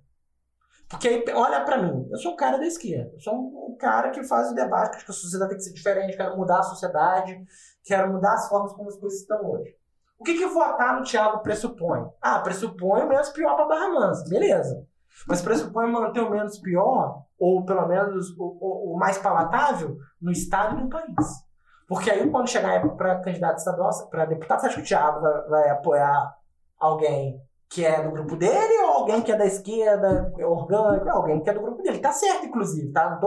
Porque 0.89 1.07
aí, 1.07 1.23
olha 1.35 1.63
para 1.63 1.77
mim, 1.77 2.07
eu 2.09 2.17
sou 2.17 2.33
um 2.33 2.35
cara 2.35 2.57
da 2.57 2.65
esquerda. 2.65 3.11
Eu 3.13 3.19
sou 3.19 3.35
um, 3.35 3.77
cara 3.77 4.09
que 4.09 4.23
faz 4.23 4.51
o 4.51 4.55
debate, 4.55 4.97
acho 4.97 5.05
que 5.05 5.11
a 5.11 5.13
sociedade 5.13 5.51
tem 5.51 5.57
que 5.59 5.63
ser 5.63 5.73
diferente, 5.73 6.17
quero 6.17 6.35
mudar 6.35 6.59
a 6.59 6.63
sociedade, 6.63 7.45
quero 7.83 8.11
mudar 8.11 8.33
as 8.33 8.49
formas 8.49 8.73
como 8.73 8.89
as 8.89 8.97
coisas 8.97 9.21
estão 9.21 9.39
hoje. 9.51 9.75
O 10.19 10.23
que, 10.23 10.33
que 10.33 10.45
votar 10.47 10.99
no 10.99 11.03
Thiago 11.03 11.39
pressupõe? 11.39 12.05
Ah, 12.21 12.39
pressupõe 12.39 13.03
o 13.03 13.07
menos 13.07 13.29
pior 13.29 13.55
para 13.55 13.67
Barra 13.67 13.89
Mansa, 13.89 14.29
beleza. 14.29 14.85
Mas 15.25 15.41
pressupõe 15.41 15.89
manter 15.89 16.19
o 16.19 16.29
menos 16.29 16.59
pior, 16.59 17.23
ou 17.39 17.65
pelo 17.65 17.87
menos 17.87 18.29
o, 18.37 18.57
o, 18.59 18.93
o 18.93 18.97
mais 18.97 19.17
palatável, 19.17 19.97
no 20.21 20.31
Estado 20.31 20.77
e 20.77 20.83
no 20.83 20.89
país. 20.89 21.47
Porque 21.87 22.11
aí, 22.11 22.29
quando 22.29 22.49
chegar 22.49 22.87
para 22.95 23.21
candidato 23.21 23.57
estadual, 23.57 23.89
para 24.09 24.25
deputado, 24.25 24.59
você 24.59 24.67
acha 24.67 24.75
que 24.75 24.81
o 24.81 24.85
Thiago 24.85 25.21
vai, 25.21 25.41
vai 25.47 25.69
apoiar 25.69 26.35
alguém 26.77 27.41
que 27.69 27.85
é 27.85 28.01
do 28.03 28.11
grupo 28.11 28.35
dele 28.35 28.73
ou 28.83 28.89
alguém 28.89 29.21
que 29.21 29.31
é 29.31 29.37
da 29.37 29.45
esquerda, 29.45 30.33
é 30.37 30.45
orgânico, 30.45 31.07
é 31.07 31.11
alguém 31.11 31.41
que 31.41 31.49
é 31.49 31.53
do 31.53 31.61
grupo 31.61 31.81
dele. 31.81 31.99
Tá 31.99 32.11
certo, 32.11 32.45
inclusive, 32.45 32.91
tá? 32.91 33.19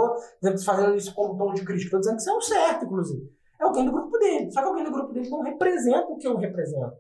Não 0.43 0.53
que 0.53 0.65
fazendo 0.65 0.95
isso 0.95 1.15
como 1.15 1.39
tom 1.39 1.55
de 1.55 1.65
crítica, 1.65 1.93
tô 1.93 2.01
dizendo 2.01 2.17
que 2.17 2.23
isso 2.23 2.31
é 2.31 2.35
o 2.35 2.41
certo, 2.41 2.85
inclusive. 2.85 3.42
É 3.63 3.65
alguém 3.65 3.85
do 3.85 3.93
grupo 3.93 4.19
dele. 4.19 4.51
Só 4.51 4.61
que 4.61 4.67
alguém 4.67 4.85
do 4.85 4.91
grupo 4.91 5.13
dele 5.13 5.31
não 5.31 5.41
representa 5.41 6.09
o 6.09 6.17
que 6.17 6.27
eu 6.27 6.37
represento. 6.37 6.97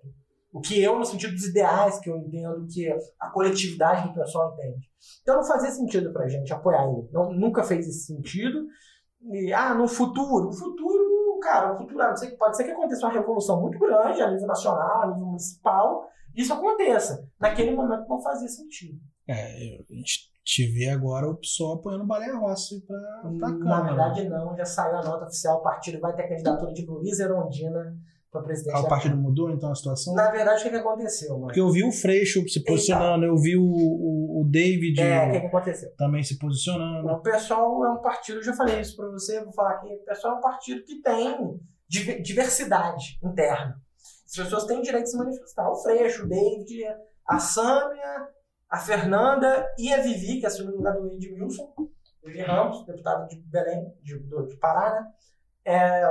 O 0.52 0.60
que 0.60 0.80
eu, 0.80 0.96
no 0.98 1.04
sentido 1.04 1.32
dos 1.32 1.46
ideais 1.46 1.98
que 1.98 2.08
eu 2.08 2.16
entendo, 2.18 2.66
que 2.70 2.88
a 3.18 3.30
coletividade 3.30 4.06
do 4.06 4.14
pessoal 4.14 4.52
entende. 4.52 4.88
Então 5.22 5.36
não 5.36 5.44
fazia 5.44 5.70
sentido 5.70 6.12
pra 6.12 6.28
gente 6.28 6.52
apoiar 6.52 6.86
ele. 6.88 7.08
Não, 7.10 7.32
nunca 7.32 7.64
fez 7.64 7.88
esse 7.88 8.06
sentido. 8.06 8.64
E, 9.32 9.52
ah, 9.52 9.74
no 9.74 9.88
futuro. 9.88 10.50
O 10.50 10.52
futuro, 10.52 11.38
cara, 11.40 11.74
o 11.74 11.78
futuro 11.78 11.98
pode 12.38 12.56
ser 12.56 12.64
que 12.64 12.70
aconteça 12.70 13.06
uma 13.06 13.12
revolução 13.12 13.60
muito 13.60 13.78
grande 13.78 14.22
a 14.22 14.30
nível 14.30 14.46
nacional, 14.46 15.02
a 15.02 15.06
nível 15.08 15.26
municipal, 15.26 16.06
isso 16.34 16.52
aconteça. 16.52 17.26
Naquele 17.40 17.74
momento 17.74 18.06
não 18.08 18.22
fazia 18.22 18.48
sentido. 18.48 18.98
É, 19.28 19.34
a 19.34 19.94
gente 19.94 20.31
te 20.44 20.66
vê 20.66 20.88
agora 20.88 21.28
o 21.28 21.36
PSOL 21.36 21.74
apoiando 21.74 22.04
o 22.04 22.06
Baleia 22.06 22.36
Rossi 22.36 22.84
para 22.86 22.98
a 22.98 23.58
Câmara. 23.58 23.64
Na 23.64 23.82
verdade, 23.82 24.28
não. 24.28 24.56
Já 24.56 24.64
saiu 24.64 24.96
a 24.96 25.02
nota 25.02 25.24
oficial. 25.26 25.58
O 25.58 25.62
partido 25.62 26.00
vai 26.00 26.14
ter 26.14 26.28
candidatura 26.28 26.72
de 26.72 26.84
Luiz 26.84 27.20
Erondina 27.20 27.96
para 28.30 28.42
presidente. 28.42 28.74
Ah, 28.74 28.80
o 28.80 28.88
partido 28.88 29.16
mudou 29.16 29.50
então 29.50 29.70
a 29.70 29.74
situação? 29.74 30.14
Na 30.14 30.30
verdade, 30.30 30.60
o 30.60 30.64
que, 30.64 30.70
que 30.70 30.76
aconteceu? 30.76 31.34
Mano? 31.34 31.46
Porque 31.46 31.60
eu 31.60 31.70
vi 31.70 31.84
o 31.84 31.92
Freixo 31.92 32.46
se 32.48 32.64
posicionando, 32.64 33.24
eu 33.24 33.36
vi 33.36 33.56
o, 33.56 33.62
o, 33.62 34.40
o 34.40 34.48
David 34.50 35.00
é, 35.00 35.28
o 35.28 35.32
que, 35.32 35.40
que 35.40 35.46
aconteceu? 35.46 35.94
também 35.96 36.22
se 36.22 36.38
posicionando. 36.38 37.08
O 37.08 37.20
pessoal 37.20 37.84
é 37.84 37.90
um 37.90 38.00
partido, 38.00 38.38
eu 38.38 38.42
já 38.42 38.54
falei 38.54 38.80
isso 38.80 38.96
para 38.96 39.10
você, 39.10 39.44
vou 39.44 39.52
falar 39.52 39.72
aqui. 39.74 39.94
O 39.94 40.04
pessoal 40.04 40.34
é 40.34 40.38
um 40.38 40.40
partido 40.40 40.82
que 40.82 41.00
tem 41.02 41.60
diversidade 42.22 43.18
interna. 43.22 43.76
As 44.26 44.34
pessoas 44.34 44.64
têm 44.64 44.80
direito 44.80 45.04
de 45.04 45.10
se 45.10 45.18
manifestar. 45.18 45.70
O 45.70 45.76
Freixo, 45.76 46.24
o 46.24 46.28
David, 46.28 46.84
a 47.28 47.38
Sâmia, 47.38 48.28
a 48.72 48.78
Fernanda 48.78 49.70
e 49.78 49.92
a 49.92 50.00
Vivi, 50.00 50.40
que 50.40 50.46
assumiu 50.46 50.72
o 50.72 50.76
lugar 50.78 50.94
do 50.94 51.12
Edmilson, 51.12 51.72
Vivi 52.24 52.40
Ramos, 52.40 52.86
deputado 52.86 53.28
de 53.28 53.36
Belém, 53.36 53.94
de, 54.02 54.18
de 54.18 54.56
Pará, 54.56 54.90
né? 54.92 55.12
É, 55.64 56.02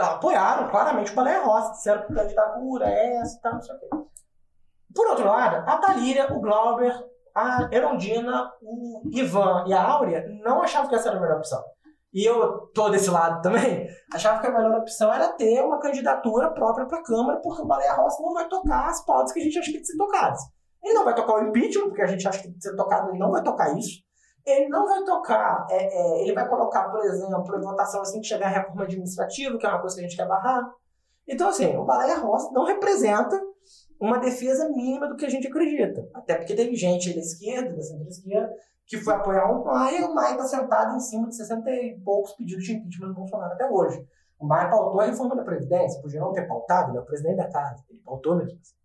apoiaram 0.00 0.70
claramente 0.70 1.12
o 1.12 1.14
Baleia 1.14 1.44
Rossi, 1.44 1.72
disseram 1.72 2.06
que 2.06 2.14
candidatura 2.14 2.88
é 2.88 3.16
essa 3.16 3.38
tal, 3.42 3.52
não 3.52 3.60
sei 3.60 3.76
o 3.76 3.78
quê. 3.78 3.88
Por 4.94 5.06
outro 5.08 5.26
lado, 5.26 5.68
a 5.68 5.76
Talíria, 5.76 6.32
o 6.32 6.40
Glauber, 6.40 6.94
a 7.34 7.68
Erondina, 7.70 8.50
o 8.62 9.02
Ivan 9.12 9.66
e 9.66 9.74
a 9.74 9.82
Áurea 9.82 10.26
não 10.42 10.62
achavam 10.62 10.88
que 10.88 10.94
essa 10.94 11.10
era 11.10 11.18
a 11.18 11.20
melhor 11.20 11.36
opção 11.36 11.62
e 12.16 12.24
eu 12.24 12.68
tô 12.68 12.88
desse 12.88 13.10
lado 13.10 13.42
também, 13.42 13.86
achava 14.10 14.40
que 14.40 14.46
a 14.46 14.50
melhor 14.50 14.80
opção 14.80 15.12
era 15.12 15.34
ter 15.34 15.62
uma 15.62 15.78
candidatura 15.78 16.50
própria 16.50 16.86
para 16.86 17.00
a 17.00 17.02
Câmara, 17.02 17.40
porque 17.42 17.60
o 17.60 17.66
Baleia 17.66 17.92
Rossi 17.92 18.22
não 18.22 18.32
vai 18.32 18.48
tocar 18.48 18.88
as 18.88 19.04
pautas 19.04 19.32
que 19.32 19.40
a 19.40 19.42
gente 19.42 19.58
acha 19.58 19.66
que 19.66 19.72
tem 19.72 19.80
que 19.82 19.86
ser 19.86 19.98
tocadas. 19.98 20.40
Ele 20.82 20.94
não 20.94 21.04
vai 21.04 21.14
tocar 21.14 21.34
o 21.34 21.48
impeachment, 21.48 21.88
porque 21.88 22.02
a 22.02 22.06
gente 22.06 22.26
acha 22.26 22.38
que 22.38 22.44
tem 22.44 22.54
que 22.54 22.62
ser 22.62 22.76
tocado, 22.76 23.10
ele 23.10 23.18
não 23.18 23.30
vai 23.30 23.42
tocar 23.42 23.76
isso. 23.76 24.04
Ele 24.44 24.68
não 24.68 24.86
vai 24.86 25.02
tocar, 25.02 25.66
é, 25.70 25.76
é, 25.76 26.22
ele 26.22 26.32
vai 26.32 26.48
colocar, 26.48 26.88
por 26.88 27.04
exemplo, 27.04 27.56
em 27.56 27.60
votação 27.60 28.00
assim 28.02 28.20
que 28.20 28.28
chegar 28.28 28.46
a 28.46 28.60
reforma 28.60 28.84
administrativa, 28.84 29.58
que 29.58 29.66
é 29.66 29.68
uma 29.68 29.80
coisa 29.80 29.96
que 29.96 30.00
a 30.02 30.08
gente 30.08 30.16
quer 30.16 30.28
barrar. 30.28 30.62
Então, 31.26 31.48
assim, 31.48 31.76
o 31.76 31.84
Baleia 31.84 32.18
Rossi 32.18 32.52
não 32.52 32.64
representa 32.64 33.40
uma 33.98 34.18
defesa 34.18 34.68
mínima 34.68 35.08
do 35.08 35.16
que 35.16 35.26
a 35.26 35.28
gente 35.28 35.48
acredita. 35.48 36.08
Até 36.14 36.36
porque 36.36 36.54
teve 36.54 36.76
gente 36.76 37.12
da 37.12 37.20
esquerda, 37.20 37.74
da 37.74 37.82
centro-esquerda, 37.82 38.52
que 38.86 38.98
foi 38.98 39.14
apoiar 39.14 39.50
o 39.50 39.64
Maia, 39.64 40.00
e 40.00 40.04
o 40.04 40.14
Maia 40.14 40.32
está 40.32 40.44
sentado 40.44 40.94
em 40.94 41.00
cima 41.00 41.28
de 41.28 41.36
60 41.36 41.68
e 41.68 42.00
poucos 42.04 42.32
pedidos 42.34 42.64
de 42.64 42.74
impeachment 42.74 43.08
do 43.08 43.14
Bolsonaro 43.14 43.52
até 43.52 43.68
hoje. 43.68 44.06
O 44.38 44.46
Maia 44.46 44.70
pautou 44.70 45.00
a 45.00 45.06
reforma 45.06 45.34
da 45.34 45.42
Previdência, 45.42 46.00
podia 46.00 46.20
não 46.20 46.32
ter 46.32 46.46
pautado, 46.46 46.90
ele 46.90 46.98
é 46.98 47.00
o 47.00 47.04
presidente 47.04 47.36
da 47.36 47.50
casa, 47.50 47.82
ele 47.90 48.00
pautou 48.04 48.36
mesmo 48.36 48.58
assim. 48.60 48.75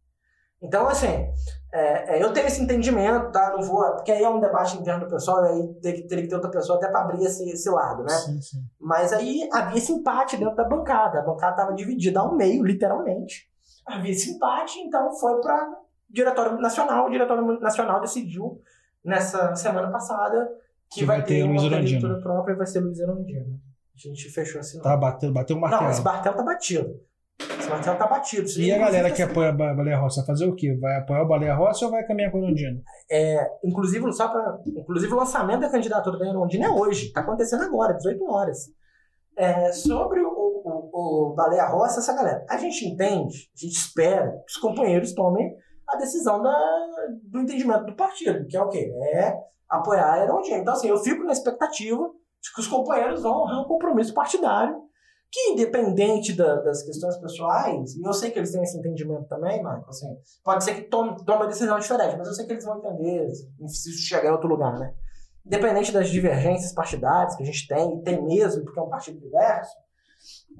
Então, 0.62 0.88
assim, 0.88 1.28
é, 1.74 2.18
é, 2.18 2.24
eu 2.24 2.32
tenho 2.32 2.45
esse 2.45 2.62
entendimento, 2.62 3.32
tá? 3.32 3.51
Não 3.51 3.64
vou. 3.64 3.84
Porque 3.93 4.12
aí 4.12 4.24
é 4.24 4.30
um 4.30 4.39
debate 4.39 4.78
interno 4.78 5.05
do 5.05 5.09
pessoal, 5.09 5.43
e 5.43 5.49
aí 5.49 5.74
teria, 5.82 6.22
que 6.22 6.28
ter 6.28 6.36
outra 6.36 6.51
pessoa 6.51 6.78
até 6.78 6.88
para 6.88 7.01
abrir 7.01 7.24
esse, 7.24 7.49
esse 7.49 7.70
lado, 7.70 8.03
né? 8.03 8.09
Sim, 8.09 8.41
sim. 8.41 8.59
Mas 8.80 9.12
aí 9.12 9.49
havia 9.51 9.78
esse 9.78 9.91
empate 9.91 10.38
dentro 10.38 10.55
da 10.55 10.64
bancada. 10.64 11.20
A 11.20 11.24
bancada 11.24 11.53
estava 11.53 11.74
dividida 11.74 12.20
ao 12.20 12.36
meio, 12.36 12.64
literalmente. 12.64 13.49
Havia 13.88 14.12
esse 14.12 14.32
empate, 14.32 14.80
então 14.80 15.12
foi 15.16 15.41
para 15.41 15.80
Diretório 16.07 16.59
Nacional. 16.59 17.07
O 17.07 17.09
Diretório 17.09 17.59
Nacional 17.59 17.99
decidiu 17.99 18.62
nessa 19.03 19.55
semana 19.55 19.89
passada 19.89 20.47
que, 20.91 20.99
que 20.99 21.05
vai, 21.05 21.18
vai, 21.18 21.26
ter, 21.26 21.43
uma 21.43 21.70
candidatura 21.70 22.20
própria 22.22 22.53
e 22.53 22.57
vai 22.57 22.68
ser 22.68 22.82
Luiz 22.82 22.99
Erundino. 22.99 23.59
A 23.95 23.97
gente 23.97 24.30
fechou 24.30 24.59
assim. 24.59 24.80
Tá, 24.80 24.95
bateu, 24.95 25.32
bateu 25.32 25.55
o 25.55 25.59
martelo. 25.59 25.84
Não, 25.84 25.89
esse 25.89 26.03
martelo 26.03 26.36
tá 26.36 26.43
batido. 26.43 26.99
Esse 27.60 27.70
martelo 27.70 27.98
tá 27.98 28.08
batido. 28.08 28.48
e 28.58 28.72
a 28.72 28.78
galera 28.78 29.12
que 29.12 29.22
assim. 29.22 29.32
apoia 29.32 29.50
a 29.50 29.54
Baleia 29.54 29.98
Rossi 29.98 30.18
vai 30.18 30.26
fazer 30.26 30.46
o 30.46 30.56
quê? 30.56 30.78
Vai 30.80 30.98
apoiar 30.98 31.24
o 31.24 31.28
Baleia 31.28 31.56
Rossi 31.56 31.86
ou 31.86 31.92
vai 31.92 32.06
caminhar 32.06 32.32
com 32.32 32.39
o 32.39 32.44
Erundino? 32.44 32.82
É, 33.10 33.48
inclusive, 33.64 34.12
só 34.14 34.28
pra, 34.28 34.58
inclusive, 34.66 35.14
o 35.14 35.18
lançamento 35.18 35.62
da 35.62 35.70
candidatura 35.70 36.18
da 36.18 36.28
Erundino 36.28 36.66
é 36.66 36.70
hoje. 36.70 37.12
Tá 37.12 37.22
acontecendo 37.22 37.64
agora, 37.64 37.94
18 37.94 38.24
horas. 38.26 38.58
É, 39.38 39.72
sobre 39.72 40.20
o, 40.22 40.30
o, 40.30 41.32
o 41.32 41.36
Baleia 41.36 41.66
Rossi, 41.66 42.00
essa 42.00 42.16
galera. 42.16 42.46
A 42.50 42.58
gente 42.58 42.86
entende, 42.86 43.50
a 43.56 43.60
gente 43.66 43.76
espera 43.76 44.32
que 44.46 44.52
os 44.52 44.58
companheiros 44.58 45.14
tomem 45.14 45.56
a 45.88 45.98
decisão 45.98 46.42
da, 46.42 46.58
do 47.24 47.39
entendimento 47.39 47.86
do 47.86 47.96
partido, 47.96 48.46
que 48.48 48.56
é 48.56 48.62
o 48.62 48.70
quê? 48.70 48.92
É 49.14 49.34
apoiar 49.70 50.14
a 50.14 50.24
Erondinha. 50.24 50.58
Então, 50.58 50.74
assim, 50.74 50.89
eu 50.89 50.98
fico 50.98 51.24
na 51.24 51.32
expectativa 51.32 52.10
de 52.42 52.54
que 52.54 52.62
os 52.62 52.68
companheiros 52.68 53.22
vão 53.22 53.44
honrar 53.44 53.62
um 53.62 53.68
compromisso 53.68 54.14
partidário 54.14 54.76
que, 55.32 55.52
independente 55.52 56.34
da, 56.34 56.56
das 56.58 56.84
questões 56.84 57.18
pessoais, 57.18 57.96
e 57.96 58.06
eu 58.06 58.14
sei 58.14 58.32
que 58.32 58.40
eles 58.40 58.52
têm 58.52 58.62
esse 58.62 58.78
entendimento 58.78 59.28
também, 59.30 59.64
Marco, 59.64 59.90
assim, 59.90 60.08
pode 60.44 60.64
ser 60.64 60.76
que 60.76 60.82
tome, 60.84 61.16
tome 61.24 61.44
uma 61.44 61.48
decisão 61.48 61.80
diferente, 61.80 62.18
mas 62.18 62.28
eu 62.28 62.34
sei 62.34 62.46
que 62.46 62.52
eles 62.52 62.66
vão 62.66 62.80
entender 62.80 63.30
se 63.30 63.89
isso 63.89 64.08
chegar 64.08 64.28
em 64.28 64.32
outro 64.32 64.50
lugar, 64.50 64.78
né? 64.78 64.93
Independente 65.46 65.92
das 65.92 66.10
divergências 66.10 66.74
partidárias 66.74 67.36
que 67.36 67.43
a 67.43 67.46
gente 67.46 67.68
tem, 67.68 67.97
e 67.97 68.04
tem 68.04 68.22
mesmo, 68.24 68.64
porque 68.66 68.80
é 68.80 68.84
um 68.84 68.89
partido 68.89 69.20
diverso, 69.20 69.72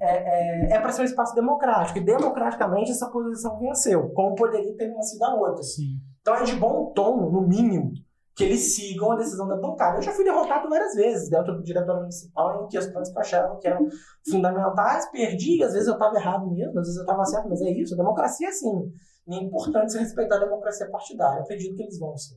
é, 0.00 0.72
é, 0.72 0.72
é 0.72 0.80
para 0.80 0.90
ser 0.90 1.02
um 1.02 1.04
espaço 1.04 1.34
democrático. 1.34 1.98
E 1.98 2.04
democraticamente 2.04 2.90
essa 2.90 3.08
posição 3.08 3.58
venceu, 3.58 4.10
como 4.10 4.34
poderia 4.34 4.76
ter 4.76 4.88
vencido 4.88 5.24
a 5.24 5.34
outra. 5.34 5.62
Sim. 5.62 6.00
Então 6.20 6.34
é 6.34 6.44
de 6.44 6.56
bom 6.56 6.92
tom, 6.92 7.30
no 7.30 7.42
mínimo, 7.42 7.92
que 8.34 8.44
eles 8.44 8.74
sigam 8.74 9.12
a 9.12 9.16
decisão 9.16 9.46
da 9.46 9.56
bancada. 9.56 9.98
Eu 9.98 10.02
já 10.02 10.12
fui 10.12 10.24
derrotado 10.24 10.68
várias 10.68 10.94
vezes 10.94 11.28
dentro 11.28 11.54
do 11.54 11.62
diretório 11.62 12.00
municipal 12.00 12.64
em 12.64 12.68
questões 12.68 13.10
que 13.10 13.16
eu 13.16 13.20
achava 13.20 13.58
que 13.58 13.68
eram 13.68 13.88
fundamentais, 14.28 15.10
perdi, 15.10 15.62
às 15.62 15.72
vezes 15.72 15.88
eu 15.88 15.94
estava 15.94 16.16
errado 16.16 16.50
mesmo, 16.50 16.78
às 16.78 16.86
vezes 16.86 16.96
eu 16.96 17.02
estava 17.02 17.24
certo, 17.24 17.48
mas 17.48 17.60
é 17.60 17.70
isso, 17.70 17.94
a 17.94 17.98
democracia 17.98 18.46
é 18.46 18.50
assim. 18.50 18.92
E 19.28 19.34
é 19.34 19.42
importante 19.42 19.92
se 19.92 19.98
respeitar 19.98 20.36
a 20.36 20.44
democracia 20.44 20.90
partidária. 20.90 21.38
Eu 21.38 21.42
acredito 21.44 21.76
que 21.76 21.82
eles 21.82 21.98
vão 21.98 22.16
ser. 22.16 22.36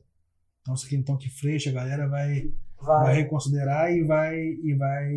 Então, 0.66 0.74
isso 0.74 0.86
aqui 0.86 0.96
então 0.96 1.16
que 1.16 1.30
Freixo, 1.30 1.68
a 1.68 1.72
galera 1.72 2.08
vai, 2.08 2.50
vai. 2.80 3.04
vai 3.04 3.14
reconsiderar 3.14 3.92
e 3.92 4.02
vai, 4.02 4.36
e 4.36 4.74
vai 4.76 5.12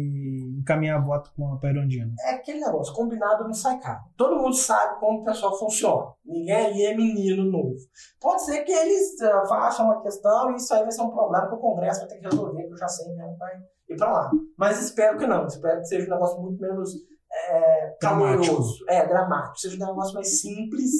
encaminhar 0.60 1.04
voto 1.04 1.32
com 1.36 1.52
a 1.52 1.58
Perondina. 1.58 2.14
É 2.20 2.36
aquele 2.36 2.60
negócio, 2.60 2.94
combinado 2.94 3.46
não 3.46 3.54
sai 3.54 3.80
caro. 3.80 4.04
Todo 4.16 4.40
mundo 4.40 4.56
sabe 4.56 5.00
como 5.00 5.22
o 5.22 5.26
pessoal 5.26 5.58
funciona. 5.58 6.14
Ninguém 6.24 6.68
ali 6.68 6.86
é 6.86 6.96
menino 6.96 7.46
novo. 7.46 7.74
Pode 8.22 8.46
ser 8.46 8.64
que 8.64 8.72
eles 8.72 9.20
uh, 9.22 9.48
façam 9.48 9.86
uma 9.86 10.04
questão 10.04 10.52
e 10.52 10.58
isso 10.58 10.72
aí 10.72 10.84
vai 10.84 10.92
ser 10.92 11.02
um 11.02 11.10
problema 11.10 11.48
que 11.48 11.56
o 11.56 11.60
Congresso 11.60 12.02
vai 12.02 12.10
ter 12.10 12.18
que 12.18 12.26
resolver, 12.26 12.68
que 12.68 12.74
eu 12.74 12.78
já 12.78 12.88
sei 12.88 13.08
mesmo 13.16 13.36
vai 13.36 13.52
ir 13.90 13.98
para 13.98 14.14
lá. 14.14 14.32
Mas 14.56 14.80
espero 14.80 15.18
que 15.18 15.26
não. 15.26 15.48
Espero 15.48 15.80
que 15.80 15.88
seja 15.88 16.06
um 16.06 16.12
negócio 16.12 16.40
muito 16.40 16.62
menos 16.62 16.94
é, 17.32 17.98
caloroso. 18.00 18.86
É, 18.88 19.08
dramático. 19.08 19.58
Seja 19.58 19.84
um 19.84 19.88
negócio 19.88 20.14
mais 20.14 20.40
simples 20.42 20.92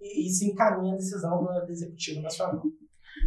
e, 0.00 0.28
e 0.28 0.30
se 0.30 0.48
encaminhe 0.48 0.92
a 0.92 0.96
decisão 0.96 1.42
do 1.42 1.72
Executivo 1.72 2.22
Nacional. 2.22 2.62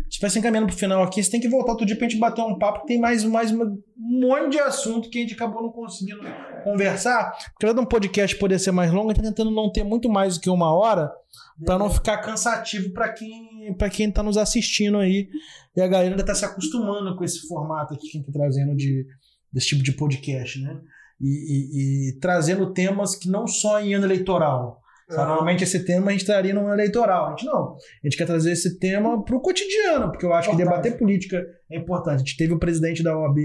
Se 0.09 0.19
vai 0.19 0.29
se 0.29 0.39
encaminhando 0.39 0.67
pro 0.67 0.75
final 0.75 1.03
aqui, 1.03 1.23
você 1.23 1.31
tem 1.31 1.39
que 1.39 1.49
voltar 1.49 1.71
outro 1.71 1.85
dia 1.85 1.95
pra 1.95 2.07
gente 2.07 2.19
bater 2.19 2.41
um 2.41 2.57
papo, 2.57 2.81
que 2.81 2.87
tem 2.87 2.99
mais, 2.99 3.23
mais 3.23 3.51
uma, 3.51 3.65
um 3.65 3.81
monte 3.97 4.51
de 4.51 4.59
assunto 4.59 5.09
que 5.09 5.17
a 5.17 5.21
gente 5.21 5.33
acabou 5.33 5.63
não 5.63 5.71
conseguindo 5.71 6.21
conversar. 6.63 7.31
Porque 7.51 7.65
além 7.65 7.75
de 7.75 7.81
um 7.81 7.85
podcast 7.85 8.35
poder 8.37 8.59
ser 8.59 8.71
mais 8.71 8.91
longo, 8.91 9.09
a 9.09 9.13
gente 9.13 9.23
tá 9.23 9.29
tentando 9.29 9.51
não 9.51 9.71
ter 9.71 9.83
muito 9.83 10.09
mais 10.09 10.35
do 10.35 10.41
que 10.41 10.49
uma 10.49 10.71
hora, 10.73 11.11
para 11.65 11.77
não 11.77 11.89
ficar 11.89 12.17
cansativo 12.17 12.91
para 12.91 13.11
quem, 13.13 13.73
pra 13.77 13.89
quem 13.89 14.11
tá 14.11 14.21
nos 14.21 14.37
assistindo 14.37 14.97
aí. 14.97 15.29
E 15.75 15.81
a 15.81 15.87
galera 15.87 16.11
ainda 16.11 16.25
tá 16.25 16.35
se 16.35 16.45
acostumando 16.45 17.15
com 17.15 17.23
esse 17.23 17.47
formato 17.47 17.93
aqui 17.93 18.09
que 18.09 18.17
a 18.17 18.21
gente 18.21 18.31
tá 18.31 18.39
trazendo 18.39 18.75
de, 18.75 19.05
desse 19.51 19.67
tipo 19.69 19.83
de 19.83 19.93
podcast, 19.93 20.59
né? 20.59 20.79
E, 21.19 21.27
e, 21.27 22.09
e 22.09 22.19
trazendo 22.19 22.73
temas 22.73 23.15
que 23.15 23.29
não 23.29 23.47
só 23.47 23.79
em 23.79 23.93
ano 23.93 24.05
eleitoral, 24.05 24.82
Normalmente 25.09 25.63
esse 25.63 25.85
tema 25.85 26.07
a 26.07 26.11
gente 26.11 26.21
estaria 26.21 26.53
num 26.53 26.71
eleitoral. 26.71 27.27
A 27.27 27.29
gente 27.31 27.45
não. 27.45 27.73
A 27.73 28.07
gente 28.07 28.17
quer 28.17 28.25
trazer 28.25 28.51
esse 28.51 28.79
tema 28.79 29.23
para 29.23 29.35
o 29.35 29.41
cotidiano, 29.41 30.11
porque 30.11 30.25
eu 30.25 30.33
acho 30.33 30.49
importante. 30.49 30.67
que 30.67 30.69
debater 30.69 30.97
política 30.97 31.45
é 31.71 31.77
importante. 31.77 32.15
A 32.15 32.17
gente 32.19 32.37
teve 32.37 32.53
o 32.53 32.59
presidente 32.59 33.03
da 33.03 33.17
OAB 33.17 33.37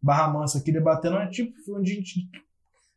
Barra 0.00 0.32
Mansa 0.32 0.58
aqui 0.58 0.72
debatendo, 0.72 1.16
onde 1.16 1.92
a 1.92 1.94
gente 1.94 2.28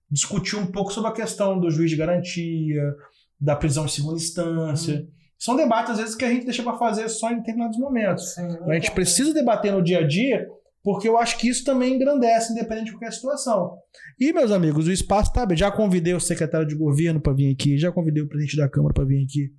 discutiu 0.09 0.59
um 0.59 0.67
pouco 0.67 0.91
sobre 0.93 1.09
a 1.09 1.13
questão 1.13 1.59
do 1.59 1.71
juiz 1.71 1.89
de 1.89 1.97
garantia, 1.97 2.93
da 3.39 3.55
prisão 3.55 3.85
em 3.85 3.89
segunda 3.89 4.17
instância. 4.17 4.95
Uhum. 4.95 5.07
São 5.37 5.55
debates, 5.55 5.93
às 5.93 5.97
vezes, 5.97 6.15
que 6.15 6.23
a 6.23 6.29
gente 6.29 6.45
deixa 6.45 6.61
para 6.61 6.77
fazer 6.77 7.09
só 7.09 7.31
em 7.31 7.37
determinados 7.37 7.79
momentos. 7.79 8.35
Sim, 8.35 8.47
a 8.67 8.73
gente 8.75 8.91
precisa 8.91 9.33
debater 9.33 9.71
no 9.71 9.81
dia 9.81 9.99
a 9.99 10.07
dia 10.07 10.47
porque 10.83 11.07
eu 11.07 11.17
acho 11.17 11.37
que 11.37 11.47
isso 11.47 11.63
também 11.63 11.95
engrandece, 11.95 12.51
independente 12.53 12.85
de 12.85 12.91
qualquer 12.91 13.13
situação. 13.13 13.77
E, 14.19 14.33
meus 14.33 14.51
amigos, 14.51 14.87
o 14.87 14.91
espaço 14.91 15.29
está 15.29 15.43
aberto. 15.43 15.59
Já 15.59 15.71
convidei 15.71 16.13
o 16.13 16.19
secretário 16.19 16.67
de 16.67 16.75
governo 16.75 17.19
para 17.19 17.33
vir 17.33 17.51
aqui, 17.51 17.77
já 17.77 17.91
convidei 17.91 18.23
o 18.23 18.27
presidente 18.27 18.57
da 18.57 18.69
Câmara 18.69 18.93
para 18.93 19.05
vir 19.05 19.23
aqui. 19.23 19.51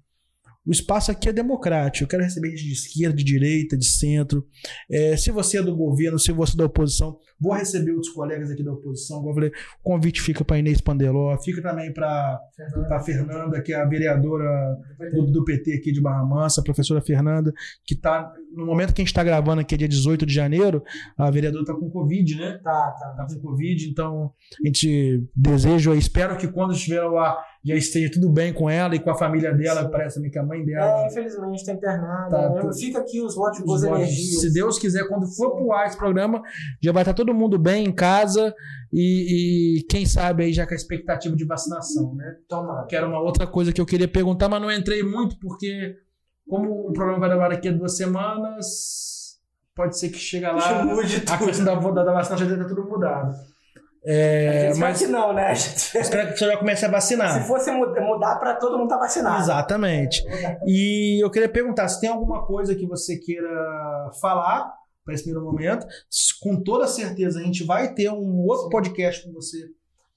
O 0.64 0.70
espaço 0.70 1.10
aqui 1.10 1.28
é 1.28 1.32
democrático. 1.32 2.04
Eu 2.04 2.08
quero 2.08 2.22
receber 2.22 2.50
gente 2.50 2.64
de 2.64 2.72
esquerda, 2.72 3.16
de 3.16 3.24
direita, 3.24 3.76
de 3.76 3.84
centro. 3.84 4.46
É, 4.88 5.16
se 5.16 5.32
você 5.32 5.58
é 5.58 5.62
do 5.62 5.74
governo, 5.74 6.18
se 6.20 6.30
você 6.30 6.54
é 6.54 6.58
da 6.58 6.66
oposição, 6.66 7.18
vou 7.40 7.52
receber 7.52 7.90
outros 7.90 8.12
colegas 8.12 8.48
aqui 8.48 8.62
da 8.62 8.72
oposição. 8.72 9.18
Como 9.18 9.30
eu 9.30 9.34
falei, 9.34 9.50
o 9.50 9.82
convite 9.82 10.22
fica 10.22 10.44
para 10.44 10.58
Inês 10.58 10.80
Pandeló, 10.80 11.36
fica 11.38 11.60
também 11.60 11.92
para 11.92 12.40
a 12.90 13.00
Fernanda, 13.00 13.60
que 13.60 13.72
é 13.72 13.76
a 13.76 13.84
vereadora 13.84 14.78
do, 15.12 15.26
do, 15.26 15.44
PT 15.44 15.74
aqui 15.74 15.90
de 15.90 16.00
Barra 16.00 16.24
Mansa, 16.24 16.60
a 16.60 16.64
professora 16.64 17.00
Fernanda, 17.00 17.52
que 17.84 17.94
está, 17.94 18.32
no 18.54 18.66
momento 18.66 18.92
que 18.94 19.00
a 19.00 19.04
gente 19.04 19.08
está 19.08 19.24
gravando 19.24 19.60
aqui, 19.60 19.74
é 19.74 19.78
dia 19.78 19.88
18 19.88 20.26
de 20.26 20.34
janeiro, 20.34 20.82
a 21.16 21.30
vereadora 21.30 21.62
está 21.62 21.74
com 21.74 21.90
Covid, 21.90 22.36
né? 22.36 22.60
Tá, 22.62 22.90
tá. 22.98 23.10
Está 23.10 23.34
com 23.34 23.48
Covid, 23.48 23.88
então 23.88 24.32
a 24.62 24.66
gente 24.66 25.28
deseja, 25.34 25.94
espero 25.94 26.36
que 26.36 26.48
quando 26.48 26.72
estiver 26.72 27.02
lá 27.02 27.38
já 27.64 27.76
esteja 27.76 28.10
tudo 28.10 28.28
bem 28.28 28.52
com 28.52 28.68
ela 28.68 28.94
e 28.94 28.98
com 28.98 29.10
a 29.10 29.14
família 29.16 29.54
dela, 29.54 29.84
Sim. 29.84 29.90
parece 29.90 30.16
também 30.16 30.30
que 30.30 30.38
a 30.38 30.42
mãe 30.42 30.64
dela. 30.64 31.02
É, 31.02 31.06
infelizmente 31.06 31.60
está 31.60 31.72
internada. 31.72 32.30
Tá, 32.30 32.50
né? 32.50 32.72
Fica 32.78 32.98
aqui 32.98 33.20
os 33.20 33.36
boas 33.36 33.84
energias. 33.84 34.40
Se 34.40 34.52
Deus 34.52 34.78
quiser, 34.78 35.06
quando 35.08 35.26
for 35.36 35.54
pro 35.54 35.72
ar 35.72 35.86
esse 35.86 35.96
programa, 35.96 36.42
já 36.82 36.90
vai 36.90 37.02
estar 37.02 37.14
todo 37.14 37.32
mundo 37.32 37.58
bem 37.58 37.86
em 37.86 37.92
casa 37.92 38.52
e, 38.92 39.78
e, 39.78 39.82
quem 39.84 40.04
sabe 40.04 40.44
aí 40.44 40.52
já 40.52 40.66
com 40.66 40.74
a 40.74 40.76
expectativa 40.76 41.36
de 41.36 41.44
vacinação, 41.44 42.14
né? 42.16 42.36
Tomara. 42.48 42.86
Que 42.86 42.96
era 42.96 43.06
uma 43.06 43.20
outra 43.20 43.46
coisa 43.46 43.72
que 43.72 43.80
eu 43.80 43.86
queria 43.86 44.08
perguntar, 44.08 44.48
mas 44.48 44.60
não 44.60 44.70
entrei 44.70 45.04
muito 45.04 45.38
porque, 45.38 45.94
como 46.52 46.86
o 46.86 46.92
programa 46.92 47.18
vai 47.18 47.30
levar 47.30 47.48
daqui 47.48 47.68
a 47.68 47.72
duas 47.72 47.96
semanas, 47.96 49.38
pode 49.74 49.98
ser 49.98 50.10
que 50.10 50.18
chega 50.18 50.52
lá, 50.52 50.82
a 50.82 51.38
questão 51.38 51.64
da, 51.64 51.74
da, 51.76 52.04
da 52.04 52.12
vacinação 52.12 52.46
já 52.46 52.54
tenha 52.54 52.68
tudo 52.68 52.86
mudado. 52.86 53.34
É, 54.04 54.74
mas 54.74 54.98
que 54.98 55.06
não, 55.06 55.32
né? 55.32 55.54
Espero 55.54 56.30
que 56.30 56.38
você 56.38 56.44
já 56.44 56.58
comece 56.58 56.84
a 56.84 56.90
vacinar. 56.90 57.40
Se 57.40 57.48
fosse 57.48 57.70
mudar 57.70 58.36
para 58.36 58.56
todo 58.56 58.72
mundo 58.72 58.84
estar 58.84 58.96
tá 58.96 59.00
vacinado. 59.00 59.40
Exatamente. 59.40 60.22
E 60.66 61.24
eu 61.24 61.30
queria 61.30 61.48
perguntar 61.48 61.88
se 61.88 62.02
tem 62.02 62.10
alguma 62.10 62.44
coisa 62.44 62.74
que 62.74 62.84
você 62.84 63.16
queira 63.16 64.10
falar 64.20 64.70
para 65.06 65.14
esse 65.14 65.22
primeiro 65.22 65.46
momento. 65.46 65.86
Com 66.42 66.62
toda 66.62 66.86
certeza 66.86 67.40
a 67.40 67.42
gente 67.42 67.64
vai 67.64 67.94
ter 67.94 68.10
um 68.10 68.44
outro 68.44 68.68
podcast 68.68 69.24
com 69.24 69.32
você 69.32 69.56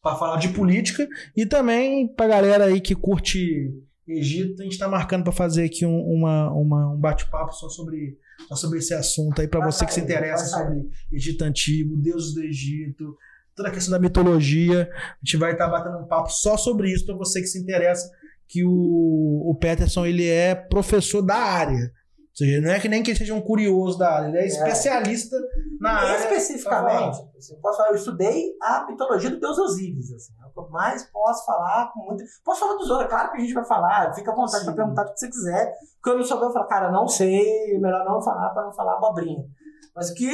para 0.01 0.17
falar 0.17 0.37
de 0.37 0.49
política 0.49 1.07
e 1.33 1.45
também 1.45 2.09
para 2.09 2.27
galera 2.27 2.65
aí 2.65 2.81
que 2.81 2.93
curte 2.93 3.71
Egito, 4.07 4.61
a 4.61 4.63
gente 4.63 4.73
está 4.73 4.87
marcando 4.87 5.23
para 5.23 5.31
fazer 5.31 5.65
aqui 5.65 5.85
um, 5.85 5.99
uma, 5.99 6.51
uma, 6.51 6.93
um 6.93 6.97
bate-papo 6.97 7.53
só 7.53 7.67
sobre, 7.69 8.19
só 8.47 8.55
sobre 8.55 8.77
esse 8.77 8.93
assunto 8.93 9.41
aí 9.41 9.47
para 9.47 9.65
você 9.65 9.85
que 9.85 9.93
se 9.93 9.99
interessa 9.99 10.45
sobre 10.45 10.87
Egito 11.11 11.43
Antigo, 11.43 11.97
deuses 11.97 12.33
do 12.33 12.43
Egito, 12.43 13.15
toda 13.55 13.69
a 13.69 13.71
questão 13.71 13.91
da 13.91 13.99
mitologia. 13.99 14.89
A 14.93 15.25
gente 15.25 15.37
vai 15.37 15.53
estar 15.53 15.65
tá 15.65 15.71
batendo 15.71 15.97
um 15.97 16.07
papo 16.07 16.29
só 16.29 16.55
sobre 16.55 16.91
isso 16.91 17.05
para 17.05 17.15
você 17.15 17.41
que 17.41 17.47
se 17.47 17.59
interessa, 17.59 18.07
que 18.47 18.63
o, 18.63 19.49
o 19.49 19.55
Peterson 19.59 20.05
ele 20.05 20.27
é 20.27 20.53
professor 20.53 21.23
da 21.23 21.37
área. 21.37 21.91
Ou 22.35 22.37
seja, 22.37 22.61
não 22.61 22.69
é 22.69 22.79
que 22.79 22.89
nem 22.89 23.01
que 23.01 23.11
ele 23.11 23.17
seja 23.17 23.33
um 23.33 23.41
curioso 23.41 23.97
da 23.97 24.17
área, 24.17 24.27
ele 24.27 24.37
é, 24.37 24.41
é. 24.41 24.45
especialista 24.45 25.37
na 25.79 25.91
área. 25.91 26.17
Especificamente, 26.17 27.17
assim, 27.37 27.55
posso 27.61 27.77
falar, 27.77 27.89
eu 27.89 27.95
estudei 27.95 28.51
a 28.61 28.85
mitologia 28.87 29.29
do 29.29 29.39
deus 29.39 29.57
Osíris. 29.57 30.11
Assim, 30.11 30.33
é 30.57 30.69
mais 30.69 31.03
posso 31.11 31.45
falar 31.45 31.91
com 31.93 32.05
muito. 32.05 32.23
Posso 32.43 32.59
falar 32.61 32.75
dos 32.75 32.89
outros, 32.89 33.07
é 33.07 33.09
claro 33.09 33.31
que 33.31 33.37
a 33.37 33.39
gente 33.41 33.53
vai 33.53 33.65
falar, 33.65 34.13
fica 34.13 34.31
à 34.31 34.35
vontade 34.35 34.65
para 34.65 34.73
perguntar 34.73 35.03
o 35.03 35.13
que 35.13 35.19
você 35.19 35.27
quiser. 35.27 35.73
Porque 35.95 36.09
eu 36.09 36.17
não 36.17 36.23
souber, 36.23 36.47
eu 36.47 36.53
falo, 36.53 36.67
cara, 36.67 36.91
não 36.91 37.07
sei, 37.07 37.77
melhor 37.79 38.05
não 38.05 38.21
falar 38.21 38.49
para 38.49 38.63
não 38.63 38.73
falar 38.73 38.93
abobrinha. 38.93 39.43
Mas 39.95 40.11
que 40.11 40.27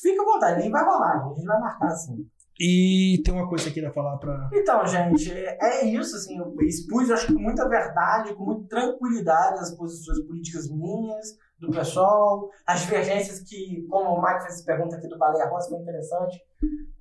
fica 0.00 0.22
à 0.22 0.24
vontade, 0.24 0.60
nem 0.60 0.70
vai 0.70 0.84
rolar, 0.84 1.24
a 1.24 1.34
gente 1.34 1.46
vai 1.46 1.60
marcar 1.60 1.88
assim. 1.88 2.26
E 2.60 3.20
tem 3.24 3.34
uma 3.34 3.48
coisa 3.48 3.64
que 3.64 3.70
eu 3.70 3.74
queria 3.74 3.92
falar 3.92 4.18
para. 4.18 4.48
Então, 4.52 4.86
gente, 4.86 5.32
é 5.32 5.84
isso, 5.86 6.14
assim, 6.14 6.38
eu 6.38 6.54
expus, 6.60 7.10
acho 7.10 7.26
que 7.26 7.34
com 7.34 7.40
muita 7.40 7.68
verdade, 7.68 8.34
com 8.34 8.44
muita 8.44 8.68
tranquilidade 8.68 9.58
as 9.58 9.74
posições 9.74 10.20
políticas 10.26 10.70
minhas, 10.70 11.36
do 11.62 11.70
pessoal, 11.70 12.50
as 12.66 12.80
divergências 12.80 13.40
que, 13.40 13.86
como 13.88 14.10
o 14.10 14.20
Mike 14.20 14.42
fez 14.42 14.54
essa 14.54 14.64
pergunta 14.64 14.96
aqui 14.96 15.06
do 15.06 15.16
Baleia 15.16 15.48
Rosa, 15.48 15.70
foi 15.70 15.78
interessante, 15.78 16.42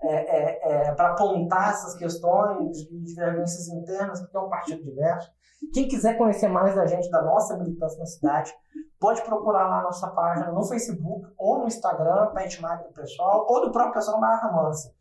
é, 0.03 0.13
é, 0.13 0.88
é, 0.88 0.91
para 0.93 1.11
apontar 1.11 1.71
essas 1.71 1.95
questões 1.95 2.77
de 2.77 3.03
divergências 3.03 3.67
internas, 3.69 4.21
porque 4.21 4.38
é 4.38 4.39
um 4.39 4.49
partido 4.49 4.83
diverso. 4.83 5.31
Quem 5.73 5.88
quiser 5.88 6.17
conhecer 6.17 6.47
mais 6.47 6.75
da 6.75 6.85
gente, 6.85 7.09
da 7.09 7.23
nossa 7.23 7.57
militância 7.57 7.99
na 7.99 8.05
cidade, 8.05 8.53
pode 8.99 9.21
procurar 9.23 9.67
lá 9.67 9.79
a 9.79 9.83
nossa 9.83 10.07
página 10.11 10.51
no 10.51 10.63
Facebook 10.63 11.27
ou 11.38 11.59
no 11.59 11.67
Instagram, 11.67 12.31
Benchmark 12.33 12.88
do 12.88 12.93
Pessoal, 12.93 13.45
ou 13.49 13.61
do 13.61 13.71
próprio 13.71 13.95
Pessoal 13.95 14.19
Barra 14.19 14.51
Mansa 14.51 14.91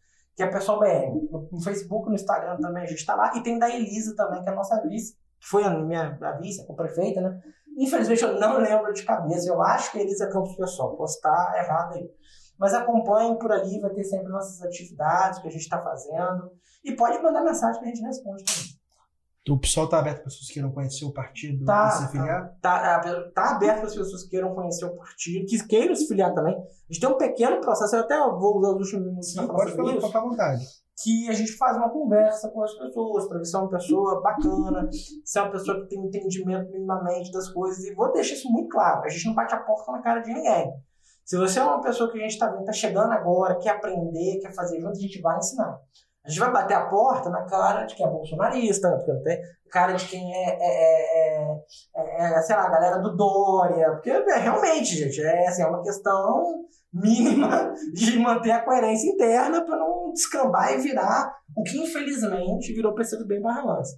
que 0.40 0.42
é 0.42 0.46
Pessoal 0.46 0.80
BR. 0.80 1.50
No 1.52 1.60
Facebook, 1.60 2.08
no 2.08 2.14
Instagram 2.14 2.56
também 2.56 2.84
a 2.84 2.86
gente 2.86 3.00
está 3.00 3.14
lá. 3.14 3.30
E 3.36 3.42
tem 3.42 3.58
da 3.58 3.68
Elisa 3.68 4.16
também, 4.16 4.42
que 4.42 4.48
é 4.48 4.52
a 4.52 4.54
nossa 4.54 4.80
vice, 4.88 5.14
que 5.38 5.46
foi 5.46 5.64
a 5.64 5.70
minha 5.70 6.18
a 6.18 6.32
vice, 6.32 6.64
a 6.66 6.74
prefeita, 6.74 7.20
né? 7.20 7.38
Infelizmente 7.76 8.22
eu 8.22 8.38
não 8.38 8.58
lembro 8.58 8.92
de 8.92 9.02
cabeça. 9.04 9.48
Eu 9.48 9.62
acho 9.62 9.92
que 9.92 9.98
é 9.98 10.02
Elisa 10.02 10.28
Campos 10.28 10.56
Pessoal. 10.56 10.96
Posso 10.96 11.16
estar 11.16 11.54
errado 11.56 11.94
aí. 11.94 12.10
Mas 12.58 12.74
acompanhem 12.74 13.38
por 13.38 13.50
ali, 13.50 13.80
vai 13.80 13.90
ter 13.90 14.04
sempre 14.04 14.28
nossas 14.28 14.60
atividades 14.62 15.40
que 15.40 15.48
a 15.48 15.50
gente 15.50 15.62
está 15.62 15.82
fazendo. 15.82 16.52
E 16.84 16.94
pode 16.94 17.22
mandar 17.22 17.42
mensagem 17.42 17.80
que 17.80 17.86
a 17.86 17.94
gente 17.94 18.04
responde 18.04 18.44
também. 18.44 18.80
O 19.48 19.58
pessoal 19.58 19.86
está 19.86 19.98
aberto 19.98 20.16
para 20.16 20.24
pessoas 20.24 20.46
que 20.46 20.52
queiram 20.54 20.70
conhecer 20.70 21.04
o 21.04 21.12
partido 21.12 21.64
tá, 21.64 21.88
e 21.88 21.98
se 21.98 22.04
afiliar? 22.04 22.56
Tá, 22.60 23.00
tá, 23.00 23.30
tá 23.34 23.56
aberto 23.56 23.78
para 23.78 23.86
as 23.86 23.94
pessoas 23.94 24.22
que 24.24 24.30
queiram 24.30 24.54
conhecer 24.54 24.84
o 24.84 24.94
partido, 24.94 25.46
que 25.46 25.66
queiram 25.66 25.94
se 25.94 26.06
filiar 26.06 26.34
também. 26.34 26.54
A 26.54 26.92
gente 26.92 27.00
tem 27.00 27.08
um 27.08 27.16
pequeno 27.16 27.60
processo, 27.60 27.96
eu 27.96 28.00
até 28.00 28.16
vou 28.18 28.58
usar 28.58 28.68
os 28.68 28.86
últimos 28.86 29.06
minutos 29.06 29.34
para 29.34 29.46
falar 29.46 29.68
sobre 29.68 29.96
isso. 29.96 30.16
à 30.16 30.20
vontade. 30.20 30.64
Que 31.02 31.28
a 31.28 31.32
gente 31.32 31.56
faz 31.56 31.76
uma 31.76 31.88
conversa 31.88 32.50
com 32.50 32.62
as 32.62 32.74
pessoas, 32.74 33.26
para 33.26 33.38
ver 33.38 33.44
se 33.44 33.56
é 33.56 33.58
uma 33.58 33.70
pessoa 33.70 34.20
bacana, 34.20 34.88
se 35.24 35.38
é 35.38 35.42
uma 35.42 35.50
pessoa 35.50 35.80
que 35.80 35.88
tem 35.88 36.04
entendimento 36.04 36.70
minimamente 36.70 37.32
das 37.32 37.48
coisas. 37.50 37.82
E 37.84 37.94
vou 37.94 38.12
deixar 38.12 38.34
isso 38.34 38.50
muito 38.50 38.68
claro: 38.68 39.04
a 39.04 39.08
gente 39.08 39.26
não 39.26 39.34
bate 39.34 39.54
a 39.54 39.58
porta 39.58 39.92
na 39.92 40.02
cara 40.02 40.20
de 40.20 40.32
ninguém. 40.32 40.72
Se 41.24 41.36
você 41.36 41.60
é 41.60 41.62
uma 41.62 41.80
pessoa 41.80 42.10
que 42.10 42.18
a 42.18 42.22
gente 42.22 42.32
está 42.32 42.48
vendo, 42.48 42.60
está 42.60 42.72
chegando 42.72 43.12
agora, 43.12 43.56
quer 43.56 43.70
aprender, 43.70 44.40
quer 44.40 44.52
fazer 44.52 44.80
junto, 44.80 44.98
a 44.98 45.00
gente 45.00 45.20
vai 45.20 45.38
ensinar. 45.38 45.80
A 46.24 46.28
gente 46.28 46.40
vai 46.40 46.52
bater 46.52 46.74
a 46.74 46.86
porta 46.86 47.30
na 47.30 47.44
cara 47.44 47.84
de 47.84 47.94
quem 47.94 48.06
é 48.06 48.10
bolsonarista, 48.10 48.90
porque 48.96 49.12
não 49.12 49.22
tem 49.22 49.40
cara 49.70 49.92
de 49.94 50.06
quem 50.06 50.34
é, 50.34 50.58
é, 50.60 51.42
é, 51.96 52.38
é, 52.38 52.42
sei 52.42 52.56
lá, 52.56 52.66
a 52.66 52.70
galera 52.70 52.98
do 52.98 53.16
Dória, 53.16 53.92
porque 53.92 54.10
realmente, 54.10 54.96
gente, 54.96 55.22
é, 55.22 55.46
assim, 55.46 55.62
é 55.62 55.66
uma 55.66 55.82
questão 55.82 56.66
mínima 56.92 57.72
de 57.94 58.18
manter 58.18 58.50
a 58.50 58.64
coerência 58.64 59.10
interna 59.10 59.64
para 59.64 59.78
não 59.78 60.12
descambar 60.12 60.74
e 60.74 60.78
virar 60.78 61.32
o 61.56 61.62
que 61.62 61.78
infelizmente 61.78 62.72
virou 62.74 62.94
PCdoB 62.94 63.36
em 63.36 63.42
Barra 63.42 63.64
Mansa. 63.64 63.96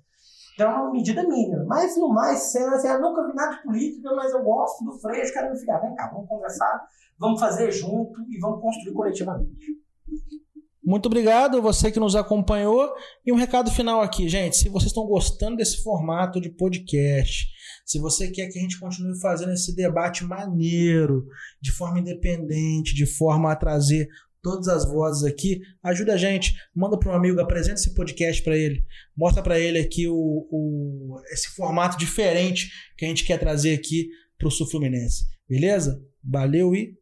Então 0.54 0.70
é 0.70 0.74
uma 0.74 0.92
medida 0.92 1.22
mínima. 1.26 1.64
Mas 1.66 1.96
no 1.96 2.08
mais, 2.08 2.52
sendo 2.52 2.74
assim, 2.74 2.88
eu 2.88 3.00
nunca 3.00 3.26
vi 3.26 3.34
nada 3.34 3.56
de 3.56 3.62
política, 3.62 4.14
mas 4.14 4.32
eu 4.32 4.42
gosto 4.42 4.84
do 4.84 4.98
Freixo, 5.00 5.32
quero 5.32 5.50
me 5.50 5.58
ficar. 5.58 5.78
Vem 5.78 5.94
cá, 5.94 6.10
vamos 6.12 6.28
conversar, 6.28 6.86
vamos 7.18 7.40
fazer 7.40 7.70
junto 7.70 8.20
e 8.28 8.38
vamos 8.38 8.60
construir 8.60 8.92
coletivamente. 8.92 9.81
Muito 10.84 11.06
obrigado 11.06 11.62
você 11.62 11.92
que 11.92 12.00
nos 12.00 12.16
acompanhou. 12.16 12.92
E 13.24 13.32
um 13.32 13.36
recado 13.36 13.70
final 13.70 14.00
aqui, 14.00 14.28
gente. 14.28 14.56
Se 14.56 14.68
vocês 14.68 14.90
estão 14.90 15.06
gostando 15.06 15.56
desse 15.56 15.82
formato 15.82 16.40
de 16.40 16.50
podcast, 16.50 17.46
se 17.86 17.98
você 17.98 18.28
quer 18.30 18.48
que 18.48 18.58
a 18.58 18.62
gente 18.62 18.80
continue 18.80 19.18
fazendo 19.20 19.52
esse 19.52 19.74
debate 19.74 20.24
maneiro, 20.24 21.26
de 21.60 21.70
forma 21.70 22.00
independente, 22.00 22.94
de 22.94 23.06
forma 23.06 23.52
a 23.52 23.56
trazer 23.56 24.08
todas 24.42 24.66
as 24.66 24.84
vozes 24.84 25.22
aqui, 25.22 25.60
ajuda 25.84 26.14
a 26.14 26.16
gente, 26.16 26.54
manda 26.74 26.98
para 26.98 27.12
um 27.12 27.14
amigo, 27.14 27.40
apresenta 27.40 27.74
esse 27.74 27.94
podcast 27.94 28.42
para 28.42 28.56
ele, 28.56 28.84
mostra 29.16 29.40
para 29.40 29.58
ele 29.58 29.78
aqui 29.78 30.08
o, 30.08 30.48
o, 30.50 31.20
esse 31.30 31.48
formato 31.50 31.96
diferente 31.96 32.68
que 32.98 33.04
a 33.04 33.08
gente 33.08 33.24
quer 33.24 33.38
trazer 33.38 33.72
aqui 33.72 34.08
para 34.36 34.48
o 34.48 34.50
Sul 34.50 34.68
Fluminense. 34.68 35.26
Beleza? 35.48 36.02
Valeu 36.24 36.74
e! 36.74 37.01